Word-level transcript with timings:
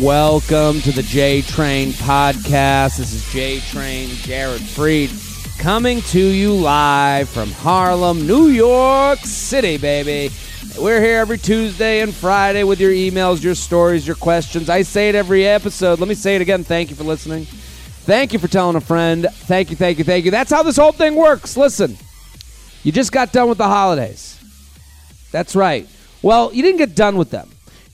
Welcome 0.00 0.80
to 0.80 0.92
the 0.92 1.02
J 1.02 1.42
Train 1.42 1.90
podcast. 1.90 2.96
This 2.96 3.12
is 3.12 3.30
J 3.34 3.60
Train 3.60 4.08
Jared 4.08 4.62
Freid 4.62 5.10
coming 5.58 6.00
to 6.00 6.18
you 6.18 6.54
live 6.54 7.28
from 7.28 7.50
Harlem, 7.50 8.26
New 8.26 8.46
York 8.46 9.18
City, 9.18 9.76
baby. 9.76 10.34
We're 10.78 11.02
here 11.02 11.18
every 11.18 11.36
Tuesday 11.36 12.00
and 12.00 12.14
Friday 12.14 12.64
with 12.64 12.80
your 12.80 12.92
emails, 12.92 13.42
your 13.42 13.54
stories, 13.54 14.06
your 14.06 14.16
questions. 14.16 14.70
I 14.70 14.80
say 14.82 15.10
it 15.10 15.14
every 15.14 15.46
episode. 15.46 15.98
Let 15.98 16.08
me 16.08 16.14
say 16.14 16.34
it 16.34 16.40
again. 16.40 16.64
Thank 16.64 16.88
you 16.88 16.96
for 16.96 17.04
listening. 17.04 17.44
Thank 17.44 18.32
you 18.32 18.38
for 18.38 18.48
telling 18.48 18.76
a 18.76 18.80
friend. 18.80 19.26
Thank 19.30 19.68
you, 19.68 19.76
thank 19.76 19.98
you, 19.98 20.04
thank 20.04 20.24
you. 20.24 20.30
That's 20.30 20.50
how 20.50 20.62
this 20.62 20.78
whole 20.78 20.92
thing 20.92 21.14
works. 21.14 21.58
Listen, 21.58 21.98
you 22.84 22.90
just 22.90 23.12
got 23.12 23.32
done 23.32 23.50
with 23.50 23.58
the 23.58 23.68
holidays. 23.68 24.40
That's 25.30 25.54
right. 25.54 25.86
Well, 26.22 26.54
you 26.54 26.62
didn't 26.62 26.78
get 26.78 26.94
done 26.94 27.18
with 27.18 27.30
them. 27.30 27.49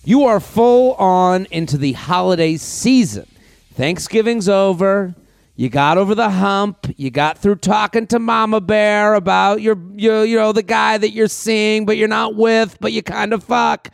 You 0.06 0.26
are 0.26 0.38
full 0.38 0.94
on 0.94 1.48
into 1.50 1.76
the 1.76 1.90
holiday 1.90 2.58
season. 2.58 3.26
Thanksgiving's 3.74 4.48
over. 4.48 5.16
You 5.56 5.68
got 5.68 5.98
over 5.98 6.14
the 6.14 6.30
hump. 6.30 6.86
You 6.96 7.10
got 7.10 7.38
through 7.38 7.56
talking 7.56 8.06
to 8.06 8.20
Mama 8.20 8.60
Bear 8.60 9.14
about 9.14 9.62
your, 9.62 9.76
your 9.96 10.24
you 10.24 10.36
know, 10.36 10.52
the 10.52 10.62
guy 10.62 10.96
that 10.96 11.10
you're 11.10 11.26
seeing, 11.26 11.86
but 11.86 11.96
you're 11.96 12.06
not 12.06 12.36
with, 12.36 12.78
but 12.78 12.92
you 12.92 13.02
kind 13.02 13.32
of 13.32 13.42
fuck. 13.42 13.88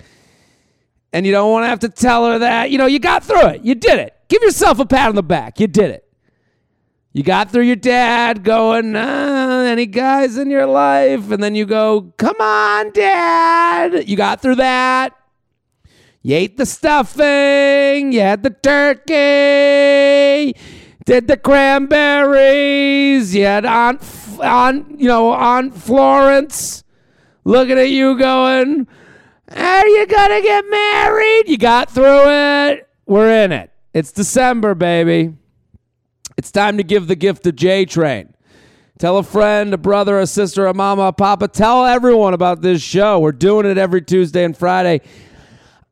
And 1.14 1.24
you 1.24 1.32
don't 1.32 1.50
want 1.50 1.64
to 1.64 1.68
have 1.68 1.80
to 1.80 1.88
tell 1.88 2.26
her 2.26 2.40
that. 2.40 2.70
You 2.70 2.76
know, 2.76 2.84
you 2.84 2.98
got 2.98 3.24
through 3.24 3.46
it. 3.46 3.64
You 3.64 3.74
did 3.74 3.98
it. 3.98 4.14
Give 4.28 4.42
yourself 4.42 4.80
a 4.80 4.84
pat 4.84 5.08
on 5.08 5.14
the 5.14 5.22
back. 5.22 5.58
You 5.60 5.66
did 5.66 5.90
it. 5.92 6.06
You 7.14 7.22
got 7.22 7.50
through 7.50 7.64
your 7.64 7.76
dad 7.76 8.44
going, 8.44 8.94
any 8.94 9.86
guys 9.86 10.36
in 10.36 10.50
your 10.50 10.66
life? 10.66 11.30
And 11.30 11.42
then 11.42 11.54
you 11.54 11.64
go, 11.64 12.12
come 12.18 12.36
on, 12.38 12.90
dad. 12.90 14.06
You 14.06 14.18
got 14.18 14.42
through 14.42 14.56
that. 14.56 15.16
You 16.22 16.36
ate 16.36 16.56
the 16.56 16.66
stuffing. 16.66 18.12
You 18.12 18.20
had 18.20 18.42
the 18.42 18.50
turkey. 18.50 19.12
Did 21.04 21.26
the 21.26 21.36
cranberries. 21.36 23.34
You 23.34 23.44
had 23.44 23.64
Aunt, 23.64 24.00
Aunt, 24.40 25.00
you 25.00 25.08
know, 25.08 25.32
Aunt 25.32 25.76
Florence 25.76 26.84
looking 27.44 27.78
at 27.78 27.90
you 27.90 28.16
going, 28.16 28.86
are 29.48 29.86
you 29.86 30.06
to 30.06 30.40
get 30.42 30.64
married? 30.70 31.48
You 31.48 31.58
got 31.58 31.90
through 31.90 32.28
it. 32.28 32.88
We're 33.06 33.44
in 33.44 33.52
it. 33.52 33.70
It's 33.92 34.12
December, 34.12 34.74
baby. 34.74 35.34
It's 36.38 36.50
time 36.50 36.76
to 36.78 36.84
give 36.84 37.08
the 37.08 37.16
gift 37.16 37.46
of 37.46 37.56
J 37.56 37.84
Train. 37.84 38.34
Tell 38.98 39.18
a 39.18 39.22
friend, 39.22 39.74
a 39.74 39.78
brother, 39.78 40.20
a 40.20 40.26
sister, 40.26 40.66
a 40.66 40.74
mama, 40.74 41.02
a 41.02 41.12
papa. 41.12 41.48
Tell 41.48 41.84
everyone 41.84 42.34
about 42.34 42.62
this 42.62 42.80
show. 42.80 43.18
We're 43.18 43.32
doing 43.32 43.66
it 43.66 43.76
every 43.76 44.00
Tuesday 44.00 44.44
and 44.44 44.56
Friday. 44.56 45.00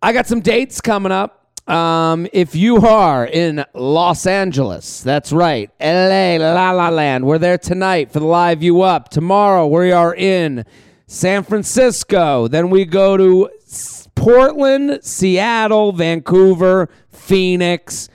I 0.03 0.15
got 0.15 0.27
some 0.27 0.41
dates 0.41 0.81
coming 0.81 1.13
up. 1.13 1.47
Um, 1.69 2.27
if 2.33 2.55
you 2.55 2.79
are 2.79 3.27
in 3.27 3.67
Los 3.75 4.27
Angeles, 4.27 5.03
that's 5.03 5.31
right, 5.31 5.71
LA, 5.79 6.39
La 6.39 6.71
La 6.71 6.89
Land, 6.89 7.27
we're 7.27 7.37
there 7.37 7.59
tonight 7.59 8.11
for 8.11 8.19
the 8.19 8.25
Live 8.25 8.63
You 8.63 8.81
Up. 8.81 9.11
Tomorrow 9.11 9.67
we 9.67 9.93
are 9.93 10.15
in 10.15 10.65
San 11.07 11.43
Francisco. 11.43 12.49
Then 12.49 12.71
we 12.71 12.87
go 12.87 13.19
to 13.19 13.51
Portland, 14.15 15.01
Seattle, 15.03 15.93
Vancouver, 15.93 16.89
Phoenix, 17.11 18.09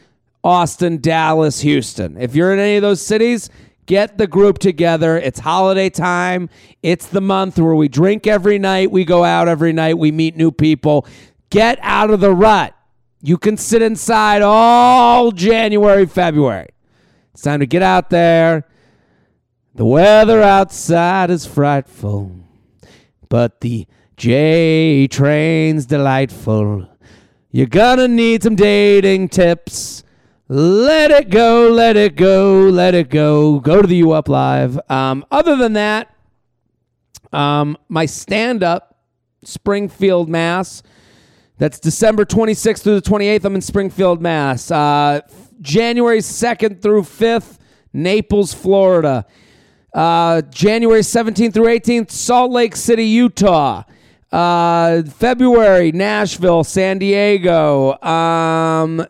Austin, 0.43 0.99
Dallas, 0.99 1.61
Houston. 1.61 2.17
If 2.17 2.33
you're 2.33 2.51
in 2.51 2.57
any 2.57 2.77
of 2.77 2.81
those 2.81 3.05
cities, 3.05 3.51
get 3.85 4.17
the 4.17 4.25
group 4.25 4.57
together. 4.57 5.17
It's 5.17 5.39
holiday 5.39 5.91
time. 5.91 6.49
It's 6.81 7.05
the 7.05 7.21
month 7.21 7.59
where 7.59 7.75
we 7.75 7.89
drink 7.89 8.25
every 8.25 8.57
night, 8.57 8.89
we 8.89 9.05
go 9.05 9.23
out 9.23 9.47
every 9.47 9.71
night, 9.71 9.99
we 9.99 10.11
meet 10.11 10.35
new 10.35 10.51
people. 10.51 11.05
Get 11.55 11.79
out 11.81 12.11
of 12.11 12.19
the 12.19 12.31
rut. 12.31 12.75
You 13.21 13.37
can 13.37 13.55
sit 13.55 13.81
inside 13.81 14.41
all 14.41 15.31
January, 15.31 16.05
February. 16.05 16.67
It's 17.33 17.43
time 17.43 17.61
to 17.61 17.65
get 17.65 17.81
out 17.81 18.09
there. 18.09 18.67
The 19.73 19.85
weather 19.85 20.41
outside 20.41 21.29
is 21.29 21.45
frightful, 21.45 22.35
but 23.29 23.61
the 23.61 23.87
J 24.17 25.07
train's 25.07 25.85
delightful. 25.85 26.89
You're 27.51 27.67
gonna 27.67 28.09
need 28.09 28.43
some 28.43 28.57
dating 28.57 29.29
tips. 29.29 30.03
Let 30.49 31.09
it 31.09 31.29
go, 31.29 31.69
let 31.69 31.95
it 31.95 32.17
go, 32.17 32.67
let 32.69 32.93
it 32.93 33.09
go. 33.09 33.61
Go 33.61 33.81
to 33.81 33.87
the 33.87 33.95
U 33.95 34.11
Up 34.11 34.27
Live. 34.27 34.77
Um, 34.89 35.23
other 35.31 35.55
than 35.55 35.71
that, 35.71 36.13
um, 37.31 37.77
my 37.87 38.07
stand 38.07 38.61
up, 38.61 38.99
Springfield, 39.45 40.27
Mass. 40.27 40.83
That's 41.57 41.79
December 41.79 42.25
26th 42.25 42.81
through 42.83 42.99
the 42.99 43.09
28th. 43.09 43.45
I'm 43.45 43.55
in 43.55 43.61
Springfield, 43.61 44.21
Mass. 44.21 44.69
Uh, 44.69 45.21
January 45.61 46.19
2nd 46.19 46.81
through 46.81 47.03
5th, 47.03 47.57
Naples, 47.93 48.53
Florida. 48.53 49.25
Uh, 49.93 50.41
January 50.41 50.99
17th 50.99 51.53
through 51.53 51.67
18th, 51.67 52.11
Salt 52.11 52.51
Lake 52.51 52.75
City, 52.75 53.05
Utah. 53.05 53.83
Uh, 54.33 55.03
February, 55.03 55.93
Nashville, 55.93 56.65
San 56.65 56.97
Diego. 56.97 57.97
Um, 58.01 59.05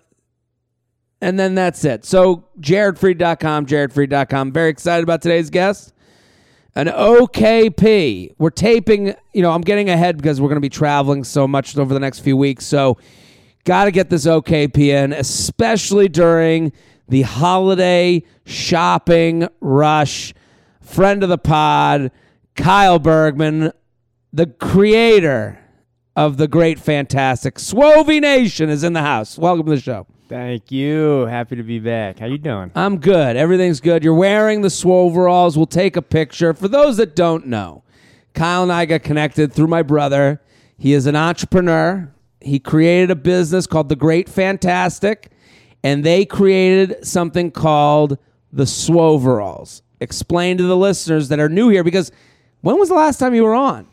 and 1.21 1.39
then 1.39 1.55
that's 1.55 1.83
it. 1.83 2.05
So, 2.05 2.45
jaredfreid.com, 2.59 3.65
jaredfreid.com. 3.65 4.51
Very 4.51 4.69
excited 4.69 5.01
about 5.01 5.23
today's 5.23 5.49
guest. 5.49 5.94
An 6.77 6.87
OKP. 6.87 8.35
We're 8.37 8.49
taping, 8.49 9.15
you 9.33 9.41
know, 9.41 9.51
I'm 9.51 9.61
getting 9.61 9.89
ahead 9.89 10.17
because 10.17 10.41
we're 10.41 10.49
going 10.49 10.57
to 10.57 10.61
be 10.61 10.69
traveling 10.69 11.23
so 11.23 11.47
much 11.47 11.77
over 11.77 11.93
the 11.93 12.01
next 12.01 12.19
few 12.19 12.35
weeks. 12.35 12.65
So, 12.65 12.97
got 13.63 13.85
to 13.85 13.91
get 13.91 14.09
this 14.09 14.25
OKP 14.25 14.77
in, 14.77 15.13
especially 15.13 16.09
during 16.09 16.73
the 17.07 17.21
holiday 17.21 18.23
shopping 18.45 19.47
rush. 19.61 20.33
Friend 20.81 21.23
of 21.23 21.29
the 21.29 21.37
pod, 21.37 22.11
Kyle 22.55 22.99
Bergman, 22.99 23.71
the 24.33 24.47
creator 24.47 25.57
of 26.13 26.35
the 26.35 26.47
great, 26.49 26.77
fantastic 26.77 27.55
Swovey 27.55 28.19
Nation, 28.19 28.69
is 28.69 28.83
in 28.83 28.91
the 28.91 29.01
house. 29.01 29.37
Welcome 29.37 29.65
to 29.67 29.75
the 29.75 29.81
show. 29.81 30.07
Thank 30.27 30.71
you. 30.71 31.25
Happy 31.27 31.55
to 31.55 31.63
be 31.63 31.79
back. 31.79 32.19
How 32.19 32.25
you 32.25 32.39
doing? 32.39 32.71
I'm 32.73 32.97
good. 32.97 33.35
Everything's 33.35 33.79
good. 33.79 34.03
You're 34.03 34.15
wearing 34.15 34.61
the 34.61 34.69
Swoveralls. 34.69 35.55
We'll 35.55 35.67
take 35.67 35.95
a 35.95 36.01
picture. 36.01 36.53
For 36.53 36.67
those 36.67 36.97
that 36.97 37.15
don't 37.15 37.45
know, 37.45 37.83
Kyle 38.33 38.63
and 38.63 38.71
I 38.71 38.85
got 38.85 39.03
connected 39.03 39.53
through 39.53 39.67
my 39.67 39.83
brother. 39.83 40.41
He 40.77 40.93
is 40.93 41.05
an 41.05 41.15
entrepreneur. 41.15 42.11
He 42.41 42.59
created 42.59 43.11
a 43.11 43.15
business 43.15 43.67
called 43.67 43.89
The 43.89 43.95
Great 43.95 44.27
Fantastic, 44.27 45.31
and 45.83 46.03
they 46.03 46.25
created 46.25 47.05
something 47.05 47.51
called 47.51 48.17
the 48.51 48.63
Swoveralls. 48.63 49.83
Explain 49.99 50.57
to 50.57 50.63
the 50.63 50.75
listeners 50.77 51.29
that 51.29 51.39
are 51.39 51.49
new 51.49 51.69
here 51.69 51.83
because 51.83 52.11
when 52.61 52.77
was 52.79 52.89
the 52.89 52.95
last 52.95 53.19
time 53.19 53.35
you 53.35 53.43
were 53.43 53.55
on? 53.55 53.87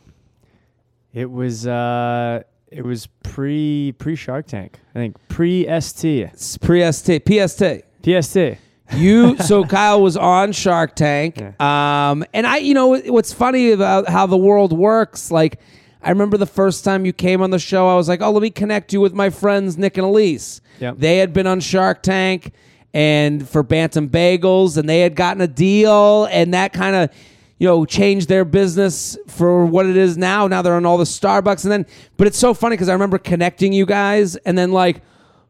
It 1.12 1.30
was 1.30 1.66
uh 1.66 2.42
it 2.72 2.84
was 2.84 3.06
pre 3.22 3.92
pre 3.98 4.16
Shark 4.16 4.46
Tank. 4.46 4.78
I 4.94 4.98
think 4.98 5.16
pre 5.28 5.66
ST. 5.80 6.04
It's 6.32 6.58
pre 6.58 6.90
ST, 6.90 7.24
PST. 7.24 7.62
PST. 8.02 8.58
You 8.94 9.38
so 9.38 9.64
Kyle 9.64 10.02
was 10.02 10.16
on 10.16 10.52
Shark 10.52 10.94
Tank, 10.94 11.40
um, 11.60 12.24
and 12.34 12.46
I, 12.46 12.58
you 12.58 12.74
know, 12.74 12.98
what's 12.98 13.32
funny 13.32 13.70
about 13.70 14.08
how 14.08 14.26
the 14.26 14.36
world 14.36 14.72
works. 14.72 15.30
Like, 15.30 15.60
I 16.02 16.10
remember 16.10 16.36
the 16.36 16.46
first 16.46 16.84
time 16.84 17.06
you 17.06 17.12
came 17.12 17.40
on 17.40 17.50
the 17.50 17.58
show, 17.58 17.88
I 17.88 17.94
was 17.94 18.08
like, 18.08 18.20
"Oh, 18.20 18.30
let 18.30 18.42
me 18.42 18.50
connect 18.50 18.92
you 18.92 19.00
with 19.00 19.14
my 19.14 19.30
friends 19.30 19.78
Nick 19.78 19.96
and 19.96 20.06
Elise." 20.06 20.60
Yep. 20.80 20.96
They 20.98 21.18
had 21.18 21.32
been 21.32 21.46
on 21.46 21.60
Shark 21.60 22.02
Tank 22.02 22.52
and 22.92 23.48
for 23.48 23.62
Bantam 23.62 24.10
Bagels, 24.10 24.76
and 24.76 24.86
they 24.88 25.00
had 25.00 25.14
gotten 25.14 25.40
a 25.40 25.48
deal, 25.48 26.26
and 26.30 26.52
that 26.52 26.74
kind 26.74 26.96
of 26.96 27.10
you 27.62 27.68
know, 27.68 27.84
changed 27.84 28.28
their 28.28 28.44
business 28.44 29.16
for 29.28 29.64
what 29.64 29.86
it 29.86 29.96
is 29.96 30.18
now. 30.18 30.48
Now 30.48 30.62
they're 30.62 30.74
on 30.74 30.84
all 30.84 30.98
the 30.98 31.04
Starbucks, 31.04 31.62
and 31.62 31.70
then, 31.70 31.86
but 32.16 32.26
it's 32.26 32.36
so 32.36 32.54
funny 32.54 32.74
because 32.74 32.88
I 32.88 32.92
remember 32.92 33.18
connecting 33.18 33.72
you 33.72 33.86
guys, 33.86 34.34
and 34.34 34.58
then 34.58 34.72
like, 34.72 35.00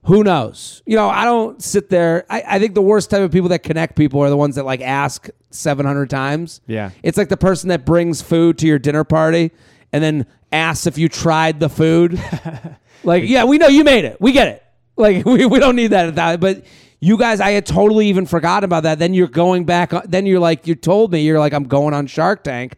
who 0.04 0.22
knows? 0.22 0.82
You 0.84 0.96
know, 0.96 1.08
I 1.08 1.24
don't 1.24 1.62
sit 1.62 1.88
there. 1.88 2.26
I, 2.28 2.42
I 2.46 2.58
think 2.58 2.74
the 2.74 2.82
worst 2.82 3.08
type 3.08 3.22
of 3.22 3.32
people 3.32 3.48
that 3.48 3.62
connect 3.62 3.96
people 3.96 4.20
are 4.20 4.28
the 4.28 4.36
ones 4.36 4.56
that 4.56 4.66
like 4.66 4.82
ask 4.82 5.30
seven 5.48 5.86
hundred 5.86 6.10
times. 6.10 6.60
Yeah. 6.66 6.90
it's 7.02 7.16
like 7.16 7.30
the 7.30 7.38
person 7.38 7.70
that 7.70 7.86
brings 7.86 8.20
food 8.20 8.58
to 8.58 8.66
your 8.66 8.78
dinner 8.78 9.04
party 9.04 9.50
and 9.90 10.04
then 10.04 10.26
asks 10.52 10.86
if 10.86 10.98
you 10.98 11.08
tried 11.08 11.60
the 11.60 11.70
food. 11.70 12.22
like, 13.04 13.24
yeah, 13.24 13.44
we 13.44 13.56
know 13.56 13.68
you 13.68 13.84
made 13.84 14.04
it. 14.04 14.20
We 14.20 14.32
get 14.32 14.48
it. 14.48 14.62
Like, 14.96 15.24
we, 15.24 15.46
we 15.46 15.58
don't 15.58 15.76
need 15.76 15.92
that 15.92 16.08
at 16.08 16.16
that, 16.16 16.40
but 16.40 16.62
you 17.02 17.18
guys, 17.18 17.40
I 17.40 17.50
had 17.50 17.66
totally 17.66 18.06
even 18.06 18.26
forgotten 18.26 18.64
about 18.64 18.84
that. 18.84 19.00
Then 19.00 19.12
you're 19.12 19.26
going 19.26 19.64
back. 19.64 19.90
Then 20.04 20.24
you're 20.24 20.38
like, 20.38 20.68
you 20.68 20.76
told 20.76 21.10
me 21.10 21.22
you're 21.22 21.40
like, 21.40 21.52
I'm 21.52 21.64
going 21.64 21.94
on 21.94 22.06
Shark 22.06 22.44
Tank, 22.44 22.76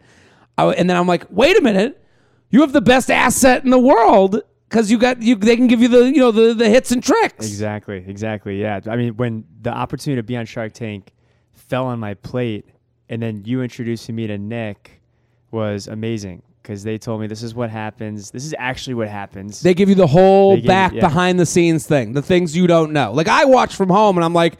I, 0.57 0.69
and 0.69 0.89
then 0.89 0.97
I'm 0.97 1.07
like, 1.07 1.27
wait 1.29 1.59
a 1.59 1.61
minute, 1.61 2.03
you 2.49 2.63
have 2.63 2.73
the 2.73 2.81
best 2.81 3.11
asset 3.11 3.65
in 3.65 3.71
the 3.71 3.79
world 3.79 4.41
because 4.69 4.91
you 4.91 4.97
got 4.97 5.21
you. 5.21 5.35
They 5.35 5.57
can 5.57 5.67
give 5.67 5.83
you 5.83 5.89
the 5.89 6.07
you 6.07 6.21
know 6.21 6.31
the 6.31 6.55
the 6.55 6.71
hits 6.71 6.91
and 6.91 7.03
tricks. 7.03 7.47
Exactly. 7.47 8.03
Exactly. 8.07 8.61
Yeah. 8.63 8.81
I 8.87 8.97
mean, 8.97 9.15
when 9.17 9.45
the 9.61 9.71
opportunity 9.71 10.19
to 10.19 10.23
be 10.23 10.39
on 10.39 10.47
Shark 10.47 10.73
Tank 10.73 11.13
fell 11.53 11.85
on 11.85 12.01
my 12.01 12.15
plate, 12.15 12.65
and 13.11 13.21
then 13.21 13.43
you 13.45 13.61
introducing 13.61 14.15
me 14.15 14.27
to 14.27 14.39
Nick 14.39 15.03
was 15.51 15.87
amazing. 15.87 16.43
Because 16.65 16.83
they 16.83 16.97
told 16.97 17.21
me 17.21 17.27
this 17.27 17.43
is 17.43 17.55
what 17.55 17.69
happens. 17.69 18.31
This 18.31 18.47
is 18.47 18.55
actually 18.59 18.95
what 18.95 19.09
happens. 19.09 19.61
They 19.61 19.75
give 19.75 19.91
you 19.91 19.95
the 19.95 20.07
whole 20.07 20.57
give- 20.57 20.65
back 20.67 20.95
yeah. 20.95 21.01
behind 21.03 21.39
the 21.39 21.45
scenes 21.45 21.87
thing, 21.87 22.15
the 22.15 22.23
things 22.23 22.57
you 22.57 22.67
don't 22.67 22.93
know. 22.95 23.13
Like 23.13 23.29
I 23.29 23.45
watch 23.45 23.77
from 23.77 23.91
home 23.91 24.17
and 24.17 24.25
I'm 24.25 24.33
like, 24.33 24.59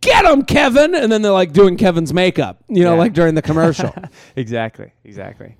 "Get 0.00 0.24
him, 0.24 0.42
Kevin!" 0.42 0.94
And 0.94 1.12
then 1.12 1.20
they're 1.20 1.30
like 1.32 1.52
doing 1.52 1.76
Kevin's 1.76 2.14
makeup, 2.14 2.64
you 2.68 2.82
know, 2.82 2.94
Yeah. 2.94 2.98
like 2.98 3.12
during 3.12 3.34
the 3.34 3.42
commercial. 3.42 3.94
exactly, 4.36 4.92
exactly. 5.04 5.56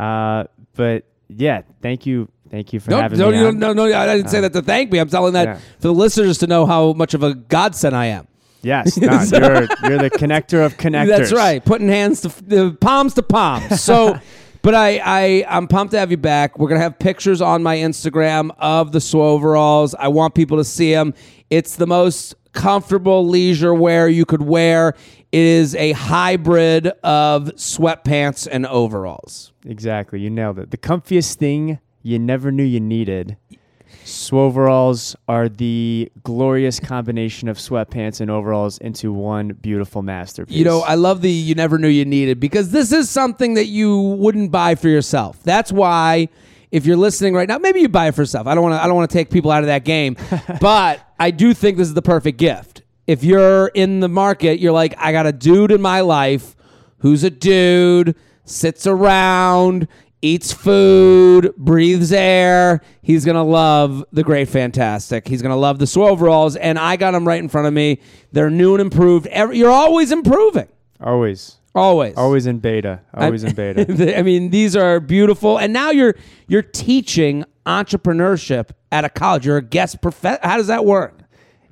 Uh, 0.00 0.44
but 0.74 1.04
yeah, 1.28 1.62
thank 1.80 2.06
you, 2.06 2.28
thank 2.50 2.72
you 2.72 2.80
for 2.80 2.90
no, 2.90 3.00
having 3.00 3.18
no, 3.18 3.30
me. 3.30 3.36
no, 3.36 3.48
on. 3.48 3.58
no, 3.60 3.72
no, 3.72 3.84
I 3.84 4.16
didn't 4.16 4.30
say 4.30 4.40
that 4.40 4.52
to 4.54 4.62
thank 4.62 4.90
me. 4.90 4.98
I'm 4.98 5.08
telling 5.08 5.34
that 5.34 5.46
Yeah. 5.46 5.54
for 5.78 5.88
the 5.88 5.94
listeners 5.94 6.38
to 6.38 6.48
know 6.48 6.66
how 6.66 6.92
much 6.92 7.14
of 7.14 7.22
a 7.22 7.34
godsend 7.36 7.94
I 7.94 8.06
am. 8.06 8.26
Yes, 8.62 8.96
no, 8.98 9.12
you're 9.12 9.68
you're 9.88 9.98
the 9.98 10.10
connector 10.10 10.66
of 10.66 10.76
connectors. 10.76 11.06
That's 11.06 11.32
right. 11.32 11.64
Putting 11.64 11.88
hands 11.88 12.22
to 12.22 12.28
the 12.42 12.76
palms 12.80 13.14
to 13.14 13.22
palms. 13.22 13.80
So, 13.80 14.18
but 14.62 14.74
I, 14.74 15.00
I, 15.04 15.46
I'm 15.48 15.66
pumped 15.68 15.92
to 15.92 15.98
have 15.98 16.10
you 16.10 16.16
back. 16.16 16.58
We're 16.58 16.68
gonna 16.68 16.80
have 16.80 16.98
pictures 16.98 17.40
on 17.40 17.62
my 17.62 17.76
Instagram 17.76 18.50
of 18.58 18.92
the 18.92 18.98
Swoveralls. 18.98 19.94
I 19.98 20.08
want 20.08 20.34
people 20.34 20.58
to 20.58 20.64
see 20.64 20.92
them. 20.92 21.14
It's 21.48 21.76
the 21.76 21.86
most 21.86 22.34
comfortable 22.52 23.26
leisure 23.26 23.74
wear 23.74 24.08
you 24.08 24.24
could 24.24 24.42
wear. 24.42 24.94
It 25.32 25.40
is 25.40 25.74
a 25.76 25.92
hybrid 25.92 26.88
of 27.04 27.44
sweatpants 27.54 28.48
and 28.50 28.66
overalls. 28.66 29.52
Exactly, 29.64 30.20
you 30.20 30.30
nailed 30.30 30.58
it. 30.58 30.70
The 30.70 30.78
comfiest 30.78 31.36
thing 31.36 31.78
you 32.02 32.18
never 32.18 32.50
knew 32.50 32.64
you 32.64 32.80
needed. 32.80 33.36
Swoveralls 34.04 35.14
are 35.28 35.48
the 35.48 36.10
glorious 36.22 36.80
combination 36.80 37.48
of 37.48 37.58
sweatpants 37.58 38.20
and 38.20 38.30
overalls 38.30 38.78
into 38.78 39.12
one 39.12 39.48
beautiful 39.48 40.02
masterpiece. 40.02 40.56
You 40.56 40.64
know, 40.64 40.80
I 40.80 40.94
love 40.94 41.22
the 41.22 41.30
you 41.30 41.54
never 41.54 41.78
knew 41.78 41.88
you 41.88 42.04
needed 42.04 42.40
because 42.40 42.70
this 42.70 42.92
is 42.92 43.10
something 43.10 43.54
that 43.54 43.66
you 43.66 44.00
wouldn't 44.00 44.50
buy 44.50 44.74
for 44.74 44.88
yourself. 44.88 45.42
That's 45.42 45.70
why 45.70 46.28
if 46.70 46.86
you're 46.86 46.96
listening 46.96 47.34
right 47.34 47.48
now, 47.48 47.58
maybe 47.58 47.80
you 47.80 47.88
buy 47.88 48.08
it 48.08 48.14
for 48.14 48.22
yourself. 48.22 48.46
I 48.46 48.54
don't 48.54 48.62
want 48.62 48.74
to 48.74 48.82
I 48.82 48.86
don't 48.86 48.96
want 48.96 49.10
to 49.10 49.16
take 49.16 49.30
people 49.30 49.50
out 49.50 49.62
of 49.62 49.66
that 49.66 49.84
game, 49.84 50.16
but 50.60 51.00
I 51.18 51.30
do 51.30 51.52
think 51.54 51.76
this 51.76 51.88
is 51.88 51.94
the 51.94 52.02
perfect 52.02 52.38
gift. 52.38 52.82
If 53.06 53.24
you're 53.24 53.68
in 53.68 54.00
the 54.00 54.08
market, 54.08 54.60
you're 54.60 54.72
like 54.72 54.94
I 54.98 55.12
got 55.12 55.26
a 55.26 55.32
dude 55.32 55.72
in 55.72 55.82
my 55.82 56.00
life 56.00 56.56
who's 56.98 57.24
a 57.24 57.30
dude, 57.30 58.14
sits 58.44 58.86
around, 58.86 59.88
eats 60.22 60.52
food, 60.52 61.54
breathes 61.56 62.12
air. 62.12 62.80
He's 63.02 63.24
gonna 63.24 63.44
love 63.44 64.04
the 64.12 64.22
Great 64.22 64.48
Fantastic. 64.48 65.26
He's 65.26 65.42
gonna 65.42 65.56
love 65.56 65.78
the 65.78 65.84
Swoveralls, 65.84 66.56
and 66.60 66.78
I 66.78 66.96
got 66.96 67.12
them 67.12 67.26
right 67.26 67.42
in 67.42 67.48
front 67.48 67.66
of 67.66 67.72
me. 67.72 68.00
They're 68.32 68.50
new 68.50 68.74
and 68.74 68.80
improved. 68.80 69.26
Every, 69.28 69.58
you're 69.58 69.70
always 69.70 70.12
improving, 70.12 70.68
always, 71.00 71.56
always, 71.74 72.16
always 72.16 72.46
in 72.46 72.58
beta, 72.58 73.00
always 73.14 73.44
in 73.44 73.54
beta. 73.54 74.16
I 74.18 74.22
mean, 74.22 74.50
these 74.50 74.76
are 74.76 75.00
beautiful, 75.00 75.58
and 75.58 75.72
now 75.72 75.90
you're 75.90 76.14
you're 76.48 76.62
teaching 76.62 77.44
entrepreneurship 77.66 78.70
at 78.92 79.04
a 79.04 79.08
college. 79.08 79.46
You're 79.46 79.58
a 79.58 79.62
guest 79.62 80.00
professor. 80.00 80.40
How 80.42 80.56
does 80.56 80.66
that 80.68 80.84
work? 80.84 81.18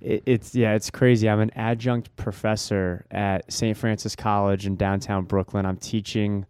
It, 0.01 0.23
it's 0.27 0.55
yeah, 0.55 0.75
it's 0.75 0.91
crazy. 0.91 1.29
I'm 1.29 1.41
an 1.41 1.51
adjunct 1.55 2.15
professor 2.17 3.05
at 3.11 3.53
St. 3.53 3.77
Francis 3.77 4.15
College 4.17 4.67
in 4.67 4.77
downtown 4.77 5.25
Brooklyn. 5.25 5.67
I'm 5.67 5.77
teaching 5.77 6.47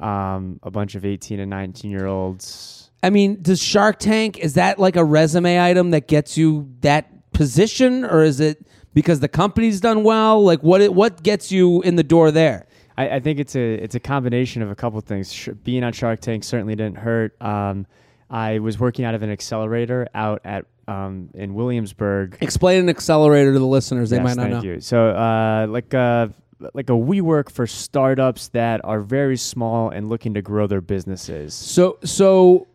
um, 0.00 0.58
a 0.62 0.70
bunch 0.70 0.94
of 0.94 1.04
18 1.04 1.40
and 1.40 1.50
19 1.50 1.90
year 1.90 2.06
olds. 2.06 2.90
I 3.02 3.10
mean, 3.10 3.40
does 3.42 3.62
Shark 3.62 3.98
Tank 3.98 4.38
is 4.38 4.54
that 4.54 4.78
like 4.78 4.96
a 4.96 5.04
resume 5.04 5.60
item 5.60 5.90
that 5.92 6.06
gets 6.08 6.36
you 6.36 6.70
that 6.80 7.32
position, 7.32 8.04
or 8.04 8.22
is 8.22 8.40
it 8.40 8.66
because 8.92 9.20
the 9.20 9.28
company's 9.28 9.80
done 9.80 10.02
well? 10.04 10.42
Like, 10.42 10.62
what 10.62 10.80
it, 10.80 10.92
what 10.94 11.22
gets 11.22 11.50
you 11.50 11.80
in 11.82 11.96
the 11.96 12.02
door 12.02 12.30
there? 12.30 12.66
I, 12.98 13.16
I 13.16 13.20
think 13.20 13.38
it's 13.38 13.56
a 13.56 13.74
it's 13.74 13.94
a 13.94 14.00
combination 14.00 14.60
of 14.60 14.70
a 14.70 14.74
couple 14.74 15.00
things. 15.00 15.32
Sh- 15.32 15.48
being 15.64 15.82
on 15.84 15.92
Shark 15.94 16.20
Tank 16.20 16.44
certainly 16.44 16.74
didn't 16.76 16.98
hurt. 16.98 17.40
Um, 17.40 17.86
I 18.28 18.58
was 18.58 18.78
working 18.78 19.04
out 19.04 19.14
of 19.14 19.22
an 19.22 19.30
accelerator 19.30 20.06
out 20.14 20.42
at 20.44 20.66
um, 20.86 21.30
in 21.34 21.54
Williamsburg. 21.54 22.36
Explain 22.42 22.80
an 22.80 22.88
accelerator 22.90 23.52
to 23.54 23.58
the 23.58 23.66
listeners; 23.66 24.10
they 24.10 24.16
Yes, 24.18 24.24
might 24.24 24.36
not 24.36 24.50
thank 24.50 24.64
know. 24.64 24.70
you. 24.72 24.80
So, 24.80 25.08
uh, 25.10 25.66
like 25.70 25.94
a 25.94 26.32
like 26.74 26.90
a 26.90 26.94
WeWork 26.94 27.50
for 27.50 27.66
startups 27.66 28.48
that 28.48 28.80
are 28.84 29.00
very 29.00 29.36
small 29.36 29.90
and 29.90 30.08
looking 30.08 30.34
to 30.34 30.42
grow 30.42 30.66
their 30.66 30.80
businesses. 30.80 31.54
So, 31.54 31.98
so, 32.04 32.68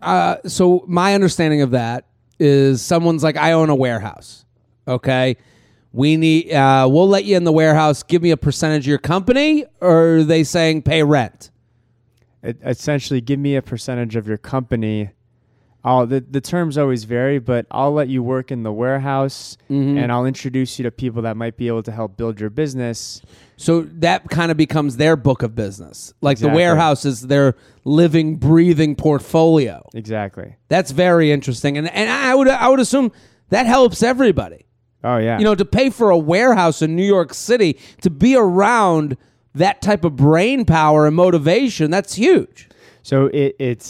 uh, 0.00 0.36
so 0.46 0.84
my 0.86 1.14
understanding 1.14 1.62
of 1.62 1.70
that 1.72 2.06
is 2.38 2.82
someone's 2.82 3.22
like, 3.22 3.36
I 3.36 3.52
own 3.52 3.70
a 3.70 3.74
warehouse. 3.74 4.44
Okay, 4.86 5.36
we 5.92 6.16
need. 6.16 6.52
Uh, 6.52 6.88
we'll 6.90 7.08
let 7.08 7.24
you 7.24 7.36
in 7.36 7.44
the 7.44 7.52
warehouse. 7.52 8.02
Give 8.02 8.20
me 8.20 8.32
a 8.32 8.36
percentage 8.36 8.84
of 8.84 8.88
your 8.88 8.98
company, 8.98 9.64
or 9.80 10.16
are 10.16 10.24
they 10.24 10.42
saying 10.42 10.82
pay 10.82 11.02
rent? 11.02 11.50
It, 12.42 12.58
essentially, 12.64 13.20
give 13.20 13.38
me 13.38 13.54
a 13.54 13.62
percentage 13.62 14.16
of 14.16 14.26
your 14.26 14.38
company. 14.38 15.10
I'll, 15.84 16.06
the, 16.06 16.20
the 16.20 16.40
terms 16.40 16.78
always 16.78 17.04
vary, 17.04 17.38
but 17.40 17.66
I'll 17.70 17.92
let 17.92 18.08
you 18.08 18.22
work 18.22 18.52
in 18.52 18.62
the 18.62 18.72
warehouse 18.72 19.56
Mm-hmm. 19.68 19.98
and 19.98 20.12
I'll 20.12 20.26
introduce 20.26 20.78
you 20.78 20.82
to 20.84 20.90
people 20.90 21.22
that 21.22 21.36
might 21.36 21.56
be 21.56 21.66
able 21.66 21.82
to 21.84 21.90
help 21.92 22.16
build 22.16 22.38
your 22.38 22.50
business. 22.50 23.22
So 23.56 23.82
that 23.82 24.28
kind 24.28 24.50
of 24.50 24.56
becomes 24.56 24.96
their 24.96 25.16
book 25.16 25.42
of 25.42 25.54
business. 25.54 26.12
Like 26.20 26.38
the 26.38 26.48
warehouse 26.48 27.04
is 27.04 27.22
their 27.22 27.56
living, 27.84 28.36
breathing 28.36 28.94
portfolio. 28.96 29.88
Exactly. 29.94 30.56
That's 30.68 30.90
very 30.90 31.32
interesting, 31.32 31.78
and 31.78 31.88
and 31.90 32.10
I 32.10 32.34
would 32.34 32.48
I 32.48 32.68
would 32.68 32.80
assume 32.80 33.12
that 33.50 33.66
helps 33.66 34.02
everybody. 34.02 34.66
Oh, 35.04 35.16
yeah. 35.16 35.38
You 35.38 35.44
know, 35.44 35.54
to 35.54 35.64
pay 35.64 35.90
for 35.90 36.10
a 36.10 36.18
warehouse 36.18 36.80
in 36.82 36.94
New 36.94 37.04
York 37.04 37.34
City 37.34 37.78
to 38.02 38.10
be 38.10 38.36
around 38.36 39.16
that 39.54 39.82
type 39.82 40.04
of 40.04 40.16
brain 40.16 40.64
power 40.64 41.06
and 41.06 41.16
motivation, 41.16 41.90
that's 41.90 42.14
huge. 42.14 42.68
So 43.02 43.26
it, 43.26 43.56
it's, 43.58 43.82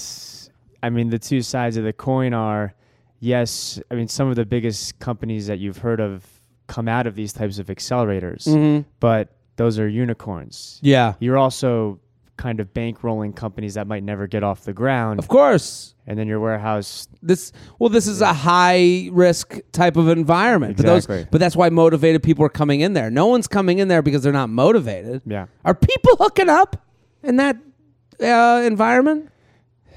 I 0.82 0.90
mean, 0.90 1.10
the 1.10 1.18
two 1.18 1.42
sides 1.42 1.76
of 1.76 1.84
the 1.84 1.92
coin 1.92 2.34
are, 2.34 2.74
yes, 3.20 3.80
I 3.90 3.94
mean, 3.94 4.08
some 4.08 4.28
of 4.28 4.36
the 4.36 4.44
biggest 4.46 4.98
companies 4.98 5.46
that 5.46 5.58
you've 5.58 5.78
heard 5.78 6.00
of 6.00 6.26
come 6.66 6.88
out 6.88 7.06
of 7.06 7.14
these 7.14 7.32
types 7.32 7.58
of 7.58 7.66
accelerators, 7.66 8.84
but 9.00 9.28
those 9.56 9.78
are 9.78 9.88
unicorns. 9.88 10.78
Yeah, 10.82 11.14
You're 11.20 11.38
also 11.38 12.00
kind 12.38 12.58
of 12.60 12.72
bankrolling 12.72 13.36
companies 13.36 13.74
that 13.74 13.86
might 13.86 14.02
never 14.02 14.26
get 14.26 14.42
off 14.42 14.64
the 14.64 14.72
ground, 14.72 15.18
of 15.20 15.28
course. 15.28 15.94
and 16.06 16.18
then 16.18 16.26
your 16.26 16.40
warehouse. 16.40 17.06
This 17.22 17.52
well, 17.78 17.90
this 17.90 18.06
is 18.08 18.20
a 18.22 18.32
high 18.32 19.10
risk 19.12 19.60
type 19.70 19.96
of 19.96 20.08
environment. 20.08 20.76
But 20.78 20.86
those, 20.86 21.04
Exactly. 21.04 21.28
but 21.30 21.38
that's 21.38 21.54
why 21.54 21.68
motivated 21.68 22.22
people 22.22 22.44
are 22.44 22.48
coming 22.48 22.80
in 22.80 22.94
there. 22.94 23.10
No 23.10 23.26
one's 23.26 23.46
coming 23.46 23.78
in 23.78 23.88
there 23.88 24.02
because 24.02 24.22
they're 24.22 24.32
not 24.32 24.48
motivated. 24.48 25.22
Yeah. 25.26 25.46
Are 25.64 25.74
people 25.74 26.16
hooking 26.18 26.48
up 26.48 26.84
in 27.22 27.36
that 27.36 27.56
uh, 28.20 28.62
environment? 28.64 29.28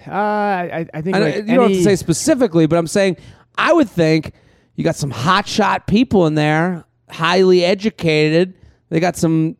Uh, 0.07 0.11
I, 0.11 0.85
I 0.93 1.01
think 1.01 1.15
I 1.15 1.19
like 1.19 1.35
you 1.35 1.43
don't 1.55 1.69
have 1.69 1.77
to 1.77 1.83
say 1.83 1.95
specifically, 1.95 2.65
but 2.67 2.77
I'm 2.77 2.87
saying 2.87 3.17
I 3.57 3.73
would 3.73 3.89
think 3.89 4.33
you 4.75 4.83
got 4.83 4.95
some 4.95 5.11
hotshot 5.11 5.87
people 5.87 6.27
in 6.27 6.35
there, 6.35 6.83
highly 7.09 7.63
educated. 7.65 8.53
They 8.89 8.99
got 8.99 9.15
some, 9.15 9.57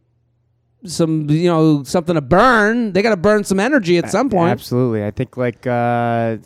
some 0.85 1.29
you 1.29 1.49
know 1.49 1.83
something 1.83 2.15
to 2.15 2.21
burn. 2.21 2.93
They 2.93 3.01
got 3.01 3.09
to 3.11 3.17
burn 3.17 3.43
some 3.43 3.59
energy 3.59 3.97
at 3.97 4.09
some 4.11 4.29
point. 4.29 4.51
Absolutely. 4.51 5.03
I 5.03 5.11
think 5.11 5.37
like 5.37 5.65
uh, 5.65 6.37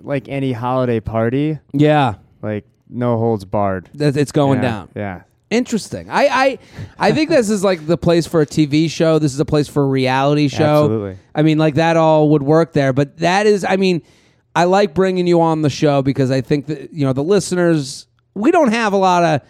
like 0.00 0.28
any 0.28 0.52
holiday 0.52 1.00
party, 1.00 1.58
Yeah, 1.72 2.14
like 2.42 2.64
no 2.88 3.18
holds 3.18 3.44
barred. 3.44 3.90
it's 3.94 4.32
going 4.32 4.62
Yeah, 4.62 4.68
down. 4.70 4.88
Yeah. 4.94 5.22
Interesting. 5.54 6.10
I, 6.10 6.26
I 6.26 6.58
I 6.98 7.12
think 7.12 7.30
this 7.30 7.48
is 7.48 7.62
like 7.62 7.86
the 7.86 7.96
place 7.96 8.26
for 8.26 8.40
a 8.40 8.46
TV 8.46 8.90
show. 8.90 9.20
This 9.20 9.32
is 9.32 9.38
a 9.38 9.44
place 9.44 9.68
for 9.68 9.84
a 9.84 9.86
reality 9.86 10.48
show. 10.48 10.82
Absolutely. 10.84 11.18
I 11.32 11.42
mean, 11.42 11.58
like 11.58 11.76
that 11.76 11.96
all 11.96 12.30
would 12.30 12.42
work 12.42 12.72
there. 12.72 12.92
But 12.92 13.18
that 13.18 13.46
is, 13.46 13.64
I 13.64 13.76
mean, 13.76 14.02
I 14.56 14.64
like 14.64 14.94
bringing 14.94 15.28
you 15.28 15.40
on 15.40 15.62
the 15.62 15.70
show 15.70 16.02
because 16.02 16.32
I 16.32 16.40
think 16.40 16.66
that 16.66 16.92
you 16.92 17.06
know 17.06 17.12
the 17.12 17.22
listeners. 17.22 18.08
We 18.34 18.50
don't 18.50 18.72
have 18.72 18.92
a 18.92 18.96
lot 18.96 19.22
of 19.22 19.42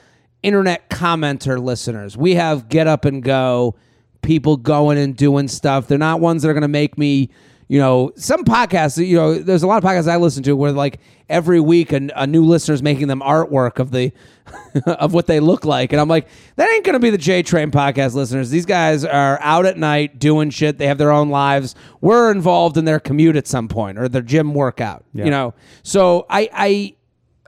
internet 0.42 0.90
commenter 0.90 1.58
listeners. 1.58 2.18
We 2.18 2.34
have 2.34 2.68
get 2.68 2.86
up 2.86 3.06
and 3.06 3.22
go 3.22 3.74
people 4.20 4.58
going 4.58 4.98
and 4.98 5.16
doing 5.16 5.48
stuff. 5.48 5.88
They're 5.88 5.96
not 5.96 6.20
ones 6.20 6.42
that 6.42 6.50
are 6.50 6.54
going 6.54 6.62
to 6.62 6.68
make 6.68 6.98
me. 6.98 7.30
You 7.68 7.78
know, 7.78 8.12
some 8.16 8.44
podcasts. 8.44 9.04
You 9.04 9.16
know, 9.16 9.34
there's 9.34 9.62
a 9.62 9.66
lot 9.66 9.82
of 9.82 9.88
podcasts 9.88 10.08
I 10.08 10.16
listen 10.16 10.42
to 10.44 10.54
where 10.54 10.72
like 10.72 11.00
every 11.28 11.60
week 11.60 11.92
a, 11.92 12.08
a 12.14 12.26
new 12.26 12.44
listener 12.44 12.74
is 12.74 12.82
making 12.82 13.08
them 13.08 13.20
artwork 13.20 13.78
of 13.78 13.90
the 13.90 14.12
of 14.86 15.14
what 15.14 15.26
they 15.26 15.40
look 15.40 15.64
like, 15.64 15.92
and 15.92 16.00
I'm 16.00 16.08
like, 16.08 16.28
that 16.56 16.70
ain't 16.70 16.84
gonna 16.84 16.98
be 16.98 17.10
the 17.10 17.18
J 17.18 17.42
Train 17.42 17.70
podcast 17.70 18.14
listeners. 18.14 18.50
These 18.50 18.66
guys 18.66 19.04
are 19.04 19.38
out 19.40 19.66
at 19.66 19.78
night 19.78 20.18
doing 20.18 20.50
shit. 20.50 20.78
They 20.78 20.86
have 20.86 20.98
their 20.98 21.12
own 21.12 21.30
lives. 21.30 21.74
We're 22.00 22.30
involved 22.30 22.76
in 22.76 22.84
their 22.84 23.00
commute 23.00 23.36
at 23.36 23.46
some 23.46 23.68
point 23.68 23.98
or 23.98 24.08
their 24.08 24.22
gym 24.22 24.54
workout. 24.54 25.04
Yeah. 25.14 25.24
You 25.24 25.30
know, 25.30 25.54
so 25.82 26.26
I 26.28 26.50
I 26.52 26.94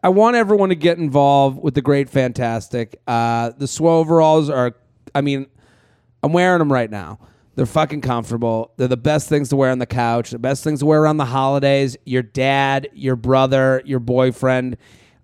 I 0.07 0.09
want 0.11 0.37
everyone 0.37 0.69
to 0.69 0.77
get 0.77 0.99
involved 0.99 1.61
with 1.61 1.75
the 1.75 1.83
Great 1.83 2.09
Fantastic. 2.09 3.01
Uh, 3.09 3.51
the 3.59 3.65
Swoveralls 3.65 4.55
are, 4.55 4.77
I 5.17 5.21
mean, 5.21 5.47
I'm 6.23 6.33
wearing 6.33 6.61
them 6.61 6.73
right 6.73 6.89
now. 6.89 7.19
They're 7.57 7.67
fucking 7.67 8.03
comfortable. 8.03 8.73
They're 8.77 8.87
the 8.87 8.97
best 8.97 9.29
things 9.29 9.49
to 9.49 9.57
wear 9.57 9.71
on 9.71 9.79
the 9.79 9.87
couch. 9.87 10.31
The 10.31 10.39
best 10.39 10.63
things 10.63 10.81
to 10.81 10.87
wear 10.87 11.03
around 11.03 11.17
the 11.17 11.25
holidays. 11.25 11.97
Your 12.05 12.23
dad, 12.23 12.89
your 12.93 13.17
brother, 13.17 13.83
your 13.85 13.99
boyfriend, 13.99 14.77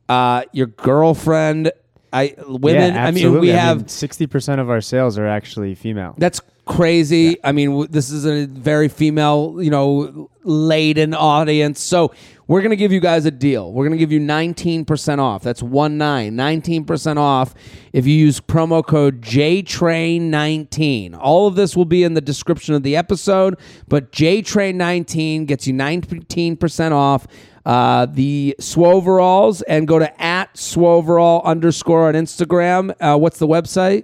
uh, 0.08 0.42
your 0.52 0.66
girlfriend. 0.66 1.70
I 2.12 2.34
women. 2.46 2.94
Yeah, 2.94 3.06
I 3.06 3.10
mean, 3.10 3.32
we 3.32 3.50
absolutely. 3.50 3.50
have. 3.50 3.90
sixty 3.90 4.26
percent 4.26 4.60
of 4.60 4.68
our 4.68 4.80
sales 4.80 5.18
are 5.18 5.26
actually 5.26 5.74
female. 5.74 6.14
that's 6.18 6.40
crazy. 6.66 7.38
I 7.44 7.52
mean, 7.52 7.70
w- 7.70 7.88
this 7.88 8.10
is 8.10 8.24
a 8.24 8.46
very 8.46 8.88
female, 8.88 9.56
you 9.60 9.70
know, 9.70 10.30
laden 10.44 11.14
audience. 11.14 11.80
So 11.80 12.12
we're 12.46 12.60
going 12.60 12.70
to 12.70 12.76
give 12.76 12.92
you 12.92 13.00
guys 13.00 13.24
a 13.24 13.30
deal. 13.30 13.72
We're 13.72 13.84
going 13.84 13.98
to 13.98 13.98
give 13.98 14.12
you 14.12 14.20
19% 14.20 15.18
off. 15.18 15.42
That's 15.42 15.62
1 15.62 15.98
9, 15.98 16.32
19% 16.34 17.16
off 17.16 17.54
if 17.92 18.06
you 18.06 18.14
use 18.14 18.40
promo 18.40 18.84
code 18.86 19.20
JTRAIN19. 19.22 21.18
All 21.18 21.46
of 21.46 21.54
this 21.54 21.76
will 21.76 21.84
be 21.84 22.04
in 22.04 22.14
the 22.14 22.20
description 22.20 22.74
of 22.74 22.82
the 22.82 22.96
episode, 22.96 23.58
but 23.88 24.12
JTRAIN19 24.12 25.46
gets 25.46 25.66
you 25.66 25.74
19% 25.74 26.92
off. 26.92 27.26
Uh, 27.64 28.06
the 28.06 28.56
Swoveralls 28.58 29.62
and 29.68 29.86
go 29.86 29.96
to 30.00 30.20
at 30.20 30.52
Swoverall 30.54 31.44
underscore 31.44 32.08
on 32.08 32.14
Instagram. 32.14 32.92
Uh, 33.00 33.16
what's 33.16 33.38
the 33.38 33.46
website? 33.46 34.02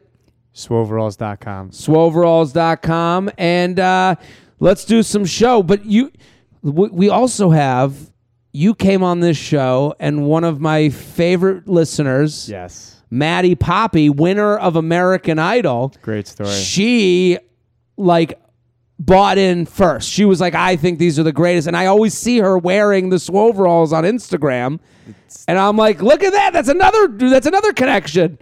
Swoveralls.com. 0.59 1.71
swoveralls.com 1.71 3.31
and 3.39 3.79
uh, 3.79 4.17
let's 4.59 4.85
do 4.85 5.05
some 5.05 5.25
show. 5.25 5.63
But 5.63 5.85
you 5.85 6.11
we 6.63 7.09
also 7.09 7.51
have 7.51 8.11
you 8.51 8.75
came 8.75 9.05
on 9.05 9.21
this 9.21 9.37
show 9.37 9.95
and 10.01 10.27
one 10.27 10.43
of 10.43 10.61
my 10.61 10.89
favorite 10.89 11.69
listeners. 11.69 12.49
Yes. 12.49 13.01
maddie 13.09 13.55
poppe 13.55 14.11
winner 14.11 14.57
of 14.59 14.75
american 14.75 15.39
idol. 15.39 15.95
Great 16.03 16.27
story. 16.27 16.51
she 16.51 17.39
like 17.97 18.39
bought 18.99 19.39
in 19.39 19.65
first. 19.65 20.11
She 20.11 20.25
was 20.25 20.41
like 20.41 20.57
i 20.57 20.75
think 20.75 20.99
these 20.99 21.21
are 21.21 21.23
the 21.23 21.33
greatest. 21.33 21.69
And 21.69 21.77
i 21.77 21.87
always 21.87 22.15
see 22.15 22.39
her 22.39 22.59
wearing 22.59 23.11
the 23.11 23.17
swoveralls 23.17 23.93
on 23.93 24.03
instagram. 24.03 24.81
And 25.47 25.57
i'm 25.57 25.77
like 25.77 26.03
look 26.03 26.25
at 26.25 26.33
that. 26.33 26.53
That's 26.53 26.69
another 26.69 27.07
that's 27.07 27.47
another 27.47 27.73
connection 27.73 28.39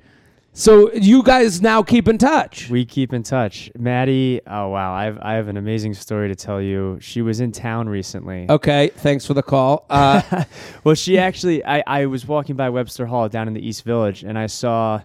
so 0.59 0.91
you 0.95 1.23
guys 1.23 1.61
now 1.61 1.83
keep 1.83 2.09
in 2.09 2.17
touch 2.19 2.71
We 2.71 2.85
keep 2.87 3.13
in 3.13 3.23
touch. 3.23 3.71
Maddie, 3.79 4.41
oh 4.47 4.69
wow, 4.69 4.93
I 4.95 5.05
have 5.05 5.19
I 5.21 5.35
have 5.35 5.49
an 5.49 5.57
amazing 5.57 5.93
story 5.95 6.29
to 6.29 6.35
tell 6.35 6.61
you. 6.63 6.99
She 7.01 7.21
was 7.21 7.41
in 7.41 7.53
town 7.53 7.89
recently. 7.89 8.47
Okay, 8.49 8.89
thanks 8.97 9.27
for 9.27 9.35
the 9.35 9.43
call. 9.43 9.85
Uh, 9.91 10.23
Well, 10.85 10.95
she 10.95 11.19
actually 11.19 11.65
I, 11.65 11.83
I 11.87 12.07
was 12.07 12.27
walking 12.27 12.57
by 12.57 12.71
Webster 12.71 13.07
Hall 13.07 13.29
down 13.29 13.49
in 13.49 13.55
the 13.55 13.61
East 13.67 13.85
Village 13.85 14.23
and 14.25 14.39
I 14.39 14.47
saw 14.47 15.03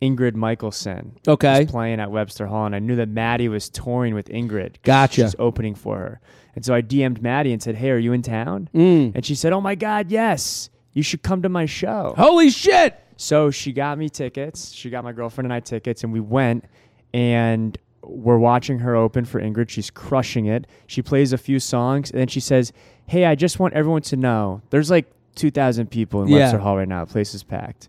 Ingrid 0.00 0.34
Michaelson 0.34 1.16
Okay. 1.26 1.60
was 1.64 1.70
playing 1.70 2.00
at 2.00 2.10
Webster 2.10 2.46
Hall 2.46 2.64
and 2.66 2.74
I 2.74 2.78
knew 2.78 2.96
that 2.96 3.08
Maddie 3.08 3.48
was 3.48 3.68
touring 3.68 4.14
with 4.14 4.28
Ingrid. 4.28 4.76
Gotcha. 4.84 5.22
She's 5.22 5.34
opening 5.38 5.74
for 5.74 5.96
her. 5.98 6.20
And 6.54 6.64
so 6.64 6.72
I 6.74 6.82
DM'd 6.82 7.20
Maddie 7.22 7.52
and 7.52 7.62
said, 7.62 7.74
Hey, 7.76 7.90
are 7.90 7.98
you 7.98 8.12
in 8.12 8.22
town? 8.22 8.68
Mm. 8.74 9.12
And 9.14 9.26
she 9.26 9.34
said, 9.34 9.52
Oh 9.52 9.60
my 9.60 9.74
God, 9.74 10.10
yes. 10.10 10.70
You 10.92 11.02
should 11.02 11.22
come 11.22 11.42
to 11.42 11.48
my 11.48 11.66
show. 11.66 12.14
holy 12.16 12.50
shit! 12.50 12.98
So 13.20 13.50
she 13.50 13.72
got 13.72 13.98
me 13.98 14.08
tickets. 14.08 14.72
She 14.72 14.88
got 14.90 15.04
my 15.04 15.12
girlfriend 15.12 15.46
and 15.46 15.52
I 15.52 15.60
tickets, 15.60 16.04
and 16.04 16.12
we 16.12 16.20
went 16.20 16.64
and 17.12 17.76
we're 18.02 18.38
watching 18.38 18.78
her 18.78 18.94
open 18.94 19.24
for 19.24 19.40
Ingrid. 19.40 19.68
She's 19.68 19.90
crushing 19.90 20.46
it. 20.46 20.66
She 20.86 21.02
plays 21.02 21.32
a 21.32 21.38
few 21.38 21.58
songs, 21.60 22.10
and 22.10 22.20
then 22.20 22.28
she 22.28 22.40
says, 22.40 22.72
Hey, 23.06 23.24
I 23.26 23.34
just 23.34 23.58
want 23.58 23.74
everyone 23.74 24.02
to 24.02 24.16
know 24.16 24.62
there's 24.70 24.90
like 24.90 25.10
2,000 25.34 25.90
people 25.90 26.22
in 26.22 26.28
Yeah. 26.28 26.38
Webster 26.38 26.58
Hall 26.58 26.76
right 26.76 26.88
now. 26.88 27.04
The 27.04 27.12
place 27.12 27.34
is 27.34 27.42
packed. 27.42 27.88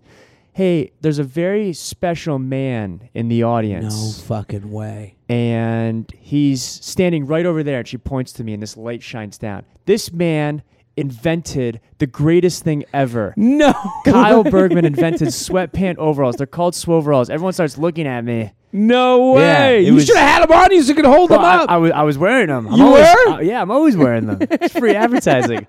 Hey, 0.52 0.92
there's 1.02 1.20
a 1.20 1.24
very 1.24 1.74
special 1.74 2.38
man 2.40 3.08
in 3.14 3.30
the 3.30 3.44
audience. 3.44 3.96
No 3.96 4.24
fucking 4.36 4.72
way. 4.72 5.16
and 5.30 6.12
he's 6.18 6.62
standing 6.64 7.28
right 7.28 7.46
over 7.46 7.62
there. 7.64 7.80
And 7.80 7.88
she 7.88 7.98
points 7.98 8.34
to 8.34 8.44
me, 8.44 8.54
and 8.54 8.62
this 8.64 8.76
light 8.76 9.04
shines 9.04 9.38
down. 9.38 9.64
This 9.86 10.12
man 10.12 10.64
invented 10.98 11.80
the 11.98 12.08
greatest 12.08 12.64
thing 12.64 12.84
ever. 12.94 13.34
No, 13.38 13.74
Kyle 14.06 14.44
Bergman 14.50 14.86
invented 14.86 15.30
sweatpant 15.30 15.98
overalls. 15.98 16.36
They're 16.36 16.48
called 16.48 16.74
swoveralls. 16.74 17.30
Everyone 17.30 17.54
starts 17.54 17.78
looking 17.78 18.08
at 18.08 18.24
me. 18.24 18.52
no 18.72 19.34
way. 19.34 19.80
it 19.86 19.92
you 19.94 20.00
should 20.02 20.16
have 20.18 20.42
had 20.42 20.48
them 20.50 20.58
on 20.58 20.72
you 20.72 20.82
so 20.84 20.90
you 20.90 20.96
could 20.96 21.06
hold 21.06 21.30
Bro, 21.30 21.38
them 21.38 21.46
up. 21.46 21.70
I 21.70 21.78
was 21.78 21.92
I 21.92 22.04
was 22.04 22.18
wearing 22.18 22.48
them. 22.48 22.68
I'm 22.68 22.74
You 22.74 22.84
always, 22.86 23.08
were? 23.28 23.32
uh, 23.34 23.40
yeah, 23.40 23.62
I'm 23.62 23.72
always 23.72 23.96
wearing 23.98 24.26
them. 24.28 24.40
It's 24.52 24.74
free 24.78 24.94
advertising. 24.96 25.66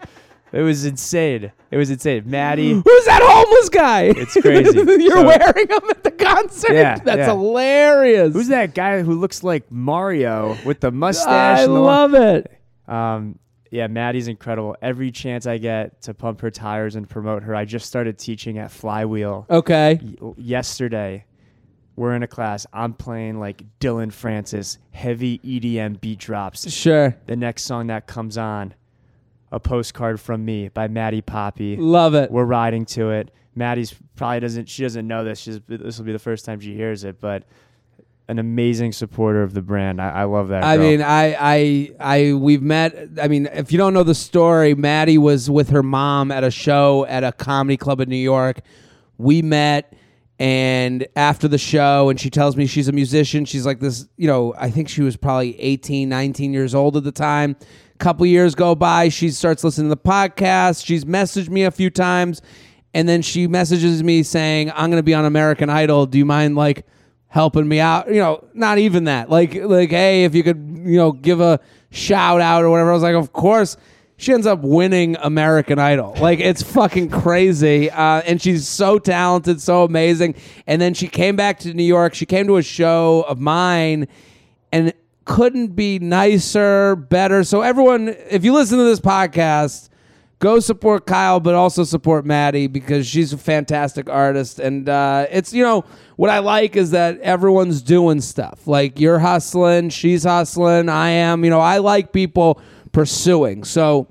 It 0.53 0.63
was 0.63 0.85
insane. 0.85 1.53
It 1.71 1.77
was 1.77 1.91
insane. 1.91 2.25
Maddie. 2.27 2.73
Who's 2.85 3.05
that 3.05 3.21
homeless 3.23 3.69
guy? 3.69 4.03
It's 4.17 4.35
crazy. 4.41 4.77
You're 5.05 5.13
So- 5.13 5.25
wearing 5.25 5.67
them 5.69 5.91
at 5.91 6.03
the 6.03 6.11
concert. 6.11 6.73
Yeah, 6.75 6.97
that's 6.99 7.19
yeah. 7.19 7.27
hilarious. 7.27 8.33
Who's 8.33 8.49
that 8.49 8.75
guy 8.75 9.01
who 9.03 9.15
looks 9.15 9.45
like 9.45 9.71
Mario 9.71 10.57
with 10.67 10.81
the 10.81 10.91
mustache? 10.91 11.61
I 11.61 11.63
and 11.63 11.73
the 11.73 11.79
love 11.79 12.15
it. 12.15 12.51
Um, 12.89 13.39
yeah, 13.71 13.87
Maddie's 13.87 14.29
incredible. 14.29 14.77
Every 14.83 15.11
chance 15.11 15.47
I 15.47 15.59
get 15.59 16.03
to 16.03 16.15
pump 16.15 16.41
her 16.41 16.51
tires 16.51 16.97
and 16.97 17.09
promote 17.09 17.45
her, 17.45 17.55
I 17.55 17.65
just 17.65 17.87
started 17.87 18.19
teaching 18.19 18.59
at 18.59 18.71
Flywheel. 18.71 19.47
Okay. 19.49 20.01
y- 20.21 20.33
yesterday 20.37 21.25
we're 21.97 22.15
in 22.15 22.23
a 22.23 22.27
class 22.29 22.67
i'm 22.73 22.95
playing 22.95 23.39
like 23.39 23.63
dillon 23.79 24.11
francis 24.11 24.79
heavy 24.93 25.39
edm 25.41 26.01
beat 26.01 26.19
drops 26.19 26.71
Sure. 26.71 27.15
the 27.27 27.37
next 27.37 27.65
song 27.65 27.89
that 27.89 28.07
comes 28.07 28.39
on 28.39 28.73
a 29.53 29.61
postcard 29.61 30.19
from 30.19 30.43
me 30.45 30.69
by 30.69 30.87
maddie 30.89 31.21
poppe 31.21 31.77
Love 31.77 32.15
it. 32.15 32.31
we're 32.31 32.45
riding 32.45 32.87
to 32.87 33.11
it 33.11 33.31
maddie's 33.55 33.93
probably 34.17 34.41
doesn't 34.41 34.69
she 34.69 34.83
doesn't 34.85 35.07
know 35.07 35.25
this 35.25 35.41
She's, 35.41 35.61
this 35.67 35.99
will 35.99 36.07
be 36.07 36.13
the 36.13 36.19
first 36.21 36.45
time 36.47 36.61
she 36.61 36.75
hears 36.75 37.05
it 37.05 37.21
but 37.21 37.43
an 38.31 38.39
amazing 38.39 38.93
supporter 38.93 39.43
of 39.43 39.53
the 39.55 39.61
brand 39.61 40.01
i, 40.01 40.23
I 40.23 40.25
love 40.25 40.49
that 40.49 40.63
I 40.63 40.77
girl. 40.77 40.87
mean, 40.87 41.03
I, 41.03 41.37
I, 41.39 41.91
I, 42.01 42.33
we've 42.35 42.63
met. 42.63 42.97
I 43.21 43.29
mean, 43.29 43.47
if 43.53 43.73
you 43.73 43.79
don't 43.79 43.93
know 43.93 44.03
the 44.05 44.15
story, 44.15 44.75
Maddie 44.75 45.19
was 45.19 45.51
with 45.51 45.71
her 45.71 45.83
mom 45.83 46.31
at 46.31 46.45
a 46.45 46.51
show 46.51 47.05
at 47.07 47.25
a 47.25 47.33
comedy 47.33 47.77
club 47.77 48.01
in 48.01 48.09
New 48.09 48.17
York. 48.17 48.61
We 49.19 49.43
met, 49.43 49.93
and 50.39 51.07
after 51.17 51.49
the 51.49 51.59
show, 51.59 52.09
and 52.09 52.19
she 52.21 52.31
tells 52.31 52.57
me 52.57 52.67
she's 52.67 52.89
a 52.89 52.93
musician. 52.93 53.45
She's 53.45 53.67
like 53.67 53.81
this, 53.81 54.07
you 54.17 54.27
know, 54.27 54.55
I 54.57 54.71
think 54.71 54.89
she 54.89 55.03
was 55.03 55.17
probably 55.17 55.61
18, 55.61 56.09
19 56.09 56.53
years 56.53 56.75
old 56.75 56.97
at 56.97 57.05
the 57.05 57.13
time. 57.13 57.57
A 57.95 57.99
couple 57.99 58.25
years 58.27 58.55
go 58.55 58.75
by, 58.75 59.09
she 59.11 59.29
starts 59.31 59.63
listening 59.65 59.91
to 59.91 59.95
the 59.97 60.01
podcast. 60.09 60.87
She's 60.87 61.05
messaged 61.05 61.49
me 61.51 61.65
a 61.65 61.71
few 61.71 61.91
times, 61.91 62.41
and 62.95 63.09
then 63.09 63.23
she 63.23 63.47
messages 63.47 64.03
me 64.03 64.23
saying, 64.23 64.71
"I'm 64.71 64.91
going 64.91 64.99
to 65.01 65.03
be 65.03 65.15
on 65.15 65.25
American 65.25 65.69
Idol. 65.69 66.07
Do 66.07 66.17
you 66.19 66.25
mind 66.25 66.55
like?" 66.57 66.87
Helping 67.31 67.67
me 67.67 67.81
out. 67.81 68.09
You 68.09 68.21
know, 68.21 68.45
not 68.53 68.77
even 68.79 69.05
that. 69.05 69.31
Like, 69.31 69.55
like, 69.55 69.91
hey, 69.91 70.25
if 70.25 70.35
you 70.35 70.43
could, 70.43 70.59
you 70.85 70.99
know, 70.99 71.13
give 71.13 71.41
a 71.41 71.59
shout 71.91 72.41
out 72.41 72.63
or 72.63 72.71
whatever. 72.71 72.91
I 72.91 72.95
was 72.95 73.03
like, 73.03 73.15
of 73.15 73.33
course. 73.33 73.77
She 74.17 74.35
ends 74.35 74.47
up 74.47 74.61
winning 74.61 75.17
American 75.23 75.79
Idol. 75.79 76.15
Like, 76.21 76.41
it's 76.41 76.63
fucking 76.63 77.09
crazy. 77.09 77.91
Uh, 77.91 78.21
and 78.27 78.43
she's 78.43 78.69
so 78.69 78.99
talented, 78.99 79.63
so 79.63 79.85
amazing. 79.85 80.35
And 80.67 80.79
then 80.79 80.93
she 80.93 81.09
came 81.09 81.37
back 81.37 81.61
to 81.61 81.73
New 81.73 81.85
York. 81.85 82.13
She 82.13 82.27
came 82.27 82.47
to 82.49 82.59
a 82.59 82.63
show 82.63 83.25
of 83.27 83.41
mine 83.41 84.09
and 84.73 84.93
couldn't 85.25 85.69
be 85.69 85.99
nicer, 86.01 86.97
better. 86.97 87.45
So, 87.45 87.63
everyone, 87.63 88.15
if 88.29 88.45
you 88.45 88.53
listen 88.53 88.77
to 88.77 88.85
this 88.85 89.01
podcast, 89.01 89.89
go 90.41 90.59
support 90.59 91.07
Kyle, 91.07 91.39
but 91.39 91.55
also 91.55 91.85
support 91.85 92.27
Maddie 92.27 92.67
because 92.67 93.07
she's 93.07 93.33
a 93.33 93.39
fantastic 93.39 94.09
artist. 94.09 94.59
And 94.59 94.89
uh, 94.89 95.27
it's, 95.31 95.53
you 95.53 95.63
know, 95.63 95.85
what 96.17 96.31
I 96.31 96.41
like 96.41 96.77
is 96.77 96.91
that 96.91 97.21
everyone's 97.21 97.83
doing 97.83 98.21
stuff. 98.21 98.67
Like 98.67 98.99
you're 98.99 99.21
hustling, 99.21 99.91
she's 99.91 100.25
hustling, 100.25 100.89
I 100.89 101.11
am. 101.11 101.45
You 101.45 101.51
know, 101.51 101.61
I 101.61 101.79
like 101.79 102.13
people 102.13 102.61
pursuing. 102.91 103.65
So 103.65 104.09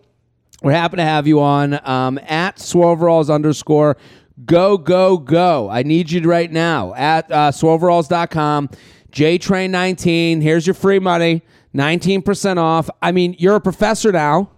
we're 0.61 0.71
happy 0.71 0.97
to 0.97 1.03
have 1.03 1.27
you 1.27 1.41
on 1.41 1.79
um, 1.87 2.19
at 2.19 2.57
Swoveralls 2.57 3.33
underscore. 3.33 3.97
Go, 4.45 4.77
go, 4.77 5.17
go. 5.17 5.69
I 5.69 5.83
need 5.83 6.11
you 6.11 6.21
right 6.21 6.49
now 6.49 6.93
at 6.93 7.29
uh, 7.31 7.51
swoveralls.com. 7.51 8.69
JTrain19. 9.11 10.41
Here's 10.41 10.67
your 10.67 10.75
free 10.75 10.99
money. 10.99 11.41
19% 11.75 12.57
off. 12.57 12.89
I 13.01 13.11
mean, 13.11 13.35
you're 13.39 13.55
a 13.55 13.61
professor 13.61 14.11
now. 14.11 14.51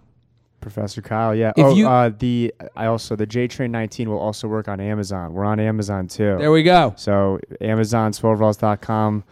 Professor 0.62 1.02
Kyle, 1.02 1.34
yeah. 1.34 1.52
If 1.56 1.66
oh, 1.66 1.74
you- 1.74 1.88
uh, 1.88 2.10
the 2.18 2.54
I 2.74 2.86
also 2.86 3.16
the 3.16 3.26
J 3.26 3.48
Train 3.48 3.70
19 3.72 4.08
will 4.08 4.18
also 4.18 4.48
work 4.48 4.68
on 4.68 4.80
Amazon. 4.80 5.34
We're 5.34 5.44
on 5.44 5.60
Amazon 5.60 6.08
too. 6.08 6.36
There 6.38 6.50
we 6.50 6.62
go. 6.62 6.94
So 6.96 7.38
Amazon, 7.60 8.12
swoveralls.com, 8.12 9.24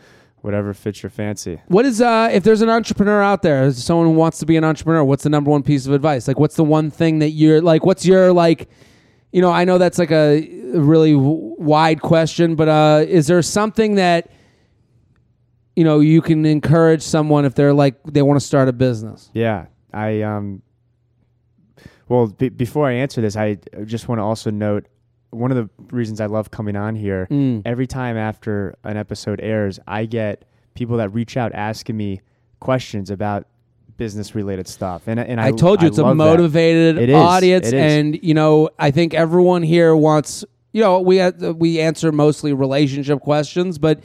whatever 0.43 0.75
fits 0.75 1.03
your 1.03 1.11
fancy. 1.11 1.61
What 1.69 1.87
is 1.87 2.01
uh 2.03 2.29
if 2.33 2.43
there's 2.43 2.61
an 2.61 2.69
entrepreneur 2.69 3.23
out 3.23 3.43
there, 3.43 3.71
someone 3.73 4.07
who 4.07 4.13
wants 4.13 4.39
to 4.41 4.47
be 4.47 4.57
an 4.57 4.65
entrepreneur, 4.65 5.03
what's 5.05 5.23
the 5.23 5.31
number 5.31 5.51
one 5.51 5.63
piece 5.63 5.87
of 5.87 5.93
advice? 5.93 6.29
Like 6.29 6.39
what's 6.39 6.57
the 6.57 6.65
one 6.65 6.91
thing 6.91 7.21
that 7.21 7.31
you're 7.31 7.63
like 7.63 7.87
what's 7.87 8.05
your 8.05 8.33
like 8.33 8.69
you 9.33 9.41
know, 9.41 9.53
I 9.53 9.65
know 9.65 9.79
that's 9.79 9.99
like 9.99 10.11
a 10.11 10.41
really 10.75 11.13
w- 11.13 11.55
wide 11.57 12.03
question, 12.03 12.57
but 12.57 12.69
uh 12.69 13.05
is 13.07 13.29
there 13.29 13.41
something 13.43 13.95
that 13.95 14.29
you 15.77 15.85
know, 15.85 16.01
you 16.01 16.21
can 16.21 16.45
encourage 16.45 17.01
someone 17.03 17.45
if 17.45 17.55
they're 17.55 17.73
like 17.73 18.03
they 18.05 18.23
want 18.23 18.39
to 18.41 18.45
start 18.45 18.69
a 18.69 18.73
business? 18.73 19.31
Yeah, 19.33 19.67
I 19.95 20.23
um. 20.23 20.63
Well, 22.11 22.27
be 22.27 22.49
before 22.49 22.89
I 22.89 22.95
answer 22.95 23.21
this, 23.21 23.37
I 23.37 23.59
just 23.85 24.09
want 24.09 24.19
to 24.19 24.25
also 24.25 24.51
note 24.51 24.87
one 25.31 25.53
of 25.53 25.57
the 25.57 25.95
reasons 25.95 26.21
I 26.21 26.27
love 26.27 26.51
coming 26.51 26.75
on 26.75 26.97
here. 26.97 27.29
Mm. 27.31 27.63
Every 27.65 27.87
time 27.87 28.17
after 28.17 28.75
an 28.83 28.97
episode 28.97 29.41
airs, 29.41 29.79
I 29.87 30.07
get 30.07 30.45
people 30.75 30.97
that 30.97 31.11
reach 31.11 31.37
out 31.37 31.53
asking 31.55 31.97
me 31.97 32.21
questions 32.59 33.11
about 33.11 33.47
business 33.97 34.35
related 34.35 34.67
stuff, 34.67 35.07
and 35.07 35.21
and 35.21 35.41
I, 35.41 35.49
I 35.49 35.53
told 35.53 35.83
you 35.83 35.89
it's 35.89 35.99
a 35.99 36.15
motivated 36.15 36.99
It 36.99 37.15
audience, 37.15 37.69
is. 37.69 37.75
and 37.75 38.19
you 38.23 38.35
know 38.35 38.71
I 38.77 38.91
think 38.91 39.15
everyone 39.15 39.63
here 39.63 39.95
wants. 39.95 40.45
You 40.73 40.83
know, 40.83 41.01
we 41.01 41.17
had, 41.17 41.41
we 41.41 41.81
answer 41.81 42.13
mostly 42.13 42.53
relationship 42.53 43.21
questions, 43.21 43.79
but 43.79 44.01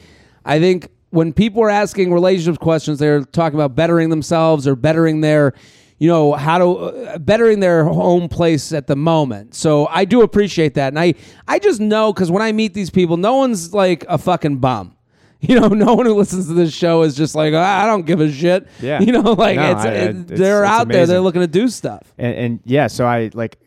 I 0.46 0.60
think 0.60 0.90
when 1.12 1.32
people 1.32 1.62
are 1.64 1.70
asking 1.70 2.12
relationship 2.14 2.60
questions, 2.60 3.00
they're 3.00 3.22
talking 3.22 3.58
about 3.58 3.76
bettering 3.76 4.10
themselves 4.10 4.68
or 4.68 4.76
bettering 4.76 5.22
their, 5.22 5.54
you 5.98 6.10
know, 6.10 6.34
how 6.34 6.58
to 6.58 6.66
uh, 6.66 7.18
bettering 7.20 7.60
their 7.62 7.86
home 7.86 8.28
place 8.28 8.74
at 8.74 8.88
the 8.88 8.96
moment. 8.96 9.54
So 9.56 9.88
I 9.88 10.04
do 10.06 10.22
appreciate 10.22 10.74
that, 10.76 10.90
and 10.90 11.00
I 11.00 11.14
I 11.48 11.60
just 11.60 11.80
know 11.80 12.12
because 12.14 12.30
when 12.32 12.42
I 12.42 12.52
meet 12.52 12.74
these 12.74 12.90
people, 12.90 13.16
no 13.18 13.36
one's 13.36 13.74
like 13.74 14.06
a 14.10 14.18
fucking 14.18 14.58
bum. 14.58 14.92
You 15.42 15.60
know, 15.60 15.68
no 15.68 15.94
one 15.94 16.06
who 16.08 16.16
listens 16.16 16.48
to 16.48 16.54
this 16.56 16.74
show 16.74 17.04
is 17.04 17.14
just 17.16 17.36
like, 17.36 17.54
"Ah, 17.54 17.84
I 17.84 17.86
don't 17.86 18.04
give 18.06 18.20
a 18.20 18.32
shit. 18.32 18.68
Yeah. 18.82 19.00
You 19.06 19.12
know, 19.12 19.34
like 19.34 19.58
No, 19.58 19.72
it's, 19.74 19.86
I- 19.86 19.90
it- 19.92 20.10
it's- 20.10 20.26
they're 20.40 20.64
it's 20.64 20.72
out 20.72 20.88
there, 20.88 21.06
they're 21.06 21.20
looking 21.22 21.42
to 21.42 21.48
do 21.48 21.68
stuff. 21.68 22.02
And, 22.18 22.36
and 22.36 22.60
yeah, 22.66 22.88
so 22.88 23.06
I 23.06 23.30
like 23.34 23.60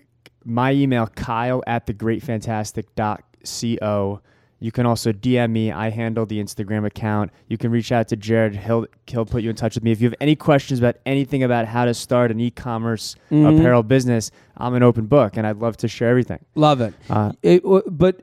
my 0.44 0.72
email, 0.72 1.06
Kyle 1.06 1.62
at 1.68 1.86
thegreatfantastic.co. 1.86 4.20
You 4.60 4.72
can 4.72 4.86
also 4.86 5.12
DM 5.12 5.50
me. 5.52 5.70
I 5.70 5.90
handle 5.90 6.26
the 6.26 6.42
Instagram 6.42 6.84
account. 6.84 7.30
You 7.46 7.56
can 7.56 7.70
reach 7.70 7.92
out 7.92 8.08
to 8.08 8.16
Jared. 8.16 8.56
He'll 8.56 8.86
he'll 9.06 9.24
put 9.26 9.42
you 9.44 9.50
in 9.50 9.56
touch 9.56 9.76
with 9.76 9.84
me. 9.84 9.92
If 9.92 10.00
you 10.00 10.08
have 10.08 10.16
any 10.20 10.34
questions 10.34 10.80
about 10.80 10.96
anything 11.06 11.42
about 11.44 11.66
how 11.66 11.84
to 11.84 11.94
start 11.94 12.30
an 12.32 12.40
e-commerce 12.40 13.14
Mm-hmm. 13.30 13.58
apparel 13.58 13.82
business, 13.82 14.30
I'm 14.56 14.74
an 14.74 14.82
open 14.82 15.06
book, 15.06 15.36
and 15.36 15.46
I'd 15.46 15.58
love 15.58 15.76
to 15.78 15.88
share 15.88 16.08
everything. 16.08 16.44
Love 16.56 16.80
it. 16.80 16.92
Uh, 17.08 17.32
It 17.42 17.62
but 17.86 18.22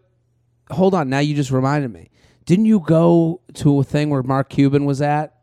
hold 0.72 0.94
on, 0.94 1.10
now 1.10 1.20
you 1.20 1.36
just 1.36 1.52
reminded 1.52 1.94
me. 1.94 2.10
Didn't 2.46 2.66
you 2.66 2.80
go 2.82 3.40
to 3.56 3.80
a 3.80 3.84
thing 3.84 4.10
where 4.10 4.22
Mark 4.24 4.50
Cuban 4.50 4.84
was 4.86 5.02
at? 5.02 5.35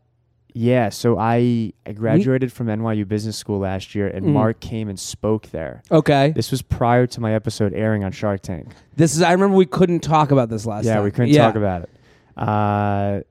Yeah, 0.55 0.89
so 0.89 1.17
I 1.17 1.73
I 1.85 1.93
graduated 1.93 2.51
from 2.53 2.67
NYU 2.67 3.07
Business 3.07 3.35
School 3.37 3.59
last 3.59 3.95
year, 3.95 4.07
and 4.07 4.25
Mm. 4.27 4.33
Mark 4.33 4.59
came 4.59 4.87
and 4.87 4.99
spoke 4.99 5.47
there. 5.49 5.81
Okay. 5.91 6.31
This 6.35 6.51
was 6.51 6.61
prior 6.61 7.07
to 7.07 7.19
my 7.21 7.33
episode 7.33 7.73
airing 7.73 8.03
on 8.03 8.11
Shark 8.11 8.41
Tank. 8.41 8.67
This 8.95 9.15
is 9.15 9.21
I 9.23 9.31
remember 9.31 9.55
we 9.55 9.65
couldn't 9.65 10.01
talk 10.01 10.31
about 10.31 10.49
this 10.49 10.65
last 10.65 10.85
yeah, 10.85 10.95
time. 10.95 11.03
we 11.03 11.11
couldn't 11.11 11.33
talk 11.35 11.55
about 11.55 11.83
it. 11.83 11.89
Uh, 12.37 13.21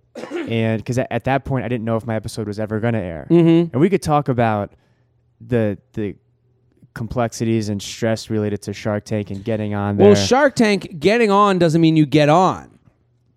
and 0.48 0.80
because 0.82 0.98
at, 0.98 1.06
at 1.10 1.24
that 1.24 1.44
point, 1.44 1.64
I 1.64 1.68
didn't 1.68 1.84
know 1.84 1.96
if 1.96 2.06
my 2.06 2.16
episode 2.16 2.46
was 2.46 2.58
ever 2.58 2.80
going 2.80 2.94
to 2.94 3.00
air. 3.00 3.26
Mhm. 3.30 3.72
And 3.72 3.80
we 3.80 3.88
could 3.88 4.02
talk 4.02 4.28
about 4.28 4.72
the 5.40 5.78
the 5.94 6.16
complexities 6.94 7.68
and 7.68 7.80
stress 7.80 8.28
related 8.30 8.60
to 8.62 8.72
Shark 8.72 9.04
Tank 9.04 9.30
and 9.30 9.42
getting 9.42 9.74
on 9.74 9.96
there. 9.96 10.08
Well, 10.08 10.14
Shark 10.16 10.54
Tank 10.56 10.98
getting 10.98 11.30
on 11.30 11.58
doesn't 11.58 11.80
mean 11.80 11.96
you 11.96 12.04
get 12.04 12.28
on. 12.28 12.71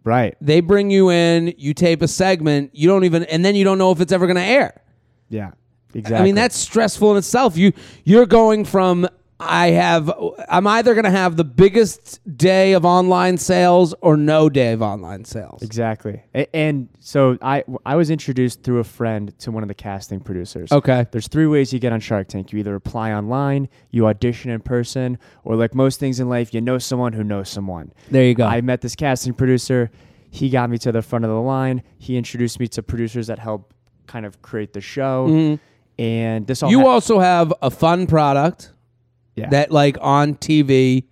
Right. 0.06 0.38
They 0.40 0.62
bring 0.62 0.90
you 0.90 1.12
in, 1.12 1.54
you 1.58 1.74
tape 1.74 2.02
a 2.02 2.08
segment, 2.08 2.72
you 2.74 2.88
don't 2.88 3.04
even 3.04 3.24
and 3.26 3.44
then 3.44 3.56
you 3.56 3.66
don't 3.66 3.78
know 3.78 3.92
if 3.92 4.00
it's 4.00 4.14
ever 4.14 4.26
going 4.26 4.38
to 4.38 4.42
air. 4.42 4.82
Yeah. 5.30 5.52
Exactly. 5.94 6.18
I 6.18 6.24
mean, 6.24 6.36
that's 6.36 6.58
stressful 6.58 7.12
in 7.12 7.18
itself. 7.18 7.58
You 7.58 7.74
you're 8.04 8.26
going 8.26 8.66
from 8.66 9.08
I 9.38 9.72
have 9.72 10.10
I'm 10.48 10.66
either 10.66 10.94
going 10.94 11.04
to 11.04 11.10
have 11.12 11.36
the 11.36 11.44
biggest 11.44 12.22
day 12.38 12.72
of 12.72 12.86
online 12.86 13.38
sales 13.38 13.94
or 14.02 14.16
no 14.16 14.48
day 14.50 14.72
of 14.72 14.82
online 14.82 15.26
sales. 15.26 15.62
exactly. 15.62 16.24
A- 16.34 16.56
and 16.56 16.88
so 17.02 17.38
I 17.42 17.66
I 17.86 17.96
was 17.98 18.10
introduced 18.10 18.64
through 18.64 18.80
a 18.80 18.84
friend 18.86 19.38
to 19.40 19.52
one 19.52 19.62
of 19.62 19.68
the 19.68 19.74
casting 19.76 20.22
producers. 20.22 20.72
Okay. 20.72 21.06
There's 21.12 21.28
three 21.28 21.48
ways 21.48 21.74
you 21.74 21.80
get 21.80 21.92
on 21.92 22.00
Shark 22.00 22.30
Tank. 22.30 22.54
You 22.54 22.60
either 22.60 22.76
apply 22.76 23.12
online, 23.12 23.68
you 23.92 24.08
audition 24.08 24.52
in 24.52 24.62
person, 24.62 25.18
or 25.44 25.56
like 25.58 25.76
most 25.76 26.00
things 26.00 26.22
in 26.22 26.30
life, 26.30 26.54
you 26.54 26.62
know 26.62 26.78
someone 26.78 27.12
who 27.12 27.24
knows 27.24 27.50
someone. 27.50 27.92
There 28.10 28.24
you 28.24 28.36
go. 28.36 28.46
I 28.46 28.62
met 28.62 28.80
this 28.82 28.96
casting 28.96 29.34
producer. 29.34 29.92
He 30.32 30.50
got 30.50 30.70
me 30.70 30.78
to 30.80 30.92
the 30.94 31.02
front 31.02 31.26
of 31.26 31.32
the 31.32 31.42
line. 31.42 31.84
He 31.98 32.16
introduced 32.16 32.60
me 32.60 32.68
to 32.70 32.82
producers 32.84 33.28
that 33.28 33.40
help 33.40 33.74
kind 34.08 34.26
of 34.26 34.42
create 34.42 34.72
the 34.72 34.82
show. 34.82 35.58
And 35.98 36.46
this 36.48 36.62
all 36.64 36.70
Mm-hmm. 36.70 36.80
you 36.80 36.88
also 36.88 37.20
have 37.20 37.54
a 37.62 37.70
fun 37.72 38.06
product 38.08 38.72
yeah. 39.36 39.50
that 39.50 39.72
like 39.72 39.98
on 40.02 40.36
TV, 40.36 41.06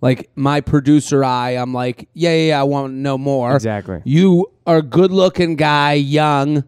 like 0.00 0.30
my 0.34 0.60
producer 0.60 1.24
eye, 1.24 1.52
I'm 1.52 1.72
like, 1.72 2.08
yeah, 2.14 2.30
yeah, 2.30 2.48
yeah 2.48 2.60
I 2.60 2.64
want 2.64 2.92
to 2.92 2.96
know 2.96 3.18
more. 3.18 3.54
exactly. 3.54 4.02
You 4.04 4.50
are 4.66 4.78
a 4.78 4.82
good 4.82 5.10
looking 5.10 5.56
guy, 5.56 5.94
young, 5.94 6.64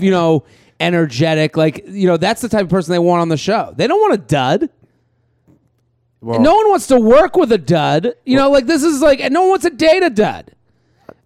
you 0.00 0.10
know, 0.10 0.44
energetic. 0.80 1.56
Like, 1.56 1.84
you 1.86 2.06
know, 2.06 2.16
that's 2.16 2.40
the 2.40 2.48
type 2.48 2.62
of 2.62 2.70
person 2.70 2.92
they 2.92 2.98
want 2.98 3.22
on 3.22 3.28
the 3.28 3.36
show. 3.36 3.72
They 3.76 3.86
don't 3.86 4.00
want 4.00 4.14
a 4.14 4.18
dud. 4.18 4.70
Well, 6.20 6.40
no 6.40 6.54
one 6.54 6.70
wants 6.70 6.86
to 6.86 6.98
work 6.98 7.36
with 7.36 7.52
a 7.52 7.58
dud. 7.58 8.14
You 8.24 8.36
know, 8.38 8.50
like 8.50 8.66
this 8.66 8.82
is 8.82 9.02
like, 9.02 9.20
and 9.20 9.34
no 9.34 9.42
one 9.42 9.50
wants 9.50 9.64
to 9.64 9.70
date 9.70 10.02
a 10.02 10.08
dud. 10.08 10.52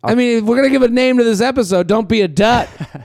I 0.03 0.15
mean, 0.15 0.39
if 0.39 0.45
we're 0.45 0.57
gonna 0.57 0.71
give 0.71 0.83
a 0.83 0.89
name 0.89 1.19
to 1.19 1.25
this 1.25 1.41
episode, 1.41 1.87
don't 1.87 2.09
be 2.09 2.23
a 2.23 2.29
dud. 2.29 2.69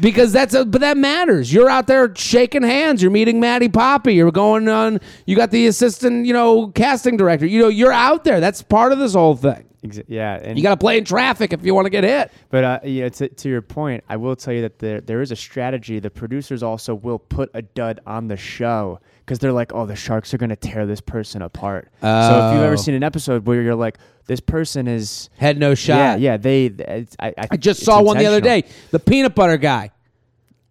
Because 0.00 0.32
that's 0.32 0.54
a, 0.54 0.64
but 0.64 0.80
that 0.80 0.96
matters. 0.96 1.52
You're 1.52 1.68
out 1.68 1.86
there 1.86 2.14
shaking 2.14 2.62
hands. 2.62 3.02
You're 3.02 3.10
meeting 3.10 3.40
Maddie 3.40 3.68
Poppe. 3.68 4.12
You're 4.14 4.30
going 4.30 4.68
on. 4.68 5.00
You 5.26 5.36
got 5.36 5.50
the 5.50 5.66
assistant, 5.66 6.26
you 6.26 6.32
know, 6.32 6.68
casting 6.68 7.16
director. 7.16 7.46
You 7.46 7.60
know, 7.62 7.68
you're 7.68 7.92
out 7.92 8.24
there. 8.24 8.40
That's 8.40 8.62
part 8.62 8.92
of 8.92 8.98
this 8.98 9.14
whole 9.14 9.34
thing. 9.36 9.64
exa- 9.84 10.04
yeah. 10.06 10.38
And 10.42 10.56
You 10.56 10.62
got 10.62 10.70
to 10.70 10.76
play 10.76 10.98
in 10.98 11.04
traffic 11.04 11.52
if 11.52 11.64
you 11.64 11.74
want 11.74 11.86
to 11.86 11.90
get 11.90 12.04
hit. 12.04 12.30
But 12.50 12.64
uh, 12.64 12.80
you 12.84 13.02
know, 13.02 13.08
to, 13.08 13.28
to 13.28 13.48
your 13.48 13.62
point, 13.62 14.04
I 14.08 14.16
will 14.16 14.36
tell 14.36 14.54
you 14.54 14.62
that 14.62 14.78
there 14.78 15.00
there 15.00 15.20
is 15.20 15.32
a 15.32 15.36
strategy. 15.36 15.98
The 15.98 16.10
producers 16.10 16.62
also 16.62 16.94
will 16.94 17.18
put 17.18 17.50
a 17.54 17.62
dud 17.62 18.00
on 18.06 18.28
the 18.28 18.36
show 18.36 19.00
because 19.28 19.38
they're 19.40 19.52
like, 19.52 19.74
"Oh, 19.74 19.84
the 19.84 19.94
sharks 19.94 20.32
are 20.32 20.38
going 20.38 20.48
to 20.50 20.56
tear 20.56 20.86
this 20.86 21.00
person 21.02 21.42
apart." 21.42 21.88
So 22.00 22.06
if 22.08 22.54
you've 22.54 22.62
Oh. 22.62 22.66
ever 22.66 22.76
seen 22.78 22.94
an 22.94 23.02
episode 23.02 23.44
where 23.46 23.60
you're 23.60 23.74
like, 23.74 23.98
"This 24.26 24.40
person 24.40 24.88
is," 24.88 25.28
Had 25.36 25.58
no 25.58 25.74
shot. 25.74 25.96
yeah, 25.98 26.16
yeah, 26.16 26.36
they. 26.38 26.64
It's, 26.66 27.14
I, 27.20 27.28
I, 27.36 27.48
I 27.50 27.56
just 27.58 27.84
saw 27.84 28.00
one 28.00 28.16
the 28.16 28.26
other 28.26 28.40
day. 28.40 28.64
The 28.90 28.98
peanut 28.98 29.34
butter 29.34 29.58
guy. 29.58 29.90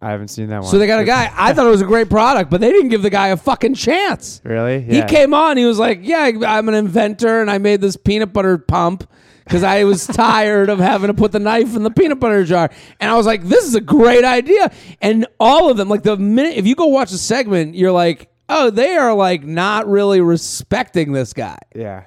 I 0.02 0.10
haven't 0.10 0.28
seen 0.28 0.48
that 0.48 0.62
one. 0.62 0.70
So 0.70 0.78
they 0.78 0.86
got 0.86 1.00
a 1.00 1.04
guy. 1.04 1.28
I 1.36 1.52
thought 1.52 1.66
it 1.66 1.70
was 1.70 1.80
a 1.82 1.86
great 1.86 2.08
product, 2.10 2.50
but 2.50 2.60
they 2.60 2.70
didn't 2.70 2.90
give 2.90 3.02
the 3.02 3.10
guy 3.10 3.28
a 3.28 3.36
fucking 3.36 3.74
chance. 3.74 4.40
Really? 4.44 4.80
He 4.80 5.02
came 5.02 5.34
on. 5.34 5.56
He 5.56 5.64
was 5.64 5.78
like, 5.78 6.00
"Yeah, 6.02 6.30
I'm 6.46 6.68
an 6.68 6.74
inventor, 6.74 7.40
and 7.40 7.50
I 7.50 7.58
made 7.58 7.80
this 7.80 7.96
peanut 7.96 8.32
butter 8.32 8.58
pump 8.58 9.08
because 9.44 9.64
I 9.64 9.82
was 9.84 10.06
tired 10.24 10.68
of 10.68 10.78
having 10.78 11.08
to 11.08 11.14
put 11.14 11.32
the 11.32 11.40
knife 11.40 11.74
in 11.74 11.82
the 11.82 11.90
peanut 11.90 12.20
butter 12.20 12.44
jar." 12.44 12.70
And 13.00 13.10
I 13.10 13.16
was 13.16 13.26
like, 13.26 13.42
"This 13.42 13.64
is 13.64 13.74
a 13.74 13.80
great 13.80 14.24
idea." 14.24 14.70
And 15.02 15.26
all 15.40 15.68
of 15.68 15.76
them, 15.76 15.88
like 15.88 16.04
the 16.04 16.16
minute 16.16 16.56
if 16.56 16.64
you 16.64 16.76
go 16.76 16.86
watch 16.86 17.10
a 17.10 17.18
segment, 17.18 17.74
you're 17.74 17.90
like, 17.90 18.28
"Oh, 18.48 18.70
they 18.70 18.96
are 18.96 19.14
like 19.14 19.44
not 19.44 19.88
really 19.88 20.20
respecting 20.20 21.12
this 21.12 21.32
guy." 21.32 21.58
Yeah. 21.74 22.04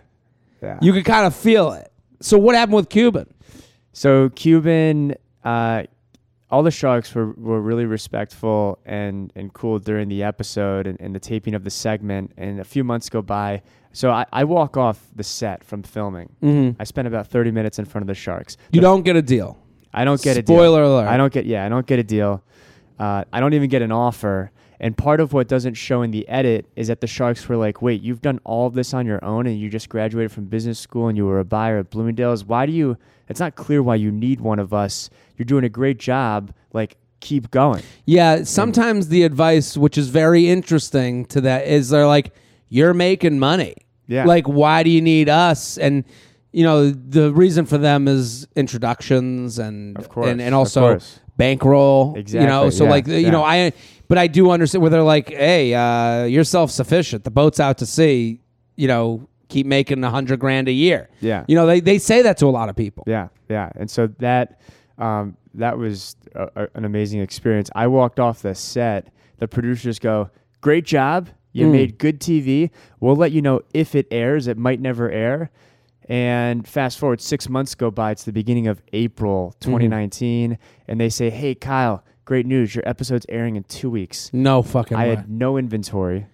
Yeah. 0.62 0.78
You 0.82 0.94
could 0.94 1.06
kind 1.06 1.26
of 1.26 1.36
feel 1.36 1.72
it. 1.72 1.92
So 2.20 2.38
what 2.38 2.56
happened 2.56 2.76
with 2.76 2.90
Cuban? 2.90 3.34
So 3.94 4.30
Cuban, 4.30 5.16
uh, 5.44 5.84
all 6.52 6.64
the 6.64 6.72
sharks 6.72 7.16
were, 7.16 7.32
were 7.32 7.62
really 7.62 7.86
respectful 7.86 8.80
and, 8.86 9.32
and 9.36 9.54
cool 9.54 9.80
during 9.80 10.10
the 10.10 10.24
episode 10.24 10.86
and, 10.86 11.00
and 11.02 11.16
the 11.16 11.20
taping 11.20 11.56
of 11.56 11.64
the 11.64 11.70
segment. 11.70 12.32
And 12.38 12.60
a 12.60 12.64
few 12.64 12.84
months 12.84 13.10
go 13.10 13.22
by. 13.22 13.62
So 13.94 14.12
I, 14.12 14.26
I 14.32 14.44
walk 14.44 14.78
off 14.78 15.02
the 15.16 15.24
set 15.24 15.64
from 15.64 15.84
filming. 15.84 16.30
Mm-hmm. 16.44 16.80
I 16.80 16.84
spent 16.84 17.08
about 17.08 17.28
30 17.28 17.52
minutes 17.52 17.80
in 17.80 17.86
front 17.86 18.04
of 18.04 18.08
the 18.08 18.16
sharks. 18.16 18.58
You 18.72 18.82
don't 18.82 19.04
get 19.04 19.16
a 19.16 19.22
deal. 19.22 19.58
I 19.94 20.06
don't 20.06 20.22
get 20.22 20.38
a 20.38 20.42
deal. 20.42 20.56
Spoiler 20.56 20.84
alert. 20.84 21.08
I 21.08 21.18
don't 21.18 21.34
get 21.34 21.46
yeah, 21.46 21.66
I 21.66 21.70
don't 21.70 21.86
get 21.86 22.00
a 22.00 22.04
deal. 22.04 22.44
Uh, 22.98 23.26
I 23.34 23.40
don't 23.40 23.54
even 23.54 23.70
get 23.70 23.82
an 23.82 23.92
offer. 23.92 24.52
And 24.82 24.98
part 24.98 25.20
of 25.20 25.32
what 25.32 25.48
doesn't 25.48 25.76
show 25.76 26.02
in 26.02 26.10
the 26.10 26.28
edit 26.28 26.66
is 26.76 26.88
that 26.88 27.02
the 27.02 27.08
Sharks 27.08 27.48
were 27.48 27.56
like, 27.56 27.84
"Wait, 27.84 28.02
you've 28.02 28.22
done 28.22 28.40
all 28.44 28.66
of 28.66 28.74
this 28.74 28.96
on 28.96 29.06
your 29.06 29.24
own, 29.24 29.46
and 29.46 29.58
you 29.60 29.70
just 29.70 29.90
graduated 29.90 30.32
from 30.32 30.46
business 30.46 30.80
school, 30.80 31.08
and 31.08 31.16
you 31.16 31.26
were 31.28 31.40
a 31.40 31.46
buyer 31.46 31.78
at 31.78 31.92
Bloomingdale's. 31.92 32.44
Why 32.44 32.66
do 32.66 32.72
you? 32.72 32.98
It's 33.30 33.40
not 33.40 33.56
clear 33.56 33.84
why 33.84 33.96
you 33.96 34.12
need 34.12 34.42
one 34.42 34.58
of 34.58 34.74
us. 34.74 35.10
You're 35.38 35.46
doing 35.46 35.64
a 35.64 35.70
great 35.70 36.00
job. 36.00 36.52
Like, 36.74 36.98
keep 37.20 37.52
going." 37.52 37.84
Yeah, 38.06 38.44
sometimes 38.44 39.10
the 39.10 39.22
advice, 39.24 39.78
which 39.78 40.00
is 40.00 40.10
very 40.10 40.50
interesting 40.50 41.26
to 41.26 41.42
that, 41.42 41.68
is 41.68 41.90
they're 41.90 42.08
like, 42.08 42.34
"You're 42.68 42.96
making 42.96 43.38
money. 43.38 43.76
Yeah. 44.08 44.26
Like, 44.26 44.48
why 44.48 44.82
do 44.82 44.90
you 44.90 45.02
need 45.02 45.30
us?" 45.30 45.78
And 45.78 46.04
you 46.54 46.64
know, 46.64 46.90
the 46.90 47.32
reason 47.32 47.66
for 47.66 47.78
them 47.78 48.08
is 48.08 48.48
introductions 48.56 49.60
and 49.60 49.96
Of 49.98 50.10
course, 50.10 50.28
and, 50.28 50.42
and 50.42 50.54
also 50.56 50.82
course. 50.82 51.20
bankroll. 51.38 52.16
Exactly. 52.18 52.46
You 52.46 52.48
know, 52.52 52.70
so 52.72 52.86
yeah, 52.86 52.90
like 52.90 53.08
you 53.08 53.32
know. 53.32 53.44
I 53.44 53.72
but 54.12 54.18
I 54.18 54.28
do 54.28 54.52
understand 54.52 54.82
where 54.82 54.92
they're 54.92 55.04
like, 55.16 55.30
"Hey, 55.30 55.74
uh, 55.74 56.26
you're 56.26 56.44
self 56.44 56.70
sufficient. 56.70 57.24
The 57.24 57.32
boat's 57.32 57.60
out 57.62 57.78
to 57.78 57.86
sea. 57.86 58.42
You 58.76 58.88
know, 58.90 59.28
keep 59.48 59.66
making 59.66 60.04
a 60.04 60.10
hundred 60.10 60.40
grand 60.40 60.68
a 60.68 60.72
year." 60.74 61.10
Yeah. 61.22 61.46
You 61.48 61.56
know, 61.56 61.66
they 61.66 61.80
they 61.80 61.98
say 61.98 62.22
that 62.24 62.36
to 62.40 62.46
a 62.48 62.54
lot 62.60 62.68
of 62.70 62.76
people. 62.76 63.04
Yeah, 63.08 63.30
yeah, 63.50 63.70
and 63.76 63.90
so 63.90 64.08
that 64.20 64.60
um, 64.98 65.38
that 65.54 65.78
was 65.78 66.16
a, 66.36 66.50
a- 66.64 66.68
an 66.76 66.84
amazing 66.86 67.22
experience. 67.22 67.70
I 67.74 67.88
walked 67.88 68.20
off 68.20 68.42
the 68.42 68.54
set. 68.54 69.14
The 69.40 69.48
producers 69.48 69.98
go, 70.00 70.30
"Great 70.60 70.86
job! 70.86 71.30
You 71.54 71.68
Mm. 71.68 71.72
made 71.72 71.98
good 71.98 72.20
TV. 72.20 72.70
We'll 73.00 73.16
let 73.16 73.32
you 73.32 73.42
know 73.42 73.62
if 73.74 73.96
it 73.96 74.08
airs. 74.12 74.48
It 74.48 74.58
might 74.58 74.80
never 74.82 75.10
air." 75.10 75.52
And 76.10 76.68
fast 76.68 77.00
forward 77.00 77.22
six 77.22 77.48
months 77.48 77.76
go 77.76 77.90
by. 77.92 78.12
It's 78.12 78.26
the 78.26 78.34
beginning 78.34 78.68
of 78.68 78.82
April 78.92 79.56
Mm-hmm. 79.62 79.72
2019, 79.72 80.58
and 80.90 81.00
they 81.00 81.10
say, 81.10 81.30
"Hey, 81.30 81.56
Kyle, 81.56 82.04
great 82.32 82.46
news! 82.46 82.74
Your 82.74 82.88
episode's 82.88 83.26
airing 83.28 83.58
in 83.58 83.64
two 83.66 83.90
weeks." 83.90 84.30
No 84.32 84.62
fucking 84.62 84.96
I 84.96 85.08
way. 85.08 85.16
had 85.16 85.30
no 85.30 85.58
inventory. 85.58 86.28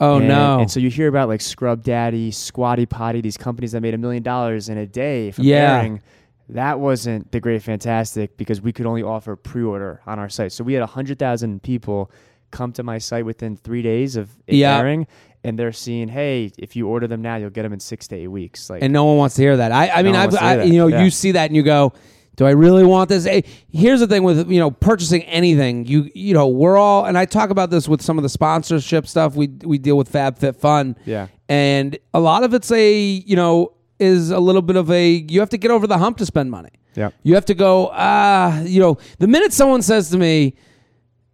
oh 0.00 0.16
And- 0.16 0.26
no. 0.28 0.58
And 0.60 0.70
so 0.70 0.80
you 0.80 0.88
hear 0.90 1.06
about 1.08 1.28
like 1.28 1.40
Scrub 1.42 1.82
Daddy, 1.82 2.30
Squatty 2.30 2.86
Potty, 2.86 3.20
these 3.20 3.36
companies 3.36 3.72
that 3.72 3.80
made 3.82 3.92
a 3.94 3.98
million 3.98 4.22
dollars 4.22 4.68
in 4.70 4.78
a 4.78 4.86
day 4.86 5.30
from 5.32 5.44
Yeah. 5.44 5.76
airing. 5.78 6.00
That 6.48 6.80
wasn't 6.80 7.30
the 7.30 7.40
Great 7.40 7.62
Fantastic 7.62 8.36
because 8.36 8.60
we 8.62 8.72
could 8.72 8.86
only 8.86 9.02
offer 9.02 9.36
pre-order 9.36 10.00
on 10.06 10.18
our 10.18 10.28
site. 10.28 10.52
So 10.52 10.64
we 10.64 10.72
had 10.74 10.80
100,000 10.82 11.62
people 11.62 12.10
come 12.50 12.72
to 12.72 12.82
my 12.82 12.98
site 12.98 13.24
within 13.26 13.56
three 13.56 13.82
days 13.82 14.16
of 14.16 14.28
it 14.46 14.56
Yeah. 14.56 14.78
airing. 14.78 15.06
And 15.44 15.58
they're 15.58 15.72
seeing, 15.72 16.08
hey, 16.08 16.50
if 16.58 16.74
you 16.76 16.88
order 16.88 17.06
them 17.06 17.20
now, 17.22 17.36
you'll 17.36 17.50
get 17.50 17.62
them 17.64 17.72
in 17.72 17.80
six 17.80 18.08
to 18.08 18.16
eight 18.16 18.28
weeks. 18.28 18.68
Like, 18.70 18.82
and 18.82 18.92
no 18.92 19.04
one 19.04 19.16
wants 19.18 19.34
to 19.36 19.42
hear 19.42 19.56
that. 19.58 19.72
I, 19.72 19.88
I 19.90 20.02
mean, 20.02 20.12
one 20.12 20.20
I've, 20.20 20.32
wants 20.32 20.38
to 20.38 20.50
hear 20.50 20.60
I, 20.60 20.64
you 20.64 20.78
know, 20.78 20.86
Yeah. 20.88 21.04
you 21.04 21.10
see 21.10 21.32
that 21.32 21.46
and 21.50 21.56
you 21.56 21.62
go, 21.62 21.92
Do 22.36 22.46
I 22.46 22.50
really 22.50 22.84
want 22.84 23.08
this? 23.08 23.26
Eh, 23.26 23.42
Here's 23.70 24.00
the 24.00 24.06
thing 24.06 24.22
with 24.22 24.50
you 24.50 24.58
know 24.58 24.70
purchasing 24.70 25.22
anything. 25.24 25.86
You 25.86 26.10
you 26.14 26.34
know 26.34 26.48
we're 26.48 26.76
all 26.76 27.04
and 27.04 27.16
I 27.16 27.24
talk 27.26 27.50
about 27.50 27.70
this 27.70 27.88
with 27.88 28.02
some 28.02 28.18
of 28.18 28.22
the 28.22 28.28
sponsorship 28.28 29.06
stuff 29.06 29.34
we 29.36 29.48
we 29.62 29.78
deal 29.78 29.96
with 29.96 30.10
FabFitFun. 30.12 30.96
Yeah. 31.04 31.28
and 31.48 31.96
a 32.12 32.20
lot 32.20 32.42
of 32.44 32.54
it's 32.54 32.70
a 32.70 33.00
you 33.02 33.36
know 33.36 33.72
is 33.98 34.30
a 34.30 34.40
little 34.40 34.62
bit 34.62 34.76
of 34.76 34.90
a 34.90 35.10
you 35.28 35.40
have 35.40 35.50
to 35.50 35.58
get 35.58 35.70
over 35.70 35.86
the 35.86 35.98
hump 35.98 36.16
to 36.18 36.26
spend 36.26 36.50
money. 36.50 36.70
Yeah. 36.96 37.10
You 37.22 37.34
have 37.34 37.44
to 37.46 37.54
go, 37.54 37.90
ah, 37.92 38.60
you 38.62 38.80
know, 38.80 38.98
the 39.18 39.26
minute 39.26 39.52
someone 39.52 39.82
says 39.82 40.10
to 40.10 40.16
me, 40.18 40.54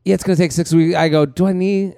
yeah, 0.07 0.15
it's 0.15 0.25
going 0.25 0.35
to 0.35 0.43
take 0.43 0.53
six 0.53 0.73
weeks, 0.73 0.97
I 0.97 1.11
go, 1.11 1.27
do 1.27 1.47
I 1.47 1.53
need, 1.53 1.97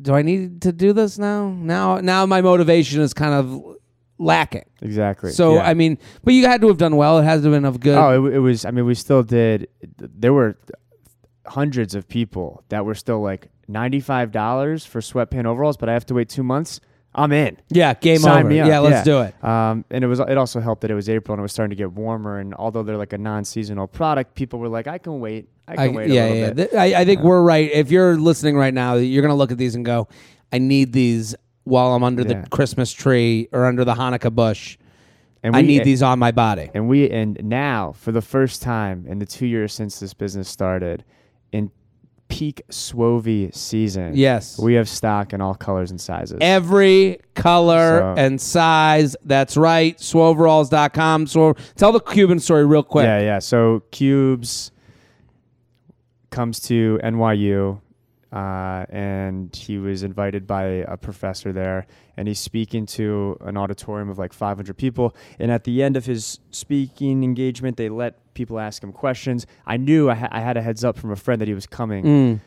do 0.00 0.14
I 0.14 0.22
need 0.22 0.62
to 0.62 0.72
do 0.72 0.94
this 0.94 1.18
now? 1.18 1.50
Now, 1.50 1.98
now 2.00 2.24
my 2.24 2.40
motivation 2.40 3.02
is 3.02 3.12
kind 3.12 3.34
of 3.34 3.73
lacking. 4.18 4.64
Exactly. 4.80 5.30
So, 5.30 5.54
Yeah. 5.54 5.68
I 5.68 5.74
mean, 5.74 5.98
but 6.22 6.34
you 6.34 6.46
had 6.46 6.60
to 6.60 6.68
have 6.68 6.78
done 6.78 6.96
well. 6.96 7.18
It 7.18 7.24
has 7.24 7.42
to 7.42 7.50
have 7.50 7.56
been 7.56 7.64
of 7.64 7.80
good. 7.80 7.96
Oh, 7.98 8.26
it, 8.26 8.34
it 8.34 8.38
was. 8.38 8.64
I 8.64 8.70
mean, 8.70 8.86
we 8.86 8.94
still 8.94 9.22
did. 9.22 9.68
There 9.98 10.32
were 10.32 10.56
hundreds 11.46 11.94
of 11.94 12.08
people 12.08 12.62
that 12.68 12.84
were 12.84 12.94
still 12.94 13.20
like 13.20 13.48
ninety-five 13.68 14.32
dollars 14.32 14.84
for 14.84 15.00
sweatpant 15.00 15.46
overalls, 15.46 15.76
but 15.76 15.88
I 15.88 15.92
have 15.92 16.06
to 16.06 16.14
wait 16.14 16.28
two 16.28 16.42
months. 16.42 16.80
I'm 17.16 17.30
in. 17.30 17.56
yeah, 17.68 17.94
game 17.94 18.18
Sign 18.18 18.46
over. 18.46 18.54
Yeah, 18.54 18.80
let's 18.80 19.04
do 19.04 19.20
it. 19.20 19.44
Um, 19.44 19.84
and 19.90 20.02
it 20.02 20.08
was. 20.08 20.18
It 20.18 20.36
also 20.36 20.58
helped 20.60 20.82
that 20.82 20.90
it 20.90 20.94
was 20.94 21.08
April 21.08 21.34
and 21.34 21.40
it 21.40 21.42
was 21.42 21.52
starting 21.52 21.70
to 21.70 21.76
get 21.76 21.92
warmer. 21.92 22.40
And 22.40 22.54
although 22.54 22.82
they're 22.82 22.96
like 22.96 23.12
a 23.12 23.18
non-seasonal 23.18 23.86
product, 23.86 24.34
people 24.34 24.58
were 24.58 24.68
like, 24.68 24.88
"I 24.88 24.98
can 24.98 25.20
wait. 25.20 25.48
I 25.68 25.76
can 25.76 25.84
I, 25.84 25.88
wait 25.88 26.10
yeah, 26.10 26.24
a 26.24 26.26
little 26.26 26.38
yeah. 26.38 26.52
bit." 26.52 26.74
I, 26.74 27.02
I 27.02 27.04
think 27.04 27.20
we're 27.20 27.42
right. 27.42 27.70
If 27.72 27.92
you're 27.92 28.16
listening 28.16 28.56
right 28.56 28.74
now, 28.74 28.94
you're 28.94 29.22
going 29.22 29.30
to 29.30 29.36
look 29.36 29.52
at 29.52 29.58
these 29.58 29.76
and 29.76 29.84
go, 29.84 30.08
I 30.52 30.58
need 30.58 30.92
these 30.92 31.36
while 31.64 31.94
I'm 31.94 32.02
under 32.04 32.22
Yeah. 32.22 32.42
the 32.42 32.48
Christmas 32.50 32.92
tree 32.92 33.48
or 33.52 33.64
under 33.66 33.84
the 33.84 33.94
Hanukkah 33.94 34.34
bush. 34.34 34.76
and 35.42 35.54
I 35.54 35.60
we- 35.60 35.66
need 35.66 35.84
these 35.84 36.02
on 36.02 36.18
my 36.18 36.30
body. 36.30 36.70
And 36.72 36.88
we 36.88 37.10
and 37.10 37.38
now 37.44 37.92
for 37.92 38.12
the 38.12 38.22
first 38.22 38.62
time 38.62 39.04
in 39.06 39.18
the 39.18 39.26
two 39.26 39.44
years 39.46 39.74
since 39.74 40.00
this 40.00 40.14
business 40.14 40.48
started, 40.48 41.04
in 41.52 41.70
peak 42.28 42.62
Swovie 42.70 43.54
season, 43.54 44.12
Yes. 44.16 44.58
we 44.58 44.72
have 44.74 44.88
stock 44.88 45.34
in 45.34 45.42
all 45.42 45.54
colors 45.54 45.90
and 45.90 46.00
sizes. 46.00 46.38
Every 46.40 47.18
color 47.34 47.98
So- 48.00 48.14
and 48.16 48.40
size. 48.40 49.16
That's 49.22 49.58
right. 49.58 49.98
Swoveralls.com. 49.98 51.26
So 51.26 51.52
tell 51.76 51.92
the 51.92 52.00
Cuban 52.00 52.40
story 52.40 52.64
real 52.64 52.82
quick. 52.82 53.04
Yeah, 53.04 53.20
yeah. 53.20 53.38
So 53.40 53.82
Cubes 53.90 54.70
comes 56.30 56.58
to 56.60 56.98
NYU, 57.04 57.80
uh, 58.34 58.84
and 58.90 59.54
he 59.54 59.78
was 59.78 60.02
invited 60.02 60.46
by 60.46 60.64
a 60.64 60.96
professor 60.96 61.52
there, 61.52 61.86
and 62.16 62.26
he's 62.26 62.40
speaking 62.40 62.84
to 62.86 63.36
an 63.42 63.56
auditorium 63.56 64.08
of 64.10 64.18
like 64.18 64.32
500 64.32 64.76
people. 64.76 65.14
And 65.38 65.52
at 65.52 65.62
the 65.64 65.82
end 65.82 65.96
of 65.96 66.04
his 66.06 66.40
speaking 66.50 67.22
engagement, 67.22 67.76
they 67.76 67.88
let 67.88 68.34
people 68.34 68.58
ask 68.58 68.82
him 68.82 68.92
questions. 68.92 69.46
I 69.66 69.76
knew 69.76 70.10
I, 70.10 70.14
ha- 70.14 70.28
I 70.32 70.40
had 70.40 70.56
a 70.56 70.62
heads 70.62 70.82
up 70.82 70.98
from 70.98 71.12
a 71.12 71.16
friend 71.16 71.40
that 71.40 71.46
he 71.48 71.54
was 71.54 71.66
coming. 71.66 72.04
Mm. 72.04 72.40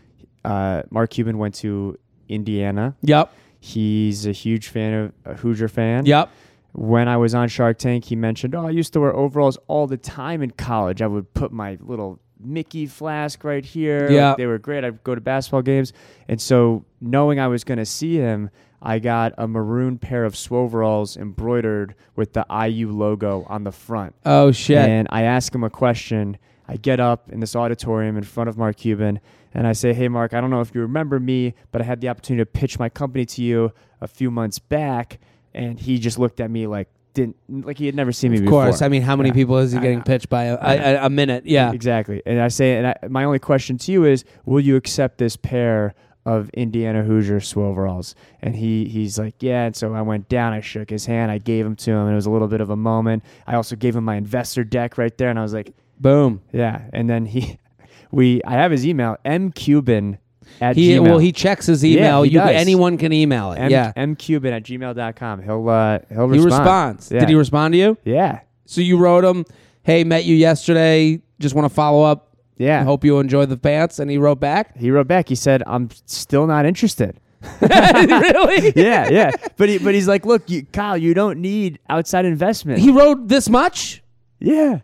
Uh, 0.44 0.84
Mark 0.90 1.10
Cuban 1.12 1.38
went 1.38 1.56
to 1.56 1.98
Indiana. 2.28 2.96
Yep. 3.04 3.32
He's 3.62 4.26
a 4.28 4.32
huge 4.34 4.68
fan 4.68 4.94
of 4.94 5.14
a 5.26 5.34
Hoosier 5.36 5.68
fan 5.70 6.06
Yep. 6.06 6.30
when 6.74 7.08
I 7.08 7.18
was 7.18 7.34
on 7.34 7.48
Shark 7.48 7.78
Tank, 7.80 8.06
he 8.06 8.16
mentioned, 8.16 8.54
"Oh, 8.54 8.68
I 8.68 8.70
used 8.70 8.94
to 8.94 9.00
wear 9.00 9.14
overalls 9.16 9.58
all 9.68 9.88
the 9.88 9.98
time 9.98 10.42
in 10.44 10.52
college. 10.52 11.02
I 11.02 11.08
would 11.08 11.34
put 11.34 11.52
my 11.52 11.78
little 11.82 12.20
Mickey 12.40 12.86
flask 12.86 13.44
right 13.44 13.66
here. 13.66 14.10
Yeah. 14.12 14.36
they 14.38 14.46
were 14.46 14.58
great. 14.58 14.84
I'd 14.84 15.04
go 15.04 15.16
to 15.16 15.22
basketball 15.22 15.62
games, 15.62 15.94
and 16.28 16.42
so 16.42 16.86
knowing 17.02 17.40
I 17.40 17.48
was 17.48 17.64
going 17.64 17.80
to 17.80 17.86
see 17.86 18.16
him, 18.16 18.50
I 18.82 19.00
got 19.00 19.34
a 19.38 19.48
maroon 19.48 19.98
pair 19.98 20.24
of 20.24 20.34
Swoveralls 20.36 21.18
embroidered 21.18 21.96
with 22.16 22.34
the 22.34 22.46
IU 22.50 22.92
logo 22.92 23.46
on 23.50 23.64
the 23.64 23.72
front. 23.72 24.16
Oh 24.26 24.52
shit. 24.52 24.78
And 24.78 25.08
I 25.12 25.24
ask 25.24 25.54
him 25.54 25.64
a 25.64 25.70
question. 25.70 26.38
I 26.68 26.78
get 26.78 27.00
up 27.00 27.30
in 27.32 27.40
this 27.40 27.56
auditorium 27.56 28.18
in 28.18 28.24
front 28.24 28.50
of 28.50 28.58
Mark 28.58 28.78
Cuban 28.78 29.20
and 29.54 29.66
I 29.66 29.74
say, 29.74 29.94
Hey, 29.94 30.08
Mark, 30.10 30.34
I 30.34 30.42
don't 30.42 30.50
know 30.50 30.62
if 30.62 30.76
you 30.76 30.82
remember 30.82 31.20
me, 31.20 31.56
but 31.72 31.82
I 31.82 31.86
had 31.86 32.02
the 32.02 32.10
opportunity 32.10 32.42
to 32.42 32.46
pitch 32.46 32.78
my 32.78 32.90
company 32.90 33.26
to 33.26 33.42
you 33.42 33.74
a 34.02 34.08
few 34.08 34.30
months 34.30 34.60
back. 34.60 35.20
And 35.54 35.80
he 35.80 35.98
just 35.98 36.20
looked 36.20 36.40
at 36.40 36.52
me 36.52 36.68
like, 36.68 36.90
didn't 37.18 37.36
like 37.66 37.78
he 37.78 37.86
had 37.88 37.96
never 37.96 38.12
seen 38.12 38.32
me 38.32 38.40
before. 38.40 38.62
of 38.62 38.66
before. 38.68 38.70
course. 38.72 38.82
I 38.82 38.88
mean, 38.90 39.02
how 39.02 39.16
many 39.16 39.30
Yeah. 39.30 39.34
people 39.36 39.58
is 39.58 39.72
he 39.74 39.80
getting 39.80 40.02
pitched 40.04 40.30
by? 40.30 40.46
A, 40.46 40.56
I 40.56 40.74
a, 40.76 41.06
a 41.06 41.10
minute. 41.10 41.46
Yeah. 41.46 41.72
Exactly. 41.74 42.22
And 42.26 42.40
I 42.40 42.48
say, 42.50 42.78
and 42.78 42.88
I, 42.88 42.96
my 43.10 43.24
only 43.24 43.40
question 43.40 43.78
to 43.80 43.92
you 43.92 44.06
is, 44.06 44.24
will 44.46 44.60
you 44.62 44.76
accept 44.76 45.18
this 45.18 45.36
pair 45.36 45.94
of 46.26 46.50
Indiana 46.50 47.04
Hoosier 47.04 47.40
Swoveralls? 47.40 48.14
And 48.42 48.56
he 48.56 48.86
he's 48.86 49.18
like, 49.18 49.36
yeah. 49.42 49.66
And 49.66 49.76
so 49.76 49.94
I 49.94 50.02
went 50.02 50.30
down, 50.30 50.54
I 50.54 50.62
shook 50.62 50.90
his 50.90 51.06
hand, 51.06 51.32
I 51.32 51.38
gave 51.40 51.66
him 51.66 51.76
to 51.78 51.92
him, 51.92 52.04
and 52.06 52.12
it 52.12 52.16
was 52.16 52.26
a 52.26 52.32
little 52.32 52.48
bit 52.48 52.62
of 52.62 52.70
a 52.70 52.76
moment. 52.78 53.24
I 53.48 53.56
also 53.56 53.76
gave 53.76 53.96
him 53.96 54.04
my 54.06 54.16
investor 54.16 54.64
deck 54.64 54.98
right 54.98 55.18
there, 55.18 55.30
and 55.30 55.40
I 55.40 55.42
was 55.42 55.54
like, 55.54 55.74
Boom. 56.00 56.42
yeah. 56.54 56.82
And 56.94 57.10
then 57.10 57.26
he, 57.26 57.58
we, 58.12 58.42
I 58.44 58.54
have 58.54 58.72
his 58.72 58.86
email, 58.86 59.18
mcuban 59.26 60.20
at 60.62 60.76
He 60.76 60.90
gmail. 60.92 61.02
well, 61.04 61.18
he 61.20 61.32
checks 61.32 61.66
his 61.66 61.84
email. 61.86 62.24
he 62.24 62.32
you 62.32 62.40
does. 62.40 62.50
anyone 62.52 62.98
can 62.98 63.12
email 63.14 63.52
it. 63.54 63.58
M- 63.60 63.72
yeah. 63.72 63.92
mcuban 63.96 64.52
at 64.52 64.64
gmail.com. 64.64 65.44
He'll, 65.44 65.68
uh, 65.70 66.00
he'll 66.10 66.30
He 66.30 66.40
respond. 66.40 66.60
responds. 66.64 67.12
Yeah. 67.12 67.20
Did 67.22 67.30
he 67.30 67.36
respond 67.36 67.74
to 67.74 67.78
you? 67.78 67.98
Yeah. 68.04 68.40
So 68.66 68.82
you 68.82 68.98
wrote 68.98 69.24
him, 69.24 69.46
"Hey, 69.84 70.04
met 70.04 70.26
you 70.26 70.36
yesterday. 70.36 71.22
Just 71.40 71.56
want 71.56 71.66
to 71.70 71.74
follow 71.74 72.04
up. 72.04 72.36
Yeah. 72.58 72.84
Hope 72.84 73.04
you 73.06 73.20
enjoyed 73.20 73.50
the 73.50 73.58
pants." 73.58 74.00
And 74.00 74.10
he 74.12 74.18
wrote 74.18 74.40
back. 74.40 74.76
He 74.78 74.92
wrote 74.92 75.08
back. 75.08 75.30
He 75.30 75.36
said, 75.36 75.64
I'm 75.68 75.90
still 76.06 76.48
not 76.48 76.66
interested. 76.66 77.20
really? 77.62 78.74
yeah, 78.76 79.10
yeah. 79.10 79.32
But 79.58 79.70
he, 79.70 79.78
but 79.78 79.94
he's 79.94 80.08
like, 80.08 80.26
look, 80.26 80.50
you, 80.50 80.64
Kyle, 80.74 80.98
you 80.98 81.14
don't 81.14 81.40
need 81.40 81.80
outside 81.90 82.26
investment. 82.26 82.80
He 82.80 82.90
wrote 82.92 83.28
this 83.28 83.48
much. 83.50 84.02
yeah. 84.40 84.80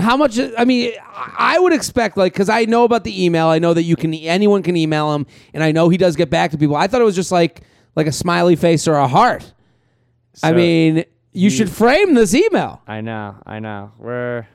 How 0.00 0.16
much? 0.16 0.38
I 0.58 0.64
mean, 0.64 0.92
I 1.14 1.58
would 1.58 1.72
expect 1.72 2.16
like 2.16 2.32
because 2.32 2.48
I 2.48 2.64
know 2.64 2.84
about 2.84 3.04
the 3.04 3.24
email. 3.24 3.46
I 3.46 3.58
know 3.58 3.74
that 3.74 3.82
you 3.82 3.96
can 3.96 4.12
anyone 4.14 4.62
can 4.62 4.76
email 4.76 5.14
him, 5.14 5.26
and 5.54 5.62
I 5.62 5.72
know 5.72 5.88
he 5.88 5.96
does 5.96 6.16
get 6.16 6.30
back 6.30 6.50
to 6.52 6.58
people. 6.58 6.76
I 6.76 6.86
thought 6.86 7.00
it 7.00 7.04
was 7.04 7.14
just 7.16 7.32
like 7.32 7.62
like 7.96 8.06
a 8.06 8.12
smiley 8.12 8.56
face 8.56 8.88
or 8.88 8.94
a 8.94 9.08
heart. 9.08 9.52
I 10.42 10.52
mean, 10.52 11.04
you 11.32 11.50
should 11.50 11.70
frame 11.70 12.14
this 12.14 12.34
email. 12.34 12.82
I 12.86 13.00
know, 13.00 13.36
I 13.44 13.58
know. 13.58 13.92
We're 13.98 14.46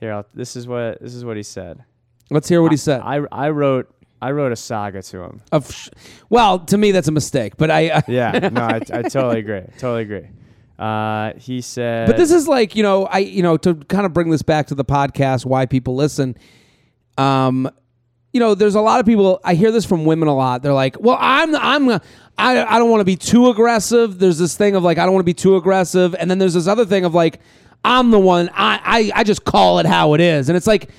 here. 0.00 0.12
I'll, 0.12 0.26
this 0.34 0.56
is 0.56 0.66
what 0.66 1.00
this 1.00 1.14
is 1.14 1.24
what 1.24 1.36
he 1.36 1.42
said. 1.42 1.84
Let's 2.30 2.48
hear 2.48 2.62
what 2.62 2.70
he 2.72 2.76
said. 2.76 3.00
I 3.02 3.20
I 3.32 3.50
wrote 3.50 3.92
I 4.22 4.32
wrote 4.32 4.52
a 4.52 4.56
saga 4.56 5.02
to 5.02 5.22
him. 5.22 5.40
Of 5.50 5.72
sh- 5.72 5.88
well, 6.28 6.58
to 6.58 6.76
me 6.76 6.92
that's 6.92 7.08
a 7.08 7.12
mistake, 7.12 7.56
but 7.56 7.70
I. 7.70 8.02
Yeah, 8.06 8.50
no, 8.52 8.60
I, 8.62 8.80
I 8.92 9.02
totally 9.08 9.38
agree. 9.38 9.62
Totally 9.78 10.02
agree. 10.02 10.28
Uh, 10.80 11.34
he 11.36 11.60
said, 11.60 12.06
But 12.06 12.16
this 12.16 12.30
is 12.30 12.48
like 12.48 12.74
you 12.74 12.82
know 12.82 13.04
I 13.04 13.18
you 13.18 13.42
know 13.42 13.58
to 13.58 13.74
kind 13.74 14.06
of 14.06 14.14
bring 14.14 14.30
this 14.30 14.40
back 14.40 14.68
to 14.68 14.74
the 14.74 14.84
podcast 14.84 15.44
why 15.44 15.66
people 15.66 15.94
listen. 15.94 16.36
Um, 17.18 17.70
you 18.32 18.40
know, 18.40 18.54
there's 18.54 18.76
a 18.76 18.80
lot 18.80 18.98
of 19.00 19.06
people. 19.06 19.40
I 19.44 19.54
hear 19.54 19.72
this 19.72 19.84
from 19.84 20.04
women 20.06 20.28
a 20.28 20.34
lot. 20.34 20.62
They're 20.62 20.72
like, 20.72 20.96
"Well, 20.98 21.18
I'm 21.20 21.54
I'm 21.54 21.90
I 22.38 22.64
I 22.64 22.78
don't 22.78 22.88
want 22.88 23.02
to 23.02 23.04
be 23.04 23.16
too 23.16 23.50
aggressive." 23.50 24.18
There's 24.18 24.38
this 24.38 24.56
thing 24.56 24.74
of 24.74 24.82
like 24.82 24.96
I 24.96 25.04
don't 25.04 25.12
want 25.12 25.22
to 25.22 25.30
be 25.30 25.34
too 25.34 25.56
aggressive, 25.56 26.14
and 26.18 26.30
then 26.30 26.38
there's 26.38 26.54
this 26.54 26.66
other 26.66 26.86
thing 26.86 27.04
of 27.04 27.12
like 27.14 27.40
I'm 27.84 28.10
the 28.10 28.18
one. 28.18 28.48
I 28.54 29.10
I, 29.14 29.20
I 29.20 29.24
just 29.24 29.44
call 29.44 29.80
it 29.80 29.86
how 29.86 30.14
it 30.14 30.20
is, 30.22 30.48
and 30.48 30.56
it's 30.56 30.66
like 30.66 30.90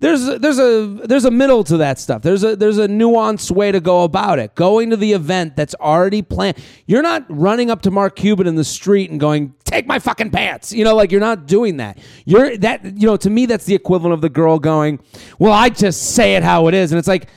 there's 0.00 0.26
a, 0.26 0.38
there's 0.38 0.58
a 0.58 0.86
there's 1.06 1.26
a 1.26 1.30
middle 1.30 1.62
to 1.64 1.76
that 1.76 1.98
stuff. 1.98 2.22
There's 2.22 2.42
a 2.42 2.56
there's 2.56 2.78
a 2.78 2.88
nuanced 2.88 3.50
way 3.50 3.70
to 3.70 3.80
go 3.80 4.02
about 4.04 4.38
it. 4.38 4.54
Going 4.54 4.90
to 4.90 4.96
the 4.96 5.12
event 5.12 5.56
that's 5.56 5.74
already 5.74 6.22
planned. 6.22 6.56
You're 6.86 7.02
not 7.02 7.24
running 7.28 7.70
up 7.70 7.82
to 7.82 7.90
Mark 7.90 8.16
Cuban 8.16 8.46
in 8.46 8.54
the 8.56 8.64
street 8.64 9.10
and 9.10 9.20
going, 9.20 9.54
"Take 9.64 9.86
my 9.86 9.98
fucking 9.98 10.30
pants." 10.30 10.72
You 10.72 10.84
know, 10.84 10.96
like 10.96 11.12
you're 11.12 11.20
not 11.20 11.46
doing 11.46 11.76
that. 11.76 11.98
You're 12.24 12.56
that 12.58 12.82
you 12.84 13.06
know, 13.06 13.18
to 13.18 13.28
me 13.28 13.44
that's 13.44 13.66
the 13.66 13.74
equivalent 13.74 14.14
of 14.14 14.22
the 14.22 14.30
girl 14.30 14.58
going, 14.58 15.00
"Well, 15.38 15.52
I 15.52 15.68
just 15.68 16.14
say 16.14 16.34
it 16.34 16.42
how 16.42 16.66
it 16.68 16.74
is." 16.74 16.92
And 16.92 16.98
it's 16.98 17.08
like, 17.08 17.28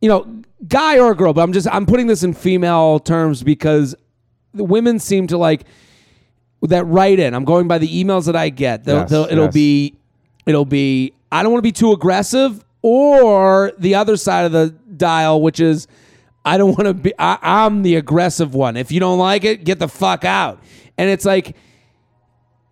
you 0.00 0.08
know, 0.08 0.42
guy 0.66 0.98
or 0.98 1.14
girl, 1.14 1.34
but 1.34 1.42
I'm 1.42 1.52
just 1.52 1.68
I'm 1.68 1.84
putting 1.84 2.06
this 2.06 2.22
in 2.22 2.32
female 2.32 3.00
terms 3.00 3.42
because 3.42 3.94
the 4.54 4.64
women 4.64 4.98
seem 4.98 5.26
to 5.26 5.36
like 5.36 5.64
that 6.62 6.86
write 6.86 7.18
in. 7.18 7.34
I'm 7.34 7.44
going 7.44 7.68
by 7.68 7.76
the 7.76 8.02
emails 8.02 8.24
that 8.26 8.34
I 8.34 8.48
get. 8.48 8.84
They'll, 8.84 9.00
Yes, 9.00 9.10
they'll, 9.10 9.24
it'll 9.24 9.44
yes. 9.44 9.54
be 9.54 9.98
it'll 10.46 10.64
be 10.64 11.12
I 11.30 11.42
don't 11.42 11.52
want 11.52 11.58
to 11.62 11.68
be 11.68 11.72
too 11.72 11.92
aggressive, 11.92 12.64
or 12.82 13.72
the 13.78 13.94
other 13.94 14.16
side 14.16 14.44
of 14.44 14.52
the 14.52 14.70
dial, 14.96 15.40
which 15.42 15.60
is 15.60 15.86
I 16.44 16.56
don't 16.56 16.70
want 16.70 16.86
to 16.86 16.94
be. 16.94 17.12
I, 17.18 17.38
I'm 17.42 17.82
the 17.82 17.96
aggressive 17.96 18.54
one. 18.54 18.76
If 18.76 18.90
you 18.90 19.00
don't 19.00 19.18
like 19.18 19.44
it, 19.44 19.64
get 19.64 19.78
the 19.78 19.88
fuck 19.88 20.24
out. 20.24 20.62
And 20.96 21.10
it's 21.10 21.24
like 21.24 21.56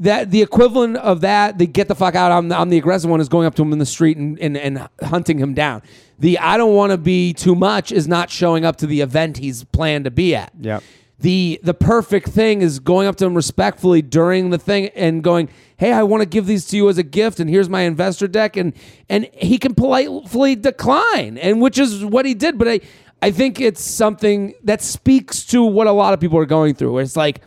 that. 0.00 0.30
The 0.30 0.42
equivalent 0.42 0.96
of 0.96 1.20
that, 1.20 1.58
the 1.58 1.66
get 1.66 1.88
the 1.88 1.94
fuck 1.94 2.14
out. 2.14 2.32
I'm, 2.32 2.50
I'm 2.52 2.70
the 2.70 2.78
aggressive 2.78 3.10
one 3.10 3.20
is 3.20 3.28
going 3.28 3.46
up 3.46 3.54
to 3.56 3.62
him 3.62 3.72
in 3.72 3.78
the 3.78 3.86
street 3.86 4.16
and, 4.16 4.38
and, 4.38 4.56
and 4.56 4.88
hunting 5.02 5.38
him 5.38 5.52
down. 5.52 5.82
The 6.18 6.38
I 6.38 6.56
don't 6.56 6.74
want 6.74 6.92
to 6.92 6.98
be 6.98 7.34
too 7.34 7.54
much 7.54 7.92
is 7.92 8.08
not 8.08 8.30
showing 8.30 8.64
up 8.64 8.76
to 8.76 8.86
the 8.86 9.02
event 9.02 9.36
he's 9.36 9.64
planned 9.64 10.06
to 10.06 10.10
be 10.10 10.34
at 10.34 10.52
Yep. 10.58 10.82
The 11.20 11.58
the 11.62 11.74
perfect 11.74 12.28
thing 12.28 12.60
is 12.60 12.78
going 12.78 13.06
up 13.06 13.16
to 13.16 13.24
him 13.24 13.34
respectfully 13.34 14.02
during 14.02 14.50
the 14.50 14.58
thing 14.58 14.88
and 14.88 15.22
going 15.24 15.48
hey 15.78 15.92
i 15.92 16.02
want 16.02 16.20
to 16.20 16.26
give 16.28 16.46
these 16.46 16.66
to 16.66 16.76
you 16.76 16.88
as 16.90 16.98
a 16.98 17.02
gift 17.02 17.40
and 17.40 17.48
here's 17.48 17.70
my 17.70 17.82
investor 17.82 18.28
deck 18.28 18.56
and 18.56 18.74
and 19.08 19.28
he 19.32 19.56
can 19.56 19.74
politely 19.74 20.54
decline 20.54 21.38
and 21.38 21.60
which 21.62 21.78
is 21.78 22.04
what 22.04 22.26
he 22.26 22.34
did 22.34 22.58
but 22.58 22.68
i 22.68 22.80
i 23.22 23.30
think 23.30 23.60
it's 23.60 23.82
something 23.82 24.52
that 24.62 24.82
speaks 24.82 25.44
to 25.46 25.62
what 25.64 25.86
a 25.86 25.92
lot 25.92 26.12
of 26.12 26.20
people 26.20 26.38
are 26.38 26.46
going 26.46 26.74
through 26.74 26.98
it's 26.98 27.16
like 27.16 27.40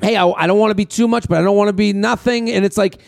hey 0.00 0.14
i, 0.14 0.28
I 0.28 0.46
don't 0.46 0.58
want 0.58 0.70
to 0.70 0.76
be 0.76 0.84
too 0.84 1.08
much 1.08 1.26
but 1.28 1.38
i 1.38 1.42
don't 1.42 1.56
want 1.56 1.68
to 1.68 1.72
be 1.72 1.92
nothing 1.92 2.50
and 2.50 2.64
it's 2.64 2.76
like 2.78 3.00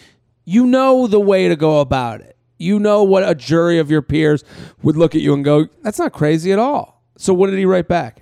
You 0.44 0.66
know 0.66 1.06
the 1.06 1.20
way 1.20 1.48
to 1.48 1.54
go 1.54 1.78
about 1.80 2.20
it. 2.20 2.36
You 2.58 2.80
know 2.80 3.04
what 3.04 3.22
a 3.22 3.34
jury 3.34 3.78
of 3.78 3.90
your 3.92 4.02
peers 4.02 4.42
would 4.82 4.96
look 4.96 5.14
at 5.14 5.20
you 5.20 5.34
and 5.34 5.44
go, 5.44 5.68
"That's 5.82 6.00
not 6.00 6.12
crazy 6.12 6.52
at 6.52 6.58
all." 6.58 7.00
So 7.16 7.32
what 7.32 7.48
did 7.50 7.58
he 7.60 7.64
write 7.64 7.86
back? 7.86 8.21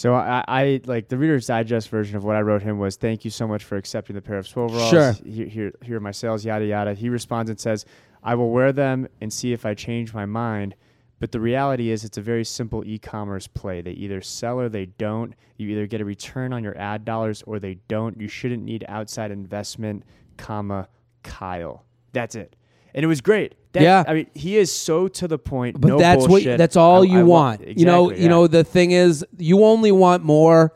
So 0.00 0.14
I, 0.14 0.42
I 0.48 0.80
like 0.86 1.08
the 1.08 1.18
Reader's 1.18 1.48
Digest 1.48 1.90
version 1.90 2.16
of 2.16 2.24
what 2.24 2.34
I 2.34 2.40
wrote 2.40 2.62
him 2.62 2.78
was, 2.78 2.96
"Thank 2.96 3.22
you 3.22 3.30
so 3.30 3.46
much 3.46 3.64
for 3.64 3.76
accepting 3.76 4.16
the 4.16 4.22
pair 4.22 4.38
of 4.38 4.48
overalls. 4.56 4.88
Sure. 4.88 5.12
Here, 5.26 5.44
here, 5.44 5.72
here 5.82 5.98
are 5.98 6.00
my 6.00 6.10
sales. 6.10 6.42
Yada 6.42 6.64
yada." 6.64 6.94
He 6.94 7.10
responds 7.10 7.50
and 7.50 7.60
says, 7.60 7.84
"I 8.22 8.34
will 8.34 8.48
wear 8.48 8.72
them 8.72 9.08
and 9.20 9.30
see 9.30 9.52
if 9.52 9.66
I 9.66 9.74
change 9.74 10.14
my 10.14 10.24
mind." 10.24 10.74
But 11.18 11.32
the 11.32 11.40
reality 11.40 11.90
is, 11.90 12.02
it's 12.02 12.16
a 12.16 12.22
very 12.22 12.46
simple 12.46 12.82
e-commerce 12.86 13.46
play. 13.46 13.82
They 13.82 13.90
either 13.90 14.22
sell 14.22 14.58
or 14.58 14.70
they 14.70 14.86
don't. 14.86 15.34
You 15.58 15.68
either 15.68 15.86
get 15.86 16.00
a 16.00 16.06
return 16.06 16.54
on 16.54 16.64
your 16.64 16.78
ad 16.78 17.04
dollars 17.04 17.42
or 17.46 17.58
they 17.58 17.74
don't. 17.86 18.18
You 18.18 18.26
shouldn't 18.26 18.62
need 18.62 18.86
outside 18.88 19.30
investment, 19.30 20.04
comma 20.38 20.88
Kyle. 21.24 21.84
That's 22.14 22.36
it. 22.36 22.56
And 22.94 23.04
it 23.04 23.06
was 23.06 23.20
great. 23.20 23.54
That- 23.72 23.82
Yeah. 23.82 24.04
I 24.06 24.14
mean, 24.14 24.26
he 24.34 24.56
is 24.56 24.72
so 24.72 25.06
to 25.08 25.28
the 25.28 25.38
point. 25.38 25.80
But 25.80 25.88
no 25.88 25.98
that's 25.98 26.26
what 26.26 26.42
that's 26.44 26.76
all 26.76 27.02
I- 27.02 27.06
you 27.06 27.18
I 27.20 27.22
want. 27.22 27.78
you 27.78 27.84
know, 27.84 28.06
Exactly, 28.08 28.22
you 28.24 28.28
know 28.28 28.46
the 28.46 28.64
thing 28.64 28.90
is 28.90 29.24
you 29.38 29.64
only 29.64 29.92
want 29.92 30.24
more 30.24 30.74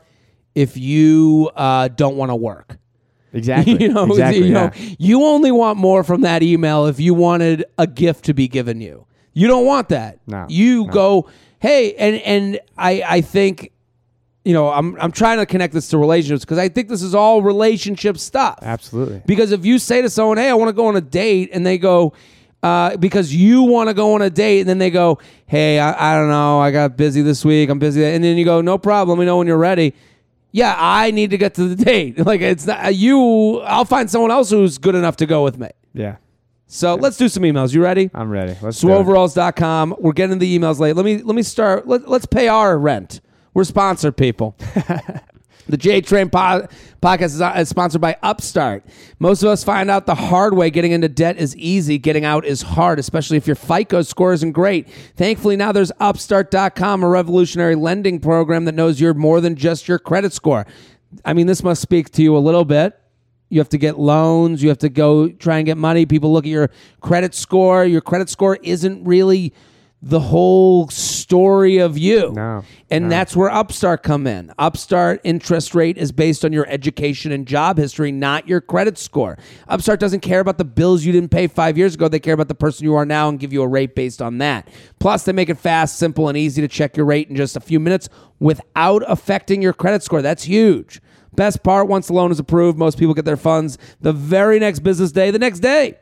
if 0.53 0.77
you 0.77 1.49
uh, 1.55 1.89
don't 1.89 2.15
want 2.15 2.31
to 2.31 2.35
work. 2.35 2.77
exactly. 3.33 3.77
you 3.81 3.89
know, 3.91 4.05
exactly, 4.05 4.47
you 4.47 4.53
know, 4.53 4.71
yeah. 4.73 4.95
you 4.97 5.23
only 5.23 5.51
want 5.51 5.77
more 5.77 6.03
from 6.05 6.21
that 6.21 6.41
email 6.41 6.85
if 6.85 6.99
you 6.99 7.13
wanted 7.13 7.65
a 7.77 7.85
gift 7.87 8.23
to 8.25 8.33
be 8.33 8.47
given 8.47 8.79
you. 8.79 9.05
You 9.33 9.47
don't 9.49 9.65
want 9.65 9.89
that. 9.89 10.19
No, 10.27 10.45
You 10.47 10.85
no. 10.85 10.91
go, 10.93 11.29
hey, 11.59 11.93
and 11.95 12.15
and 12.21 12.59
I 12.77 13.03
I 13.05 13.19
think, 13.21 13.73
you 14.45 14.53
know, 14.53 14.69
I'm 14.69 14.95
I'm 15.01 15.11
trying 15.11 15.39
to 15.39 15.45
connect 15.45 15.73
this 15.73 15.89
to 15.89 15.97
relationships 15.97 16.45
because 16.45 16.57
I 16.57 16.69
think 16.69 16.87
this 16.87 17.01
is 17.01 17.13
all 17.13 17.41
relationship 17.41 18.17
stuff. 18.17 18.59
Absolutely. 18.61 19.21
Because 19.25 19.51
if 19.51 19.65
you 19.65 19.77
say 19.79 20.01
to 20.01 20.09
someone, 20.09 20.37
"Hey, 20.37 20.49
I 20.49 20.53
want 20.53 20.69
to 20.69 20.73
go 20.73 20.87
on 20.87 20.95
a 20.95 21.01
date," 21.01 21.49
and 21.51 21.65
they 21.65 21.77
go, 21.77 22.13
uh, 22.65 22.97
"Because 22.97 23.33
you 23.33 23.61
want 23.63 23.89
to 23.89 23.93
go 23.93 24.13
on 24.15 24.21
a 24.21 24.29
date," 24.29 24.61
and 24.61 24.69
then 24.69 24.79
they 24.79 24.89
go, 24.89 25.19
"Hey, 25.45 25.79
I, 25.79 26.13
I 26.13 26.17
don't 26.17 26.29
know, 26.29 26.59
I 26.59 26.71
got 26.71 26.97
busy 26.97 27.21
this 27.21 27.45
week, 27.45 27.69
I'm 27.69 27.79
busy," 27.79 28.03
and 28.03 28.23
then 28.23 28.37
you 28.37 28.45
go, 28.45 28.61
"No 28.61 28.77
problem, 28.77 29.19
we 29.19 29.25
know 29.25 29.37
when 29.37 29.47
you're 29.47 29.57
ready." 29.57 29.93
Yeah, 30.51 30.73
I 30.77 31.11
need 31.11 31.31
to 31.31 31.37
get 31.37 31.53
to 31.55 31.67
the 31.67 31.83
date. 31.91 32.25
Like 32.25 32.41
it's 32.41 32.65
not 32.65 32.95
you. 32.95 33.59
I'll 33.59 33.85
find 33.85 34.09
someone 34.09 34.31
else 34.31 34.49
who's 34.49 34.77
good 34.77 34.95
enough 34.95 35.17
to 35.17 35.25
go 35.25 35.43
with 35.43 35.57
me. 35.57 35.69
Yeah. 35.93 36.15
So 36.67 36.95
let's 36.95 37.17
do 37.17 37.29
some 37.29 37.43
emails. 37.43 37.73
You 37.73 37.83
ready? 37.83 38.09
I'm 38.13 38.29
ready. 38.29 38.55
Let's. 38.61 38.81
Swoveralls.com. 38.83 39.97
We're 39.99 40.13
getting 40.13 40.39
the 40.39 40.57
emails 40.57 40.79
late. 40.79 40.95
Let 40.95 41.05
me 41.05 41.19
let 41.21 41.35
me 41.35 41.43
start. 41.43 41.87
Let, 41.87 42.07
let's 42.09 42.25
pay 42.25 42.47
our 42.47 42.77
rent. 42.77 43.21
We're 43.53 43.65
sponsored 43.65 44.17
people. 44.17 44.57
the 45.67 45.77
J 45.77 46.01
Train 46.01 46.29
po- 46.29 46.67
podcast 47.01 47.41
uh, 47.41 47.59
is 47.59 47.69
sponsored 47.69 48.01
by 48.01 48.17
Upstart. 48.21 48.85
Most 49.19 49.43
of 49.43 49.49
us 49.49 49.63
find 49.63 49.89
out 49.89 50.05
the 50.05 50.15
hard 50.15 50.55
way 50.55 50.69
getting 50.69 50.91
into 50.91 51.09
debt 51.09 51.37
is 51.37 51.55
easy, 51.57 51.97
getting 51.97 52.25
out 52.25 52.45
is 52.45 52.61
hard, 52.61 52.99
especially 52.99 53.37
if 53.37 53.47
your 53.47 53.55
FICO 53.55 54.01
score 54.01 54.33
isn't 54.33 54.51
great. 54.51 54.87
Thankfully, 55.15 55.55
now 55.55 55.71
there's 55.71 55.91
Upstart.com, 55.99 57.03
a 57.03 57.07
revolutionary 57.07 57.75
lending 57.75 58.19
program 58.19 58.65
that 58.65 58.75
knows 58.75 58.99
you're 58.99 59.13
more 59.13 59.41
than 59.41 59.55
just 59.55 59.87
your 59.87 59.99
credit 59.99 60.33
score. 60.33 60.65
I 61.23 61.33
mean, 61.33 61.47
this 61.47 61.63
must 61.63 61.81
speak 61.81 62.11
to 62.11 62.21
you 62.21 62.35
a 62.35 62.39
little 62.39 62.65
bit. 62.65 62.99
You 63.49 63.59
have 63.59 63.69
to 63.69 63.77
get 63.77 63.99
loans. 63.99 64.61
You 64.61 64.69
have 64.69 64.79
to 64.79 64.89
go 64.89 65.29
try 65.29 65.57
and 65.57 65.65
get 65.65 65.77
money. 65.77 66.05
People 66.05 66.33
look 66.33 66.45
at 66.45 66.49
your 66.49 66.69
credit 66.99 67.33
score. 67.33 67.85
Your 67.85 68.01
credit 68.01 68.29
score 68.29 68.57
isn't 68.61 69.03
really 69.05 69.53
the 70.01 70.19
whole 70.19 70.87
story 70.89 71.77
of 71.79 71.97
you. 71.97 72.31
No, 72.33 72.63
And 72.91 73.05
no. 73.05 73.09
that's 73.09 73.35
where 73.35 73.49
Upstart 73.49 74.03
come 74.03 74.27
in. 74.27 74.53
Upstart 74.59 75.19
interest 75.23 75.73
rate 75.73 75.97
is 75.97 76.11
based 76.11 76.45
on 76.45 76.53
your 76.53 76.67
education 76.69 77.31
and 77.31 77.47
job 77.47 77.77
history, 77.77 78.11
not 78.11 78.47
your 78.47 78.61
credit 78.61 78.99
score. 78.99 79.37
Upstart 79.67 79.99
doesn't 79.99 80.19
care 80.19 80.41
about 80.41 80.59
the 80.59 80.65
bills 80.65 81.05
you 81.05 81.11
didn't 81.11 81.29
pay 81.29 81.47
5 81.47 81.77
years 81.77 81.95
ago. 81.95 82.07
They 82.07 82.19
care 82.19 82.35
about 82.35 82.49
the 82.49 82.55
person 82.55 82.83
you 82.85 82.93
are 82.93 83.05
now 83.05 83.29
and 83.29 83.39
give 83.39 83.51
you 83.51 83.63
a 83.63 83.67
rate 83.67 83.95
based 83.95 84.21
on 84.21 84.37
that. 84.39 84.67
Plus, 84.99 85.23
they 85.23 85.31
make 85.33 85.49
it 85.49 85.57
fast, 85.57 85.97
simple, 85.97 86.27
and 86.29 86.37
easy 86.37 86.61
to 86.61 86.67
check 86.67 86.95
your 86.95 87.07
rate 87.07 87.29
in 87.29 87.35
just 87.35 87.55
a 87.55 87.61
few 87.61 87.79
minutes 87.79 88.07
without 88.39 89.01
affecting 89.07 89.61
your 89.61 89.73
credit 89.73 90.03
score. 90.03 90.21
That's 90.21 90.43
huge. 90.43 91.01
Best 91.35 91.63
part, 91.63 91.87
once 91.87 92.07
the 92.07 92.13
loan 92.13 92.31
is 92.31 92.39
approved, 92.39 92.77
most 92.77 92.99
people 92.99 93.13
get 93.15 93.25
their 93.25 93.37
funds 93.37 93.77
the 94.01 94.13
very 94.13 94.59
next 94.59 94.79
business 94.79 95.11
day, 95.11 95.31
the 95.31 95.39
next 95.39 95.59
day. 95.59 95.97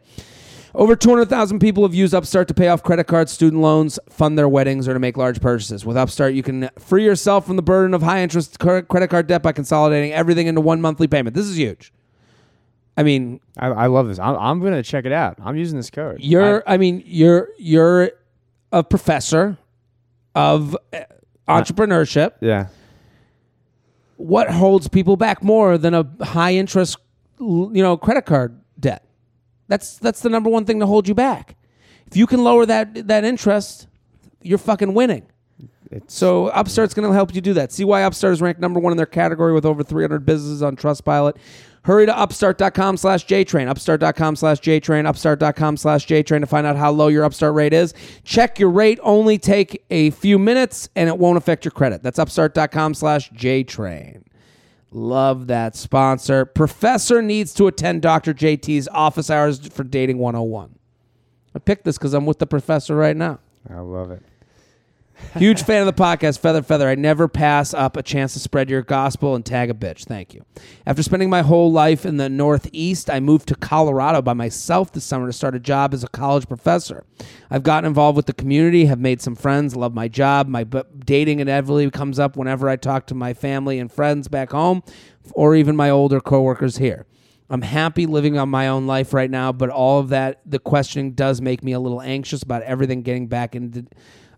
Over 0.76 0.96
200,000 0.96 1.60
people 1.60 1.84
have 1.84 1.94
used 1.94 2.16
Upstart 2.16 2.48
to 2.48 2.54
pay 2.56 2.68
off 2.68 2.82
credit 2.82 3.04
cards, 3.06 3.32
student 3.32 3.62
loans, 3.62 4.00
fund 4.10 4.38
their 4.40 4.50
weddings, 4.50 4.88
or 4.88 4.94
to 4.94 5.00
make 5.00 5.18
large 5.18 5.40
purchases. 5.40 5.86
With 5.86 5.96
Upstart, 5.96 6.34
you 6.34 6.42
can 6.42 6.70
free 6.80 7.04
yourself 7.06 7.46
from 7.46 7.58
the 7.58 7.62
burden 7.62 7.94
of 7.94 8.02
high 8.02 8.24
interest 8.24 8.58
credit 8.60 9.10
card 9.10 9.28
debt 9.28 9.44
by 9.44 9.52
consolidating 9.52 10.14
everything 10.14 10.48
into 10.48 10.62
one 10.62 10.82
monthly 10.82 11.08
payment. 11.08 11.36
This 11.36 11.46
is 11.46 11.58
huge. 11.58 11.94
I 12.98 13.04
mean, 13.04 13.40
I, 13.58 13.68
I 13.68 13.86
love 13.88 14.08
this. 14.08 14.18
I'm, 14.20 14.36
I'm 14.36 14.62
gonna 14.62 14.84
check 14.84 15.06
it 15.06 15.12
out. 15.12 15.38
I'm 15.44 15.56
using 15.56 15.78
this 15.78 15.90
code. 15.90 16.18
you're 16.20 16.64
I, 16.68 16.78
mean, 16.78 17.04
you're 17.06 17.50
you're 17.58 18.12
a 18.72 18.84
professor 18.84 19.58
of 20.36 20.76
uh, 20.92 21.00
entrepreneurship. 21.48 22.32
I- 22.34 22.46
yeah. 22.46 22.68
What 24.18 24.50
holds 24.50 24.88
people 24.88 25.18
back 25.18 25.44
more 25.44 25.78
than 25.78 25.94
a 25.94 26.08
high 26.22 26.54
interest 26.54 26.98
you 27.40 27.70
know, 27.74 27.98
credit 27.98 28.26
card 28.26 28.60
debt? 28.80 29.04
That's 29.74 29.98
that's 29.98 30.20
the 30.20 30.30
number 30.30 30.52
one 30.52 30.66
thing 30.66 30.80
to 30.82 30.86
hold 30.86 31.08
you 31.08 31.16
back. 31.16 31.56
If 32.06 32.16
you 32.16 32.28
can 32.28 32.44
lower 32.44 32.64
that 32.68 33.08
that 33.08 33.24
interest, 33.24 33.88
you're 34.44 34.60
fucking 34.60 34.94
winning. 34.94 35.26
It's, 35.90 36.14
So 36.14 36.50
Upstart's 36.50 36.94
going 36.94 37.10
to 37.10 37.14
help 37.14 37.34
you 37.34 37.42
do 37.42 37.54
that. 37.56 37.72
See 37.72 37.84
why 37.84 38.04
Upstart 38.04 38.34
is 38.34 38.42
ranked 38.42 38.62
number 38.62 38.80
one 38.80 38.94
in 38.94 38.98
their 38.98 39.08
category 39.08 39.52
with 39.52 39.66
over 39.66 39.82
300 39.82 40.28
businesses 40.28 40.62
on 40.62 40.76
Trustpilot. 40.76 41.38
Hurry 41.86 42.06
to 42.06 42.16
upstart.com 42.16 42.98
slash 42.98 43.26
JTrain, 43.26 43.68
upstart.com 43.68 44.36
slash 44.36 44.60
JTrain, 44.60 45.08
upstart.com 45.08 45.78
slash 45.78 46.06
JTrain 46.06 46.42
to 46.42 46.46
find 46.46 46.68
out 46.68 46.76
how 46.76 46.92
low 46.92 47.08
your 47.08 47.24
Upstart 47.26 47.56
rate 47.56 47.74
is. 47.74 47.96
Check 48.24 48.60
your 48.60 48.70
rate, 48.70 49.00
only 49.02 49.40
take 49.40 49.84
a 49.90 50.12
few 50.12 50.38
minutes, 50.38 50.88
and 50.96 51.10
it 51.10 51.18
won't 51.18 51.38
affect 51.38 51.66
your 51.66 51.72
credit. 51.72 52.04
That's 52.04 52.20
upstart.com 52.20 52.94
slash 52.94 53.32
JTrain. 53.32 54.22
Love 54.94 55.48
that 55.48 55.76
sponsor. 55.76 56.46
Professor 56.46 57.22
needs 57.22 57.54
to 57.56 57.66
attend 57.68 58.04
Dr. 58.04 58.34
JT's 58.34 58.88
office 58.90 59.30
hours 59.32 59.68
for 59.68 59.84
Dating 59.84 60.20
101. 60.20 60.78
I 61.56 61.60
picked 61.60 61.84
this 61.84 61.98
because 61.98 62.14
I'm 62.14 62.28
with 62.28 62.38
the 62.38 62.46
professor 62.46 62.96
right 62.96 63.18
now. 63.18 63.40
I 63.70 63.80
love 63.80 64.12
it. 64.12 64.22
Huge 65.38 65.64
fan 65.64 65.88
of 65.88 65.96
the 65.96 66.02
podcast, 66.02 66.40
Feather 66.40 66.62
Feather. 66.62 66.88
I 66.88 66.96
never 66.96 67.28
pass 67.28 67.74
up 67.74 67.98
a 67.98 68.04
chance 68.04 68.34
to 68.34 68.40
spread 68.40 68.70
your 68.70 68.82
gospel 68.82 69.36
and 69.36 69.46
tag 69.46 69.70
a 69.70 69.74
bitch. 69.74 70.06
Thank 70.06 70.34
you. 70.34 70.46
After 70.86 71.02
spending 71.02 71.30
my 71.30 71.42
whole 71.42 71.72
life 71.72 72.06
in 72.06 72.18
the 72.18 72.30
Northeast, 72.30 73.10
I 73.10 73.20
moved 73.20 73.48
to 73.48 73.56
Colorado 73.56 74.22
by 74.22 74.34
myself 74.34 74.92
this 74.92 75.04
summer 75.04 75.26
to 75.28 75.34
start 75.34 75.56
a 75.56 75.60
job 75.60 75.94
as 75.94 76.04
a 76.04 76.08
college 76.08 76.48
professor. 76.48 77.04
I've 77.50 77.64
gotten 77.64 77.88
involved 77.88 78.16
with 78.16 78.28
the 78.28 78.34
community, 78.34 78.86
have 78.86 79.00
made 79.00 79.22
some 79.22 79.36
friends, 79.36 79.76
love 79.76 79.94
my 79.94 80.08
job. 80.08 80.48
My 80.48 80.64
b- 80.64 80.84
dating 81.04 81.40
inevitably 81.40 81.90
comes 81.92 82.20
up 82.20 82.38
whenever 82.38 82.70
I 82.70 82.76
talk 82.76 83.08
to 83.08 83.16
my 83.16 83.34
family 83.34 83.80
and 83.80 83.92
friends 83.92 84.28
back 84.28 84.52
home, 84.52 84.84
or 85.34 85.56
even 85.56 85.76
my 85.76 85.90
older 85.90 86.20
coworkers 86.20 86.78
here. 86.78 87.06
I'm 87.50 87.62
happy 87.62 88.06
living 88.06 88.38
on 88.38 88.50
my 88.50 88.68
own 88.68 88.88
life 88.88 89.14
right 89.14 89.30
now, 89.30 89.52
but 89.52 89.70
all 89.70 90.00
of 90.00 90.10
that, 90.10 90.42
the 90.46 90.60
questioning 90.60 91.12
does 91.12 91.42
make 91.42 91.64
me 91.64 91.74
a 91.74 91.80
little 91.80 92.02
anxious 92.02 92.42
about 92.42 92.64
everything 92.64 93.02
getting 93.04 93.28
back 93.28 93.56
into, 93.56 93.86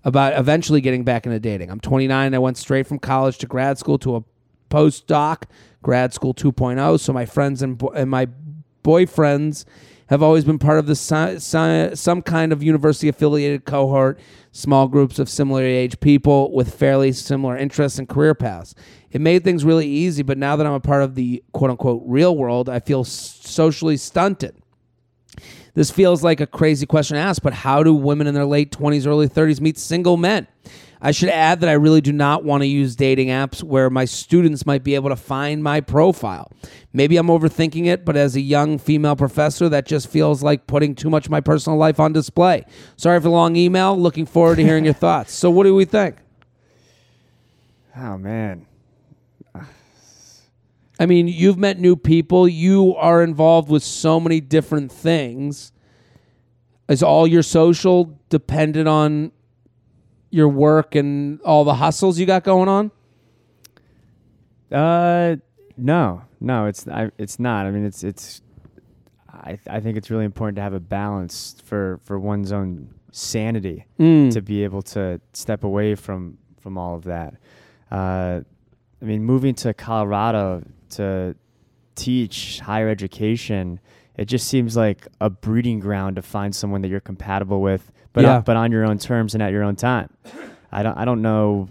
about 0.06 0.38
eventually 0.39 0.80
getting 0.80 1.04
back 1.04 1.26
into 1.26 1.39
dating. 1.39 1.70
I'm 1.70 1.80
29. 1.82 2.34
I 2.34 2.39
went 2.39 2.58
straight 2.58 2.88
from 2.88 3.00
college 3.00 3.38
to 3.39 3.48
grad 3.48 3.78
school 3.78 3.98
to 4.00 4.15
a 4.15 4.24
postdoc, 4.70 5.44
grad 5.84 6.13
school 6.13 6.34
2.0. 6.34 7.00
So 7.00 7.12
my 7.12 7.26
friends 7.26 7.62
and, 7.62 7.78
bo- 7.78 7.89
and 7.89 8.10
my 8.10 8.28
boyfriends 8.84 9.65
have 10.08 10.22
always 10.22 10.46
been 10.46 10.60
part 10.60 10.78
of 10.78 10.86
the 10.86 10.96
si- 10.96 11.39
si- 11.39 11.96
some 11.96 12.22
kind 12.22 12.54
of 12.54 12.62
university 12.62 13.08
affiliated 13.10 13.65
cohort, 13.65 14.20
small 14.52 14.88
groups 14.88 15.18
of 15.18 15.28
similar 15.28 15.63
age 15.63 16.00
people 16.00 16.54
with 16.54 16.74
fairly 16.76 17.12
similar 17.12 17.58
interests 17.58 17.98
and 17.98 18.08
career 18.08 18.36
paths. 18.36 18.76
It 19.10 19.20
made 19.22 19.44
things 19.44 19.65
really 19.65 19.88
easy, 19.88 20.22
but 20.22 20.38
now 20.38 20.56
that 20.56 20.68
I'm 20.68 20.74
a 20.74 20.80
part 20.80 21.02
of 21.02 21.15
the 21.15 21.44
quote 21.54 21.72
unquote 21.72 22.04
real 22.06 22.38
world, 22.38 22.70
I 22.70 22.80
feel 22.80 23.02
s- 23.02 23.39
socially 23.44 23.98
stunted. 23.98 24.56
This 25.76 25.92
feels 25.92 26.24
like 26.24 26.40
a 26.40 26.48
crazy 26.48 26.86
question 26.86 27.16
to 27.16 27.22
ask, 27.22 27.42
but 27.42 27.54
how 27.54 27.84
do 27.84 27.94
women 27.94 28.28
in 28.28 28.34
their 28.34 28.46
late 28.46 28.72
20s, 28.72 29.06
early 29.06 29.28
30s 29.28 29.62
meet 29.62 29.78
single 29.78 30.18
men? 30.18 30.48
I 31.02 31.12
should 31.12 31.30
add 31.30 31.60
that 31.60 31.70
I 31.70 31.74
really 31.74 32.02
do 32.02 32.14
not 32.14 32.44
want 32.44 32.64
to 32.64 32.68
use 32.68 32.96
dating 32.96 33.28
apps 33.28 33.62
where 33.62 33.90
my 33.90 34.06
students 34.06 34.66
might 34.66 34.84
be 34.84 34.96
able 34.96 35.10
to 35.10 35.16
find 35.16 35.62
my 35.62 35.82
profile. 35.82 36.52
Maybe 36.94 37.18
I'm 37.18 37.28
overthinking 37.28 37.86
it, 37.86 38.06
but 38.06 38.16
as 38.16 38.36
a 38.36 38.42
young 38.42 38.80
female 38.80 39.16
professor, 39.16 39.70
that 39.70 39.86
just 39.86 40.08
feels 40.08 40.42
like 40.42 40.66
putting 40.66 40.96
too 40.96 41.10
much 41.10 41.26
of 41.26 41.32
my 41.32 41.42
personal 41.42 41.78
life 41.78 42.00
on 42.00 42.14
display. 42.14 42.66
Sorry 42.96 43.20
for 43.20 43.26
the 43.26 43.30
long 43.30 43.56
email. 43.56 43.96
Looking 43.96 44.26
forward 44.26 44.56
to 44.56 44.64
hearing 44.64 44.86
your 44.86 44.94
thoughts. 44.94 45.34
So, 45.34 45.52
what 45.52 45.66
do 45.66 45.76
we 45.76 45.86
think? 45.86 46.16
Oh 47.98 48.18
man. 48.18 48.66
I 50.99 51.05
mean, 51.05 51.27
you've 51.27 51.58
met 51.58 51.79
new 51.79 51.95
people. 51.95 52.47
You 52.47 52.95
are 52.95 53.21
involved 53.23 53.69
with 53.69 53.84
so 53.84 54.19
many 54.19 54.39
different 54.39 54.91
things. 54.91 55.71
Is 56.88 57.01
all 57.03 57.25
your 57.27 57.43
social 57.43 58.17
dependent 58.29 58.88
on 58.88 59.31
your 60.29 60.47
work 60.47 60.95
and 60.95 61.41
all 61.41 61.63
the 61.63 61.75
hustles 61.75 62.19
you 62.19 62.25
got 62.25 62.43
going 62.43 62.69
on? 62.69 62.91
Uh, 64.71 65.36
no, 65.77 66.21
no, 66.39 66.65
it's 66.65 66.88
I, 66.88 67.12
it's 67.17 67.39
not. 67.39 67.65
I 67.65 67.71
mean, 67.71 67.86
it's 67.86 68.03
it's. 68.03 68.41
I 69.29 69.60
I 69.67 69.79
think 69.79 69.97
it's 69.97 70.10
really 70.10 70.25
important 70.25 70.55
to 70.58 70.62
have 70.62 70.73
a 70.73 70.79
balance 70.79 71.55
for 71.65 71.99
for 72.03 72.19
one's 72.19 72.51
own 72.51 72.89
sanity 73.12 73.86
Mm. 73.99 74.31
to 74.34 74.41
be 74.41 74.63
able 74.63 74.81
to 74.81 75.19
step 75.34 75.63
away 75.63 75.95
from 75.95 76.38
from 76.60 76.77
all 76.77 76.95
of 76.95 77.03
that. 77.03 77.36
Uh, 77.91 78.41
I 79.01 79.05
mean, 79.05 79.23
moving 79.23 79.53
to 79.55 79.73
Colorado 79.73 80.63
to 80.97 81.36
teach 81.95 82.60
higher 82.60 82.89
education, 82.89 83.79
it 84.17 84.25
just 84.25 84.47
seems 84.47 84.75
like 84.75 85.08
a 85.21 85.29
breeding 85.29 85.79
ground 85.79 86.15
to 86.17 86.21
find 86.21 86.55
someone 86.55 86.81
that 86.81 86.88
you're 86.89 86.99
compatible 86.99 87.62
with, 87.62 87.91
but 88.13 88.23
Yeah. 88.23 88.38
on, 88.38 88.41
but 88.43 88.55
on 88.58 88.71
your 88.71 88.86
own 88.86 88.97
terms 88.97 89.34
and 89.34 89.41
at 89.43 89.51
your 89.51 89.63
own 89.63 89.75
time. 89.75 90.10
I 90.71 90.84
don't 90.84 90.97
I 90.97 91.05
don't 91.05 91.21
know 91.21 91.69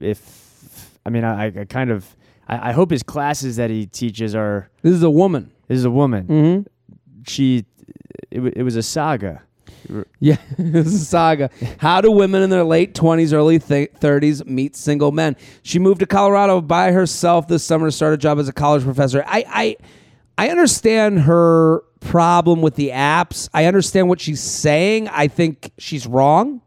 if 0.00 0.98
I 1.06 1.10
mean 1.10 1.24
I, 1.24 1.46
I 1.46 1.64
kind 1.64 1.90
of 1.90 2.16
I, 2.48 2.70
I 2.70 2.72
hope 2.72 2.90
his 2.90 3.02
classes 3.02 3.56
that 3.56 3.70
he 3.70 3.86
teaches 3.86 4.34
are 4.34 4.68
This 4.82 4.92
is 4.94 5.02
a 5.02 5.10
woman. 5.10 5.50
this 5.68 5.78
is 5.78 5.84
a 5.84 5.90
woman. 5.90 6.26
Mm-hmm. 6.26 7.22
She 7.26 7.64
it, 8.30 8.40
wa- 8.40 8.50
it 8.54 8.62
was 8.62 8.76
a 8.76 8.82
saga. 8.82 9.42
Yeah, 10.20 10.38
this 10.56 10.86
is 10.86 11.02
a 11.02 11.04
saga. 11.04 11.50
How 11.78 12.00
do 12.00 12.10
women 12.10 12.42
in 12.42 12.50
their 12.50 12.64
late 12.64 12.94
20s, 12.94 13.32
early 13.32 13.58
th- 13.58 13.92
30s 13.92 14.46
meet 14.46 14.74
single 14.74 15.12
men? 15.12 15.36
She 15.62 15.78
moved 15.78 16.00
to 16.00 16.06
Colorado 16.06 16.60
by 16.60 16.92
herself 16.92 17.46
this 17.46 17.62
summer 17.64 17.88
to 17.88 17.92
start 17.92 18.14
a 18.14 18.16
job 18.16 18.38
as 18.38 18.48
a 18.48 18.52
college 18.52 18.84
professor. 18.84 19.22
I, 19.26 19.44
I, 19.48 19.76
I 20.38 20.48
understand 20.48 21.20
her 21.20 21.82
problem 22.00 22.62
with 22.62 22.76
the 22.76 22.90
apps. 22.90 23.48
I 23.52 23.66
understand 23.66 24.08
what 24.08 24.20
she's 24.20 24.40
saying. 24.40 25.08
I 25.08 25.28
think 25.28 25.72
she's 25.78 26.06
wrong. 26.06 26.62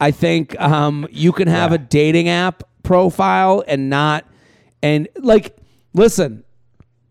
I 0.00 0.10
think 0.10 0.58
um, 0.60 1.06
you 1.10 1.32
can 1.32 1.48
have 1.48 1.72
a 1.72 1.78
dating 1.78 2.28
app 2.28 2.62
profile 2.82 3.64
and 3.66 3.88
not, 3.88 4.26
and 4.82 5.08
like, 5.16 5.56
listen, 5.94 6.44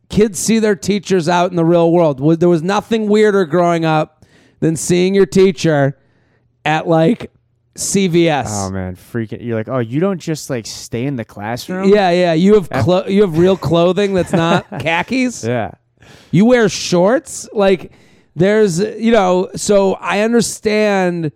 kids 0.10 0.40
see 0.40 0.60
their 0.60 0.76
teachers 0.76 1.28
out 1.28 1.50
in 1.50 1.56
the 1.56 1.66
real 1.66 1.92
world. 1.92 2.40
There 2.40 2.50
was 2.50 2.62
nothing 2.62 3.10
weirder 3.10 3.46
growing 3.46 3.86
up 3.86 4.15
than 4.66 4.76
seeing 4.76 5.14
your 5.14 5.28
teacher 5.28 5.96
at 6.66 6.88
like 6.88 7.32
CVS. 7.76 8.48
Oh 8.50 8.72
man, 8.72 8.96
freaking! 8.96 9.46
You're 9.46 9.56
like, 9.56 9.68
oh, 9.68 9.78
you 9.78 10.00
don't 10.00 10.18
just 10.18 10.50
like 10.50 10.66
stay 10.66 11.06
in 11.06 11.18
the 11.18 11.26
classroom. 11.26 11.90
yeah, 11.90 12.10
yeah. 12.10 12.34
You 12.34 12.56
have 12.56 12.70
clo- 12.72 13.06
you 13.06 13.22
have 13.22 13.38
real 13.38 13.58
clothing 13.58 14.16
that's 14.16 14.34
not 14.46 14.66
khakis. 14.80 15.44
yeah. 15.44 15.72
You 16.32 16.46
wear 16.46 16.68
shorts. 16.68 17.48
Like 17.54 17.92
there's 18.36 18.80
you 18.80 19.12
know. 19.12 19.50
So 19.56 19.94
I 19.94 20.22
understand. 20.22 21.32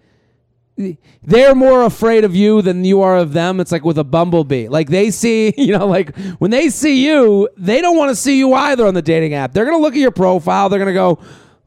They're 1.21 1.53
more 1.53 1.83
afraid 1.83 2.23
of 2.23 2.33
you 2.35 2.61
than 2.63 2.83
you 2.85 3.01
are 3.01 3.17
of 3.17 3.33
them. 3.33 3.59
It's 3.59 3.71
like 3.71 3.83
with 3.83 3.97
a 3.99 4.03
bumblebee. 4.05 4.69
Like 4.69 4.89
they 4.89 5.11
see, 5.11 5.53
you 5.57 5.77
know, 5.77 5.85
like 5.85 6.15
when 6.39 6.49
they 6.49 6.69
see 6.69 7.05
you, 7.05 7.49
they 7.57 7.81
don't 7.81 7.97
want 7.97 8.09
to 8.09 8.15
see 8.15 8.39
you 8.39 8.53
either 8.55 8.87
on 8.87 8.95
the 8.95 9.01
dating 9.03 9.35
app. 9.35 9.51
They're 9.53 9.65
gonna 9.65 9.77
look 9.77 9.93
at 9.93 9.99
your 9.99 10.09
profile. 10.11 10.69
They're 10.69 10.79
gonna 10.79 10.93
go, 10.93 11.19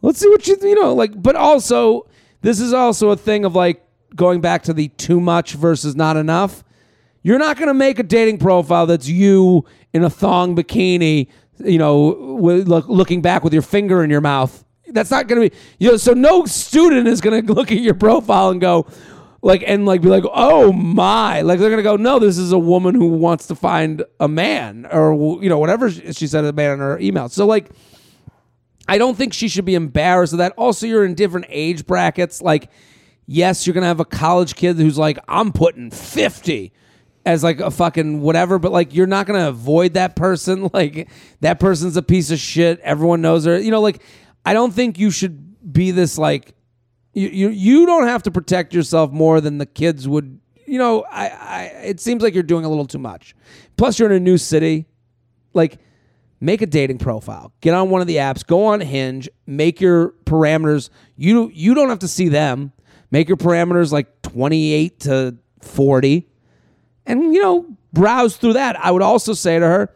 let's 0.03 0.19
see 0.19 0.29
what 0.29 0.47
you, 0.47 0.57
you 0.61 0.75
know, 0.75 0.95
like. 0.95 1.21
But 1.21 1.37
also, 1.37 2.07
this 2.43 2.61
is 2.61 2.73
also 2.73 3.11
a 3.11 3.17
thing 3.17 3.45
of 3.45 3.55
like 3.55 3.83
going 4.15 4.41
back 4.41 4.65
to 4.65 4.73
the 4.73 4.88
too 4.88 5.21
much 5.21 5.55
versus 5.55 5.97
not 5.97 6.17
enough. 6.17 6.62
You're 7.23 7.38
not 7.38 7.57
going 7.57 7.69
to 7.69 7.75
make 7.75 7.99
a 7.99 8.03
dating 8.03 8.38
profile 8.38 8.87
that's 8.87 9.09
you 9.09 9.65
in 9.93 10.03
a 10.03 10.11
thong 10.11 10.57
bikini, 10.57 11.29
you 11.59 11.79
know, 11.79 12.37
with, 12.41 12.67
look, 12.67 12.88
looking 12.88 13.23
back 13.23 13.45
with 13.45 13.53
your 13.53 13.62
finger 13.62 14.03
in 14.03 14.11
your 14.11 14.21
mouth. 14.21 14.65
That's 14.88 15.11
not 15.11 15.29
going 15.29 15.41
to 15.41 15.51
be, 15.51 15.57
you 15.79 15.91
know, 15.91 15.97
so 15.97 16.12
no 16.12 16.45
student 16.47 17.07
is 17.07 17.21
going 17.21 17.47
to 17.47 17.53
look 17.53 17.71
at 17.71 17.79
your 17.79 17.95
profile 17.95 18.51
and 18.51 18.61
go, 18.61 18.87
like, 19.41 19.62
and 19.67 19.87
like 19.87 20.03
be 20.03 20.09
like, 20.09 20.25
oh 20.33 20.73
my. 20.73 21.43
Like, 21.43 21.61
they're 21.61 21.71
going 21.71 21.79
to 21.79 21.85
go, 21.85 21.97
no, 21.97 22.19
this 22.19 22.38
is 22.38 22.51
a 22.51 22.59
woman 22.59 22.97
who 22.97 23.07
wants 23.07 23.47
to 23.47 23.55
find 23.55 24.05
a 24.19 24.29
man 24.29 24.87
or, 24.91 25.41
you 25.43 25.49
know, 25.49 25.59
whatever 25.59 25.91
she 25.91 26.27
said, 26.27 26.45
a 26.45 26.53
man 26.53 26.73
in 26.73 26.79
her 26.81 26.99
email. 26.99 27.29
So, 27.29 27.47
like, 27.47 27.71
I 28.88 28.99
don't 28.99 29.16
think 29.16 29.33
she 29.33 29.49
should 29.49 29.64
be 29.64 29.75
embarrassed 29.75 30.33
of 30.33 30.38
that. 30.38 30.53
Also, 30.57 30.87
you're 30.87 31.05
in 31.05 31.14
different 31.14 31.47
age 31.49 31.87
brackets. 31.87 32.42
Like, 32.42 32.71
yes, 33.27 33.66
you're 33.66 33.75
gonna 33.75 33.87
have 33.87 34.01
a 34.01 34.05
college 34.05 34.55
kid 34.55 34.77
who's 34.77 34.99
like, 34.99 35.18
I'm 35.29 35.53
putting 35.53 35.90
50 35.90 36.73
as 37.25 37.45
like 37.45 37.61
a 37.61 37.71
fucking 37.71 38.21
whatever, 38.21 38.59
but 38.59 38.73
like 38.73 38.95
you're 38.95 39.07
not 39.07 39.27
gonna 39.27 39.49
avoid 39.49 39.95
that 39.95 40.16
person. 40.16 40.71
Like 40.73 41.09
that 41.40 41.61
person's 41.61 41.97
a 41.97 42.03
piece 42.03 42.31
of 42.31 42.38
shit. 42.38 42.81
Everyone 42.81 43.21
knows 43.21 43.45
her. 43.45 43.59
You 43.59 43.71
know, 43.71 43.81
like 43.81 44.03
I 44.45 44.55
don't 44.55 44.73
think 44.73 44.99
you 44.99 45.11
should 45.11 45.73
be 45.73 45.90
this 45.90 46.18
like 46.18 46.55
you 47.12 47.29
you, 47.29 47.49
you 47.51 47.87
don't 47.87 48.07
have 48.07 48.23
to 48.25 48.31
protect 48.31 48.75
yourself 48.75 49.12
more 49.12 49.40
than 49.40 49.59
the 49.59 49.66
kids 49.66 50.09
would. 50.09 50.40
You 50.66 50.79
know, 50.79 51.05
I, 51.11 51.29
I 51.29 51.62
it 51.85 52.01
seems 52.01 52.23
like 52.23 52.35
you're 52.35 52.42
doing 52.42 52.64
a 52.64 52.68
little 52.68 52.87
too 52.87 52.99
much. 52.99 53.35
Plus, 53.77 53.99
you're 53.99 54.11
in 54.11 54.16
a 54.16 54.21
new 54.21 54.38
city. 54.38 54.87
Like 55.53 55.79
make 56.43 56.61
a 56.61 56.67
dating 56.67 56.99
profile. 56.99 57.53
Get 57.61 57.73
on 57.73 57.89
one 57.89 58.01
of 58.01 58.09
the 58.09 58.17
apps 58.17 58.45
go 58.45 58.67
on 58.67 58.81
hinge 58.81 59.29
make 59.47 59.81
your 59.81 60.11
parameters. 60.27 60.91
You 61.17 61.51
you 61.55 61.73
don't 61.73 61.89
have 61.89 62.01
to 62.01 62.09
see 62.09 62.29
them. 62.29 62.73
Make 63.11 63.29
your 63.29 63.37
parameters 63.37 63.93
like 63.93 64.23
28 64.23 65.01
to 65.01 65.37
40 65.61 66.29
and 67.07 67.35
you 67.35 67.41
know 67.41 67.67
browse 67.93 68.37
through 68.37 68.55
that. 68.55 68.79
I 68.85 68.91
would 68.91 69.03
also 69.03 69.33
say 69.33 69.59
to 69.59 69.65
her 69.65 69.95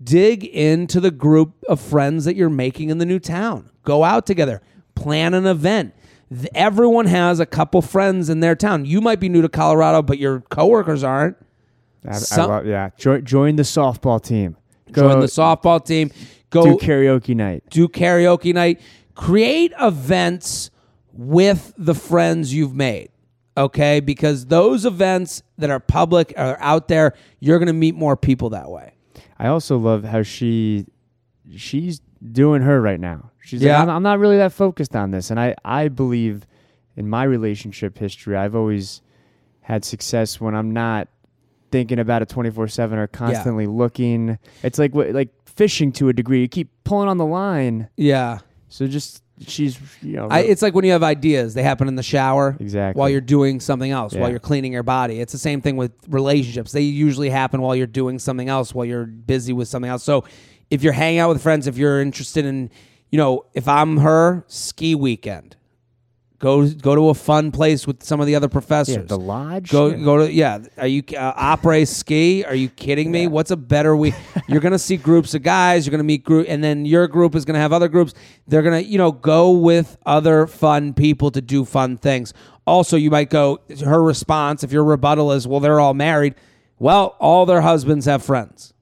dig 0.00 0.44
into 0.44 1.00
the 1.00 1.10
group 1.10 1.54
of 1.68 1.80
friends 1.80 2.24
that 2.26 2.36
you're 2.36 2.50
making 2.50 2.90
in 2.90 2.98
the 2.98 3.06
new 3.06 3.18
town. 3.18 3.70
Go 3.82 4.04
out 4.04 4.26
together. 4.26 4.60
Plan 4.94 5.34
an 5.34 5.46
event. 5.46 5.94
Everyone 6.54 7.06
has 7.06 7.40
a 7.40 7.46
couple 7.46 7.80
friends 7.80 8.28
in 8.28 8.40
their 8.40 8.54
town. 8.54 8.84
You 8.84 9.00
might 9.00 9.18
be 9.18 9.30
new 9.30 9.40
to 9.40 9.48
colorado 9.48 10.02
but 10.02 10.18
your 10.18 10.40
coworkers 10.50 11.02
aren't. 11.02 11.36
I, 12.06 12.18
I 12.30 12.44
love, 12.44 12.66
yeah. 12.66 12.90
Join, 12.96 13.24
join 13.24 13.56
the 13.56 13.64
softball 13.64 14.22
team. 14.22 14.56
Join 14.92 15.20
the 15.20 15.26
softball 15.26 15.84
team 15.84 16.10
go 16.50 16.62
do 16.64 16.76
karaoke 16.86 17.34
night. 17.36 17.62
do 17.70 17.88
karaoke 17.88 18.54
night, 18.54 18.80
create 19.14 19.72
events 19.80 20.70
with 21.12 21.74
the 21.76 21.94
friends 21.94 22.54
you've 22.54 22.74
made. 22.74 23.10
Okay? 23.56 23.98
Because 24.00 24.46
those 24.46 24.86
events 24.86 25.42
that 25.58 25.68
are 25.68 25.80
public 25.80 26.32
are 26.36 26.56
out 26.60 26.86
there, 26.88 27.14
you're 27.40 27.58
going 27.58 27.66
to 27.66 27.72
meet 27.72 27.94
more 27.96 28.16
people 28.16 28.50
that 28.50 28.70
way. 28.70 28.92
I 29.38 29.48
also 29.48 29.76
love 29.78 30.04
how 30.04 30.22
she 30.22 30.86
she's 31.56 32.00
doing 32.32 32.62
her 32.62 32.80
right 32.80 33.00
now. 33.00 33.30
She's 33.42 33.62
Yeah. 33.62 33.78
like, 33.80 33.88
I'm, 33.88 33.96
I'm 33.96 34.02
not 34.02 34.18
really 34.20 34.36
that 34.36 34.52
focused 34.52 34.94
on 34.94 35.10
this, 35.10 35.30
and 35.30 35.40
I 35.40 35.54
I 35.64 35.88
believe 35.88 36.46
in 36.96 37.08
my 37.08 37.24
relationship 37.24 37.98
history. 37.98 38.36
I've 38.36 38.54
always 38.54 39.02
had 39.60 39.84
success 39.84 40.40
when 40.40 40.54
I'm 40.54 40.72
not 40.72 41.08
thinking 41.70 41.98
about 41.98 42.22
it 42.22 42.28
24 42.28 42.68
seven 42.68 42.98
or 42.98 43.06
constantly 43.06 43.66
looking. 43.66 44.38
It's 44.62 44.78
like 44.78 44.94
what 44.94 45.10
like 45.12 45.30
fishing 45.46 45.92
to 45.92 46.08
a 46.08 46.12
degree. 46.12 46.40
You 46.40 46.48
keep 46.48 46.70
pulling 46.84 47.08
on 47.08 47.18
the 47.18 47.26
line, 47.26 47.88
Yeah. 47.96 48.38
so 48.68 48.86
just 48.86 49.22
she's 49.46 49.78
you 50.02 50.16
know 50.16 50.26
I, 50.28 50.40
it's 50.40 50.62
like 50.62 50.74
when 50.74 50.84
you 50.84 50.90
have 50.92 51.02
ideas, 51.04 51.54
they 51.54 51.62
happen 51.62 51.86
in 51.88 51.94
the 51.94 52.02
shower 52.02 52.56
Exactly. 52.58 52.98
while 52.98 53.08
you're 53.08 53.20
doing 53.20 53.60
something 53.60 53.90
else, 53.90 54.14
while 54.14 54.30
you're 54.30 54.40
cleaning 54.40 54.72
your 54.72 54.82
body. 54.82 55.20
It's 55.20 55.32
the 55.32 55.38
same 55.38 55.60
thing 55.60 55.76
with 55.76 55.92
relationships. 56.08 56.72
They 56.72 56.80
usually 56.82 57.30
happen 57.30 57.60
while 57.60 57.76
you're 57.76 57.86
doing 57.86 58.18
something 58.18 58.48
else, 58.48 58.74
while 58.74 58.84
you're 58.84 59.06
busy 59.06 59.52
with 59.52 59.68
something 59.68 59.90
else. 59.90 60.02
So 60.02 60.24
if 60.70 60.82
you're 60.82 60.92
hanging 60.92 61.20
out 61.20 61.28
with 61.30 61.42
friends, 61.42 61.66
if 61.66 61.78
you're 61.78 62.00
interested 62.00 62.44
in, 62.44 62.70
you 63.10 63.16
know, 63.18 63.46
if 63.54 63.68
I'm 63.68 63.98
her, 63.98 64.44
ski 64.48 64.94
weekend. 64.94 65.56
Go 66.40 66.68
go 66.68 66.94
to 66.94 67.08
a 67.08 67.14
fun 67.14 67.50
place 67.50 67.84
with 67.84 68.04
some 68.04 68.20
of 68.20 68.28
the 68.28 68.36
other 68.36 68.48
professors. 68.48 68.94
yeah, 68.96 69.02
the 69.02 69.18
lodge. 69.18 69.70
Go 69.72 69.88
Yeah. 69.88 69.96
go 70.04 70.18
to 70.18 70.32
yeah. 70.32 70.58
Are 70.76 70.86
you 70.86 71.02
uh, 71.18 71.56
après 71.56 71.84
ski? 71.88 72.44
Are 72.44 72.54
you 72.54 72.68
kidding 72.68 73.10
me? 73.10 73.26
What's 73.26 73.50
a 73.50 73.56
better 73.56 73.96
week? 73.96 74.14
You're 74.48 74.60
gonna 74.60 74.78
see 74.78 74.96
groups 74.96 75.34
of 75.34 75.42
guys. 75.42 75.84
You're 75.84 75.90
gonna 75.90 76.04
meet 76.04 76.22
group, 76.22 76.46
and 76.48 76.62
then 76.62 76.86
your 76.86 77.08
group 77.08 77.34
is 77.34 77.44
gonna 77.44 77.58
have 77.58 77.72
other 77.72 77.88
groups. 77.88 78.14
They're 78.46 78.62
gonna 78.62 78.78
you 78.80 78.98
know 78.98 79.10
go 79.10 79.50
with 79.50 79.96
other 80.06 80.46
fun 80.46 80.94
people 80.94 81.32
to 81.32 81.40
do 81.40 81.64
fun 81.64 81.96
things. 81.96 82.32
Also, 82.68 82.96
you 82.96 83.10
might 83.10 83.30
go. 83.30 83.58
Her 83.84 84.00
response, 84.00 84.62
if 84.62 84.70
your 84.70 84.84
rebuttal 84.84 85.32
is, 85.32 85.48
"Well, 85.48 85.58
they're 85.58 85.80
all 85.80 85.94
married," 85.94 86.36
well, 86.78 87.16
all 87.18 87.46
their 87.46 87.62
husbands 87.62 88.06
have 88.06 88.22
friends. 88.22 88.74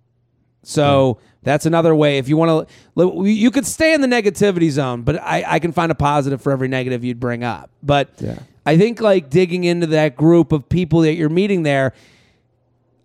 So 0.62 1.18
that's 1.46 1.64
another 1.64 1.94
way. 1.94 2.18
If 2.18 2.28
you 2.28 2.36
want 2.36 2.68
to, 2.96 3.22
you 3.24 3.50
could 3.52 3.64
stay 3.64 3.94
in 3.94 4.00
the 4.00 4.08
negativity 4.08 4.68
zone, 4.68 5.02
but 5.02 5.22
I, 5.22 5.44
I 5.46 5.58
can 5.60 5.70
find 5.70 5.92
a 5.92 5.94
positive 5.94 6.42
for 6.42 6.50
every 6.50 6.66
negative 6.66 7.04
you'd 7.04 7.20
bring 7.20 7.44
up. 7.44 7.70
But 7.84 8.10
Yeah. 8.18 8.40
I 8.66 8.76
think 8.76 9.00
like 9.00 9.30
digging 9.30 9.62
into 9.62 9.86
that 9.86 10.16
group 10.16 10.50
of 10.50 10.68
people 10.68 11.02
that 11.02 11.14
you're 11.14 11.28
meeting 11.28 11.62
there. 11.62 11.92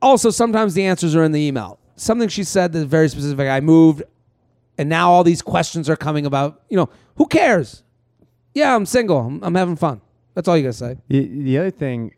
Also, 0.01 0.31
sometimes 0.31 0.73
the 0.73 0.83
answers 0.83 1.15
are 1.15 1.23
in 1.23 1.31
the 1.33 1.39
email. 1.39 1.77
Something 1.95 2.27
she 2.29 2.43
said 2.43 2.73
that's 2.73 2.85
very 2.85 3.07
specific. 3.09 3.47
I 3.47 3.59
moved, 3.59 4.01
and 4.79 4.89
now 4.89 5.11
all 5.11 5.23
these 5.23 5.43
questions 5.43 5.87
are 5.87 5.95
coming 5.95 6.25
about. 6.25 6.63
You 6.67 6.77
know, 6.77 6.89
who 7.17 7.27
cares? 7.27 7.83
Yeah, 8.55 8.75
I'm 8.75 8.87
single. 8.87 9.19
I'm, 9.19 9.43
I'm 9.43 9.53
having 9.53 9.75
fun. 9.75 10.01
That's 10.33 10.47
all 10.47 10.57
you 10.57 10.63
gotta 10.63 10.73
say. 10.73 10.97
The, 11.09 11.27
the 11.27 11.57
other 11.59 11.69
thing, 11.69 12.15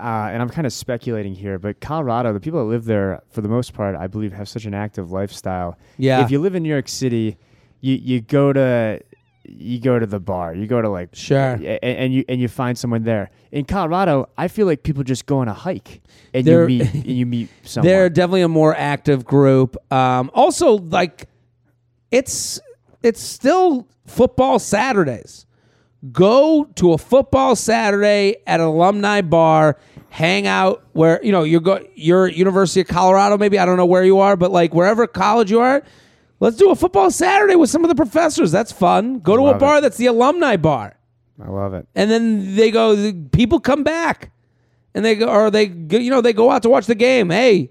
uh, 0.00 0.30
and 0.32 0.42
I'm 0.42 0.48
kind 0.48 0.66
of 0.66 0.72
speculating 0.72 1.34
here, 1.34 1.58
but 1.58 1.80
Colorado, 1.80 2.32
the 2.32 2.40
people 2.40 2.60
that 2.60 2.70
live 2.70 2.84
there, 2.84 3.22
for 3.30 3.40
the 3.40 3.48
most 3.48 3.74
part, 3.74 3.94
I 3.96 4.06
believe, 4.06 4.32
have 4.32 4.48
such 4.48 4.64
an 4.64 4.74
active 4.74 5.12
lifestyle. 5.12 5.78
Yeah. 5.98 6.24
If 6.24 6.30
you 6.30 6.40
live 6.40 6.54
in 6.54 6.62
New 6.62 6.68
York 6.68 6.88
City, 6.88 7.36
you 7.80 7.94
you 7.94 8.20
go 8.20 8.52
to 8.52 9.00
you 9.44 9.80
go 9.80 9.98
to 9.98 10.06
the 10.06 10.20
bar, 10.20 10.54
you 10.54 10.66
go 10.66 10.80
to 10.82 10.88
like 10.88 11.08
Sure. 11.14 11.58
a- 11.60 11.84
and, 11.84 12.12
you 12.14 12.24
and 12.28 12.40
you 12.40 12.46
find 12.48 12.78
someone 12.78 13.02
there. 13.04 13.30
In 13.50 13.64
Colorado, 13.64 14.28
I 14.38 14.46
feel 14.48 14.66
like 14.66 14.82
people 14.84 15.02
just 15.02 15.26
go 15.26 15.38
on 15.38 15.48
a 15.48 15.52
hike 15.54 16.02
and 16.32 16.46
They're- 16.46 16.68
you 16.68 16.78
meet 16.84 16.94
and 16.94 17.06
you 17.06 17.26
meet 17.26 17.48
someone. 17.64 17.88
They're 17.88 18.08
definitely 18.10 18.42
a 18.42 18.48
more 18.48 18.76
active 18.76 19.24
group. 19.24 19.76
Um, 19.92 20.30
also, 20.34 20.78
like 20.78 21.28
it's 22.10 22.60
it's 23.02 23.20
still 23.22 23.88
football 24.06 24.58
Saturdays. 24.58 25.46
Go 26.12 26.64
to 26.76 26.92
a 26.94 26.98
football 26.98 27.54
Saturday 27.56 28.36
at 28.46 28.58
an 28.60 28.66
alumni 28.66 29.20
bar, 29.20 29.78
hang 30.10 30.46
out 30.46 30.84
where 30.92 31.24
you 31.24 31.32
know 31.32 31.44
you're 31.44 31.60
go 31.60 31.80
you're 31.94 32.28
University 32.28 32.80
of 32.82 32.88
Colorado, 32.88 33.38
maybe 33.38 33.58
I 33.58 33.64
don't 33.64 33.76
know 33.76 33.86
where 33.86 34.04
you 34.04 34.18
are, 34.18 34.36
but 34.36 34.50
like 34.50 34.74
wherever 34.74 35.06
college 35.06 35.50
you 35.50 35.60
are, 35.60 35.82
let's 36.40 36.56
do 36.56 36.70
a 36.70 36.76
football 36.76 37.10
Saturday 37.10 37.56
with 37.56 37.70
some 37.70 37.84
of 37.84 37.88
the 37.88 37.94
professors. 37.94 38.50
That's 38.52 38.72
fun. 38.72 39.20
Go 39.20 39.36
to 39.36 39.42
a 39.42 39.44
Love 39.44 39.56
it. 39.56 39.60
bar 39.60 39.80
that's 39.80 39.96
the 39.96 40.06
alumni 40.06 40.56
bar. 40.56 40.96
I 41.42 41.48
love 41.48 41.72
it. 41.74 41.86
And 41.94 42.10
then 42.10 42.56
they 42.56 42.70
go 42.70 42.94
the 42.94 43.12
people 43.32 43.60
come 43.60 43.82
back. 43.82 44.32
And 44.92 45.04
they 45.04 45.14
go 45.14 45.28
or 45.28 45.50
they 45.50 45.66
you 45.66 46.10
know, 46.10 46.20
they 46.20 46.32
go 46.32 46.50
out 46.50 46.62
to 46.64 46.68
watch 46.68 46.86
the 46.86 46.96
game. 46.96 47.30
Hey, 47.30 47.70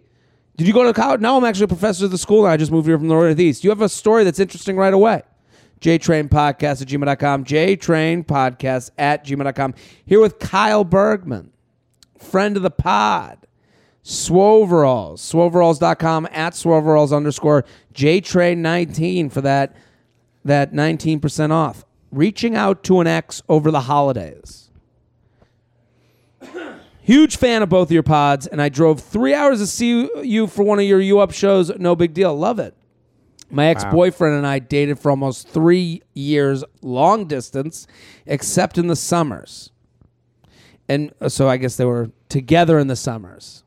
did 0.56 0.66
you 0.66 0.74
go 0.74 0.84
to 0.86 0.94
college? 0.94 1.20
No, 1.20 1.36
I'm 1.38 1.44
actually 1.44 1.66
a 1.66 1.68
professor 1.68 2.06
at 2.06 2.12
the 2.12 2.18
school 2.18 2.46
and 2.46 2.54
I 2.54 2.58
just 2.58 2.72
moved 2.72 2.88
here 2.88 2.98
from 2.98 3.10
the 3.10 3.14
Northeast. 3.14 3.64
You 3.66 3.70
have 3.72 3.82
a 3.82 3.90
story 3.90 4.24
that's 4.24 4.40
interesting 4.40 4.78
right 4.78 4.94
away. 4.94 5.22
JTrain 5.82 6.30
Podcast 6.30 6.82
at 6.82 6.88
gmail.com. 6.88 7.44
JTrain 7.46 8.26
Podcast 8.26 8.92
at 8.98 9.26
gmail.com. 9.26 9.74
Here 10.06 10.20
with 10.20 10.40
Kyle 10.40 10.84
Bergman, 10.84 11.52
friend 12.20 12.58
of 12.58 12.64
the 12.64 12.72
pod. 12.72 13.48
Swoveralls. 14.04 15.20
Swoveralls.com 15.20 16.28
at 16.32 16.54
Swoveralls 16.54 17.16
underscore 17.16 17.66
JTrain19 17.94 19.32
for 19.32 19.42
that 19.42 19.76
that 20.46 20.72
19% 20.72 21.52
off. 21.52 21.86
Reaching 22.12 22.56
out 22.56 22.84
to 22.86 23.02
an 23.02 23.08
ex 23.08 23.44
over 23.50 23.72
the 23.72 23.82
holidays. 23.82 24.72
Huge 27.02 27.38
fan 27.38 27.62
of 27.62 27.70
both 27.70 27.90
of 27.90 27.92
your 27.92 28.04
pods, 28.04 28.48
and 28.48 28.62
I 28.62 28.70
drove 28.70 29.00
three 29.00 29.34
hours 29.34 29.60
to 29.60 29.68
see 29.68 30.10
you 30.24 30.48
for 30.48 30.64
one 30.64 30.80
of 30.80 30.86
your 30.86 31.02
U 31.02 31.20
Up 31.20 31.32
shows. 31.32 31.72
No 31.78 31.96
big 31.96 32.14
deal. 32.14 32.36
Love 32.36 32.60
it. 32.60 32.76
My 33.52 33.68
ex 33.68 33.84
boyfriend 33.86 34.36
and 34.38 34.46
I 34.46 34.60
dated 34.60 35.00
for 35.00 35.10
almost 35.10 35.48
three 35.48 36.04
years, 36.14 36.64
long 36.82 37.26
distance, 37.26 37.88
except 38.26 38.78
in 38.78 38.88
the 38.88 38.96
summers. 38.96 39.72
And 40.90 41.14
uh, 41.22 41.30
so 41.30 41.48
I 41.48 41.58
guess 41.58 41.78
they 41.78 41.86
were 41.86 42.10
together 42.28 42.80
in 42.80 42.88
the 42.88 42.96
summers. 42.96 43.64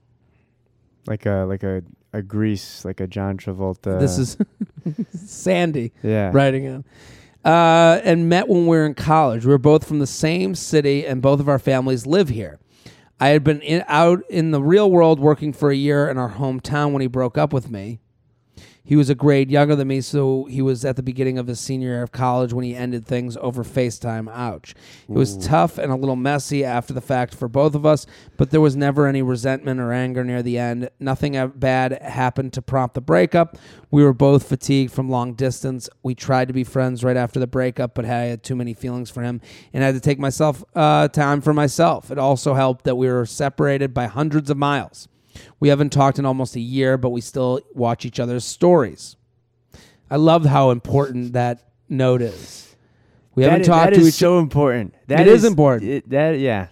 Like 1.06 1.24
a 1.24 1.46
like 1.48 1.62
a 1.62 1.82
a 2.12 2.20
Grease, 2.20 2.84
like 2.84 3.00
a 3.00 3.06
John 3.06 3.38
Travolta. 3.38 3.98
this 3.98 4.18
is 4.18 4.36
Sandy. 5.14 5.92
yeah. 6.02 6.30
writing 6.34 6.64
in. 6.64 6.84
Uh, 7.44 8.00
and 8.04 8.28
met 8.28 8.48
when 8.48 8.66
we 8.66 8.76
were 8.76 8.84
in 8.86 8.94
college. 8.94 9.44
We 9.46 9.50
were 9.50 9.58
both 9.58 9.84
from 9.86 9.98
the 9.98 10.06
same 10.06 10.54
city, 10.54 11.06
and 11.06 11.22
both 11.22 11.40
of 11.40 11.48
our 11.48 11.58
families 11.58 12.06
live 12.06 12.28
here. 12.28 12.60
I 13.18 13.28
had 13.28 13.42
been 13.42 13.60
in, 13.62 13.82
out 13.88 14.22
in 14.28 14.50
the 14.50 14.60
real 14.62 14.90
world 14.90 15.18
working 15.18 15.52
for 15.52 15.70
a 15.70 15.74
year 15.74 16.08
in 16.08 16.18
our 16.18 16.30
hometown 16.32 16.92
when 16.92 17.00
he 17.00 17.08
broke 17.08 17.38
up 17.38 17.52
with 17.52 17.70
me. 17.70 18.00
He 18.84 18.96
was 18.96 19.08
a 19.08 19.14
grade 19.14 19.50
younger 19.50 19.76
than 19.76 19.88
me, 19.88 20.00
so 20.00 20.44
he 20.44 20.60
was 20.60 20.84
at 20.84 20.96
the 20.96 21.02
beginning 21.02 21.38
of 21.38 21.46
his 21.46 21.60
senior 21.60 21.88
year 21.88 22.02
of 22.02 22.10
college 22.10 22.52
when 22.52 22.64
he 22.64 22.74
ended 22.74 23.06
things 23.06 23.36
over 23.36 23.62
FaceTime. 23.62 24.28
Ouch. 24.32 24.74
It 25.08 25.12
was 25.12 25.36
tough 25.36 25.78
and 25.78 25.92
a 25.92 25.96
little 25.96 26.16
messy 26.16 26.64
after 26.64 26.92
the 26.92 27.00
fact 27.00 27.34
for 27.34 27.48
both 27.48 27.74
of 27.74 27.86
us, 27.86 28.06
but 28.36 28.50
there 28.50 28.60
was 28.60 28.74
never 28.74 29.06
any 29.06 29.22
resentment 29.22 29.78
or 29.78 29.92
anger 29.92 30.24
near 30.24 30.42
the 30.42 30.58
end. 30.58 30.90
Nothing 30.98 31.52
bad 31.54 32.02
happened 32.02 32.52
to 32.54 32.62
prompt 32.62 32.94
the 32.94 33.00
breakup. 33.00 33.56
We 33.90 34.02
were 34.02 34.12
both 34.12 34.48
fatigued 34.48 34.92
from 34.92 35.08
long 35.08 35.34
distance. 35.34 35.88
We 36.02 36.14
tried 36.14 36.48
to 36.48 36.54
be 36.54 36.64
friends 36.64 37.04
right 37.04 37.16
after 37.16 37.38
the 37.38 37.46
breakup, 37.46 37.94
but 37.94 38.04
I 38.04 38.08
had 38.08 38.42
too 38.42 38.56
many 38.56 38.74
feelings 38.74 39.10
for 39.10 39.22
him 39.22 39.40
and 39.72 39.84
I 39.84 39.86
had 39.86 39.94
to 39.94 40.00
take 40.00 40.18
myself 40.18 40.64
uh, 40.74 41.08
time 41.08 41.40
for 41.40 41.54
myself. 41.54 42.10
It 42.10 42.18
also 42.18 42.54
helped 42.54 42.84
that 42.84 42.96
we 42.96 43.08
were 43.08 43.26
separated 43.26 43.94
by 43.94 44.06
hundreds 44.06 44.50
of 44.50 44.56
miles. 44.56 45.08
We 45.60 45.68
haven't 45.68 45.90
talked 45.90 46.18
in 46.18 46.24
almost 46.26 46.56
a 46.56 46.60
year, 46.60 46.96
but 46.98 47.10
we 47.10 47.20
still 47.20 47.60
watch 47.74 48.04
each 48.04 48.20
other's 48.20 48.44
stories. 48.44 49.16
I 50.10 50.16
love 50.16 50.44
how 50.44 50.70
important 50.70 51.32
that 51.32 51.62
note 51.88 52.20
is. 52.22 52.74
We 53.34 53.42
That 53.44 53.50
haven't 53.50 53.62
is- 53.62 53.66
talked 53.68 53.90
that 53.90 53.94
to 53.96 54.00
is 54.02 54.08
each 54.08 54.14
so 54.14 54.38
important. 54.38 54.94
That 55.08 55.20
It 55.20 55.28
is 55.28 55.44
important. 55.44 55.90
it- 55.90 56.10
that 56.10 56.38
yeah. 56.38 56.66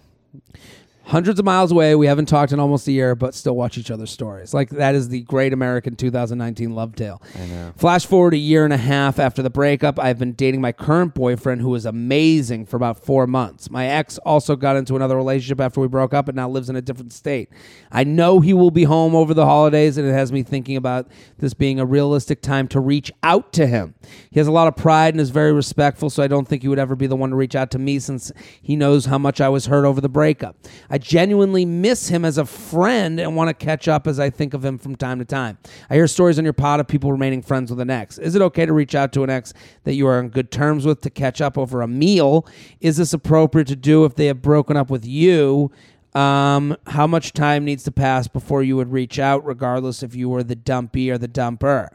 Hundreds 1.11 1.37
of 1.39 1.45
miles 1.45 1.73
away. 1.73 1.93
We 1.93 2.07
haven't 2.07 2.27
talked 2.27 2.53
in 2.53 2.59
almost 2.59 2.87
a 2.87 2.91
year, 2.93 3.15
but 3.15 3.35
still 3.35 3.53
watch 3.53 3.77
each 3.77 3.91
other's 3.91 4.09
stories. 4.09 4.53
Like 4.53 4.69
that 4.69 4.95
is 4.95 5.09
the 5.09 5.21
great 5.23 5.51
American 5.51 5.97
2019 5.97 6.73
love 6.73 6.95
tale. 6.95 7.21
I 7.35 7.45
know. 7.47 7.73
Flash 7.75 8.05
forward 8.05 8.33
a 8.33 8.37
year 8.37 8.63
and 8.63 8.71
a 8.71 8.77
half 8.77 9.19
after 9.19 9.43
the 9.43 9.49
breakup, 9.49 9.99
I've 9.99 10.17
been 10.17 10.31
dating 10.31 10.61
my 10.61 10.71
current 10.71 11.13
boyfriend, 11.13 11.59
who 11.61 11.69
was 11.69 11.85
amazing 11.85 12.65
for 12.65 12.77
about 12.77 13.03
four 13.03 13.27
months. 13.27 13.69
My 13.69 13.87
ex 13.87 14.19
also 14.19 14.55
got 14.55 14.77
into 14.77 14.95
another 14.95 15.17
relationship 15.17 15.59
after 15.59 15.81
we 15.81 15.89
broke 15.89 16.13
up 16.13 16.29
and 16.29 16.35
now 16.37 16.47
lives 16.47 16.69
in 16.69 16.77
a 16.77 16.81
different 16.81 17.11
state. 17.11 17.49
I 17.91 18.05
know 18.05 18.39
he 18.39 18.53
will 18.53 18.71
be 18.71 18.85
home 18.85 19.13
over 19.13 19.33
the 19.33 19.45
holidays, 19.45 19.97
and 19.97 20.07
it 20.07 20.13
has 20.13 20.31
me 20.31 20.43
thinking 20.43 20.77
about 20.77 21.09
this 21.39 21.53
being 21.53 21.77
a 21.77 21.85
realistic 21.85 22.41
time 22.41 22.69
to 22.69 22.79
reach 22.79 23.11
out 23.21 23.51
to 23.53 23.67
him. 23.67 23.95
He 24.29 24.39
has 24.39 24.47
a 24.47 24.51
lot 24.51 24.69
of 24.69 24.77
pride 24.77 25.13
and 25.13 25.19
is 25.19 25.29
very 25.29 25.51
respectful, 25.51 26.09
so 26.09 26.23
I 26.23 26.27
don't 26.27 26.47
think 26.47 26.61
he 26.61 26.69
would 26.69 26.79
ever 26.79 26.95
be 26.95 27.07
the 27.07 27.17
one 27.17 27.31
to 27.31 27.35
reach 27.35 27.55
out 27.55 27.69
to 27.71 27.79
me 27.79 27.99
since 27.99 28.31
he 28.61 28.77
knows 28.77 29.07
how 29.07 29.17
much 29.17 29.41
I 29.41 29.49
was 29.49 29.65
hurt 29.65 29.83
over 29.83 29.99
the 29.99 30.07
breakup. 30.07 30.55
I 30.89 31.00
genuinely 31.01 31.65
miss 31.65 32.07
him 32.07 32.23
as 32.23 32.37
a 32.37 32.45
friend 32.45 33.19
and 33.19 33.35
want 33.35 33.49
to 33.49 33.53
catch 33.53 33.87
up 33.87 34.07
as 34.07 34.19
I 34.19 34.29
think 34.29 34.53
of 34.53 34.63
him 34.63 34.77
from 34.77 34.95
time 34.95 35.19
to 35.19 35.25
time. 35.25 35.57
I 35.89 35.95
hear 35.95 36.07
stories 36.07 36.37
on 36.37 36.45
your 36.45 36.53
pod 36.53 36.79
of 36.79 36.87
people 36.87 37.11
remaining 37.11 37.41
friends 37.41 37.69
with 37.69 37.79
an 37.79 37.89
ex. 37.89 38.17
Is 38.17 38.35
it 38.35 38.41
okay 38.41 38.65
to 38.65 38.73
reach 38.73 38.95
out 38.95 39.11
to 39.13 39.23
an 39.23 39.29
ex 39.29 39.53
that 39.83 39.95
you 39.95 40.07
are 40.07 40.19
on 40.19 40.29
good 40.29 40.51
terms 40.51 40.85
with 40.85 41.01
to 41.01 41.09
catch 41.09 41.41
up 41.41 41.57
over 41.57 41.81
a 41.81 41.87
meal? 41.87 42.45
Is 42.79 42.97
this 42.97 43.13
appropriate 43.13 43.67
to 43.67 43.75
do 43.75 44.05
if 44.05 44.15
they 44.15 44.27
have 44.27 44.41
broken 44.41 44.77
up 44.77 44.89
with 44.89 45.05
you? 45.05 45.71
Um, 46.13 46.75
how 46.87 47.07
much 47.07 47.33
time 47.33 47.65
needs 47.65 47.83
to 47.83 47.91
pass 47.91 48.27
before 48.27 48.63
you 48.63 48.75
would 48.75 48.91
reach 48.91 49.17
out, 49.17 49.45
regardless 49.45 50.03
if 50.03 50.13
you 50.13 50.29
were 50.29 50.43
the 50.43 50.55
dumpy 50.55 51.09
or 51.09 51.17
the 51.17 51.27
dumper? 51.27 51.89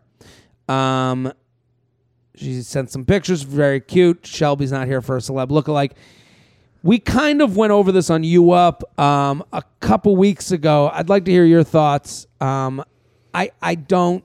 Um, 0.69 1.33
she 2.35 2.63
sent 2.63 2.91
some 2.91 3.05
pictures, 3.05 3.43
very 3.43 3.81
cute. 3.81 4.27
Shelby's 4.27 4.73
not 4.73 4.87
here 4.87 5.01
for 5.03 5.17
a 5.17 5.21
celeb 5.21 5.49
lookalike. 5.49 5.93
We 6.87 7.01
kind 7.01 7.43
of 7.43 7.57
went 7.57 7.73
over 7.73 7.91
this 7.91 8.11
on 8.11 8.23
You 8.23 8.53
Up 8.53 8.85
um, 8.97 9.43
a 9.53 9.65
couple 9.81 10.15
weeks 10.15 10.53
ago. 10.53 10.89
I'd 10.93 11.09
like 11.09 11.25
to 11.25 11.33
hear 11.33 11.45
your 11.45 11.65
thoughts. 11.65 12.29
Um, 12.41 12.85
I 13.35 13.51
I 13.61 13.75
don't 13.75 14.23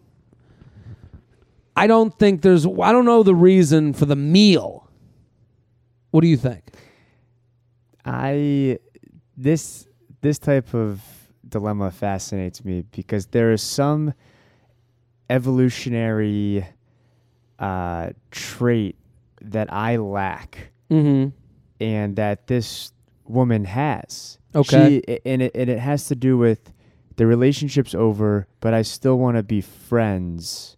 I 1.75 1.87
don't 1.87 2.17
think 2.19 2.43
there's 2.43 2.67
I 2.67 2.91
don't 2.91 3.05
know 3.05 3.23
the 3.23 3.33
reason 3.33 3.93
for 3.93 4.05
the 4.05 4.15
meal. 4.15 4.87
What 6.11 6.21
do 6.21 6.27
you 6.27 6.37
think? 6.37 6.63
I 8.05 8.77
this 9.35 9.87
this 10.21 10.37
type 10.37 10.75
of 10.75 11.01
dilemma 11.49 11.89
fascinates 11.89 12.63
me 12.63 12.83
because 12.91 13.25
there 13.25 13.51
is 13.51 13.63
some 13.63 14.13
evolutionary 15.31 16.63
uh, 17.57 18.09
trait 18.29 18.97
that 19.41 19.73
I 19.73 19.95
lack 19.95 20.71
Mm-hmm. 20.91 21.29
And 21.81 22.15
that 22.15 22.47
this 22.47 22.93
woman 23.25 23.65
has. 23.65 24.37
Okay. 24.53 25.01
She, 25.07 25.19
and 25.25 25.41
it 25.41 25.51
and 25.55 25.69
it 25.69 25.79
has 25.79 26.07
to 26.07 26.15
do 26.15 26.37
with 26.37 26.71
the 27.17 27.25
relationship's 27.25 27.95
over, 27.95 28.47
but 28.59 28.73
I 28.73 28.83
still 28.83 29.17
want 29.17 29.37
to 29.37 29.43
be 29.43 29.61
friends 29.61 30.77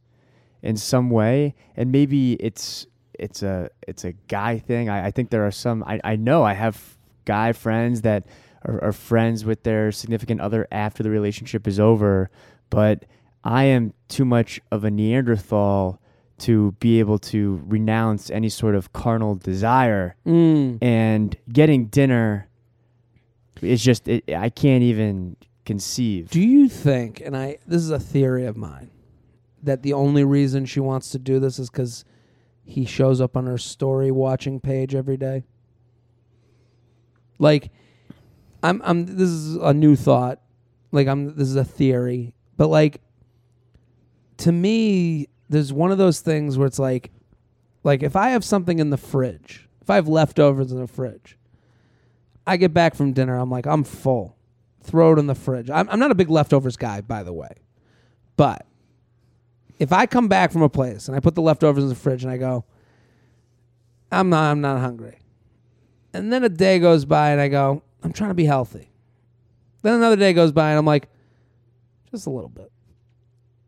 in 0.62 0.78
some 0.78 1.10
way. 1.10 1.54
And 1.76 1.92
maybe 1.92 2.34
it's 2.34 2.88
it's 3.20 3.44
a 3.44 3.70
it's 3.88 4.04
a 4.04 4.14
guy 4.28 4.58
thing. 4.58 4.90
I, 4.90 5.08
I 5.08 5.12
think 5.12 5.30
there 5.30 5.46
are 5.46 5.52
some 5.52 5.84
I, 5.84 6.00
I 6.04 6.16
know 6.16 6.44
I 6.44 6.54
have 6.54 6.98
guy 7.26 7.52
friends 7.52 8.02
that 8.02 8.26
are, 8.66 8.84
are 8.84 8.94
friends 8.94 9.46
with 9.46 9.64
their 9.64 9.92
significant 9.92 10.42
other 10.42 10.68
after 10.72 11.04
the 11.04 11.10
relationship 11.10 11.68
is 11.68 11.80
over, 11.80 12.30
but 12.70 13.06
I 13.44 13.66
am 13.66 13.94
too 14.08 14.26
much 14.26 14.62
of 14.72 14.86
a 14.86 14.92
Neanderthal 14.92 16.00
to 16.40 16.72
be 16.80 17.00
able 17.00 17.20
to 17.20 17.62
renounce 17.68 18.30
any 18.32 18.50
sort 18.50 18.76
of 18.76 18.92
carnal 18.94 19.36
desire 19.36 20.16
Mm. 20.26 20.80
and 20.82 21.38
getting 21.52 21.86
dinner 21.86 22.48
is 23.62 23.84
just 23.84 24.08
it, 24.08 24.24
I 24.34 24.50
can't 24.50 24.84
even 24.84 25.38
conceive. 25.66 26.30
Do 26.32 26.42
you 26.42 26.68
think, 26.68 27.22
and 27.22 27.38
I 27.38 27.58
this 27.68 27.82
is 27.82 27.92
a 27.92 28.00
theory 28.00 28.46
of 28.46 28.58
mine, 28.58 28.90
that 29.62 29.84
the 29.84 29.94
only 29.94 30.24
reason 30.26 30.66
she 30.66 30.80
wants 30.82 31.10
to 31.12 31.20
do 31.20 31.40
this 31.40 31.60
is 31.60 31.70
because 31.70 32.04
he 32.66 32.84
shows 32.86 33.22
up 33.22 33.38
on 33.38 33.46
her 33.46 33.58
story 33.58 34.12
watching 34.12 34.60
page 34.60 34.94
every 34.96 35.16
day? 35.18 35.44
Like, 37.40 37.72
I'm 38.62 38.82
I'm 38.84 39.06
this 39.06 39.30
is 39.30 39.56
a 39.56 39.74
new 39.74 39.96
thought. 39.96 40.42
Like 40.92 41.08
I'm 41.08 41.36
this 41.36 41.48
is 41.48 41.56
a 41.56 41.64
theory, 41.66 42.34
but 42.58 42.68
like 42.68 43.02
to 44.38 44.52
me, 44.52 45.28
there's 45.54 45.72
one 45.72 45.92
of 45.92 45.98
those 45.98 46.20
things 46.20 46.58
where 46.58 46.68
it's 46.68 46.80
like, 46.80 47.12
like 47.84 48.04
if 48.04 48.16
I 48.16 48.30
have 48.30 48.44
something 48.44 48.80
in 48.80 48.90
the 48.90 48.98
fridge, 48.98 49.68
if 49.82 49.90
I 49.90 49.96
have 49.96 50.08
leftovers 50.08 50.72
in 50.72 50.80
the 50.80 50.88
fridge, 50.88 51.38
I 52.46 52.58
get 52.58 52.74
back 52.74 52.96
from 52.96 53.14
dinner, 53.14 53.38
I'm 53.38 53.50
like 53.50 53.66
I'm 53.66 53.84
full 53.84 54.36
throw 54.84 55.14
it 55.14 55.20
in 55.20 55.28
the 55.28 55.36
fridge. 55.36 55.70
I'm, 55.70 55.90
I'm 55.90 56.00
not 56.00 56.12
a 56.12 56.16
big 56.16 56.30
leftovers 56.30 56.76
guy, 56.76 57.02
by 57.02 57.24
the 57.24 57.34
way. 57.34 57.56
But 58.36 58.66
if 59.80 59.92
I 59.92 60.06
come 60.06 60.28
back 60.28 60.52
from 60.52 60.62
a 60.62 60.70
place 60.70 61.08
and 61.08 61.16
I 61.16 61.20
put 61.20 61.36
the 61.36 61.42
leftovers 61.42 61.84
in 61.84 61.90
the 61.90 61.96
fridge 61.96 62.24
and 62.24 62.32
I 62.32 62.38
go, 62.38 62.66
I'm 64.12 64.30
not, 64.30 64.52
I'm 64.52 64.62
not 64.62 64.80
hungry. 64.80 65.20
And 66.14 66.32
then 66.32 66.44
a 66.44 66.50
day 66.50 66.80
goes 66.80 67.06
by 67.06 67.32
and 67.32 67.42
I 67.42 67.48
go, 67.48 67.82
I'm 68.04 68.14
trying 68.14 68.30
to 68.30 68.36
be 68.36 68.46
healthy. 68.46 68.92
Then 69.82 69.96
another 69.96 70.16
day 70.16 70.34
goes 70.34 70.52
by 70.52 70.70
and 70.70 70.78
I'm 70.78 70.86
like, 70.86 71.10
just 72.12 72.28
a 72.28 72.30
little 72.30 72.50
bit. 72.50 72.72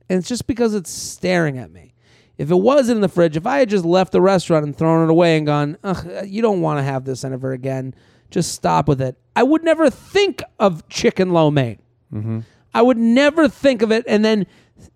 And 0.10 0.20
it's 0.20 0.28
just 0.28 0.48
because 0.48 0.74
it's 0.74 0.92
staring 0.92 1.58
at 1.58 1.72
me. 1.72 1.94
if 2.38 2.52
it 2.52 2.56
wasn't 2.56 2.98
in 2.98 3.02
the 3.02 3.08
fridge, 3.10 3.38
if 3.38 3.46
I 3.48 3.60
had 3.60 3.70
just 3.70 3.86
left 3.86 4.12
the 4.12 4.22
restaurant 4.22 4.66
and 4.66 4.76
thrown 4.78 5.08
it 5.08 5.12
away 5.12 5.38
and 5.38 5.46
gone, 5.46 5.78
Ugh, 5.84 6.26
you 6.26 6.42
don't 6.42 6.62
want 6.62 6.80
to 6.80 6.84
have 6.84 7.06
this 7.06 7.24
ever 7.24 7.54
again, 7.54 7.96
just 8.30 8.52
stop 8.54 8.88
with 8.88 9.02
it. 9.02 9.16
I 9.36 9.44
would 9.44 9.64
never 9.64 9.90
think 9.90 10.44
of 10.60 10.88
chicken 10.90 11.32
lo 11.32 11.50
mein. 11.50 11.80
Mm-hmm. 12.14 12.40
I 12.74 12.82
would 12.82 12.98
never 12.98 13.48
think 13.48 13.82
of 13.82 13.92
it. 13.92 14.04
And 14.08 14.24
then 14.26 14.48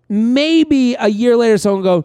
maybe 0.08 0.94
a 0.96 1.08
year 1.08 1.36
later, 1.36 1.56
someone 1.56 1.82
go, 1.82 2.04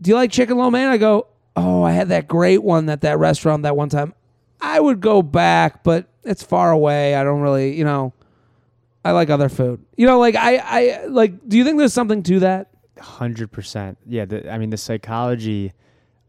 "Do 0.00 0.10
you 0.10 0.14
like 0.14 0.30
chicken 0.30 0.56
lo 0.56 0.70
mein?" 0.70 0.86
I 0.86 0.96
go, 0.96 1.26
"Oh, 1.56 1.82
I 1.82 1.92
had 1.92 2.08
that 2.10 2.28
great 2.28 2.62
one 2.62 2.88
at 2.88 3.00
that 3.00 3.18
restaurant 3.18 3.64
that 3.64 3.76
one 3.76 3.88
time." 3.88 4.14
I 4.60 4.78
would 4.80 5.00
go 5.00 5.22
back, 5.22 5.82
but 5.82 6.06
it's 6.24 6.42
far 6.42 6.70
away. 6.70 7.14
I 7.14 7.24
don't 7.24 7.40
really, 7.40 7.76
you 7.76 7.84
know. 7.84 8.12
I 9.06 9.12
like 9.12 9.30
other 9.30 9.48
food. 9.48 9.84
You 9.96 10.06
know, 10.06 10.18
like 10.18 10.34
I, 10.36 10.56
I 10.58 11.06
like. 11.06 11.48
Do 11.48 11.56
you 11.56 11.64
think 11.64 11.78
there's 11.78 11.92
something 11.92 12.22
to 12.24 12.40
that? 12.40 12.70
Hundred 12.98 13.52
percent. 13.52 13.98
Yeah. 14.06 14.24
The, 14.24 14.50
I 14.52 14.58
mean, 14.58 14.70
the 14.70 14.76
psychology 14.76 15.72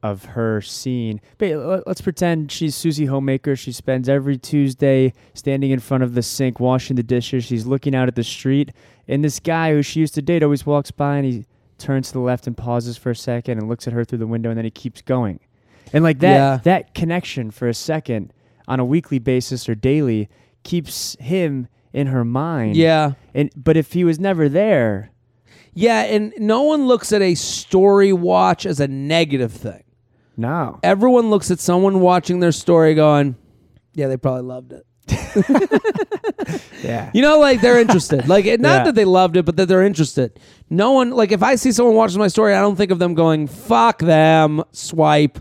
of 0.03 0.25
her 0.25 0.61
scene. 0.61 1.19
But 1.38 1.55
let- 1.55 1.88
let's 1.88 2.01
pretend 2.01 2.51
she's 2.51 2.75
Susie 2.75 3.05
Homemaker. 3.05 3.55
She 3.55 3.71
spends 3.71 4.07
every 4.07 4.38
Tuesday 4.38 5.13
standing 5.34 5.71
in 5.71 5.80
front 5.80 6.03
of 6.03 6.13
the 6.13 6.21
sink 6.21 6.59
washing 6.59 6.95
the 6.95 7.03
dishes. 7.03 7.45
She's 7.45 7.65
looking 7.65 7.95
out 7.95 8.07
at 8.07 8.15
the 8.15 8.23
street, 8.23 8.71
and 9.07 9.23
this 9.23 9.39
guy 9.39 9.71
who 9.71 9.82
she 9.82 9.99
used 9.99 10.13
to 10.15 10.21
date 10.21 10.43
always 10.43 10.65
walks 10.65 10.91
by 10.91 11.17
and 11.17 11.25
he 11.25 11.45
turns 11.80 12.07
to 12.07 12.13
the 12.13 12.19
left 12.19 12.47
and 12.47 12.55
pauses 12.57 12.97
for 12.97 13.09
a 13.11 13.15
second 13.15 13.57
and 13.59 13.67
looks 13.69 13.88
at 13.88 13.93
her 13.93 14.03
through 14.03 14.17
the 14.19 14.28
window, 14.28 14.49
and 14.49 14.57
then 14.57 14.65
he 14.65 14.71
keeps 14.71 15.01
going. 15.01 15.39
And 15.93 16.03
like 16.03 16.19
that, 16.19 16.34
Yeah. 16.36 16.59
that 16.63 16.93
connection 16.93 17.49
for 17.51 17.67
a 17.67 17.73
second 17.73 18.34
on 18.67 18.80
a 18.80 18.86
weekly 18.86 19.19
basis 19.19 19.67
or 19.69 19.75
daily 19.75 20.28
keeps 20.63 21.15
him 21.19 21.67
in 21.98 22.08
her 22.08 22.24
mind. 22.24 22.76
Yeah. 22.76 23.14
And 23.34 23.50
but 23.56 23.76
if 23.76 23.93
he 23.93 24.04
was 24.04 24.20
never 24.20 24.48
there, 24.50 25.12
Yeah, 25.74 26.02
and 26.04 26.34
no 26.38 26.62
one 26.64 26.88
looks 26.88 27.12
at 27.12 27.22
a 27.22 27.36
story 27.36 28.14
watch 28.14 28.66
as 28.66 28.80
a 28.80 28.88
negative 28.88 29.52
thing. 29.52 29.84
no. 30.38 30.80
Everyone 30.84 31.30
looks 31.30 31.50
at 31.52 31.60
someone 31.60 32.00
watching 32.00 32.39
their 32.39 32.52
story 32.52 32.93
going, 32.95 33.36
yeah, 33.93 34.08
they 34.08 34.18
probably 34.18 34.43
loved 34.43 34.74
it. 34.74 34.84
Yeah. 36.84 37.10
You 37.14 37.22
know, 37.22 37.39
like 37.39 37.60
they're 37.62 37.80
interested. 37.80 38.28
like, 38.28 38.45
it- 38.45 38.62
not 38.62 38.78
Yeah. 38.80 38.84
that 38.86 38.95
they 38.95 39.04
loved 39.06 39.36
it, 39.36 39.45
but 39.45 39.58
that 39.58 39.68
they're 39.68 39.84
interested. 39.84 40.39
No 40.70 40.91
one, 40.93 41.10
like, 41.12 41.32
if 41.32 41.41
I 41.43 41.56
see 41.56 41.72
someone 41.72 41.95
watching 41.95 42.20
my 42.20 42.28
story, 42.30 42.54
I 42.54 42.62
don't 42.62 42.76
think 42.76 42.91
of 42.91 43.00
them 43.00 43.14
going, 43.16 43.48
fuck 43.48 44.00
them, 44.00 44.64
swipe. 44.72 45.39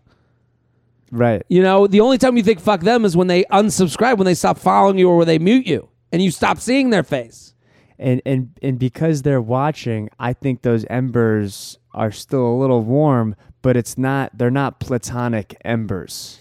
Right. 1.13 1.43
You 1.49 1.63
know, 1.63 1.87
the 1.87 2.01
only 2.01 2.19
time 2.19 2.37
you 2.37 2.43
think 2.43 2.59
fuck 2.61 2.81
them 2.81 3.05
is 3.05 3.17
when 3.17 3.27
they 3.29 3.45
unsubscribe, 3.45 4.17
when 4.17 4.25
they 4.25 4.35
stop 4.35 4.59
following 4.59 4.99
you 4.99 5.09
or 5.09 5.19
when 5.19 5.27
they 5.27 5.39
mute 5.39 5.67
you 5.67 5.89
and 6.17 6.23
you 6.25 6.31
stop 6.31 6.59
seeing 6.59 6.89
their 6.91 7.03
face. 7.03 7.53
and 7.99 8.23
and 8.25 8.49
and 8.63 8.79
because 8.79 9.21
they're 9.23 9.43
watching, 9.43 10.09
I 10.19 10.33
think 10.33 10.63
those 10.63 10.85
embers 10.89 11.79
are 11.93 12.11
still 12.11 12.47
a 12.47 12.57
little 12.57 12.81
warm, 12.83 13.37
but 13.61 13.77
it's 13.77 13.97
not. 13.99 14.31
They're 14.39 14.51
not 14.63 14.81
platonic 14.81 15.57
embers. 15.65 16.39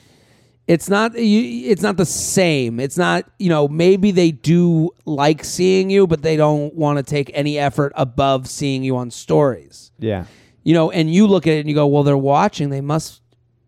it's 0.68 0.90
not 0.90 1.14
you, 1.20 1.70
it's 1.72 1.84
not 1.84 1.96
the 1.98 2.06
same 2.08 2.80
it's 2.80 2.98
not 2.98 3.22
you 3.38 3.50
know 3.50 3.68
maybe 3.68 4.10
they 4.12 4.32
do 4.32 4.90
like 5.06 5.44
seeing 5.44 5.92
you 5.92 6.08
but 6.08 6.24
they 6.24 6.36
don't 6.36 6.74
want 6.74 6.98
to 6.98 7.04
take 7.04 7.30
any 7.36 7.60
effort 7.60 7.92
above 7.96 8.48
seeing 8.48 8.82
you 8.84 8.98
on 8.98 9.12
stories 9.12 9.92
Yeah. 10.00 10.26
you 10.64 10.74
know 10.74 10.90
and 10.90 11.06
you 11.14 11.28
look 11.28 11.46
at 11.46 11.54
it 11.54 11.60
and 11.60 11.70
you 11.70 11.76
go 11.76 11.86
well 11.86 12.02
they're 12.02 12.18
watching 12.38 12.72
they 12.72 12.82
must 12.82 13.22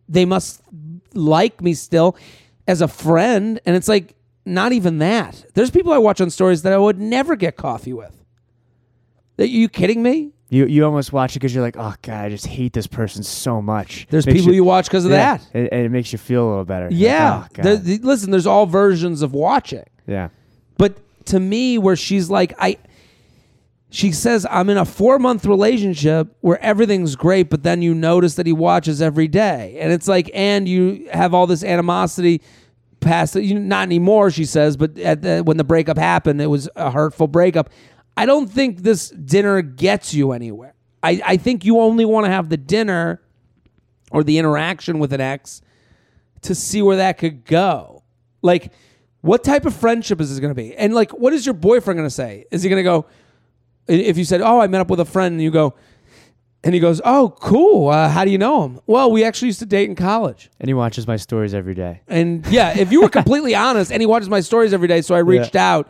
they 0.09 0.25
must 0.25 0.61
like 1.13 1.61
me 1.61 1.75
still 1.75 2.17
as 2.67 2.81
a 2.81 2.87
friend 2.87 3.59
and 3.65 3.75
it's 3.77 3.87
like 3.95 4.15
not 4.47 4.71
even 4.71 4.97
that 4.99 5.45
there's 5.53 5.69
people 5.71 5.91
i 5.93 5.97
watch 5.97 6.19
on 6.21 6.29
stories 6.29 6.61
that 6.63 6.73
i 6.73 6.77
would 6.77 6.99
never 6.99 7.35
get 7.35 7.55
coffee 7.55 7.93
with 7.93 8.23
are 9.39 9.45
you 9.45 9.69
kidding 9.69 10.01
me 10.01 10.31
You 10.49 10.65
you 10.65 10.85
almost 10.85 11.11
watch 11.13 11.35
it 11.35 11.39
because 11.39 11.53
you're 11.53 11.63
like, 11.63 11.75
oh 11.77 11.93
god, 12.01 12.25
I 12.25 12.29
just 12.29 12.47
hate 12.47 12.71
this 12.73 12.87
person 12.87 13.21
so 13.23 13.61
much. 13.61 14.07
there's 14.09 14.25
people 14.25 14.53
you, 14.53 14.63
watch 14.63 14.85
because 14.85 15.05
of 15.05 15.11
yeah, 15.11 15.37
that 15.37 15.47
and, 15.53 15.69
and 15.71 15.85
it 15.85 15.89
makes 15.89 16.11
you 16.11 16.17
feel 16.17 16.47
a 16.47 16.49
little 16.49 16.65
better. 16.65 16.89
You're 16.89 17.09
like, 17.11 17.51
yeah 17.55 17.59
oh. 17.59 17.61
There- 17.63 17.77
the- 17.77 17.97
listen 17.99 18.31
there's 18.31 18.47
all 18.47 18.65
versions 18.65 19.21
of 19.21 19.33
watching 19.33 19.83
yeah. 20.07 20.29
But 20.77 20.95
to 21.25 21.39
me, 21.39 21.77
where 21.77 21.97
she's 21.97 22.29
like, 22.29 22.53
I, 22.57 22.77
she 23.89 24.11
says, 24.13 24.45
I'm 24.49 24.69
in 24.69 24.77
a 24.77 24.85
four 24.85 25.19
month 25.19 25.45
relationship 25.45 26.33
where 26.41 26.59
everything's 26.63 27.15
great, 27.17 27.49
but 27.49 27.63
then 27.63 27.81
you 27.81 27.93
notice 27.93 28.35
that 28.35 28.45
he 28.45 28.53
watches 28.53 29.01
every 29.01 29.27
day. 29.27 29.77
And 29.79 29.91
it's 29.91 30.07
like, 30.07 30.29
and 30.33 30.67
you 30.67 31.09
have 31.11 31.33
all 31.33 31.45
this 31.47 31.63
animosity 31.63 32.41
past, 32.99 33.35
you 33.35 33.59
not 33.59 33.83
anymore, 33.83 34.31
she 34.31 34.45
says, 34.45 34.77
but 34.77 34.95
the, 34.95 35.41
when 35.45 35.57
the 35.57 35.63
breakup 35.63 35.97
happened, 35.97 36.41
it 36.41 36.47
was 36.47 36.69
a 36.75 36.91
hurtful 36.91 37.27
breakup. 37.27 37.69
I 38.15 38.25
don't 38.25 38.47
think 38.47 38.79
this 38.79 39.09
dinner 39.09 39.61
gets 39.61 40.13
you 40.13 40.31
anywhere. 40.31 40.73
I, 41.03 41.21
I 41.23 41.37
think 41.37 41.63
you 41.63 41.79
only 41.79 42.05
want 42.05 42.25
to 42.25 42.31
have 42.31 42.49
the 42.49 42.57
dinner 42.57 43.21
or 44.11 44.23
the 44.23 44.37
interaction 44.37 44.99
with 44.99 45.13
an 45.13 45.21
ex 45.21 45.61
to 46.41 46.55
see 46.55 46.81
where 46.81 46.97
that 46.97 47.17
could 47.17 47.45
go. 47.45 48.03
Like, 48.41 48.71
what 49.21 49.43
type 49.43 49.65
of 49.65 49.75
friendship 49.75 50.21
is 50.21 50.29
this 50.29 50.39
going 50.39 50.51
to 50.51 50.55
be? 50.55 50.75
And 50.75 50.93
like, 50.93 51.11
what 51.11 51.33
is 51.33 51.45
your 51.45 51.53
boyfriend 51.53 51.97
going 51.97 52.07
to 52.07 52.13
say? 52.13 52.45
Is 52.51 52.63
he 52.63 52.69
going 52.69 52.79
to 52.79 52.83
go? 52.83 53.05
If 53.87 54.17
you 54.17 54.25
said, 54.25 54.41
"Oh, 54.41 54.59
I 54.59 54.67
met 54.67 54.81
up 54.81 54.89
with 54.89 54.99
a 54.99 55.05
friend," 55.05 55.33
and 55.33 55.41
you 55.41 55.49
go, 55.49 55.73
and 56.63 56.73
he 56.73 56.79
goes, 56.79 56.99
"Oh, 57.05 57.35
cool. 57.39 57.89
Uh, 57.89 58.09
how 58.09 58.25
do 58.25 58.31
you 58.31 58.37
know 58.37 58.63
him?" 58.63 58.79
Well, 58.87 59.11
we 59.11 59.23
actually 59.23 59.47
used 59.49 59.59
to 59.59 59.65
date 59.65 59.89
in 59.89 59.95
college. 59.95 60.49
And 60.59 60.67
he 60.67 60.73
watches 60.73 61.07
my 61.07 61.15
stories 61.17 61.53
every 61.53 61.73
day. 61.75 62.01
And 62.07 62.45
yeah, 62.47 62.77
if 62.77 62.91
you 62.91 63.01
were 63.01 63.09
completely 63.09 63.55
honest, 63.67 63.91
and 63.91 64.01
he 64.01 64.05
watches 64.05 64.29
my 64.29 64.39
stories 64.41 64.73
every 64.73 64.87
day, 64.87 65.01
so 65.01 65.15
I 65.15 65.19
reached 65.19 65.55
out, 65.55 65.89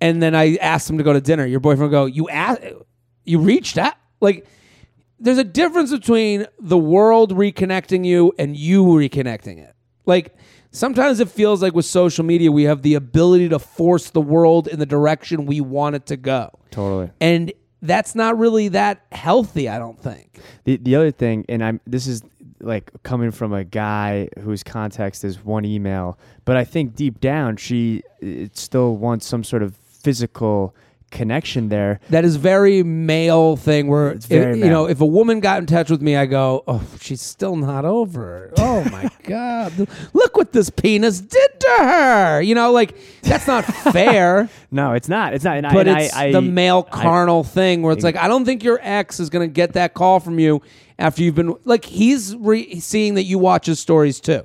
and 0.00 0.22
then 0.22 0.34
I 0.34 0.56
asked 0.56 0.88
him 0.88 0.98
to 0.98 1.04
go 1.04 1.12
to 1.12 1.20
dinner. 1.20 1.44
Your 1.46 1.60
boyfriend 1.60 1.90
would 1.90 1.96
go, 1.96 2.06
"You 2.06 2.28
asked, 2.28 2.62
you 3.24 3.40
reached 3.40 3.76
out." 3.78 3.94
Like, 4.20 4.46
there's 5.20 5.38
a 5.38 5.44
difference 5.44 5.90
between 5.90 6.46
the 6.60 6.78
world 6.78 7.32
reconnecting 7.34 8.04
you 8.04 8.32
and 8.38 8.56
you 8.56 8.84
reconnecting 8.84 9.58
it. 9.58 9.74
Like, 10.06 10.34
sometimes 10.70 11.20
it 11.20 11.28
feels 11.28 11.60
like 11.62 11.74
with 11.74 11.84
social 11.84 12.24
media, 12.24 12.50
we 12.50 12.64
have 12.64 12.82
the 12.82 12.94
ability 12.94 13.48
to 13.50 13.58
force 13.58 14.10
the 14.10 14.20
world 14.20 14.68
in 14.68 14.78
the 14.78 14.86
direction 14.86 15.44
we 15.46 15.60
want 15.60 15.96
it 15.96 16.06
to 16.06 16.16
go, 16.16 16.50
Totally. 16.70 17.10
and 17.20 17.52
that's 17.82 18.14
not 18.14 18.38
really 18.38 18.68
that 18.68 19.04
healthy. 19.12 19.68
I 19.68 19.78
don't 19.78 20.00
think. 20.00 20.40
The 20.64 20.76
the 20.76 20.96
other 20.96 21.10
thing, 21.10 21.44
and 21.48 21.62
I'm 21.62 21.80
this 21.86 22.06
is 22.06 22.22
like 22.60 22.90
coming 23.02 23.30
from 23.30 23.52
a 23.52 23.64
guy 23.64 24.28
whose 24.40 24.62
context 24.62 25.24
is 25.24 25.44
one 25.44 25.64
email, 25.64 26.18
but 26.44 26.56
I 26.56 26.64
think 26.64 26.94
deep 26.94 27.20
down 27.20 27.56
she 27.56 28.02
it 28.20 28.56
still 28.56 28.96
wants 28.96 29.26
some 29.26 29.44
sort 29.44 29.62
of 29.62 29.76
physical 29.76 30.74
connection 31.10 31.68
there. 31.68 32.00
That 32.10 32.24
is 32.24 32.36
very 32.36 32.82
male 32.82 33.56
thing 33.56 33.88
where 33.88 34.10
It's 34.10 34.26
very 34.26 34.58
if, 34.58 34.64
you 34.64 34.70
know 34.70 34.86
if 34.88 35.00
a 35.00 35.06
woman 35.06 35.40
got 35.40 35.58
in 35.58 35.66
touch 35.66 35.90
with 35.90 36.02
me, 36.02 36.16
I 36.16 36.26
go, 36.26 36.64
"Oh, 36.68 36.82
she's 37.00 37.20
still 37.22 37.56
not 37.56 37.84
over." 37.84 38.52
Oh 38.58 38.84
my 38.90 39.10
god! 39.24 39.88
Look 40.12 40.36
what 40.36 40.52
this 40.52 40.70
penis 40.70 41.20
did 41.20 41.60
to 41.60 41.76
her. 41.78 42.40
You 42.42 42.54
know, 42.54 42.70
like 42.72 42.96
that's 43.22 43.46
not 43.46 43.62
fair. 43.92 44.48
No, 44.70 44.92
it's 44.92 45.08
not. 45.08 45.34
It's 45.34 45.44
not. 45.44 45.56
And 45.56 45.66
but 45.72 45.88
I, 45.88 46.00
it's 46.02 46.14
I, 46.16 46.32
the 46.32 46.42
male 46.42 46.86
I- 46.92 47.02
carnal 47.02 47.44
thing 47.44 47.82
where 47.82 47.92
it's 47.92 48.04
like 48.04 48.16
I 48.16 48.28
don't 48.28 48.44
think 48.44 48.62
your 48.62 48.78
ex 48.82 49.18
is 49.20 49.30
going 49.30 49.48
to 49.48 49.52
get 49.52 49.72
that 49.72 49.94
call 49.94 50.20
from 50.20 50.38
you 50.38 50.62
after 50.98 51.22
you've 51.22 51.34
been 51.34 51.54
like 51.64 51.84
he's 51.84 52.36
re- 52.36 52.78
seeing 52.80 53.14
that 53.14 53.24
you 53.24 53.38
watch 53.38 53.66
his 53.66 53.78
stories 53.80 54.20
too. 54.20 54.44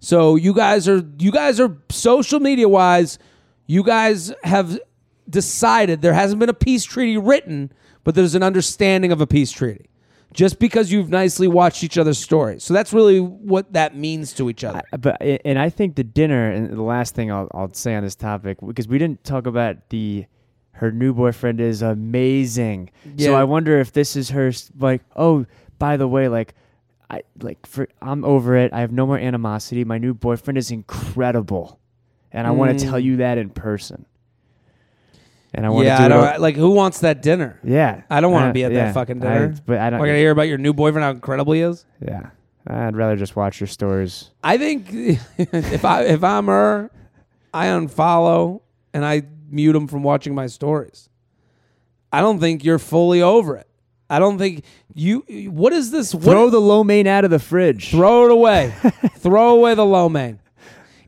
So 0.00 0.36
you 0.36 0.54
guys 0.54 0.88
are 0.88 1.02
you 1.18 1.30
guys 1.32 1.60
are 1.60 1.76
social 1.90 2.40
media 2.40 2.68
wise, 2.68 3.18
you 3.66 3.82
guys 3.82 4.32
have 4.44 4.78
decided 5.32 6.00
there 6.02 6.14
hasn't 6.14 6.38
been 6.38 6.48
a 6.48 6.54
peace 6.54 6.84
treaty 6.84 7.18
written, 7.18 7.72
but 8.04 8.14
there's 8.14 8.36
an 8.36 8.42
understanding 8.44 9.10
of 9.10 9.20
a 9.20 9.26
peace 9.26 9.50
treaty. 9.50 9.88
Just 10.32 10.58
because 10.58 10.90
you've 10.90 11.10
nicely 11.10 11.46
watched 11.46 11.84
each 11.84 11.98
other's 11.98 12.18
stories. 12.18 12.64
So 12.64 12.72
that's 12.72 12.92
really 12.94 13.18
what 13.20 13.74
that 13.74 13.96
means 13.96 14.32
to 14.34 14.48
each 14.48 14.64
other. 14.64 14.80
but 14.98 15.20
and 15.20 15.58
I 15.58 15.68
think 15.68 15.96
the 15.96 16.04
dinner 16.04 16.50
and 16.50 16.70
the 16.70 16.80
last 16.82 17.14
thing 17.14 17.30
I'll 17.30 17.48
I'll 17.52 17.74
say 17.74 17.94
on 17.94 18.02
this 18.02 18.14
topic 18.14 18.56
because 18.66 18.88
we 18.88 18.96
didn't 18.98 19.24
talk 19.24 19.46
about 19.46 19.90
the 19.90 20.24
her 20.72 20.90
new 20.90 21.12
boyfriend 21.12 21.60
is 21.60 21.82
amazing. 21.82 22.90
So 23.18 23.34
I 23.34 23.44
wonder 23.44 23.78
if 23.78 23.92
this 23.92 24.16
is 24.16 24.30
her 24.30 24.52
like 24.78 25.02
oh 25.16 25.44
by 25.78 25.98
the 25.98 26.08
way 26.08 26.28
like 26.28 26.54
I 27.10 27.24
like 27.42 27.66
for 27.66 27.86
I'm 28.00 28.24
over 28.24 28.56
it. 28.56 28.72
I 28.72 28.80
have 28.80 28.90
no 28.90 29.04
more 29.06 29.18
animosity. 29.18 29.84
My 29.84 29.98
new 29.98 30.14
boyfriend 30.14 30.56
is 30.56 30.70
incredible. 30.70 31.78
And 32.34 32.46
I 32.46 32.52
want 32.52 32.78
to 32.78 32.82
tell 32.86 32.94
Mm. 32.98 33.04
you 33.04 33.16
that 33.18 33.36
in 33.36 33.50
person. 33.50 34.06
And 35.54 35.66
I 35.66 35.68
want 35.68 35.84
yeah, 35.86 35.98
to 35.98 36.04
I 36.04 36.08
do 36.08 36.14
it. 36.14 36.30
don't, 36.32 36.40
like 36.40 36.56
who 36.56 36.70
wants 36.70 37.00
that 37.00 37.20
dinner? 37.22 37.58
yeah. 37.62 38.02
I 38.08 38.20
don't 38.20 38.32
want 38.32 38.44
to 38.44 38.50
Uh, 38.50 38.52
be 38.52 38.64
at 38.64 38.72
yeah. 38.72 38.86
that 38.86 38.94
fucking 38.94 39.22
I- 39.22 39.28
dinner. 39.34 39.54
but 39.66 39.78
I 39.78 39.90
don't 39.90 40.00
We're 40.00 40.06
gonna 40.06 40.18
hear 40.18 40.30
about 40.30 40.48
your 40.48 40.58
new 40.58 40.72
boyfriend 40.72 41.04
how 41.04 41.10
incredible 41.10 41.52
he 41.52 41.60
is. 41.60 41.84
Yeah. 42.00 42.30
I'd 42.66 42.96
rather 42.96 43.16
just 43.16 43.34
watch 43.36 43.60
your 43.60 43.66
stories. 43.66 44.30
I 44.42 44.56
think 44.56 44.86
if 45.38 45.84
I 45.84 46.04
if 46.04 46.22
I'm 46.24 46.46
her, 46.46 46.90
I 47.52 47.66
unfollow 47.66 48.60
and 48.94 49.04
I 49.04 49.22
mute 49.50 49.74
him 49.76 49.88
from 49.88 50.02
watching 50.02 50.34
my 50.34 50.46
stories. 50.46 51.08
I 52.12 52.20
don't 52.20 52.40
think 52.40 52.64
you're 52.64 52.78
fully 52.78 53.20
over 53.20 53.56
it. 53.56 53.66
I 54.08 54.18
don't 54.18 54.38
think 54.38 54.64
you. 54.94 55.20
What 55.50 55.72
is 55.72 55.90
this? 55.90 56.14
What, 56.14 56.24
Throw 56.24 56.50
the 56.50 56.60
lo 56.60 56.84
mein 56.84 57.06
out 57.06 57.24
of 57.24 57.30
the 57.30 57.38
fridge. 57.38 57.90
throw 57.90 58.26
it 58.26 58.30
away. 58.30 58.72
throw 59.16 59.54
away 59.56 59.74
the 59.74 59.84
lo 59.86 60.08
mein. 60.08 60.38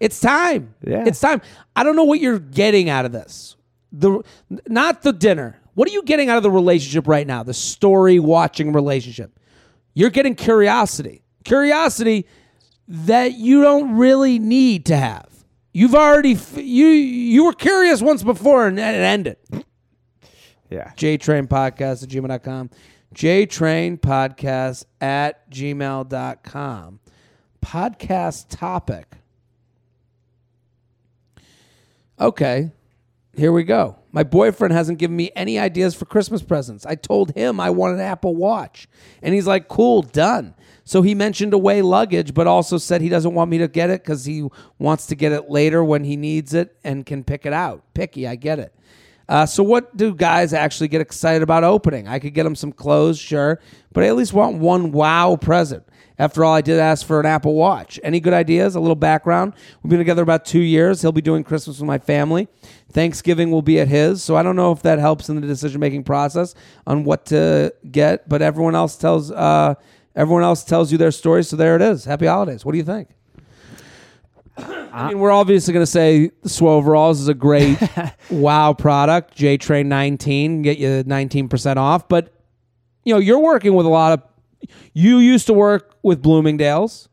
It's 0.00 0.20
time. 0.20 0.74
Yeah. 0.82 1.04
It's 1.06 1.20
time. 1.20 1.40
I 1.76 1.82
don't 1.84 1.96
know 1.96 2.04
what 2.04 2.20
you're 2.20 2.38
getting 2.38 2.88
out 2.90 3.04
of 3.04 3.12
this. 3.12 3.53
The 3.96 4.22
not 4.68 5.02
the 5.02 5.12
dinner. 5.12 5.58
What 5.74 5.88
are 5.88 5.92
you 5.92 6.02
getting 6.02 6.28
out 6.28 6.36
of 6.36 6.42
the 6.42 6.50
relationship 6.50 7.06
right 7.06 7.26
now? 7.26 7.42
The 7.42 7.54
story 7.54 8.18
watching 8.18 8.72
relationship. 8.72 9.38
You're 9.94 10.10
getting 10.10 10.34
curiosity. 10.34 11.22
Curiosity 11.44 12.26
that 12.88 13.34
you 13.34 13.62
don't 13.62 13.96
really 13.96 14.38
need 14.38 14.86
to 14.86 14.96
have. 14.96 15.28
You've 15.72 15.94
already 15.94 16.32
f- 16.32 16.56
you 16.56 16.86
you 16.86 17.44
were 17.44 17.52
curious 17.52 18.02
once 18.02 18.22
before 18.22 18.66
and 18.66 18.78
it 18.78 18.82
ended. 18.82 19.36
Yeah. 20.70 20.90
JTrain 20.96 21.46
Podcast 21.46 22.02
at 22.02 22.08
gmail.com. 22.08 22.70
JTrain 23.14 24.00
Podcast 24.00 24.86
at 25.00 25.48
gmail.com. 25.50 27.00
Podcast 27.64 28.46
topic. 28.48 29.06
Okay, 32.18 32.72
here 33.36 33.52
we 33.52 33.64
go. 33.64 33.96
My 34.12 34.22
boyfriend 34.22 34.72
hasn't 34.72 34.98
given 34.98 35.16
me 35.16 35.30
any 35.34 35.58
ideas 35.58 35.94
for 35.94 36.04
Christmas 36.04 36.42
presents. 36.42 36.86
I 36.86 36.94
told 36.94 37.32
him 37.32 37.58
I 37.58 37.70
want 37.70 37.94
an 37.94 38.00
Apple 38.00 38.36
Watch, 38.36 38.88
and 39.22 39.34
he's 39.34 39.46
like, 39.46 39.68
cool, 39.68 40.02
done. 40.02 40.54
So 40.84 41.02
he 41.02 41.14
mentioned 41.14 41.54
away 41.54 41.82
luggage, 41.82 42.34
but 42.34 42.46
also 42.46 42.78
said 42.78 43.00
he 43.00 43.08
doesn't 43.08 43.34
want 43.34 43.50
me 43.50 43.58
to 43.58 43.68
get 43.68 43.90
it 43.90 44.02
because 44.02 44.24
he 44.24 44.46
wants 44.78 45.06
to 45.06 45.14
get 45.14 45.32
it 45.32 45.48
later 45.48 45.82
when 45.82 46.04
he 46.04 46.16
needs 46.16 46.54
it 46.54 46.76
and 46.84 47.06
can 47.06 47.24
pick 47.24 47.46
it 47.46 47.52
out. 47.52 47.82
Picky, 47.94 48.28
I 48.28 48.36
get 48.36 48.58
it. 48.58 48.74
Uh, 49.28 49.46
so 49.46 49.62
what 49.62 49.96
do 49.96 50.14
guys 50.14 50.52
actually 50.52 50.88
get 50.88 51.00
excited 51.00 51.42
about 51.42 51.64
opening? 51.64 52.06
I 52.06 52.18
could 52.18 52.34
get 52.34 52.44
them 52.44 52.54
some 52.54 52.72
clothes, 52.72 53.18
sure, 53.18 53.60
but 53.92 54.04
I 54.04 54.08
at 54.08 54.16
least 54.16 54.34
want 54.34 54.58
one 54.58 54.92
wow 54.92 55.36
present. 55.36 55.84
After 56.18 56.44
all, 56.44 56.54
I 56.54 56.60
did 56.60 56.78
ask 56.78 57.04
for 57.04 57.18
an 57.18 57.26
Apple 57.26 57.54
Watch. 57.54 57.98
Any 58.04 58.20
good 58.20 58.32
ideas? 58.32 58.76
A 58.76 58.80
little 58.80 58.94
background. 58.94 59.52
We've 59.82 59.90
been 59.90 59.98
together 59.98 60.22
about 60.22 60.44
two 60.44 60.60
years. 60.60 61.02
He'll 61.02 61.10
be 61.10 61.20
doing 61.20 61.42
Christmas 61.42 61.80
with 61.80 61.86
my 61.86 61.98
family. 61.98 62.46
Thanksgiving 62.92 63.50
will 63.50 63.62
be 63.62 63.80
at 63.80 63.88
his. 63.88 64.22
So 64.22 64.36
I 64.36 64.44
don't 64.44 64.54
know 64.54 64.70
if 64.70 64.82
that 64.82 65.00
helps 65.00 65.28
in 65.28 65.40
the 65.40 65.46
decision 65.46 65.80
making 65.80 66.04
process 66.04 66.54
on 66.86 67.02
what 67.02 67.26
to 67.26 67.74
get. 67.90 68.28
But 68.28 68.42
everyone 68.42 68.76
else 68.76 68.96
tells 68.96 69.32
uh, 69.32 69.74
everyone 70.14 70.44
else 70.44 70.62
tells 70.62 70.92
you 70.92 70.98
their 70.98 71.10
stories. 71.10 71.48
So 71.48 71.56
there 71.56 71.74
it 71.74 71.82
is. 71.82 72.04
Happy 72.04 72.26
holidays. 72.26 72.64
What 72.64 72.72
do 72.72 72.78
you 72.78 72.84
think? 72.84 73.08
I 74.56 75.08
mean, 75.08 75.18
we're 75.18 75.32
obviously 75.32 75.74
going 75.74 75.82
to 75.82 75.90
say 75.90 76.30
Swoveralls 76.44 77.14
is 77.14 77.26
a 77.26 77.34
great 77.34 77.76
wow 78.30 78.72
product. 78.72 79.34
J 79.34 79.56
Train 79.56 79.88
19 79.88 80.62
get 80.62 80.78
you 80.78 81.02
19% 81.02 81.76
off. 81.76 82.08
But 82.08 82.32
you 83.02 83.12
know, 83.12 83.18
you're 83.18 83.40
working 83.40 83.74
with 83.74 83.86
a 83.86 83.90
lot 83.90 84.12
of. 84.12 84.22
You 84.92 85.18
used 85.18 85.46
to 85.46 85.52
work 85.52 85.96
with 86.02 86.22
Bloomingdale's, 86.22 87.08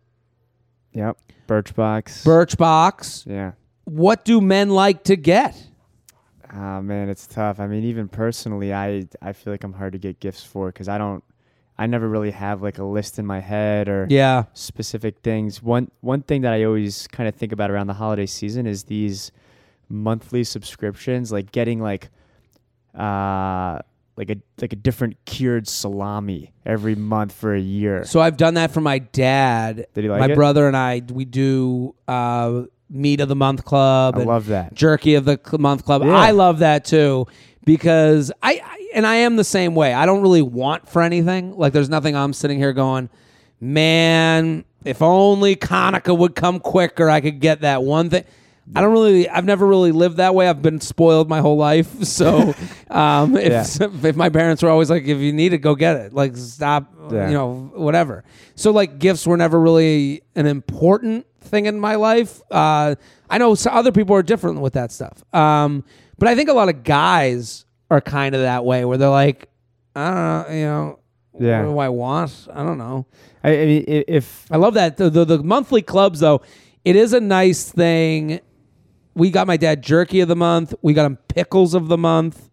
Yep. 0.93 1.17
Birchbox. 1.47 2.23
Birchbox. 2.25 3.25
yeah. 3.25 3.51
What 3.85 4.23
do 4.25 4.39
men 4.41 4.69
like 4.69 5.03
to 5.05 5.15
get? 5.15 5.55
Ah 6.53 6.81
man, 6.81 7.09
it's 7.09 7.27
tough. 7.27 7.59
I 7.59 7.67
mean, 7.67 7.83
even 7.85 8.07
personally, 8.09 8.73
I 8.73 9.07
I 9.21 9.33
feel 9.33 9.53
like 9.53 9.63
I'm 9.63 9.73
hard 9.73 9.93
to 9.93 9.99
get 9.99 10.19
gifts 10.19 10.43
for 10.43 10.67
because 10.67 10.87
I 10.89 10.97
don't, 10.97 11.23
I 11.77 11.87
never 11.87 12.07
really 12.09 12.31
have 12.31 12.61
like 12.61 12.77
a 12.77 12.83
list 12.83 13.19
in 13.19 13.25
my 13.25 13.39
head 13.39 13.87
or 13.87 14.05
Yeah. 14.09 14.45
specific 14.53 15.19
things. 15.23 15.63
One 15.63 15.89
one 16.01 16.21
thing 16.23 16.41
that 16.41 16.51
I 16.53 16.63
always 16.65 17.07
kind 17.07 17.27
of 17.29 17.35
think 17.35 17.51
about 17.53 17.71
around 17.71 17.87
the 17.87 17.93
holiday 17.93 18.25
season 18.25 18.67
is 18.67 18.83
these 18.83 19.31
monthly 19.89 20.43
subscriptions, 20.43 21.31
like 21.31 21.51
getting 21.51 21.81
like, 21.81 22.09
uh, 22.95 23.79
like 24.17 24.29
a 24.29 24.37
like 24.59 24.73
a 24.73 24.75
different 24.75 25.17
cured 25.25 25.67
salami 25.67 26.53
every 26.65 26.95
month 26.95 27.31
for 27.31 27.53
a 27.53 27.59
year. 27.59 28.03
So 28.05 28.19
I've 28.19 28.37
done 28.37 28.55
that 28.55 28.71
for 28.71 28.81
my 28.81 28.99
dad. 28.99 29.87
Did 29.93 30.03
he 30.03 30.09
like 30.09 30.19
my 30.19 30.31
it? 30.31 30.35
brother 30.35 30.67
and 30.67 30.75
I, 30.75 31.01
we 31.11 31.25
do 31.25 31.95
uh, 32.07 32.63
meat 32.89 33.21
of 33.21 33.29
the 33.29 33.35
month 33.35 33.65
club. 33.65 34.15
I 34.15 34.19
and 34.19 34.27
love 34.27 34.47
that. 34.47 34.73
jerky 34.73 35.15
of 35.15 35.25
the 35.25 35.39
month 35.57 35.85
club. 35.85 36.03
Yeah. 36.03 36.15
I 36.15 36.31
love 36.31 36.59
that 36.59 36.85
too 36.85 37.27
because 37.65 38.31
I, 38.41 38.61
I 38.63 38.89
and 38.93 39.07
I 39.07 39.15
am 39.15 39.35
the 39.37 39.43
same 39.43 39.75
way. 39.75 39.93
I 39.93 40.05
don't 40.05 40.21
really 40.21 40.41
want 40.41 40.89
for 40.89 41.01
anything. 41.01 41.55
Like 41.55 41.73
there's 41.73 41.89
nothing 41.89 42.15
I'm 42.15 42.33
sitting 42.33 42.57
here 42.57 42.73
going, 42.73 43.09
man, 43.59 44.65
if 44.83 45.01
only 45.01 45.55
Hanukkah 45.55 46.17
would 46.17 46.35
come 46.35 46.59
quicker, 46.59 47.09
I 47.09 47.21
could 47.21 47.39
get 47.39 47.61
that 47.61 47.83
one 47.83 48.09
thing. 48.09 48.25
I 48.75 48.79
don't 48.81 48.91
really. 48.93 49.27
I've 49.27 49.43
never 49.45 49.65
really 49.67 49.91
lived 49.91 50.17
that 50.17 50.33
way. 50.33 50.47
I've 50.47 50.61
been 50.61 50.79
spoiled 50.79 51.27
my 51.27 51.39
whole 51.41 51.57
life. 51.57 51.89
So, 52.05 52.53
um, 52.89 53.35
if 53.35 53.81
if 54.05 54.15
my 54.15 54.29
parents 54.29 54.63
were 54.63 54.69
always 54.69 54.89
like, 54.89 55.03
"If 55.03 55.17
you 55.19 55.33
need 55.33 55.53
it, 55.53 55.59
go 55.59 55.75
get 55.75 55.97
it," 55.97 56.13
like 56.13 56.37
stop, 56.37 56.93
Yeah. 57.11 57.27
you 57.27 57.33
know, 57.33 57.71
whatever. 57.75 58.23
So, 58.55 58.71
like, 58.71 58.99
gifts 58.99 59.25
were 59.27 59.37
never 59.37 59.59
really 59.59 60.21
an 60.35 60.45
important 60.45 61.25
thing 61.41 61.65
in 61.65 61.79
my 61.79 61.95
life. 61.95 62.41
Uh, 62.51 62.95
I 63.29 63.37
know 63.39 63.55
other 63.69 63.91
people 63.91 64.15
are 64.15 64.23
different 64.23 64.61
with 64.61 64.73
that 64.73 64.91
stuff. 64.91 65.23
Um, 65.33 65.83
but 66.17 66.27
I 66.29 66.35
think 66.35 66.49
a 66.49 66.53
lot 66.53 66.69
of 66.69 66.83
guys 66.83 67.65
are 67.89 67.99
kind 68.01 68.35
of 68.35 68.41
that 68.41 68.63
way, 68.63 68.85
where 68.85 68.97
they're 68.97 69.09
like, 69.09 69.49
I 69.95 70.05
don't 70.05 70.15
know, 70.15 70.45
you 70.55 70.65
know, 70.65 70.99
Yeah. 71.39 71.63
what 71.65 71.71
do 71.73 71.79
I 71.79 71.89
want? 71.89 72.47
I 72.53 72.63
don't 72.63 72.77
know. 72.77 73.05
I, 73.43 73.49
I 73.49 73.65
mean, 73.65 73.83
if 73.87 74.45
I 74.51 74.57
love 74.57 74.75
that 74.75 74.97
the, 74.97 75.09
the 75.09 75.25
the 75.25 75.43
monthly 75.43 75.81
clubs 75.81 76.19
though. 76.21 76.41
It 76.83 76.95
is 76.95 77.13
a 77.13 77.19
nice 77.19 77.69
thing. 77.71 78.39
We 79.13 79.29
got 79.29 79.47
my 79.47 79.57
dad 79.57 79.81
jerky 79.83 80.21
of 80.21 80.27
the 80.27 80.35
month. 80.35 80.73
We 80.81 80.93
got 80.93 81.05
him 81.05 81.17
pickles 81.27 81.73
of 81.73 81.87
the 81.89 81.97
month. 81.97 82.49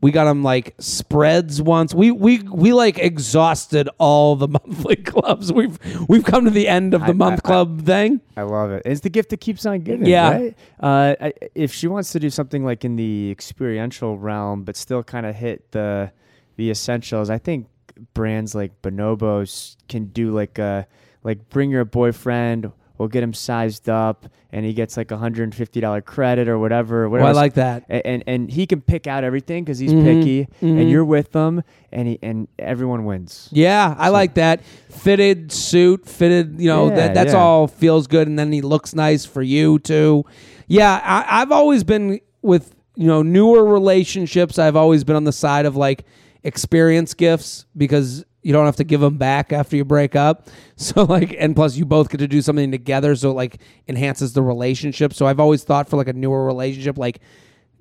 We 0.00 0.10
got 0.10 0.26
him 0.26 0.42
like 0.42 0.74
spreads 0.80 1.62
once. 1.62 1.94
We 1.94 2.10
we 2.10 2.40
we 2.42 2.72
like 2.74 2.98
exhausted 2.98 3.88
all 3.98 4.36
the 4.36 4.48
monthly 4.58 4.96
clubs. 4.96 5.52
We've 5.52 5.78
we've 6.08 6.24
come 6.24 6.44
to 6.44 6.50
the 6.50 6.68
end 6.68 6.92
of 6.94 7.00
the 7.02 7.06
I- 7.08 7.12
month 7.12 7.40
I- 7.44 7.46
club 7.48 7.86
thing. 7.86 8.20
I 8.36 8.42
love 8.42 8.70
it. 8.72 8.82
It's 8.84 9.00
the 9.00 9.08
gift 9.08 9.30
that 9.30 9.40
keeps 9.40 9.64
on 9.64 9.80
giving. 9.80 10.04
Yeah. 10.06 10.30
Right? 10.30 10.58
Uh, 10.80 11.14
I, 11.20 11.32
if 11.54 11.72
she 11.72 11.86
wants 11.86 12.12
to 12.12 12.20
do 12.20 12.28
something 12.28 12.64
like 12.64 12.84
in 12.84 12.96
the 12.96 13.30
experiential 13.30 14.18
realm, 14.18 14.64
but 14.64 14.76
still 14.76 15.02
kind 15.02 15.24
of 15.26 15.36
hit 15.36 15.70
the 15.70 16.10
the 16.56 16.70
essentials, 16.70 17.30
I 17.30 17.38
think 17.38 17.68
brands 18.12 18.54
like 18.54 18.82
Bonobos 18.82 19.76
can 19.88 20.06
do 20.06 20.32
like 20.34 20.58
a 20.58 20.86
like 21.22 21.48
bring 21.48 21.70
your 21.70 21.84
boyfriend. 21.86 22.72
We'll 23.04 23.10
get 23.10 23.22
him 23.22 23.34
sized 23.34 23.90
up, 23.90 24.26
and 24.50 24.64
he 24.64 24.72
gets 24.72 24.96
like 24.96 25.10
a 25.10 25.18
hundred 25.18 25.42
and 25.42 25.54
fifty 25.54 25.78
dollar 25.78 26.00
credit 26.00 26.48
or 26.48 26.58
whatever. 26.58 27.04
Oh, 27.04 27.10
whatever 27.10 27.28
I 27.28 27.32
like 27.32 27.52
that. 27.54 27.84
and 27.90 28.00
and, 28.06 28.24
and 28.26 28.50
he 28.50 28.66
can 28.66 28.80
pick 28.80 29.06
out 29.06 29.24
everything 29.24 29.62
because 29.62 29.78
he's 29.78 29.92
Mhm, 29.92 30.02
picky, 30.04 30.48
mhm. 30.62 30.80
and 30.80 30.88
you're 30.90 31.04
with 31.04 31.32
them, 31.32 31.62
and 31.92 32.08
he 32.08 32.18
and 32.22 32.48
everyone 32.58 33.04
wins. 33.04 33.50
Yeah, 33.52 33.94
I 33.98 34.08
like 34.08 34.32
that. 34.34 34.62
Fitted 34.88 35.52
suit, 35.52 36.08
fitted, 36.08 36.58
you 36.58 36.68
know, 36.70 36.88
Yeah, 36.88 36.94
that 36.94 37.14
that's 37.14 37.32
yeah. 37.34 37.40
all 37.40 37.66
feels 37.68 38.06
good 38.06 38.26
and 38.26 38.38
then 38.38 38.52
he 38.52 38.62
looks 38.62 38.94
nice 38.94 39.26
for 39.26 39.42
you 39.42 39.78
too. 39.80 40.24
Yeah, 40.66 40.98
I, 41.04 41.42
I've 41.42 41.52
always 41.52 41.84
been 41.84 42.20
with, 42.40 42.74
you 42.96 43.06
know, 43.06 43.20
newer 43.22 43.66
relationships, 43.66 44.58
I've 44.58 44.76
always 44.76 45.04
been 45.04 45.16
on 45.16 45.24
the 45.24 45.32
side 45.32 45.66
of 45.66 45.76
like 45.76 46.06
experience 46.42 47.12
gifts 47.14 47.66
because 47.76 48.24
you 48.44 48.52
don't 48.52 48.66
have 48.66 48.76
to 48.76 48.84
give 48.84 49.00
them 49.00 49.16
back 49.16 49.52
after 49.52 49.76
you 49.76 49.84
break 49.84 50.14
up. 50.14 50.48
So 50.76 51.04
like 51.04 51.36
and 51.38 51.54
plus 51.54 51.76
you 51.76 51.84
both 51.84 52.10
get 52.10 52.18
to 52.18 52.26
do 52.26 52.42
something 52.42 52.72
together 52.72 53.14
so 53.14 53.30
it 53.30 53.34
like 53.34 53.60
enhances 53.86 54.32
the 54.32 54.42
relationship. 54.42 55.14
So 55.14 55.24
I've 55.24 55.38
always 55.38 55.62
thought 55.62 55.88
for 55.88 55.96
like 55.96 56.08
a 56.08 56.12
newer 56.12 56.44
relationship 56.44 56.98
like 56.98 57.20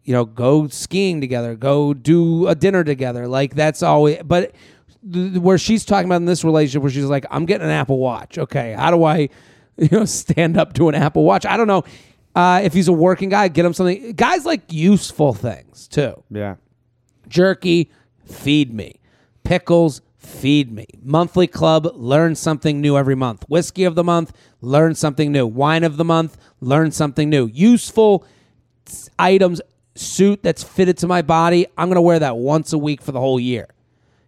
you 0.04 0.14
know, 0.14 0.26
go 0.26 0.68
skiing 0.68 1.22
together, 1.22 1.56
go 1.56 1.94
do 1.94 2.48
a 2.48 2.56
dinner 2.56 2.84
together. 2.84 3.28
Like 3.28 3.56
that's 3.56 3.82
always, 3.82 4.18
but 4.24 4.54
th- 5.12 5.38
where 5.38 5.58
she's 5.58 5.86
talking 5.86 6.06
about 6.06 6.18
in 6.18 6.26
this 6.26 6.44
relationship, 6.44 6.82
where 6.82 6.92
she's 6.92 7.06
like, 7.06 7.26
I'm 7.32 7.46
getting 7.46 7.66
an 7.66 7.72
Apple 7.72 8.00
Watch. 8.00 8.38
Okay, 8.38 8.74
how 8.74 8.92
do 8.92 9.04
I, 9.04 9.30
you 9.78 9.90
know, 9.92 10.06
stand 10.06 10.58
up 10.58 10.74
to 10.74 10.90
an 10.90 10.96
Apple 10.96 11.24
Watch? 11.24 11.46
I 11.46 11.58
don't 11.58 11.68
know. 11.68 11.84
Uh, 12.36 12.62
if 12.64 12.74
he's 12.74 12.88
a 12.88 12.94
working 12.94 13.30
guy, 13.30 13.48
get 13.48 13.64
him 13.64 13.74
something. 13.74 14.14
Guys 14.14 14.46
like 14.46 14.62
useful 14.72 15.34
things 15.34 15.88
too. 15.88 16.22
Yeah. 16.30 16.56
Jerky, 17.28 17.92
feed 18.26 18.74
me. 18.74 19.00
Pickles, 19.44 20.02
feed 20.34 20.72
me. 20.72 20.86
Monthly 21.02 21.48
club, 21.48 21.88
learn 21.94 22.36
something 22.36 22.82
new 22.82 22.98
every 22.98 23.16
month. 23.16 23.46
Whiskey 23.48 23.84
of 23.84 23.96
the 23.96 24.04
month, 24.04 24.34
learn 24.62 24.96
something 24.96 25.32
new. 25.32 25.46
Wine 25.48 25.84
of 25.84 25.98
the 25.98 26.04
month, 26.04 26.38
learn 26.60 26.92
something 26.92 27.30
new. 27.30 27.48
Useful 27.48 28.26
items, 29.18 29.62
suit 29.96 30.44
that's 30.44 30.64
fitted 30.64 30.98
to 31.00 31.08
my 31.08 31.22
body. 31.22 31.68
I'm 31.78 31.88
going 31.88 31.96
to 31.96 32.02
wear 32.02 32.20
that 32.20 32.38
once 32.38 32.74
a 32.74 32.78
week 32.78 33.02
for 33.02 33.12
the 33.12 33.20
whole 33.20 33.40
year. 33.40 33.68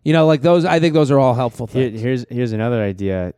You 0.04 0.14
know, 0.14 0.28
like 0.28 0.42
those, 0.42 0.66
I 0.66 0.80
think 0.80 0.94
those 0.94 1.10
are 1.10 1.20
all 1.20 1.34
helpful 1.34 1.68
Here, 1.68 1.90
things. 1.90 2.02
here's 2.02 2.26
here's 2.30 2.52
another 2.52 2.82
idea. 2.82 3.34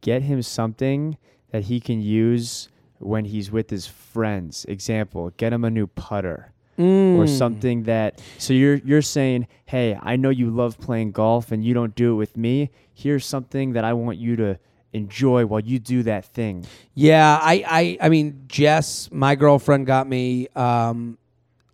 Get 0.00 0.22
him 0.22 0.42
something 0.42 1.16
that 1.52 1.64
he 1.64 1.78
can 1.78 2.02
use 2.02 2.68
when 2.98 3.24
he's 3.24 3.52
with 3.52 3.70
his 3.70 3.86
friends. 3.86 4.64
Example: 4.68 5.30
get 5.36 5.52
him 5.52 5.64
a 5.64 5.70
new 5.70 5.86
putter 5.86 6.52
Mm. 6.78 7.16
or 7.16 7.26
something 7.26 7.84
that. 7.84 8.20
So 8.38 8.52
you're 8.52 8.76
you're 8.76 9.02
saying, 9.02 9.46
hey, 9.64 9.98
I 10.00 10.16
know 10.16 10.30
you 10.30 10.50
love 10.50 10.78
playing 10.78 11.12
golf 11.12 11.52
and 11.52 11.64
you 11.64 11.74
don't 11.74 11.94
do 11.94 12.12
it 12.12 12.16
with 12.16 12.36
me. 12.36 12.70
Here's 12.92 13.24
something 13.24 13.72
that 13.72 13.84
I 13.84 13.92
want 13.94 14.18
you 14.18 14.36
to 14.36 14.58
enjoy 14.92 15.46
while 15.46 15.60
you 15.60 15.78
do 15.78 16.02
that 16.04 16.24
thing. 16.26 16.64
Yeah, 16.94 17.38
I, 17.42 17.64
I, 17.66 18.06
I 18.06 18.08
mean, 18.08 18.44
Jess, 18.48 19.10
my 19.12 19.34
girlfriend, 19.34 19.86
got 19.86 20.08
me 20.08 20.48
um, 20.56 21.18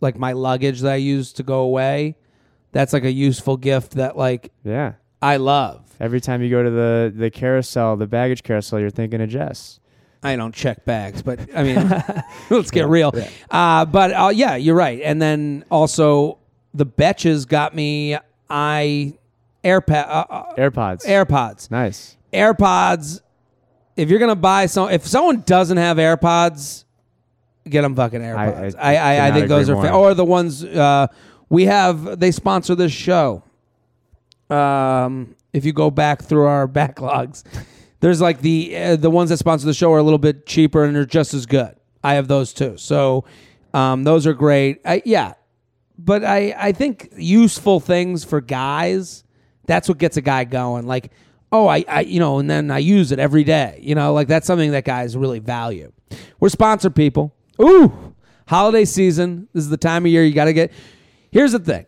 like 0.00 0.18
my 0.18 0.32
luggage 0.32 0.80
that 0.80 0.92
I 0.92 0.96
use 0.96 1.32
to 1.34 1.42
go 1.42 1.60
away. 1.60 2.16
That's 2.72 2.92
like 2.92 3.04
a 3.04 3.12
useful 3.12 3.56
gift 3.56 3.92
that 3.92 4.16
like 4.16 4.52
Yeah. 4.64 4.94
I 5.20 5.36
love. 5.36 5.88
Every 6.00 6.20
time 6.20 6.42
you 6.42 6.50
go 6.50 6.62
to 6.64 6.70
the 6.70 7.12
the 7.14 7.30
carousel, 7.30 7.96
the 7.96 8.08
baggage 8.08 8.42
carousel, 8.42 8.80
you're 8.80 8.90
thinking 8.90 9.20
of 9.20 9.28
Jess. 9.28 9.78
I 10.22 10.36
don't 10.36 10.54
check 10.54 10.84
bags, 10.84 11.20
but 11.22 11.40
I 11.54 11.62
mean, 11.62 12.04
let's 12.50 12.70
get 12.70 12.86
real. 12.86 13.12
Uh, 13.50 13.84
but 13.84 14.12
uh, 14.12 14.30
yeah, 14.32 14.56
you're 14.56 14.76
right. 14.76 15.00
And 15.02 15.20
then 15.20 15.64
also, 15.70 16.38
the 16.74 16.86
Betches 16.86 17.46
got 17.46 17.74
me. 17.74 18.16
I 18.48 19.14
AirPod, 19.64 20.08
uh, 20.08 20.24
uh, 20.28 20.54
AirPods. 20.54 21.04
AirPods. 21.06 21.70
nice. 21.70 22.16
AirPods. 22.32 23.20
If 23.96 24.08
you're 24.08 24.18
gonna 24.18 24.36
buy 24.36 24.66
some, 24.66 24.90
if 24.90 25.06
someone 25.06 25.42
doesn't 25.42 25.76
have 25.76 25.96
AirPods, 25.96 26.84
get 27.68 27.82
them 27.82 27.94
fucking 27.94 28.20
AirPods. 28.20 28.74
I 28.78 28.96
I, 28.96 29.26
I, 29.26 29.30
could 29.30 29.34
not 29.34 29.38
think 29.38 29.48
those 29.48 29.70
are 29.70 29.82
fa- 29.82 29.92
or 29.92 30.14
the 30.14 30.24
ones 30.24 30.64
uh, 30.64 31.08
we 31.48 31.66
have. 31.66 32.18
They 32.18 32.30
sponsor 32.30 32.74
this 32.74 32.92
show. 32.92 33.42
Um, 34.48 35.36
if 35.52 35.64
you 35.64 35.72
go 35.72 35.90
back 35.90 36.22
through 36.22 36.46
our 36.46 36.66
backlogs, 36.68 37.44
there's 38.02 38.20
like 38.20 38.40
the 38.40 38.76
uh, 38.76 38.96
the 38.96 39.08
ones 39.08 39.30
that 39.30 39.38
sponsor 39.38 39.64
the 39.64 39.72
show 39.72 39.92
are 39.92 39.98
a 39.98 40.02
little 40.02 40.18
bit 40.18 40.44
cheaper 40.44 40.84
and 40.84 40.94
they're 40.94 41.06
just 41.06 41.32
as 41.32 41.46
good. 41.46 41.74
I 42.04 42.14
have 42.14 42.26
those 42.26 42.52
too, 42.52 42.76
so 42.76 43.24
um, 43.72 44.02
those 44.02 44.26
are 44.26 44.34
great. 44.34 44.80
I, 44.84 45.02
yeah, 45.04 45.34
but 45.96 46.24
I 46.24 46.52
I 46.58 46.72
think 46.72 47.10
useful 47.16 47.78
things 47.78 48.24
for 48.24 48.40
guys. 48.40 49.22
That's 49.66 49.88
what 49.88 49.98
gets 49.98 50.16
a 50.16 50.20
guy 50.20 50.42
going. 50.42 50.84
Like, 50.84 51.12
oh, 51.52 51.68
I, 51.68 51.84
I 51.86 52.00
you 52.00 52.18
know, 52.18 52.40
and 52.40 52.50
then 52.50 52.72
I 52.72 52.78
use 52.78 53.12
it 53.12 53.20
every 53.20 53.44
day. 53.44 53.78
You 53.80 53.94
know, 53.94 54.12
like 54.12 54.26
that's 54.26 54.48
something 54.48 54.72
that 54.72 54.84
guys 54.84 55.16
really 55.16 55.38
value. 55.38 55.92
We're 56.40 56.48
sponsored 56.48 56.96
people. 56.96 57.32
Ooh, 57.60 58.16
holiday 58.48 58.84
season. 58.84 59.48
This 59.52 59.62
is 59.62 59.70
the 59.70 59.76
time 59.76 60.04
of 60.04 60.10
year 60.10 60.24
you 60.24 60.34
got 60.34 60.46
to 60.46 60.52
get. 60.52 60.72
Here's 61.30 61.52
the 61.52 61.60
thing. 61.60 61.86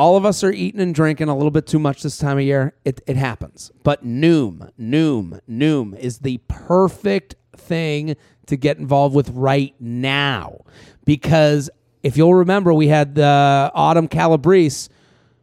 All 0.00 0.16
of 0.16 0.24
us 0.24 0.42
are 0.42 0.50
eating 0.50 0.80
and 0.80 0.94
drinking 0.94 1.28
a 1.28 1.36
little 1.36 1.50
bit 1.50 1.66
too 1.66 1.78
much 1.78 2.02
this 2.02 2.16
time 2.16 2.38
of 2.38 2.44
year. 2.44 2.72
It, 2.86 3.02
it 3.06 3.16
happens. 3.16 3.70
But 3.82 4.02
Noom, 4.02 4.70
Noom, 4.80 5.42
Noom 5.46 5.98
is 5.98 6.20
the 6.20 6.40
perfect 6.48 7.34
thing 7.54 8.16
to 8.46 8.56
get 8.56 8.78
involved 8.78 9.14
with 9.14 9.28
right 9.28 9.74
now. 9.78 10.64
Because 11.04 11.68
if 12.02 12.16
you'll 12.16 12.32
remember, 12.32 12.72
we 12.72 12.88
had 12.88 13.14
the 13.14 13.70
Autumn 13.74 14.08
Calabrese. 14.08 14.88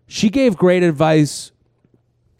She 0.07 0.31
gave 0.31 0.57
great 0.57 0.81
advice 0.81 1.51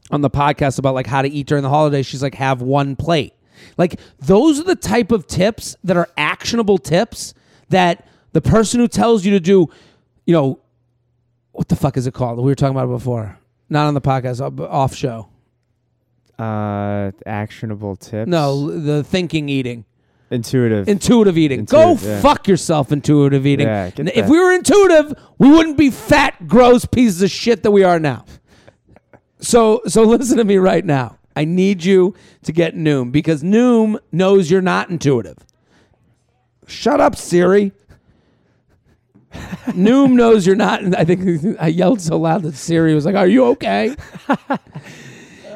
on 0.09 0.21
the 0.21 0.31
podcast 0.31 0.79
about 0.79 0.95
like 0.95 1.05
how 1.05 1.21
to 1.21 1.29
eat 1.29 1.45
during 1.45 1.61
the 1.61 1.69
holidays. 1.69 2.07
She's 2.07 2.23
like, 2.23 2.33
have 2.33 2.63
one 2.63 2.95
plate. 2.95 3.35
Like 3.77 3.99
those 4.17 4.59
are 4.59 4.63
the 4.63 4.75
type 4.75 5.11
of 5.11 5.27
tips 5.27 5.75
that 5.83 5.95
are 5.95 6.09
actionable 6.17 6.79
tips 6.79 7.35
that 7.69 8.07
the 8.31 8.41
person 8.41 8.79
who 8.79 8.87
tells 8.87 9.23
you 9.23 9.33
to 9.33 9.39
do, 9.39 9.67
you 10.25 10.33
know, 10.33 10.61
what 11.57 11.69
the 11.69 11.75
fuck 11.75 11.97
is 11.97 12.05
it 12.05 12.13
called? 12.13 12.37
We 12.37 12.43
were 12.43 12.55
talking 12.55 12.75
about 12.77 12.85
it 12.85 12.93
before. 12.95 13.39
Not 13.67 13.87
on 13.87 13.95
the 13.95 14.01
podcast, 14.01 14.39
off- 14.41 14.59
off 14.69 14.93
show. 14.95 15.29
Uh, 16.37 17.11
actionable 17.25 17.95
tips. 17.95 18.29
No, 18.29 18.69
the 18.79 19.03
thinking 19.03 19.49
eating. 19.49 19.85
Intuitive. 20.29 20.87
Intuitive 20.87 21.35
eating. 21.35 21.61
Intuitive, 21.61 22.01
Go 22.03 22.07
yeah. 22.07 22.21
fuck 22.21 22.47
yourself, 22.47 22.91
intuitive 22.91 23.47
eating. 23.47 23.65
Yeah, 23.65 23.87
if 23.87 23.95
that. 23.95 24.29
we 24.29 24.39
were 24.39 24.51
intuitive, 24.51 25.17
we 25.39 25.49
wouldn't 25.49 25.77
be 25.77 25.89
fat, 25.89 26.47
gross 26.47 26.85
pieces 26.85 27.23
of 27.23 27.31
shit 27.31 27.63
that 27.63 27.71
we 27.71 27.83
are 27.83 27.99
now. 27.99 28.25
So, 29.39 29.81
so 29.87 30.03
listen 30.03 30.37
to 30.37 30.43
me 30.43 30.57
right 30.57 30.85
now. 30.85 31.17
I 31.35 31.45
need 31.45 31.83
you 31.83 32.13
to 32.43 32.51
get 32.51 32.75
Noom 32.75 33.11
because 33.11 33.41
Noom 33.41 33.97
knows 34.11 34.51
you're 34.51 34.61
not 34.61 34.89
intuitive. 34.91 35.37
Shut 36.67 36.99
up, 37.01 37.15
Siri. 37.15 37.71
Noom 39.31 40.11
knows 40.11 40.45
you're 40.45 40.55
not. 40.55 40.95
I 40.97 41.03
think 41.03 41.57
I 41.59 41.67
yelled 41.67 42.01
so 42.01 42.17
loud 42.17 42.43
that 42.43 42.55
Siri 42.55 42.93
was 42.93 43.05
like, 43.05 43.15
"Are 43.15 43.27
you 43.27 43.45
okay?" 43.47 43.95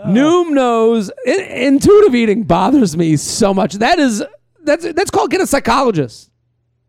Noom 0.05 0.51
knows 0.51 1.11
in- 1.25 1.39
intuitive 1.39 2.15
eating 2.15 2.43
bothers 2.43 2.97
me 2.97 3.15
so 3.17 3.53
much. 3.53 3.75
That 3.75 3.99
is 3.99 4.23
that's 4.63 4.91
that's 4.93 5.11
called 5.11 5.31
get 5.31 5.41
a 5.41 5.47
psychologist. 5.47 6.31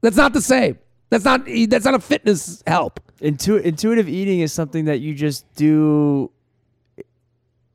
That's 0.01 0.17
not 0.17 0.33
the 0.33 0.43
same. 0.43 0.79
That's 1.11 1.25
not 1.25 1.47
that's 1.69 1.85
not 1.85 1.95
a 1.95 2.01
fitness 2.01 2.63
help. 2.67 3.01
Intu- 3.21 3.57
intuitive 3.57 4.09
eating 4.09 4.41
is 4.41 4.53
something 4.53 4.87
that 4.87 5.01
you 5.01 5.15
just 5.15 5.45
do 5.55 6.31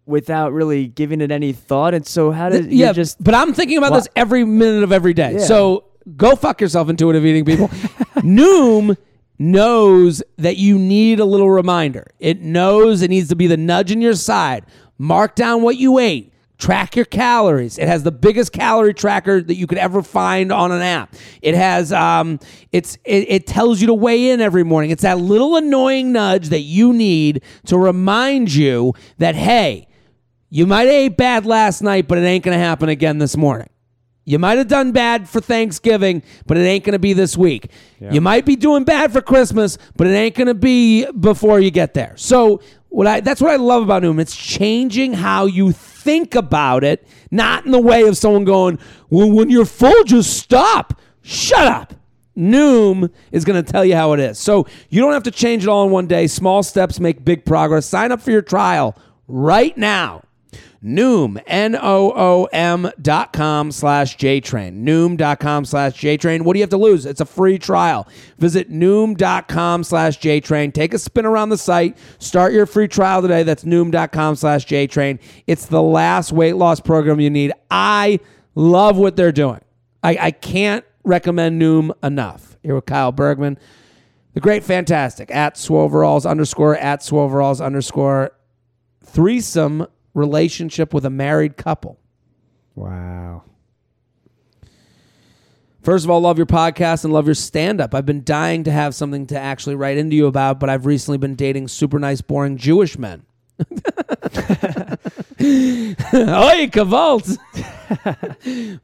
without 0.05 0.53
really 0.53 0.87
giving 0.87 1.21
it 1.21 1.31
any 1.31 1.53
thought. 1.53 1.93
And 1.93 2.05
so, 2.05 2.31
how 2.31 2.49
does 2.49 2.67
yeah, 2.67 2.87
you 2.87 2.93
just 2.93 3.23
but 3.23 3.33
I'm 3.33 3.53
thinking 3.53 3.77
about 3.77 3.93
this 3.93 4.07
every 4.15 4.43
minute 4.43 4.83
of 4.83 4.91
every 4.91 5.13
day. 5.13 5.33
Yeah. 5.33 5.45
So 5.45 5.85
go 6.15 6.35
fuck 6.35 6.61
yourself, 6.61 6.89
intuitive 6.89 7.25
eating 7.25 7.45
people. 7.45 7.69
Noom 8.27 8.97
knows 9.39 10.21
that 10.37 10.57
you 10.57 10.77
need 10.77 11.19
a 11.19 11.25
little 11.25 11.49
reminder. 11.49 12.07
It 12.19 12.41
knows 12.41 13.01
it 13.01 13.09
needs 13.09 13.29
to 13.29 13.35
be 13.35 13.47
the 13.47 13.57
nudge 13.57 13.91
in 13.91 14.01
your 14.01 14.15
side. 14.15 14.65
Mark 14.97 15.35
down 15.35 15.61
what 15.61 15.77
you 15.77 15.99
ate. 15.99 16.33
Track 16.57 16.95
your 16.95 17.05
calories. 17.05 17.77
It 17.77 17.87
has 17.87 18.01
the 18.01 18.11
biggest 18.11 18.51
calorie 18.51 18.95
tracker 18.95 19.41
that 19.41 19.55
you 19.55 19.67
could 19.67 19.77
ever 19.77 20.01
find 20.01 20.51
on 20.51 20.71
an 20.71 20.81
app. 20.81 21.15
It 21.43 21.53
has 21.53 21.93
um, 21.93 22.39
it's 22.71 22.97
it, 23.05 23.29
it 23.29 23.47
tells 23.47 23.79
you 23.79 23.87
to 23.87 23.93
weigh 23.93 24.31
in 24.31 24.41
every 24.41 24.63
morning. 24.63 24.89
It's 24.89 25.03
that 25.03 25.19
little 25.19 25.55
annoying 25.55 26.11
nudge 26.11 26.49
that 26.49 26.61
you 26.61 26.93
need 26.93 27.43
to 27.67 27.77
remind 27.77 28.51
you 28.51 28.93
that 29.19 29.35
hey, 29.35 29.87
you 30.49 30.65
might 30.65 30.85
have 30.85 30.93
ate 30.93 31.17
bad 31.17 31.45
last 31.45 31.83
night, 31.83 32.07
but 32.07 32.17
it 32.17 32.21
ain't 32.21 32.43
gonna 32.43 32.57
happen 32.57 32.89
again 32.89 33.19
this 33.19 33.37
morning. 33.37 33.69
You 34.27 34.39
might 34.39 34.57
have 34.57 34.67
done 34.67 34.91
bad 34.91 35.29
for 35.29 35.39
Thanksgiving, 35.39 36.21
but 36.45 36.57
it 36.57 36.65
ain't 36.65 36.83
going 36.83 36.91
to 36.91 36.99
be 36.99 37.13
this 37.13 37.37
week. 37.37 37.71
You 38.11 38.19
might 38.19 38.45
be 38.45 38.57
doing 38.57 38.83
bad 38.83 39.13
for 39.13 39.21
Christmas, 39.21 39.77
but 39.95 40.05
it 40.05 40.11
ain't 40.11 40.35
going 40.35 40.47
to 40.47 40.53
be 40.53 41.09
before 41.09 41.61
you 41.61 41.71
get 41.71 41.93
there. 41.93 42.11
So, 42.17 42.61
what 42.89 43.07
I 43.07 43.21
that's 43.21 43.39
what 43.39 43.51
I 43.51 43.55
love 43.55 43.83
about 43.83 44.03
Noom. 44.03 44.19
It's 44.19 44.35
changing 44.35 45.13
how 45.13 45.45
you 45.45 45.71
think 45.71 46.35
about 46.35 46.83
it, 46.83 47.07
not 47.31 47.65
in 47.65 47.71
the 47.71 47.79
way 47.79 48.01
of 48.01 48.17
someone 48.17 48.43
going, 48.43 48.79
"Well, 49.09 49.31
when 49.31 49.49
you're 49.49 49.65
full, 49.65 50.03
just 50.03 50.37
stop." 50.37 50.99
Shut 51.21 51.65
up. 51.65 51.93
Noom 52.37 53.09
is 53.31 53.45
going 53.45 53.63
to 53.63 53.71
tell 53.71 53.85
you 53.85 53.95
how 53.95 54.11
it 54.11 54.19
is. 54.19 54.37
So, 54.39 54.67
you 54.89 54.99
don't 54.99 55.13
have 55.13 55.23
to 55.23 55.31
change 55.31 55.63
it 55.63 55.69
all 55.69 55.85
in 55.85 55.91
one 55.91 56.05
day. 56.05 56.27
Small 56.27 56.63
steps 56.63 56.99
make 56.99 57.23
big 57.23 57.45
progress. 57.45 57.85
Sign 57.85 58.11
up 58.11 58.21
for 58.21 58.31
your 58.31 58.41
trial 58.41 58.97
right 59.29 59.77
now. 59.77 60.23
Noom, 60.83 61.41
N-O-O-M 61.47 62.91
dot 63.01 63.33
com 63.33 63.71
slash 63.71 64.17
JTrain. 64.17 64.83
Noom 64.83 65.17
dot 65.17 65.39
com 65.39 65.65
slash 65.65 65.99
JTrain. 65.99 66.43
What 66.43 66.53
do 66.53 66.59
you 66.59 66.63
have 66.63 66.69
to 66.69 66.77
lose? 66.77 67.05
It's 67.05 67.21
a 67.21 67.25
free 67.25 67.57
trial. 67.57 68.07
Visit 68.37 68.71
Noom 68.71 69.17
dot 69.17 69.47
com 69.47 69.83
slash 69.83 70.19
JTrain. 70.19 70.73
Take 70.73 70.93
a 70.93 70.99
spin 70.99 71.25
around 71.25 71.49
the 71.49 71.57
site. 71.57 71.97
Start 72.19 72.53
your 72.53 72.65
free 72.65 72.87
trial 72.87 73.21
today. 73.21 73.43
That's 73.43 73.63
Noom 73.63 73.91
dot 73.91 74.11
com 74.11 74.35
slash 74.35 74.65
JTrain. 74.67 75.19
It's 75.47 75.65
the 75.65 75.81
last 75.81 76.31
weight 76.31 76.55
loss 76.55 76.79
program 76.79 77.19
you 77.19 77.29
need. 77.29 77.53
I 77.71 78.19
love 78.53 78.97
what 78.97 79.15
they're 79.15 79.31
doing. 79.31 79.61
I, 80.03 80.17
I 80.21 80.31
can't 80.31 80.85
recommend 81.03 81.61
Noom 81.61 81.91
enough. 82.03 82.57
Here 82.61 82.75
with 82.75 82.85
Kyle 82.85 83.11
Bergman. 83.11 83.57
The 84.33 84.41
great 84.41 84.63
fantastic 84.63 85.33
at 85.33 85.55
Swoveralls 85.55 86.29
underscore 86.29 86.77
at 86.77 86.99
Swoveralls 86.99 87.65
underscore 87.65 88.33
threesome 89.03 89.87
relationship 90.17 90.93
with 90.93 91.05
a 91.05 91.09
married 91.09 91.55
couple. 91.55 91.99
wow? 92.75 93.43
First 95.83 96.03
of 96.03 96.11
all, 96.11 96.19
love 96.19 96.37
your 96.37 96.45
podcast 96.45 97.05
and 97.05 97.13
love 97.13 97.27
your 97.27 97.33
stand 97.33 97.79
up. 97.79 97.95
I've 97.95 98.05
been 98.05 98.25
dying 98.25 98.65
to 98.65 98.71
have 98.71 98.93
something 98.93 99.25
to 99.27 99.39
actually 99.39 99.75
write 99.75 99.97
into 99.97 100.17
you 100.17 100.27
about, 100.27 100.59
but 100.59 100.69
I've 100.69 100.85
recently 100.85 101.17
been 101.17 101.35
dating 101.35 101.69
super 101.69 101.97
nice, 101.97 102.19
boring 102.19 102.57
Jewish 102.57 102.97
men. 102.97 103.25
Oi, 105.39 106.67
gevalt! 106.67 107.37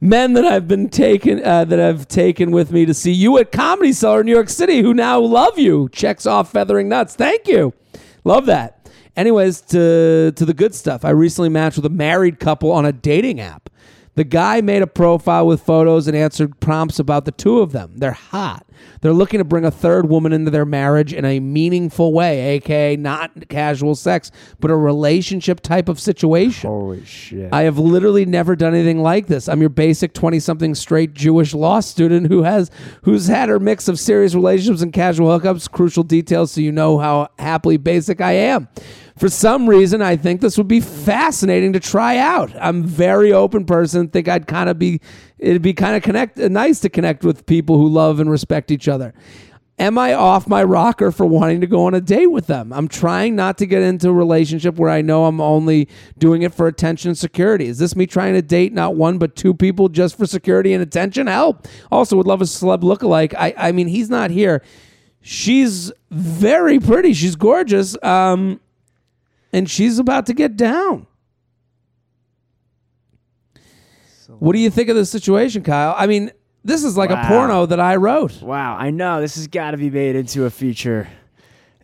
men 0.00 0.32
that 0.32 0.46
I've 0.46 0.66
been 0.66 0.88
taken, 0.88 1.44
uh, 1.44 1.66
that 1.66 1.78
I've 1.78 2.08
taken 2.08 2.52
with 2.52 2.72
me 2.72 2.86
to 2.86 2.94
see 2.94 3.12
you 3.12 3.36
at 3.36 3.52
Comedy 3.52 3.92
Cellar 3.92 4.20
in 4.20 4.26
New 4.26 4.32
York 4.32 4.48
City, 4.48 4.80
who 4.80 4.94
now 4.94 5.20
love 5.20 5.58
you. 5.58 5.90
Checks 5.90 6.24
off 6.24 6.52
feathering 6.52 6.88
nuts. 6.88 7.14
Thank 7.14 7.46
you. 7.46 7.74
Love 8.24 8.46
that. 8.46 8.83
Anyways, 9.16 9.60
to 9.62 10.32
to 10.34 10.44
the 10.44 10.54
good 10.54 10.74
stuff. 10.74 11.04
I 11.04 11.10
recently 11.10 11.48
matched 11.48 11.76
with 11.76 11.86
a 11.86 11.90
married 11.90 12.40
couple 12.40 12.72
on 12.72 12.84
a 12.84 12.92
dating 12.92 13.40
app. 13.40 13.70
The 14.16 14.24
guy 14.24 14.60
made 14.60 14.80
a 14.82 14.86
profile 14.86 15.46
with 15.46 15.62
photos 15.62 16.06
and 16.06 16.16
answered 16.16 16.60
prompts 16.60 17.00
about 17.00 17.24
the 17.24 17.32
two 17.32 17.60
of 17.60 17.72
them. 17.72 17.94
They're 17.96 18.12
hot. 18.12 18.64
They're 19.00 19.12
looking 19.12 19.38
to 19.38 19.44
bring 19.44 19.64
a 19.64 19.72
third 19.72 20.08
woman 20.08 20.32
into 20.32 20.50
their 20.50 20.64
marriage 20.64 21.12
in 21.12 21.24
a 21.24 21.40
meaningful 21.40 22.12
way, 22.12 22.56
aka 22.56 22.96
not 22.96 23.48
casual 23.48 23.94
sex, 23.94 24.30
but 24.60 24.70
a 24.70 24.76
relationship 24.76 25.60
type 25.60 25.88
of 25.88 25.98
situation. 25.98 26.70
Holy 26.70 27.04
shit! 27.04 27.52
I 27.52 27.62
have 27.62 27.78
literally 27.78 28.24
never 28.24 28.54
done 28.54 28.74
anything 28.74 29.02
like 29.02 29.26
this. 29.26 29.48
I'm 29.48 29.60
your 29.60 29.70
basic 29.70 30.12
20 30.12 30.38
something 30.38 30.74
straight 30.74 31.14
Jewish 31.14 31.52
law 31.54 31.80
student 31.80 32.28
who 32.28 32.42
has 32.44 32.70
who's 33.02 33.26
had 33.26 33.48
her 33.48 33.58
mix 33.58 33.88
of 33.88 33.98
serious 33.98 34.34
relationships 34.34 34.82
and 34.82 34.92
casual 34.92 35.28
hookups, 35.28 35.70
crucial 35.70 36.04
details 36.04 36.52
so 36.52 36.60
you 36.60 36.72
know 36.72 36.98
how 36.98 37.28
happily 37.38 37.76
basic 37.78 38.20
I 38.20 38.32
am. 38.32 38.68
For 39.16 39.28
some 39.28 39.68
reason, 39.68 40.02
I 40.02 40.16
think 40.16 40.40
this 40.40 40.58
would 40.58 40.66
be 40.66 40.80
fascinating 40.80 41.72
to 41.74 41.80
try 41.80 42.18
out. 42.18 42.52
I'm 42.60 42.82
very 42.82 43.32
open 43.32 43.64
person. 43.64 44.08
Think 44.08 44.28
I'd 44.28 44.48
kind 44.48 44.68
of 44.68 44.78
be 44.78 45.00
it'd 45.38 45.62
be 45.62 45.72
kind 45.72 45.96
of 45.96 46.02
connect 46.02 46.36
nice 46.36 46.80
to 46.80 46.88
connect 46.88 47.24
with 47.24 47.46
people 47.46 47.78
who 47.78 47.88
love 47.88 48.18
and 48.18 48.28
respect 48.30 48.70
each 48.70 48.88
other. 48.88 49.14
Am 49.76 49.98
I 49.98 50.14
off 50.14 50.46
my 50.46 50.62
rocker 50.62 51.10
for 51.10 51.26
wanting 51.26 51.60
to 51.60 51.66
go 51.66 51.86
on 51.86 51.94
a 51.94 52.00
date 52.00 52.28
with 52.28 52.46
them? 52.46 52.72
I'm 52.72 52.86
trying 52.86 53.34
not 53.34 53.58
to 53.58 53.66
get 53.66 53.82
into 53.82 54.08
a 54.08 54.12
relationship 54.12 54.76
where 54.76 54.90
I 54.90 55.02
know 55.02 55.24
I'm 55.26 55.40
only 55.40 55.88
doing 56.16 56.42
it 56.42 56.54
for 56.54 56.68
attention 56.68 57.08
and 57.08 57.18
security. 57.18 57.66
Is 57.66 57.78
this 57.78 57.96
me 57.96 58.06
trying 58.06 58.34
to 58.34 58.42
date 58.42 58.72
not 58.72 58.94
one 58.94 59.18
but 59.18 59.34
two 59.34 59.52
people 59.52 59.88
just 59.88 60.16
for 60.16 60.26
security 60.26 60.72
and 60.74 60.82
attention? 60.82 61.26
Help. 61.26 61.66
Also, 61.90 62.16
would 62.16 62.26
love 62.26 62.40
a 62.40 62.44
celeb 62.44 62.82
lookalike. 62.82 63.34
I, 63.36 63.52
I 63.56 63.72
mean, 63.72 63.88
he's 63.88 64.08
not 64.08 64.30
here. 64.30 64.62
She's 65.22 65.90
very 66.10 66.78
pretty. 66.78 67.12
She's 67.12 67.34
gorgeous. 67.34 68.00
Um, 68.00 68.60
and 69.54 69.70
she's 69.70 70.00
about 70.00 70.26
to 70.26 70.34
get 70.34 70.56
down. 70.56 71.06
What 74.40 74.52
do 74.52 74.58
you 74.58 74.68
think 74.68 74.88
of 74.88 74.96
this 74.96 75.10
situation, 75.10 75.62
Kyle? 75.62 75.94
I 75.96 76.08
mean, 76.08 76.32
this 76.64 76.82
is 76.82 76.96
like 76.96 77.10
a 77.10 77.24
porno 77.28 77.66
that 77.66 77.78
I 77.78 77.96
wrote. 77.96 78.42
Wow, 78.42 78.76
I 78.76 78.90
know 78.90 79.20
this 79.20 79.36
has 79.36 79.46
got 79.46 79.70
to 79.70 79.76
be 79.76 79.90
made 79.90 80.16
into 80.16 80.44
a 80.44 80.50
feature. 80.50 81.08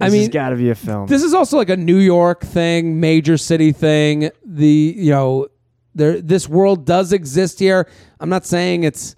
I 0.00 0.06
This 0.06 0.12
mean, 0.12 0.20
has 0.22 0.28
got 0.30 0.48
to 0.48 0.56
be 0.56 0.70
a 0.70 0.74
film. 0.74 1.06
This 1.06 1.22
is 1.22 1.32
also 1.32 1.56
like 1.58 1.68
a 1.68 1.76
New 1.76 1.98
York 1.98 2.40
thing, 2.40 2.98
major 2.98 3.36
city 3.36 3.70
thing. 3.70 4.30
The 4.44 4.94
you 4.96 5.12
know, 5.12 5.46
there 5.94 6.20
this 6.20 6.48
world 6.48 6.84
does 6.86 7.12
exist 7.12 7.60
here. 7.60 7.88
I'm 8.18 8.30
not 8.30 8.44
saying 8.44 8.82
it's 8.82 9.14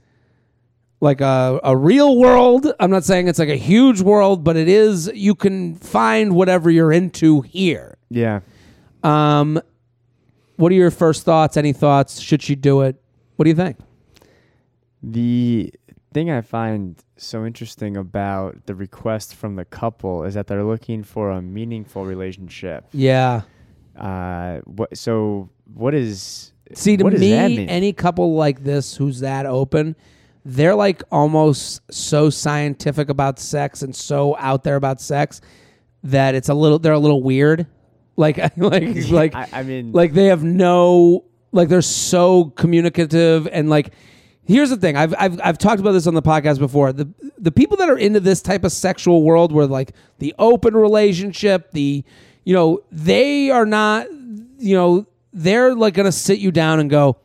like 1.00 1.20
a, 1.22 1.59
a 1.64 1.74
real 1.76 2.18
world. 2.18 2.66
I'm 2.78 2.90
not 2.90 3.05
saying 3.05 3.28
it's 3.28 3.38
like 3.38 3.48
a 3.48 3.57
huge 3.57 4.03
world, 4.03 4.44
but 4.44 4.57
it 4.57 4.68
is 4.68 5.11
you 5.14 5.34
can 5.34 5.76
find 5.76 6.34
whatever 6.34 6.70
you're 6.70 6.92
into 6.92 7.40
here. 7.42 7.96
Yeah. 8.12 8.40
Um 9.02 9.60
what 10.56 10.70
are 10.70 10.76
your 10.76 10.90
first 10.90 11.24
thoughts? 11.24 11.56
Any 11.56 11.72
thoughts? 11.72 12.20
Should 12.20 12.42
she 12.42 12.54
do 12.54 12.82
it? 12.82 12.96
What 13.36 13.44
do 13.44 13.50
you 13.50 13.56
think? 13.56 13.78
The 15.02 15.72
thing 16.12 16.30
I 16.30 16.42
find 16.42 17.02
so 17.16 17.44
interesting 17.44 17.96
about 17.96 18.66
the 18.66 18.74
request 18.74 19.34
from 19.34 19.56
the 19.56 19.64
couple 19.64 20.24
is 20.24 20.34
that 20.34 20.46
they're 20.46 20.64
looking 20.64 21.02
for 21.02 21.30
a 21.30 21.42
meaningful 21.42 22.04
relationship. 22.04 22.86
Yeah. 22.92 23.42
Uh, 23.96 24.58
what? 24.66 24.96
So 24.96 25.48
what 25.74 25.94
is? 25.94 26.52
See, 26.74 26.96
to 26.96 27.04
me, 27.04 27.68
any 27.68 27.92
couple 27.92 28.34
like 28.34 28.64
this 28.64 28.96
who's 28.96 29.20
that 29.20 29.46
open, 29.46 29.96
they're 30.44 30.74
like 30.74 31.02
almost 31.10 31.80
so 31.92 32.30
scientific 32.30 33.08
about 33.08 33.38
sex 33.38 33.82
and 33.82 33.94
so 33.94 34.36
out 34.38 34.64
there 34.64 34.76
about 34.76 35.00
sex 35.00 35.40
that 36.04 36.34
it's 36.34 36.48
a 36.48 36.54
little 36.54 36.78
they're 36.78 36.92
a 36.92 36.98
little 36.98 37.22
weird. 37.22 37.66
Like 38.22 38.38
like 38.56 39.10
like 39.10 39.34
I, 39.34 39.48
I 39.52 39.62
mean, 39.64 39.92
like 39.92 40.12
they 40.14 40.26
have 40.26 40.42
no 40.44 41.24
like 41.52 41.68
they're 41.68 41.82
so 41.82 42.46
communicative 42.56 43.46
and 43.52 43.68
like 43.68 43.92
here's 44.44 44.70
the 44.70 44.76
thing. 44.76 44.96
I've, 44.96 45.14
I've 45.18 45.40
I've 45.42 45.58
talked 45.58 45.80
about 45.80 45.92
this 45.92 46.06
on 46.06 46.14
the 46.14 46.22
podcast 46.22 46.58
before. 46.58 46.92
The 46.92 47.12
the 47.38 47.52
people 47.52 47.76
that 47.78 47.88
are 47.88 47.98
into 47.98 48.20
this 48.20 48.40
type 48.40 48.64
of 48.64 48.72
sexual 48.72 49.22
world 49.22 49.52
where 49.52 49.66
like 49.66 49.92
the 50.18 50.34
open 50.38 50.74
relationship 50.74 51.72
the 51.72 52.04
you 52.44 52.54
know 52.54 52.80
they 52.90 53.50
are 53.50 53.66
not 53.66 54.06
you 54.58 54.76
know 54.76 55.06
they're 55.32 55.74
like 55.74 55.94
gonna 55.94 56.12
sit 56.12 56.38
you 56.38 56.50
down 56.50 56.80
and 56.80 56.88
go 56.88 57.18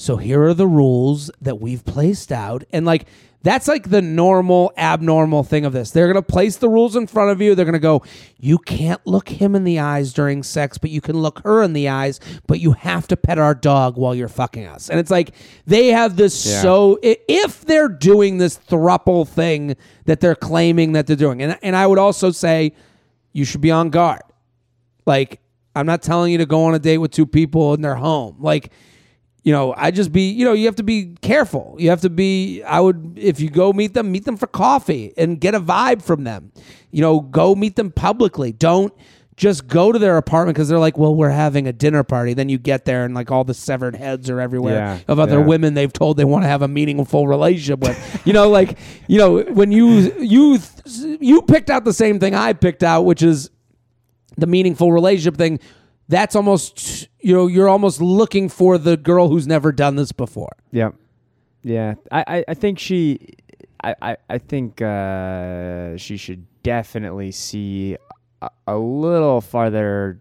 so 0.00 0.16
here 0.16 0.44
are 0.44 0.54
the 0.54 0.66
rules 0.66 1.30
that 1.42 1.60
we've 1.60 1.84
placed 1.84 2.32
out. 2.32 2.64
And 2.72 2.86
like 2.86 3.04
that's 3.42 3.66
like 3.68 3.88
the 3.88 4.02
normal 4.02 4.70
abnormal 4.76 5.42
thing 5.44 5.64
of 5.64 5.72
this. 5.72 5.90
They're 5.92 6.06
gonna 6.06 6.20
place 6.20 6.56
the 6.56 6.68
rules 6.68 6.94
in 6.94 7.06
front 7.06 7.30
of 7.30 7.40
you. 7.40 7.54
They're 7.54 7.64
gonna 7.64 7.78
go 7.78 8.02
you 8.38 8.58
can't 8.58 9.00
look 9.06 9.28
him 9.28 9.54
in 9.54 9.64
the 9.64 9.78
eyes 9.78 10.12
during 10.12 10.42
sex 10.42 10.76
but 10.78 10.90
you 10.90 11.00
can 11.00 11.16
look 11.16 11.40
her 11.44 11.62
in 11.62 11.72
the 11.72 11.88
eyes 11.88 12.20
but 12.46 12.60
you 12.60 12.72
have 12.72 13.08
to 13.08 13.16
pet 13.16 13.38
our 13.38 13.54
dog 13.54 13.96
while 13.96 14.14
you're 14.14 14.28
fucking 14.28 14.66
us. 14.66 14.90
And 14.90 15.00
it's 15.00 15.10
like 15.10 15.34
they 15.66 15.88
have 15.88 16.16
this 16.16 16.44
Yeah. 16.46 16.60
so 16.60 16.98
if 17.02 17.64
they're 17.64 17.88
doing 17.88 18.38
this 18.38 18.58
thruple 18.58 19.26
thing 19.26 19.74
that 20.04 20.20
they're 20.20 20.34
claiming 20.34 20.92
that 20.92 21.06
they're 21.06 21.16
doing 21.16 21.40
and, 21.42 21.58
and 21.62 21.74
i 21.76 21.86
would 21.86 21.98
also 21.98 22.30
say 22.30 22.72
you 23.32 23.44
should 23.44 23.60
be 23.60 23.70
on 23.70 23.90
guard. 23.90 24.20
Like 25.06 25.40
i'm 25.74 25.86
not 25.86 26.02
telling 26.02 26.32
you 26.32 26.38
to 26.38 26.46
go 26.46 26.64
on 26.64 26.74
a 26.74 26.78
date 26.78 26.98
with 26.98 27.10
two 27.12 27.26
people 27.26 27.72
in 27.74 27.80
their 27.80 27.94
home. 27.94 28.36
Like 28.38 28.70
you 29.42 29.52
know 29.52 29.72
i 29.76 29.90
just 29.90 30.12
be 30.12 30.30
you 30.30 30.44
know 30.44 30.52
you 30.52 30.66
have 30.66 30.76
to 30.76 30.82
be 30.82 31.14
careful. 31.22 31.74
You 31.78 31.90
have 31.90 32.02
to 32.02 32.10
be 32.10 32.62
i 32.62 32.78
would 32.80 33.14
if 33.16 33.40
you 33.40 33.48
go 33.50 33.72
meet 33.72 33.94
them 33.94 34.12
meet 34.12 34.24
them 34.24 34.36
for 34.36 34.46
coffee 34.46 35.12
and 35.16 35.40
get 35.40 35.54
a 35.54 35.60
vibe 35.60 36.02
from 36.02 36.24
them. 36.24 36.52
You 36.90 37.00
know 37.00 37.20
go 37.20 37.54
meet 37.54 37.76
them 37.76 37.90
publicly. 37.90 38.52
Don't 38.52 38.92
just 39.36 39.66
go 39.66 39.90
to 39.90 39.98
their 39.98 40.18
apartment 40.18 40.54
because 40.54 40.68
they're 40.68 40.78
like 40.78 40.98
well 40.98 41.14
we're 41.14 41.30
having 41.30 41.66
a 41.66 41.72
dinner 41.72 42.02
party. 42.04 42.34
Then 42.34 42.50
you 42.50 42.58
get 42.58 42.84
there 42.84 43.06
and 43.06 43.14
like 43.14 43.30
all 43.30 43.42
the 43.44 43.54
severed 43.54 43.96
heads 43.96 44.28
are 44.28 44.40
everywhere 44.40 44.74
Yeah, 44.74 44.98
of 45.08 45.18
other 45.18 45.38
yeah. 45.38 45.46
women 45.46 45.72
they've 45.72 45.92
told 45.92 46.18
they 46.18 46.26
want 46.26 46.44
to 46.44 46.48
have 46.48 46.60
a 46.60 46.68
meaningful 46.68 47.26
relationship 47.26 47.80
with. 47.80 47.96
You 48.26 48.34
know 48.34 48.50
like 48.50 48.76
you 49.08 49.16
know 49.16 49.40
when 49.44 49.72
you 49.72 50.12
you 50.20 50.58
you 50.92 51.40
picked 51.40 51.70
out 51.70 51.84
the 51.84 51.94
same 51.94 52.20
thing 52.20 52.34
i 52.34 52.52
picked 52.52 52.82
out 52.82 53.02
which 53.06 53.22
is 53.22 53.48
the 54.36 54.46
meaningful 54.46 54.92
relationship 54.92 55.36
thing 55.38 55.58
that's 56.10 56.34
almost 56.36 57.08
you 57.20 57.32
know 57.32 57.46
you're 57.46 57.68
almost 57.68 58.00
looking 58.00 58.48
for 58.48 58.76
the 58.78 58.96
girl 58.96 59.28
who's 59.28 59.46
never 59.46 59.70
done 59.72 59.94
this 59.96 60.12
before. 60.12 60.52
Yeah, 60.72 60.90
yeah. 61.62 61.94
I, 62.10 62.24
I, 62.26 62.44
I 62.48 62.54
think 62.54 62.78
she, 62.78 63.34
I, 63.82 63.94
I, 64.02 64.16
I 64.28 64.38
think 64.38 64.82
uh, 64.82 65.96
she 65.96 66.16
should 66.16 66.44
definitely 66.62 67.30
see 67.30 67.96
a, 68.42 68.50
a 68.66 68.76
little 68.76 69.40
farther 69.40 70.20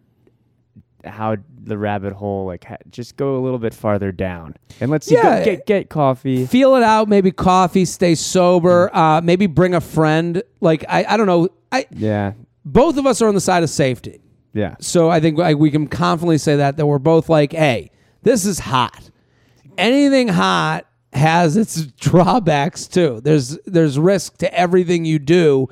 how 1.06 1.38
the 1.64 1.78
rabbit 1.78 2.12
hole 2.14 2.46
like 2.46 2.66
ha- 2.66 2.76
just 2.92 3.16
go 3.16 3.38
a 3.38 3.42
little 3.42 3.58
bit 3.60 3.74
farther 3.74 4.12
down. 4.12 4.56
And 4.82 4.92
let's 4.92 5.08
see 5.08 5.16
go- 5.16 5.22
Yeah. 5.24 5.44
get 5.44 5.66
get 5.66 5.90
coffee. 5.90 6.46
Feel 6.46 6.76
it 6.76 6.84
out 6.84 7.08
maybe 7.10 7.32
coffee 7.32 7.86
stay 7.86 8.16
sober 8.16 8.96
uh, 8.96 9.22
maybe 9.22 9.48
bring 9.48 9.74
a 9.74 9.82
friend. 9.82 10.44
Like 10.62 10.86
I, 10.88 11.06
I 11.08 11.18
don't 11.18 11.28
know. 11.28 11.50
I 11.72 11.88
yeah. 11.92 12.34
both 12.66 12.98
of 12.98 13.06
us 13.08 13.22
are 13.22 13.28
on 13.28 13.34
the 13.34 13.42
side 13.42 13.64
of 13.64 13.70
safety 13.70 14.22
yeah. 14.54 14.76
So 14.80 15.10
i 15.10 15.20
think 15.20 15.38
like, 15.38 15.58
we 15.58 15.72
can 15.72 15.88
confidently 15.88 16.38
say 16.38 16.56
that 16.58 16.78
that 16.78 16.86
we're 16.86 17.00
both 17.00 17.30
like 17.30 17.52
hey 17.54 17.92
this 18.24 18.46
is 18.46 18.60
hot. 18.60 19.10
Anything 19.78 20.28
hot 20.28 20.86
has 21.14 21.56
its 21.56 21.86
drawbacks 22.00 22.86
too. 22.88 23.22
There's 23.24 23.58
there's 23.66 23.98
risk 23.98 24.38
to 24.40 24.54
everything 24.54 25.06
you 25.06 25.20
do. 25.20 25.68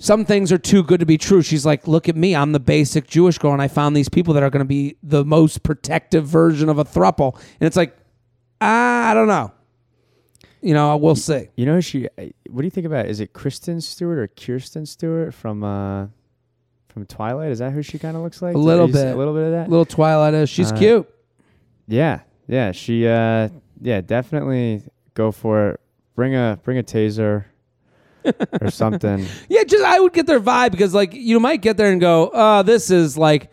Some 0.00 0.24
things 0.24 0.52
are 0.52 0.58
too 0.58 0.82
good 0.84 1.00
to 1.00 1.06
be 1.06 1.18
true. 1.18 1.42
She's 1.42 1.64
like 1.66 1.86
look 1.88 2.08
at 2.08 2.16
me. 2.16 2.34
I'm 2.34 2.52
the 2.52 2.60
basic 2.60 3.06
jewish 3.06 3.38
girl 3.38 3.52
and 3.52 3.62
i 3.62 3.68
found 3.68 3.96
these 3.96 4.08
people 4.08 4.34
that 4.34 4.42
are 4.42 4.50
going 4.50 4.64
to 4.64 4.68
be 4.68 4.96
the 5.02 5.24
most 5.24 5.62
protective 5.62 6.26
version 6.26 6.68
of 6.68 6.78
a 6.78 6.84
thruple. 6.84 7.34
And 7.60 7.66
it's 7.66 7.76
like 7.76 7.96
ah, 8.60 9.10
i 9.10 9.14
don't 9.14 9.28
know. 9.28 9.52
You 10.60 10.74
know 10.74 10.96
we'll 10.96 11.14
see. 11.16 11.48
You 11.56 11.66
know 11.66 11.80
she? 11.80 12.08
uh, 12.18 12.24
What 12.50 12.62
do 12.62 12.66
you 12.66 12.70
think 12.70 12.86
about? 12.86 13.06
Is 13.06 13.20
it 13.20 13.32
Kristen 13.32 13.80
Stewart 13.80 14.18
or 14.18 14.26
Kirsten 14.28 14.86
Stewart 14.86 15.32
from 15.34 15.62
uh 15.62 16.06
from 16.98 17.06
Twilight? 17.06 17.50
Is 17.50 17.60
that 17.60 17.72
who 17.72 17.82
she 17.82 17.98
kind 17.98 18.16
of 18.16 18.22
looks 18.22 18.42
like? 18.42 18.54
A 18.54 18.58
little 18.58 18.88
bit. 18.88 19.14
A 19.14 19.16
little 19.16 19.34
bit 19.34 19.44
of 19.44 19.52
that. 19.52 19.70
little 19.70 19.84
twilight 19.86 20.34
is 20.34 20.50
she's 20.50 20.72
Uh, 20.72 20.76
cute 20.76 21.14
Yeah, 21.86 22.20
yeah. 22.46 22.72
She 22.72 23.06
uh 23.06 23.48
yeah 23.80 24.00
definitely 24.00 24.82
go 25.14 25.30
for 25.32 25.70
it. 25.70 25.80
Bring 26.16 26.34
a 26.34 26.58
bring 26.64 26.78
a 26.78 26.82
taser 26.82 27.44
or 28.60 28.70
something. 28.82 29.24
Yeah, 29.48 29.62
just 29.64 29.84
I 29.84 30.00
would 30.00 30.12
get 30.12 30.26
their 30.26 30.40
vibe 30.40 30.72
because 30.72 30.92
like 30.94 31.14
you 31.14 31.38
might 31.40 31.62
get 31.62 31.76
there 31.76 31.92
and 31.92 32.00
go, 32.00 32.30
"Oh, 32.32 32.62
this 32.64 32.90
is 32.90 33.16
like 33.16 33.50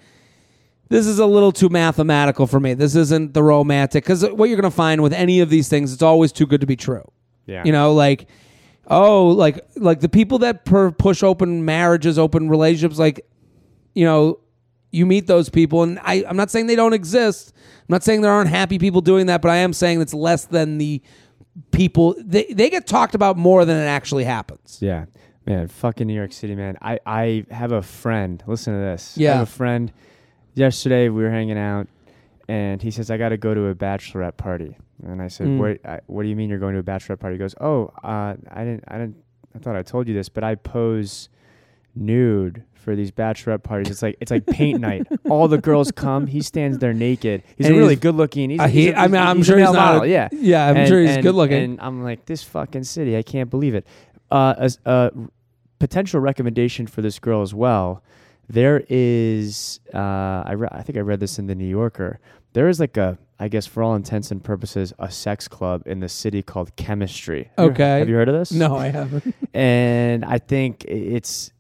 this 0.90 1.06
is 1.06 1.20
a 1.20 1.26
little 1.26 1.52
too 1.52 1.70
mathematical 1.70 2.48
for 2.48 2.60
me. 2.60 2.74
This 2.74 2.96
isn't 2.96 3.34
the 3.36 3.44
romantic." 3.44 4.04
Cuz 4.06 4.24
what 4.28 4.50
you're 4.50 4.60
going 4.60 4.72
to 4.72 4.76
find 4.76 5.02
with 5.04 5.14
any 5.14 5.40
of 5.42 5.50
these 5.52 5.70
things, 5.70 5.94
it's 5.94 6.02
always 6.02 6.32
too 6.32 6.48
good 6.48 6.62
to 6.62 6.68
be 6.68 6.76
true. 6.76 7.04
Yeah. 7.46 7.62
You 7.64 7.72
know, 7.72 7.94
like 7.94 8.28
oh, 8.88 9.28
like 9.28 9.64
like 9.78 10.00
the 10.00 10.10
people 10.10 10.40
that 10.40 10.66
per 10.66 10.92
push 10.92 11.22
open 11.24 11.64
marriages, 11.66 12.18
open 12.18 12.50
relationships 12.50 12.98
like 12.98 13.26
you 13.96 14.06
know, 14.06 14.40
you 14.92 15.06
meet 15.08 15.26
those 15.28 15.50
people 15.50 15.82
and 15.84 16.00
I 16.04 16.24
I'm 16.30 16.38
not 16.38 16.52
saying 16.52 16.68
they 16.68 16.76
don't 16.76 16.94
exist. 16.94 17.54
I'm 17.56 17.86
not 17.90 18.04
saying 18.04 18.22
there 18.22 18.32
aren't 18.32 18.50
happy 18.50 18.78
people 18.78 19.02
doing 19.02 19.26
that, 19.26 19.42
but 19.42 19.50
I 19.50 19.58
am 19.58 19.74
saying 19.74 20.00
it's 20.02 20.14
less 20.14 20.46
than 20.46 20.78
the 20.78 21.02
people 21.72 22.16
they 22.20 22.46
they 22.46 22.70
get 22.70 22.86
talked 22.88 23.16
about 23.16 23.38
more 23.38 23.66
than 23.66 23.78
it 23.78 23.88
actually 23.88 24.24
happens. 24.26 24.78
Yeah. 24.82 25.06
Man, 25.46 25.68
fucking 25.68 26.08
New 26.08 26.16
York 26.16 26.34
City, 26.34 26.56
man. 26.56 26.76
I, 26.82 27.00
I 27.06 27.46
have 27.52 27.72
a 27.72 27.82
friend. 27.84 28.44
Listen 28.48 28.74
to 28.74 28.80
this. 28.80 29.16
I 29.18 29.22
Yeah. 29.22 29.34
have 29.34 29.44
a 29.44 29.52
friend. 29.52 29.92
Yesterday 30.56 31.10
we 31.10 31.22
were 31.24 31.30
hanging 31.30 31.58
out 31.58 31.88
and 32.48 32.82
he 32.82 32.90
says, 32.90 33.12
I 33.12 33.18
got 33.18 33.30
to 33.30 33.38
go 33.38 33.54
to 33.54 33.68
a 33.68 33.76
bachelorette 33.76 34.38
party. 34.38 34.76
And 35.04 35.22
I 35.22 35.28
said, 35.28 35.48
Mm. 35.48 35.58
what, 35.60 35.86
I, 35.86 36.00
what 36.08 36.24
do 36.24 36.30
you 36.30 36.36
mean 36.36 36.50
you're 36.50 36.58
going 36.60 36.74
to 36.74 36.80
a 36.80 36.84
bachelorette 36.84 37.20
party? 37.20 37.36
He 37.36 37.40
goes, 37.40 37.54
Oh, 37.62 37.92
uh, 38.04 38.36
I 38.50 38.64
didn't, 38.64 38.86
I 38.88 38.98
didn't, 38.98 39.18
I 39.54 39.60
thought 39.60 39.76
I 39.76 39.84
told 39.84 40.08
you 40.08 40.14
this, 40.16 40.30
but 40.30 40.44
I 40.44 40.56
pose 40.56 41.30
nude 41.96 42.64
for 42.86 42.96
these 42.96 43.12
bachelorette 43.12 43.64
parties. 43.64 43.90
It's 43.92 44.02
like, 44.02 44.16
it's 44.22 44.32
like 44.32 44.46
paint 44.46 44.80
night. 44.80 45.06
All 45.30 45.48
the 45.50 45.58
girls 45.58 45.92
come. 45.92 46.28
He 46.28 46.42
stands 46.42 46.78
there 46.78 46.94
naked. 46.94 47.44
He's 47.58 47.66
And 47.68 47.76
really 47.76 47.90
he's- 47.96 48.00
good 48.00 48.16
looking. 48.16 48.52
He's, 48.52 48.60
Uh, 48.62 48.68
he's 48.68 48.86
he- 48.86 48.90
a- 48.92 48.96
I 48.98 49.08
mean, 49.08 49.20
I'm 49.22 49.42
a 49.42 49.44
sure 49.44 49.58
he's 49.58 49.66
not 49.66 49.74
a- 49.74 49.94
model. 49.96 50.06
yeah. 50.06 50.30
Yeah, 50.32 50.68
I'm 50.68 50.78
And- 50.78 50.88
sure 50.88 51.02
he's 51.02 51.10
and- 51.16 51.24
good 51.24 51.36
looking. 51.36 51.62
And 51.64 51.82
I'm 51.82 52.04
like, 52.04 52.26
this 52.28 52.44
fucking 52.44 52.84
city, 52.84 53.18
I 53.18 53.24
can't 53.24 53.50
believe 53.50 53.76
it. 53.76 53.86
Uh, 54.32 54.54
as 54.58 54.80
a 54.86 55.12
potential 55.80 56.20
recommendation 56.22 56.88
for 56.88 57.02
this 57.02 57.20
girl 57.20 57.42
as 57.42 57.54
well, 57.54 58.04
there 58.48 58.84
is, 58.90 59.80
uh, 59.94 59.98
I, 60.46 60.52
re- 60.54 60.68
I 60.72 60.84
think 60.84 60.98
I 60.98 61.02
read 61.02 61.20
this 61.20 61.40
in 61.40 61.48
the 61.48 61.56
New 61.56 61.68
Yorker. 61.68 62.20
There 62.54 62.70
is 62.70 62.80
like 62.80 62.96
a, 62.96 63.18
I 63.40 63.50
guess 63.50 63.66
for 63.66 63.84
all 63.84 63.96
intents 63.96 64.32
and 64.32 64.42
purposes, 64.42 64.94
a 64.98 65.12
sex 65.12 65.48
club 65.48 65.84
in 65.86 66.00
the 66.00 66.08
city 66.08 66.42
called 66.42 66.74
Chemistry. 66.78 67.50
Have 67.58 67.66
you- 67.66 67.72
Okay. 67.72 68.00
have 68.00 68.08
you 68.10 68.16
heard 68.16 68.30
of 68.30 68.36
this? 68.36 68.52
no, 68.52 68.76
I 68.78 68.88
haven't. 68.90 69.34
And 69.54 70.24
I 70.24 70.38
think 70.38 70.86
it's 70.86 71.52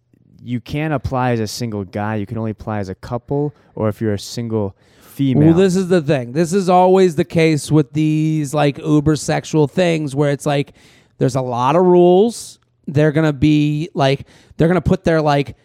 you 0.45 0.61
can't 0.61 0.93
apply 0.93 1.31
as 1.31 1.39
a 1.39 1.47
single 1.47 1.83
guy. 1.83 2.15
You 2.15 2.25
can 2.25 2.37
only 2.37 2.51
apply 2.51 2.79
as 2.79 2.89
a 2.89 2.95
couple, 2.95 3.53
or 3.73 3.89
if 3.89 3.99
you're 3.99 4.13
a 4.13 4.19
single 4.19 4.75
female. 4.99 5.49
Well, 5.49 5.57
this 5.57 5.75
is 5.75 5.87
the 5.87 6.01
thing. 6.01 6.33
This 6.33 6.53
is 6.53 6.69
always 6.69 7.15
the 7.15 7.25
case 7.25 7.71
with 7.71 7.93
these 7.93 8.53
like 8.53 8.77
uber 8.77 9.15
sexual 9.15 9.67
things 9.67 10.15
where 10.15 10.31
it's 10.31 10.45
like 10.45 10.73
there's 11.17 11.35
a 11.35 11.41
lot 11.41 11.75
of 11.75 11.85
rules. 11.85 12.59
They're 12.85 13.11
gonna 13.11 13.33
be 13.33 13.89
like 13.93 14.27
they're 14.57 14.67
gonna 14.67 14.81
put 14.81 15.03
their 15.03 15.21
like 15.21 15.57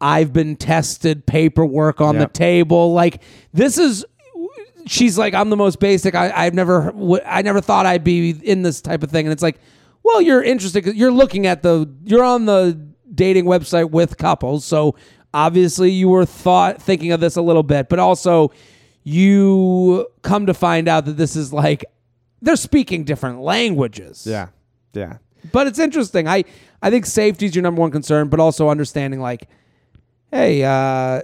I've 0.00 0.32
been 0.32 0.56
tested 0.56 1.26
paperwork 1.26 2.00
on 2.00 2.16
the 2.18 2.28
table. 2.28 2.92
Like 2.92 3.22
this 3.52 3.78
is 3.78 4.04
she's 4.86 5.18
like 5.18 5.34
I'm 5.34 5.50
the 5.50 5.56
most 5.56 5.80
basic. 5.80 6.14
I 6.14 6.30
I've 6.46 6.54
never 6.54 6.92
I 7.26 7.42
never 7.42 7.60
thought 7.60 7.86
I'd 7.86 8.04
be 8.04 8.30
in 8.30 8.62
this 8.62 8.80
type 8.80 9.02
of 9.02 9.10
thing 9.10 9.26
and 9.26 9.32
it's 9.32 9.42
like, 9.42 9.58
well, 10.04 10.20
you're 10.20 10.42
interested. 10.42 10.86
you're 10.86 11.10
looking 11.10 11.46
at 11.46 11.62
the 11.62 11.92
you're 12.04 12.24
on 12.24 12.46
the 12.46 12.89
dating 13.14 13.44
website 13.44 13.90
with 13.90 14.16
couples. 14.18 14.64
So 14.64 14.96
obviously 15.32 15.90
you 15.90 16.08
were 16.08 16.24
thought 16.24 16.80
thinking 16.80 17.12
of 17.12 17.20
this 17.20 17.36
a 17.36 17.42
little 17.42 17.62
bit, 17.62 17.88
but 17.88 17.98
also 17.98 18.52
you 19.04 20.06
come 20.22 20.46
to 20.46 20.54
find 20.54 20.88
out 20.88 21.04
that 21.06 21.16
this 21.16 21.36
is 21.36 21.52
like 21.52 21.84
they're 22.42 22.56
speaking 22.56 23.04
different 23.04 23.40
languages. 23.40 24.26
Yeah. 24.26 24.48
Yeah. 24.92 25.18
But 25.52 25.66
it's 25.66 25.78
interesting. 25.78 26.28
I 26.28 26.44
I 26.82 26.90
think 26.90 27.06
safety 27.06 27.46
is 27.46 27.54
your 27.54 27.62
number 27.62 27.80
one 27.80 27.90
concern, 27.90 28.28
but 28.28 28.40
also 28.40 28.68
understanding 28.68 29.20
like, 29.20 29.48
hey, 30.30 30.64
uh, 30.64 31.22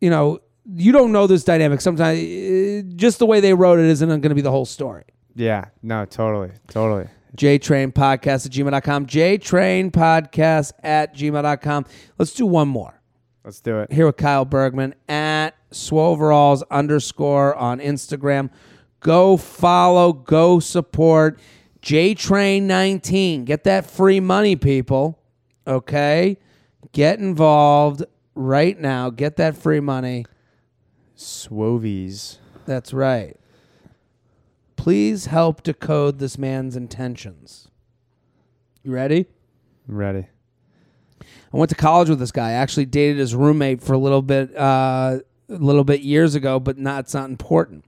you 0.00 0.10
know, 0.10 0.40
you 0.74 0.92
don't 0.92 1.12
know 1.12 1.26
this 1.26 1.44
dynamic. 1.44 1.80
Sometimes 1.80 2.18
uh, 2.18 2.82
just 2.96 3.18
the 3.18 3.26
way 3.26 3.40
they 3.40 3.54
wrote 3.54 3.78
it 3.78 3.86
isn't 3.86 4.08
going 4.08 4.22
to 4.22 4.34
be 4.34 4.40
the 4.40 4.50
whole 4.50 4.64
story. 4.64 5.04
Yeah. 5.34 5.66
No, 5.82 6.04
totally. 6.04 6.52
Totally. 6.68 7.08
JTrain 7.36 7.92
Podcast 7.92 8.46
at 8.46 8.52
gmail.com. 8.52 9.06
JTrain 9.06 9.90
Podcast 9.90 10.72
at 10.82 11.14
gmail.com. 11.14 11.86
Let's 12.18 12.32
do 12.32 12.46
one 12.46 12.68
more. 12.68 13.00
Let's 13.44 13.60
do 13.60 13.80
it. 13.80 13.92
Here 13.92 14.06
with 14.06 14.16
Kyle 14.16 14.44
Bergman 14.44 14.94
at 15.08 15.50
Swoveralls 15.70 16.62
underscore 16.70 17.54
on 17.56 17.78
Instagram. 17.78 18.50
Go 19.00 19.36
follow, 19.36 20.12
go 20.12 20.60
support 20.60 21.38
JTrain19. 21.82 23.44
Get 23.44 23.64
that 23.64 23.90
free 23.90 24.20
money, 24.20 24.56
people. 24.56 25.18
Okay? 25.66 26.38
Get 26.92 27.18
involved 27.18 28.04
right 28.34 28.78
now. 28.80 29.10
Get 29.10 29.36
that 29.36 29.56
free 29.56 29.80
money. 29.80 30.24
Swovies. 31.16 32.38
That's 32.64 32.94
right. 32.94 33.36
Please 34.76 35.26
help 35.26 35.62
decode 35.62 36.18
this 36.18 36.36
man's 36.36 36.76
intentions. 36.76 37.68
You 38.82 38.92
ready? 38.92 39.26
I'm 39.88 39.96
ready. 39.96 40.26
I 41.22 41.56
went 41.56 41.70
to 41.70 41.76
college 41.76 42.08
with 42.08 42.18
this 42.18 42.32
guy. 42.32 42.50
I 42.50 42.52
actually 42.52 42.86
dated 42.86 43.18
his 43.18 43.34
roommate 43.34 43.82
for 43.82 43.92
a 43.92 43.98
little 43.98 44.22
bit, 44.22 44.54
uh, 44.56 45.20
a 45.48 45.54
little 45.54 45.84
bit 45.84 46.00
years 46.00 46.34
ago, 46.34 46.58
but 46.60 46.78
not. 46.78 47.04
It's 47.04 47.14
not 47.14 47.30
important. 47.30 47.84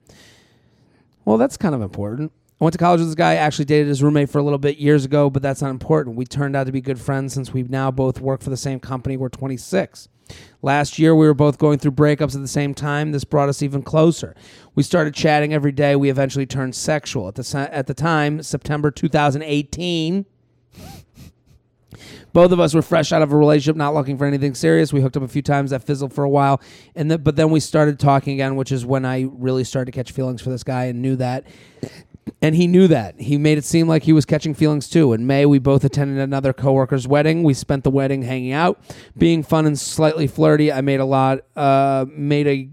Well, 1.25 1.37
that's 1.37 1.57
kind 1.57 1.75
of 1.75 1.81
important. 1.81 2.31
I 2.59 2.63
went 2.63 2.71
to 2.71 2.79
college 2.79 2.99
with 2.99 3.09
this 3.09 3.15
guy. 3.15 3.35
Actually 3.35 3.65
dated 3.65 3.87
his 3.87 4.01
roommate 4.01 4.29
for 4.29 4.39
a 4.39 4.43
little 4.43 4.57
bit 4.57 4.77
years 4.77 5.05
ago, 5.05 5.29
but 5.29 5.43
that's 5.43 5.61
not 5.61 5.69
important. 5.69 6.15
We 6.15 6.25
turned 6.25 6.55
out 6.55 6.63
to 6.65 6.71
be 6.71 6.81
good 6.81 6.99
friends 6.99 7.33
since 7.33 7.53
we've 7.53 7.69
now 7.69 7.91
both 7.91 8.19
worked 8.19 8.43
for 8.43 8.49
the 8.49 8.57
same 8.57 8.79
company. 8.79 9.17
We're 9.17 9.29
26. 9.29 10.07
Last 10.61 10.99
year, 10.99 11.15
we 11.15 11.27
were 11.27 11.33
both 11.33 11.57
going 11.57 11.79
through 11.79 11.91
breakups 11.91 12.35
at 12.35 12.41
the 12.41 12.47
same 12.47 12.73
time. 12.73 13.11
This 13.11 13.23
brought 13.23 13.49
us 13.49 13.61
even 13.61 13.81
closer. 13.81 14.35
We 14.75 14.83
started 14.83 15.13
chatting 15.13 15.53
every 15.53 15.71
day. 15.71 15.95
We 15.95 16.09
eventually 16.09 16.45
turned 16.45 16.75
sexual. 16.75 17.27
At 17.27 17.35
the 17.35 17.69
at 17.71 17.87
the 17.87 17.93
time, 17.93 18.41
September 18.43 18.91
2018. 18.91 20.25
Both 22.33 22.51
of 22.51 22.59
us 22.59 22.75
were 22.75 22.81
fresh 22.81 23.11
out 23.11 23.21
of 23.21 23.31
a 23.31 23.37
relationship, 23.37 23.75
not 23.75 23.95
looking 23.95 24.17
for 24.17 24.25
anything 24.25 24.53
serious. 24.53 24.93
We 24.93 25.01
hooked 25.01 25.17
up 25.17 25.23
a 25.23 25.27
few 25.27 25.41
times, 25.41 25.71
that 25.71 25.83
fizzled 25.83 26.13
for 26.13 26.23
a 26.23 26.29
while, 26.29 26.61
and 26.95 27.09
th- 27.09 27.23
but 27.23 27.35
then 27.35 27.49
we 27.49 27.59
started 27.59 27.99
talking 27.99 28.33
again, 28.33 28.55
which 28.55 28.71
is 28.71 28.85
when 28.85 29.05
I 29.05 29.27
really 29.31 29.63
started 29.63 29.91
to 29.91 29.97
catch 29.97 30.11
feelings 30.11 30.41
for 30.41 30.51
this 30.51 30.63
guy 30.63 30.85
and 30.85 31.01
knew 31.01 31.15
that. 31.15 31.45
And 32.41 32.55
he 32.55 32.67
knew 32.67 32.87
that. 32.87 33.19
He 33.19 33.37
made 33.37 33.57
it 33.57 33.65
seem 33.65 33.87
like 33.87 34.03
he 34.03 34.13
was 34.13 34.25
catching 34.25 34.53
feelings 34.53 34.89
too. 34.89 35.13
In 35.13 35.27
May, 35.27 35.45
we 35.45 35.59
both 35.59 35.83
attended 35.83 36.17
another 36.17 36.53
coworker's 36.53 37.07
wedding. 37.07 37.43
We 37.43 37.53
spent 37.53 37.83
the 37.83 37.91
wedding 37.91 38.21
hanging 38.23 38.51
out, 38.51 38.79
being 39.17 39.43
fun 39.43 39.65
and 39.65 39.77
slightly 39.77 40.27
flirty. 40.27 40.71
I 40.71 40.81
made 40.81 40.99
a 40.99 41.05
lot, 41.05 41.39
uh, 41.55 42.05
made 42.09 42.47
a, 42.47 42.69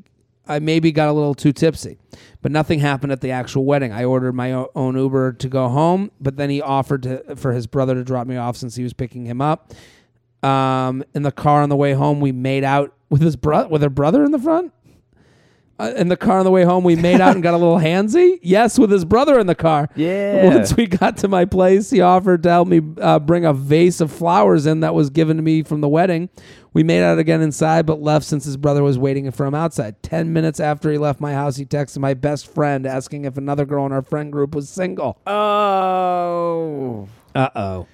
I 0.47 0.59
maybe 0.59 0.93
got 0.93 1.09
a 1.09 1.13
little 1.13 1.35
too 1.35 1.53
tipsy, 1.53 1.99
but 2.43 2.53
nothing 2.53 2.81
happened 2.81 3.13
at 3.13 3.21
the 3.21 3.31
actual 3.31 3.65
wedding. 3.65 3.93
I 3.93 4.05
ordered 4.05 4.35
my 4.35 4.53
own 4.75 4.97
Uber 4.97 5.35
to 5.35 5.49
go 5.49 5.69
home, 5.69 6.11
but 6.21 6.37
then 6.37 6.51
he 6.51 6.61
offered 6.61 7.03
to, 7.05 7.37
for 7.37 7.53
his 7.53 7.67
brother 7.67 7.95
to 7.95 8.05
drop 8.05 8.27
me 8.27 8.37
off 8.37 8.57
since 8.57 8.77
he 8.77 8.83
was 8.83 8.93
picking 8.93 9.25
him 9.25 9.41
up. 9.41 9.73
Um, 10.43 11.03
in 11.15 11.23
the 11.23 11.33
car 11.33 11.63
on 11.63 11.71
the 11.71 11.77
way 11.77 11.95
home, 11.95 12.21
we 12.21 12.31
made 12.31 12.65
out 12.65 12.95
with 13.09 13.23
his 13.23 13.37
bro- 13.37 13.69
with 13.69 13.81
her 13.81 13.89
brother 13.89 14.25
in 14.25 14.31
the 14.31 14.39
front. 14.39 14.73
Uh, 15.79 15.93
in 15.97 16.09
the 16.09 16.17
car 16.17 16.39
on 16.39 16.45
the 16.45 16.51
way 16.51 16.63
home, 16.63 16.85
we 16.85 16.95
made 16.95 17.21
out 17.21 17.35
and 17.35 17.43
got 17.43 17.53
a 17.53 17.57
little 17.57 17.79
handsy. 17.79 18.39
Yes, 18.43 18.79
with 18.79 18.91
his 18.91 19.05
brother 19.05 19.41
in 19.41 19.49
the 19.49 19.57
car. 19.57 19.89
Yeah. 19.97 20.47
Once 20.55 20.77
we 20.77 20.87
got 20.87 21.17
to 21.19 21.29
my 21.29 21.45
place, 21.45 21.91
he 21.91 22.01
offered 22.01 22.45
to 22.45 22.51
help 22.51 22.69
me 22.69 22.81
uh, 23.01 23.19
bring 23.19 23.45
a 23.45 23.53
vase 23.53 24.01
of 24.01 24.13
flowers 24.13 24.67
in 24.67 24.81
that 24.81 24.95
was 24.95 25.11
given 25.11 25.37
to 25.37 25.43
me 25.43 25.65
from 25.65 25.81
the 25.81 25.89
wedding. 25.89 26.29
We 26.73 26.85
made 26.85 27.03
out 27.03 27.19
again 27.19 27.41
inside, 27.41 27.87
but 27.87 28.01
left 28.01 28.25
since 28.25 28.45
his 28.45 28.57
brother 28.57 28.83
was 28.83 28.99
waiting 28.99 29.31
for 29.33 29.47
him 29.47 29.55
outside. 29.55 30.01
Ten 30.03 30.33
minutes 30.33 30.61
after 30.61 30.93
he 30.93 30.99
left 30.99 31.21
my 31.21 31.33
house, 31.33 31.57
he 31.57 31.65
texted 31.65 31.99
my 31.99 32.15
best 32.15 32.47
friend 32.53 32.87
asking 32.87 33.25
if 33.25 33.37
another 33.37 33.65
girl 33.65 33.87
in 33.87 33.93
our 33.93 34.03
friend 34.03 34.33
group 34.33 34.55
was 34.55 34.69
single. 34.69 35.19
Oh. 35.27 37.09
Uh 37.35 37.49
oh. 37.57 37.87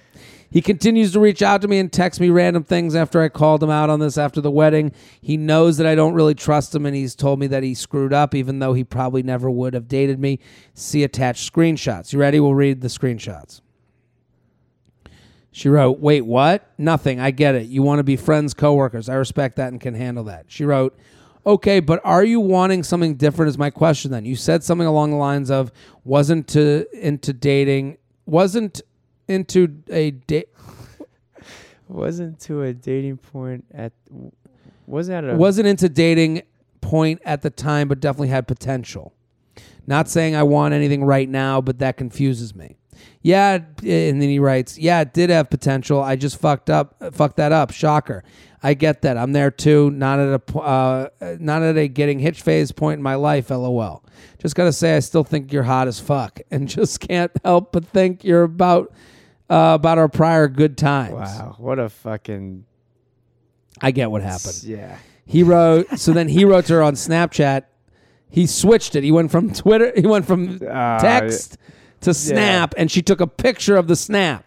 He 0.51 0.61
continues 0.61 1.13
to 1.13 1.19
reach 1.21 1.41
out 1.41 1.61
to 1.61 1.69
me 1.69 1.79
and 1.79 1.91
text 1.91 2.19
me 2.19 2.29
random 2.29 2.65
things 2.65 2.93
after 2.93 3.21
I 3.21 3.29
called 3.29 3.63
him 3.63 3.69
out 3.69 3.89
on 3.89 4.01
this 4.01 4.17
after 4.17 4.41
the 4.41 4.51
wedding. 4.51 4.91
He 5.21 5.37
knows 5.37 5.77
that 5.77 5.87
I 5.87 5.95
don't 5.95 6.13
really 6.13 6.35
trust 6.35 6.75
him 6.75 6.85
and 6.85 6.93
he's 6.93 7.15
told 7.15 7.39
me 7.39 7.47
that 7.47 7.63
he 7.63 7.73
screwed 7.73 8.11
up, 8.11 8.35
even 8.35 8.59
though 8.59 8.73
he 8.73 8.83
probably 8.83 9.23
never 9.23 9.49
would 9.49 9.73
have 9.73 9.87
dated 9.87 10.19
me. 10.19 10.39
See 10.73 11.03
attached 11.03 11.51
screenshots. 11.51 12.11
You 12.11 12.19
ready? 12.19 12.41
We'll 12.41 12.53
read 12.53 12.81
the 12.81 12.89
screenshots. 12.89 13.61
She 15.53 15.69
wrote, 15.69 15.99
Wait, 15.99 16.21
what? 16.21 16.69
Nothing. 16.77 17.21
I 17.21 17.31
get 17.31 17.55
it. 17.55 17.67
You 17.67 17.81
want 17.81 17.99
to 17.99 18.03
be 18.03 18.17
friends, 18.17 18.53
coworkers. 18.53 19.07
I 19.07 19.15
respect 19.15 19.55
that 19.55 19.71
and 19.71 19.79
can 19.79 19.93
handle 19.93 20.25
that. 20.25 20.45
She 20.49 20.65
wrote, 20.65 20.97
Okay, 21.45 21.79
but 21.79 22.01
are 22.03 22.25
you 22.25 22.41
wanting 22.41 22.83
something 22.83 23.15
different? 23.15 23.49
Is 23.49 23.57
my 23.57 23.69
question 23.69 24.11
then. 24.11 24.25
You 24.25 24.35
said 24.35 24.63
something 24.63 24.87
along 24.87 25.11
the 25.11 25.17
lines 25.17 25.49
of 25.49 25.71
wasn't 26.03 26.49
to 26.49 26.85
into 26.93 27.31
dating, 27.31 27.97
wasn't 28.25 28.81
into 29.27 29.83
a 29.89 30.11
date, 30.11 30.49
Wasn't 31.87 32.39
to 32.41 32.63
a 32.63 32.73
dating 32.73 33.17
point 33.17 33.65
at. 33.73 33.91
Wasn't 34.87 35.25
at 35.25 35.33
a. 35.33 35.37
wasn't 35.37 35.67
into 35.67 35.89
dating 35.89 36.43
point 36.79 37.21
at 37.25 37.41
the 37.41 37.49
time, 37.49 37.87
but 37.87 37.99
definitely 37.99 38.29
had 38.29 38.47
potential. 38.47 39.13
Not 39.87 40.09
saying 40.09 40.35
I 40.35 40.43
want 40.43 40.73
anything 40.73 41.03
right 41.03 41.27
now, 41.27 41.59
but 41.61 41.79
that 41.79 41.97
confuses 41.97 42.55
me. 42.55 42.77
Yeah, 43.21 43.55
and 43.55 44.21
then 44.21 44.29
he 44.29 44.39
writes, 44.39 44.77
"Yeah, 44.77 45.01
it 45.01 45.13
did 45.13 45.29
have 45.29 45.49
potential. 45.49 46.01
I 46.01 46.15
just 46.15 46.39
fucked 46.39 46.69
up, 46.69 46.95
fucked 47.13 47.37
that 47.37 47.51
up. 47.51 47.71
Shocker. 47.71 48.23
I 48.63 48.73
get 48.75 49.01
that. 49.01 49.17
I'm 49.17 49.31
there 49.31 49.49
too. 49.49 49.89
Not 49.91 50.19
at 50.19 50.39
a, 50.39 50.59
uh, 50.59 51.09
not 51.39 51.63
at 51.63 51.77
a 51.77 51.87
getting 51.87 52.19
hitch 52.19 52.41
phase 52.41 52.71
point 52.71 52.99
in 52.99 53.03
my 53.03 53.15
life. 53.15 53.49
LOL. 53.49 54.03
Just 54.37 54.55
gotta 54.55 54.73
say, 54.73 54.95
I 54.95 54.99
still 54.99 55.23
think 55.23 55.51
you're 55.51 55.63
hot 55.63 55.87
as 55.87 55.99
fuck, 55.99 56.39
and 56.51 56.67
just 56.77 56.99
can't 56.99 57.31
help 57.43 57.71
but 57.71 57.85
think 57.85 58.23
you're 58.23 58.43
about, 58.43 58.91
uh, 59.51 59.75
about 59.75 59.97
our 59.97 60.07
prior 60.07 60.47
good 60.47 60.77
times. 60.77 61.13
Wow. 61.13 61.55
What 61.57 61.77
a 61.77 61.89
fucking. 61.89 62.65
I 63.81 63.91
get 63.91 64.09
what 64.09 64.21
happened. 64.21 64.63
Yeah. 64.63 64.97
He 65.25 65.43
wrote. 65.43 65.99
So 65.99 66.13
then 66.13 66.27
he 66.29 66.45
wrote 66.45 66.65
to 66.65 66.73
her 66.73 66.81
on 66.83 66.93
Snapchat. 66.93 67.63
He 68.29 68.47
switched 68.47 68.95
it. 68.95 69.03
He 69.03 69.11
went 69.11 69.29
from 69.29 69.53
Twitter. 69.53 69.91
He 69.95 70.07
went 70.07 70.25
from 70.25 70.59
Ah, 70.69 70.99
text 70.99 71.57
to 72.01 72.13
Snap, 72.13 72.73
and 72.77 72.89
she 72.89 73.01
took 73.01 73.19
a 73.19 73.27
picture 73.27 73.75
of 73.75 73.87
the 73.87 73.95
Snap. 73.95 74.45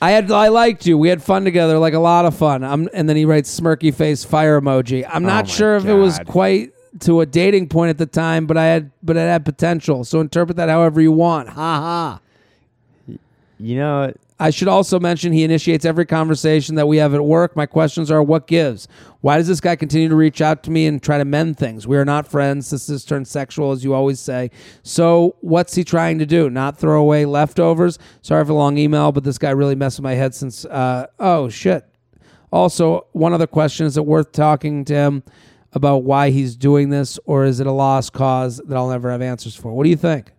I 0.00 0.10
had 0.12 0.30
I 0.30 0.48
liked 0.48 0.86
you. 0.86 0.96
We 0.98 1.08
had 1.08 1.22
fun 1.22 1.44
together, 1.44 1.78
like 1.78 1.94
a 1.94 1.98
lot 1.98 2.24
of 2.24 2.36
fun. 2.36 2.62
I'm, 2.62 2.88
and 2.92 3.08
then 3.08 3.16
he 3.16 3.24
writes 3.24 3.58
smirky 3.58 3.92
face 3.92 4.22
fire 4.22 4.60
emoji. 4.60 5.04
I'm 5.08 5.24
not 5.24 5.46
my 5.46 5.50
sure 5.50 5.76
if 5.76 5.86
it 5.86 5.94
was 5.94 6.20
quite 6.26 6.72
to 7.00 7.20
a 7.20 7.26
dating 7.26 7.68
point 7.68 7.90
at 7.90 7.98
the 7.98 8.06
time, 8.06 8.46
but 8.46 8.56
I 8.56 8.66
had 8.66 8.92
but 9.02 9.16
it 9.16 9.20
had 9.20 9.44
potential. 9.44 10.04
So 10.04 10.20
interpret 10.20 10.56
that 10.58 10.68
however 10.68 11.00
you 11.00 11.12
want. 11.12 11.48
Ha 11.48 11.54
ha. 11.54 12.20
You 13.58 13.76
know, 13.76 14.12
I 14.40 14.50
should 14.50 14.68
also 14.68 15.00
mention 15.00 15.32
he 15.32 15.42
initiates 15.42 15.84
every 15.84 16.06
conversation 16.06 16.76
that 16.76 16.86
we 16.86 16.98
have 16.98 17.12
at 17.12 17.24
work. 17.24 17.56
My 17.56 17.66
questions 17.66 18.08
are 18.10 18.22
what 18.22 18.46
gives? 18.46 18.86
Why 19.20 19.36
does 19.36 19.48
this 19.48 19.60
guy 19.60 19.74
continue 19.74 20.08
to 20.08 20.14
reach 20.14 20.40
out 20.40 20.62
to 20.64 20.70
me 20.70 20.86
and 20.86 21.02
try 21.02 21.18
to 21.18 21.24
mend 21.24 21.58
things? 21.58 21.86
We 21.86 21.96
are 21.96 22.04
not 22.04 22.28
friends. 22.28 22.70
This 22.70 22.86
has 22.86 23.04
turned 23.04 23.26
sexual, 23.26 23.72
as 23.72 23.82
you 23.82 23.94
always 23.94 24.20
say. 24.20 24.52
So, 24.84 25.36
what's 25.40 25.74
he 25.74 25.82
trying 25.82 26.20
to 26.20 26.26
do? 26.26 26.48
Not 26.48 26.78
throw 26.78 27.00
away 27.00 27.24
leftovers? 27.24 27.98
Sorry 28.22 28.44
for 28.44 28.48
the 28.48 28.54
long 28.54 28.78
email, 28.78 29.10
but 29.10 29.24
this 29.24 29.38
guy 29.38 29.50
really 29.50 29.74
messed 29.74 29.98
with 29.98 30.04
my 30.04 30.14
head 30.14 30.34
since. 30.34 30.64
Uh, 30.64 31.06
oh, 31.18 31.48
shit. 31.48 31.84
Also, 32.52 33.06
one 33.12 33.32
other 33.32 33.48
question 33.48 33.86
is 33.86 33.96
it 33.96 34.06
worth 34.06 34.32
talking 34.32 34.84
to 34.84 34.94
him 34.94 35.22
about 35.72 36.04
why 36.04 36.30
he's 36.30 36.56
doing 36.56 36.90
this, 36.90 37.18
or 37.24 37.44
is 37.44 37.58
it 37.60 37.66
a 37.66 37.72
lost 37.72 38.12
cause 38.12 38.58
that 38.64 38.76
I'll 38.76 38.88
never 38.88 39.10
have 39.10 39.20
answers 39.20 39.54
for? 39.54 39.72
What 39.72 39.84
do 39.84 39.90
you 39.90 39.96
think? 39.96 40.32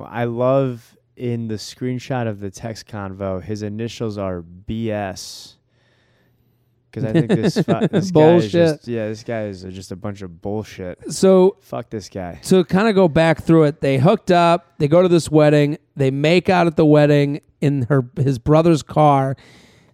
well, 0.00 0.08
I 0.10 0.24
love 0.24 0.96
in 1.20 1.48
the 1.48 1.54
screenshot 1.56 2.26
of 2.26 2.40
the 2.40 2.50
text 2.50 2.86
convo, 2.86 3.42
his 3.42 3.62
initials 3.62 4.16
are 4.18 4.42
BS. 4.42 5.54
Because 6.90 7.04
I 7.04 7.12
think 7.12 7.28
this, 7.28 7.54
fu- 7.54 7.62
this 7.62 7.90
guy 7.90 7.96
is 7.98 8.10
Bullshit. 8.12 8.50
just, 8.50 8.88
yeah, 8.88 9.06
this 9.08 9.22
guy 9.22 9.44
is 9.44 9.62
just 9.62 9.92
a 9.92 9.96
bunch 9.96 10.22
of 10.22 10.40
bullshit. 10.42 11.12
So, 11.12 11.56
Fuck 11.60 11.90
this 11.90 12.08
guy. 12.08 12.40
to 12.44 12.64
kind 12.64 12.88
of 12.88 12.94
go 12.96 13.06
back 13.06 13.42
through 13.42 13.64
it, 13.64 13.80
they 13.80 13.98
hooked 13.98 14.30
up. 14.32 14.74
They 14.78 14.88
go 14.88 15.02
to 15.02 15.08
this 15.08 15.30
wedding. 15.30 15.78
They 15.94 16.10
make 16.10 16.48
out 16.48 16.66
at 16.66 16.76
the 16.76 16.86
wedding 16.86 17.42
in 17.60 17.82
her 17.82 18.08
his 18.16 18.38
brother's 18.40 18.82
car. 18.82 19.36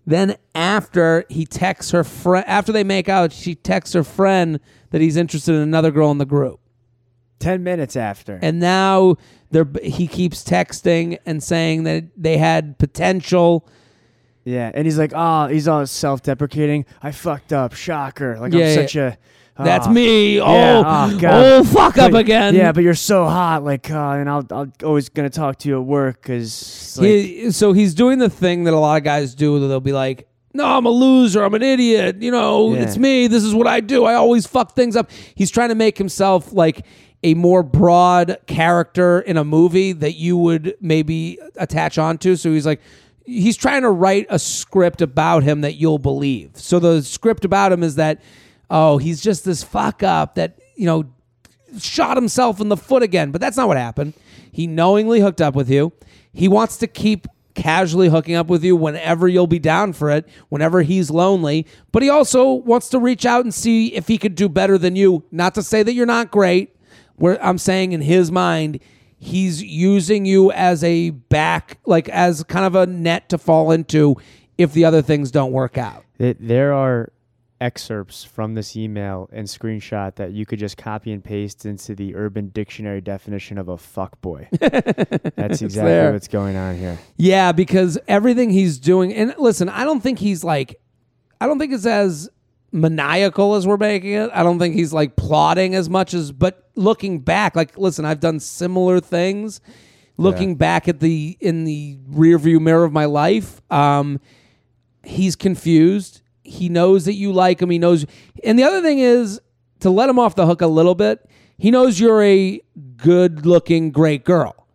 Then 0.06 0.36
after 0.54 1.24
he 1.28 1.44
texts 1.44 1.90
her 1.90 2.04
friend, 2.04 2.44
after 2.48 2.70
they 2.72 2.84
make 2.84 3.08
out, 3.08 3.32
she 3.32 3.54
texts 3.56 3.92
her 3.94 4.04
friend 4.04 4.60
that 4.90 5.00
he's 5.00 5.16
interested 5.16 5.54
in 5.56 5.60
another 5.62 5.90
girl 5.90 6.10
in 6.12 6.18
the 6.18 6.24
group. 6.24 6.60
Ten 7.38 7.62
minutes 7.62 7.96
after. 7.96 8.38
And 8.42 8.58
now 8.60 9.16
they're 9.50 9.68
he 9.82 10.06
keeps 10.06 10.42
texting 10.42 11.18
and 11.26 11.42
saying 11.42 11.84
that 11.84 12.04
they 12.16 12.38
had 12.38 12.78
potential. 12.78 13.68
yeah, 14.44 14.70
and 14.74 14.86
he's 14.86 14.98
like, 14.98 15.12
oh, 15.14 15.46
he's 15.48 15.68
all 15.68 15.86
self-deprecating. 15.86 16.86
I 17.02 17.12
fucked 17.12 17.52
up. 17.52 17.74
Shocker. 17.74 18.38
Like 18.38 18.52
Yeah, 18.52 18.60
I'm 18.60 18.68
yeah. 18.68 18.74
such 18.74 18.96
a. 18.96 19.18
That's 19.58 19.86
ah." 19.86 19.90
me. 19.92 20.36
Yeah, 20.36 20.42
Oh, 20.44 21.18
oh, 21.22 21.58
oh, 21.60 21.64
fuck 21.64 21.96
up 21.98 22.12
again. 22.12 22.54
Yeah, 22.54 22.72
but 22.72 22.82
you're 22.84 22.94
so 22.94 23.24
hot. 23.24 23.64
Like, 23.64 23.90
uh, 23.90 24.10
and 24.10 24.28
I'll, 24.28 24.44
I'll 24.50 24.72
always 24.84 25.08
gonna 25.08 25.30
talk 25.30 25.58
to 25.60 25.68
you 25.68 25.76
at 25.80 25.84
work 25.86 26.20
because. 26.22 26.98
Like, 27.00 27.06
He, 27.06 27.50
so 27.52 27.72
he's 27.72 27.94
doing 27.94 28.18
the 28.18 28.28
thing 28.30 28.64
that 28.64 28.74
a 28.74 28.78
lot 28.78 28.96
of 28.98 29.04
guys 29.04 29.34
do. 29.34 29.58
That 29.60 29.68
they'll 29.68 29.80
be 29.80 29.92
like, 29.94 30.28
"No, 30.52 30.64
I'm 30.66 30.84
a 30.86 30.90
loser. 30.90 31.42
I'm 31.42 31.54
an 31.54 31.62
idiot. 31.62 32.20
You 32.20 32.30
know, 32.32 32.74
Yeah. 32.74 32.80
it's 32.82 32.98
me. 32.98 33.28
This 33.28 33.44
is 33.44 33.54
what 33.54 33.66
I 33.66 33.80
do. 33.80 34.04
I 34.04 34.14
always 34.14 34.46
fuck 34.46 34.74
things 34.74 34.94
up." 34.94 35.10
He's 35.34 35.50
trying 35.50 35.70
to 35.70 35.74
make 35.74 35.96
himself 35.96 36.52
like 36.52 36.84
a 37.22 37.34
more 37.34 37.62
broad 37.62 38.38
character 38.46 39.20
in 39.20 39.36
a 39.36 39.44
movie 39.44 39.92
that 39.92 40.14
you 40.14 40.36
would 40.36 40.76
maybe 40.80 41.38
attach 41.56 41.98
onto. 41.98 42.36
So 42.36 42.52
he's 42.52 42.66
like, 42.66 42.80
he's 43.24 43.56
trying 43.56 43.82
to 43.82 43.90
write 43.90 44.26
a 44.30 44.38
script 44.38 45.02
about 45.02 45.42
him 45.42 45.62
that 45.62 45.74
you'll 45.74 45.98
believe. 45.98 46.52
So 46.54 46.78
the 46.78 47.02
script 47.02 47.44
about 47.44 47.72
him 47.72 47.82
is 47.82 47.96
that, 47.96 48.22
oh, 48.70 48.98
he's 48.98 49.20
just 49.20 49.44
this 49.44 49.62
fuck 49.62 50.02
up 50.02 50.36
that 50.36 50.58
you 50.76 50.86
know 50.86 51.04
shot 51.78 52.16
himself 52.16 52.60
in 52.60 52.68
the 52.68 52.76
foot 52.76 53.02
again. 53.02 53.30
But 53.30 53.40
that's 53.40 53.56
not 53.56 53.68
what 53.68 53.76
happened. 53.76 54.14
He 54.52 54.66
knowingly 54.66 55.20
hooked 55.20 55.40
up 55.40 55.54
with 55.54 55.68
you. 55.68 55.92
He 56.32 56.48
wants 56.48 56.76
to 56.78 56.86
keep 56.86 57.26
casually 57.54 58.08
hooking 58.08 58.34
up 58.34 58.48
with 58.48 58.62
you 58.62 58.76
whenever 58.76 59.26
you'll 59.26 59.46
be 59.46 59.58
down 59.58 59.92
for 59.94 60.10
it, 60.10 60.28
whenever 60.50 60.82
he's 60.82 61.10
lonely. 61.10 61.66
But 61.90 62.02
he 62.02 62.10
also 62.10 62.52
wants 62.52 62.90
to 62.90 62.98
reach 62.98 63.24
out 63.24 63.44
and 63.44 63.52
see 63.52 63.94
if 63.94 64.06
he 64.06 64.18
could 64.18 64.34
do 64.34 64.48
better 64.48 64.78
than 64.78 64.94
you. 64.94 65.24
Not 65.32 65.54
to 65.54 65.62
say 65.62 65.82
that 65.82 65.94
you're 65.94 66.06
not 66.06 66.30
great. 66.30 66.75
Where 67.16 67.42
I'm 67.44 67.58
saying 67.58 67.92
in 67.92 68.00
his 68.00 68.30
mind, 68.30 68.80
he's 69.18 69.62
using 69.62 70.24
you 70.24 70.52
as 70.52 70.84
a 70.84 71.10
back, 71.10 71.78
like 71.86 72.08
as 72.08 72.42
kind 72.44 72.64
of 72.64 72.74
a 72.74 72.86
net 72.86 73.28
to 73.30 73.38
fall 73.38 73.70
into 73.70 74.16
if 74.58 74.72
the 74.72 74.84
other 74.84 75.02
things 75.02 75.30
don't 75.30 75.52
work 75.52 75.78
out. 75.78 76.04
There 76.18 76.72
are 76.72 77.12
excerpts 77.60 78.22
from 78.24 78.54
this 78.54 78.76
email 78.76 79.28
and 79.32 79.46
screenshot 79.46 80.14
that 80.16 80.32
you 80.32 80.44
could 80.44 80.58
just 80.58 80.76
copy 80.76 81.12
and 81.12 81.24
paste 81.24 81.64
into 81.64 81.94
the 81.94 82.14
Urban 82.14 82.48
Dictionary 82.48 83.00
definition 83.00 83.58
of 83.58 83.68
a 83.68 83.76
fuckboy. 83.76 84.46
That's 85.36 85.62
exactly 85.62 86.12
what's 86.12 86.28
going 86.28 86.56
on 86.56 86.76
here. 86.76 86.98
Yeah, 87.16 87.52
because 87.52 87.98
everything 88.08 88.50
he's 88.50 88.78
doing, 88.78 89.12
and 89.14 89.34
listen, 89.38 89.68
I 89.68 89.84
don't 89.84 90.02
think 90.02 90.18
he's 90.18 90.44
like, 90.44 90.80
I 91.40 91.46
don't 91.46 91.58
think 91.58 91.72
it's 91.72 91.86
as 91.86 92.28
maniacal 92.76 93.54
as 93.54 93.66
we're 93.66 93.76
making 93.76 94.12
it. 94.12 94.30
I 94.32 94.42
don't 94.42 94.58
think 94.58 94.74
he's 94.74 94.92
like 94.92 95.16
plotting 95.16 95.74
as 95.74 95.90
much 95.90 96.14
as, 96.14 96.30
but 96.30 96.68
looking 96.74 97.20
back, 97.20 97.56
like, 97.56 97.76
listen, 97.76 98.04
I've 98.04 98.20
done 98.20 98.38
similar 98.38 99.00
things. 99.00 99.60
Looking 100.18 100.54
back 100.54 100.88
at 100.88 101.00
the 101.00 101.36
in 101.40 101.64
the 101.64 101.98
rearview 102.10 102.58
mirror 102.58 102.84
of 102.84 102.92
my 102.92 103.04
life, 103.04 103.60
um, 103.70 104.18
he's 105.04 105.36
confused. 105.36 106.22
He 106.42 106.70
knows 106.70 107.04
that 107.04 107.12
you 107.12 107.32
like 107.34 107.60
him. 107.60 107.68
He 107.68 107.78
knows, 107.78 108.06
and 108.42 108.58
the 108.58 108.62
other 108.62 108.80
thing 108.80 108.98
is 108.98 109.42
to 109.80 109.90
let 109.90 110.08
him 110.08 110.18
off 110.18 110.34
the 110.34 110.46
hook 110.46 110.62
a 110.62 110.66
little 110.66 110.94
bit. 110.94 111.28
He 111.58 111.70
knows 111.70 112.00
you're 112.00 112.22
a 112.22 112.62
good-looking, 112.96 113.90
great 113.90 114.24
girl. 114.24 114.66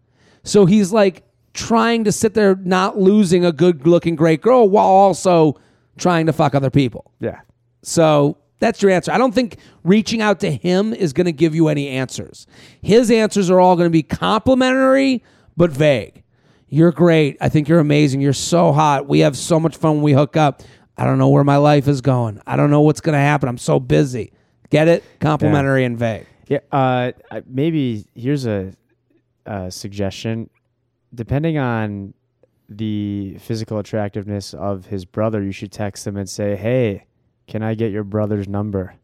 So 0.43 0.68
he's 0.68 0.91
like 0.93 1.24
trying 1.54 2.04
to 2.04 2.12
sit 2.12 2.36
there 2.36 2.56
not 2.56 2.99
losing 2.99 3.43
a 3.43 3.52
good 3.52 3.88
looking 3.88 4.16
great 4.16 4.41
girl 4.41 4.70
while 4.70 4.86
also 4.86 5.60
trying 5.97 6.28
to 6.28 6.34
fuck 6.34 6.54
other 6.54 6.70
people. 6.70 7.12
Yeah. 7.20 7.41
So 7.84 8.38
that's 8.59 8.82
your 8.82 8.91
answer. 8.91 9.11
I 9.11 9.17
don't 9.17 9.34
think 9.34 9.57
reaching 9.84 10.21
out 10.21 10.39
to 10.41 10.51
him 10.51 10.93
is 10.93 11.13
going 11.13 11.25
to 11.25 11.32
give 11.32 11.55
you 11.55 11.67
any 11.67 11.89
answers. 11.89 12.47
His 12.82 13.09
answers 13.11 13.49
are 13.49 13.59
all 13.59 13.75
going 13.75 13.88
to 13.88 13.91
be 13.91 14.03
complimentary 14.03 15.23
but 15.57 15.71
vague. 15.71 16.23
You're 16.67 16.91
great. 16.91 17.38
I 17.41 17.49
think 17.49 17.67
you're 17.67 17.79
amazing. 17.79 18.21
You're 18.21 18.32
so 18.34 18.71
hot. 18.71 19.07
We 19.07 19.19
have 19.19 19.36
so 19.36 19.59
much 19.59 19.75
fun 19.75 19.95
when 19.95 20.03
we 20.03 20.13
hook 20.13 20.38
up. 20.38 20.61
I 20.97 21.03
don't 21.03 21.17
know 21.17 21.29
where 21.29 21.43
my 21.43 21.57
life 21.57 21.88
is 21.88 22.01
going. 22.01 22.41
I 22.47 22.55
don't 22.55 22.69
know 22.69 22.82
what's 22.82 23.01
going 23.01 23.13
to 23.13 23.19
happen. 23.19 23.49
I'm 23.49 23.57
so 23.57 23.79
busy. 23.79 24.32
Get 24.69 24.88
it? 24.88 25.03
Complimentary 25.19 25.84
and 25.84 25.97
vague. 25.97 26.27
Yeah. 26.47 26.59
Uh, 26.71 27.11
maybe 27.45 28.05
here's 28.15 28.45
a, 28.45 28.73
a 29.45 29.71
suggestion. 29.71 30.49
Depending 31.13 31.57
on 31.57 32.13
the 32.69 33.38
physical 33.39 33.79
attractiveness 33.79 34.53
of 34.53 34.86
his 34.86 35.03
brother, 35.03 35.43
you 35.43 35.51
should 35.51 35.71
text 35.71 36.07
him 36.07 36.15
and 36.15 36.29
say, 36.29 36.55
"Hey, 36.55 37.05
can 37.48 37.64
I 37.64 37.74
get 37.76 37.92
your 37.92 38.04
brother's 38.04 38.48
number?" 38.48 38.96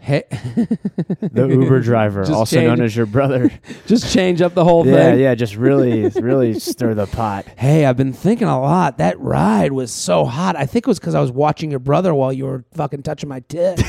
Hey, 0.00 0.24
The 0.30 1.46
Uber 1.50 1.80
driver, 1.80 2.20
Just 2.26 2.32
also 2.32 2.56
change- 2.56 2.66
known 2.68 2.82
as 2.82 2.94
your 2.94 3.06
brother. 3.06 3.50
just 3.86 4.12
change 4.12 4.42
up 4.42 4.52
the 4.52 4.62
whole 4.62 4.86
yeah, 4.86 4.92
thing. 4.92 5.18
yeah. 5.18 5.30
Yeah, 5.30 5.34
just 5.34 5.56
really, 5.56 6.08
really 6.20 6.58
stir 6.60 6.92
the 6.92 7.06
pot. 7.06 7.46
Hey, 7.56 7.86
I've 7.86 7.96
been 7.96 8.12
thinking 8.12 8.46
a 8.46 8.60
lot. 8.60 8.98
That 8.98 9.18
ride 9.18 9.72
was 9.72 9.90
so 9.90 10.26
hot. 10.26 10.56
I 10.56 10.66
think 10.66 10.86
it 10.86 10.88
was 10.88 10.98
because 11.00 11.14
I 11.14 11.22
was 11.22 11.32
watching 11.32 11.70
your 11.70 11.80
brother 11.80 12.12
while 12.14 12.34
you 12.34 12.44
were 12.44 12.64
fucking 12.74 13.02
touching 13.02 13.30
my 13.30 13.40
tit. 13.48 13.80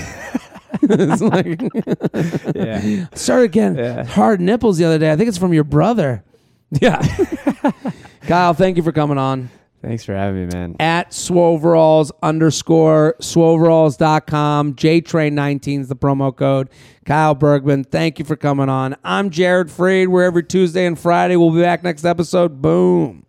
it's 0.84 1.22
like 1.22 1.62
Yeah. 2.56 3.08
started 3.14 3.52
getting 3.52 3.78
Yeah. 3.78 4.06
hard 4.06 4.40
nipples 4.40 4.78
the 4.78 4.86
other 4.86 4.98
day. 5.00 5.12
I 5.12 5.18
think 5.18 5.28
it's 5.28 5.38
from 5.38 5.54
your 5.54 5.66
brother. 5.66 6.24
Yeah. 6.80 7.02
Kyle, 8.22 8.54
thank 8.54 8.78
you 8.78 8.84
for 8.84 8.94
coming 8.94 9.18
on. 9.18 9.50
Thanks 9.86 10.04
for 10.04 10.16
having 10.16 10.48
me, 10.48 10.52
man. 10.52 10.76
At 10.80 11.12
Swoveralls 11.12 12.10
underscore 12.24 13.16
Swoveralls.com. 13.22 14.74
JTrain19 14.74 15.82
is 15.82 15.90
the 15.90 15.96
promo 15.96 16.36
code. 16.36 16.70
Kyle 17.06 17.36
Bergman, 17.36 17.84
thank 17.84 18.18
you 18.18 18.26
for 18.26 18.36
coming 18.36 18.68
on. 18.68 18.96
I'm 19.04 19.30
Jared 19.30 19.68
Freid. 19.68 20.08
We're 20.08 20.24
every 20.24 20.44
Tuesday 20.44 20.88
and 20.88 20.98
Friday. 20.98 21.36
We'll 21.36 21.52
be 21.52 21.62
back 21.62 21.84
next 21.84 22.04
episode. 22.04 22.64
Boom. 22.64 23.25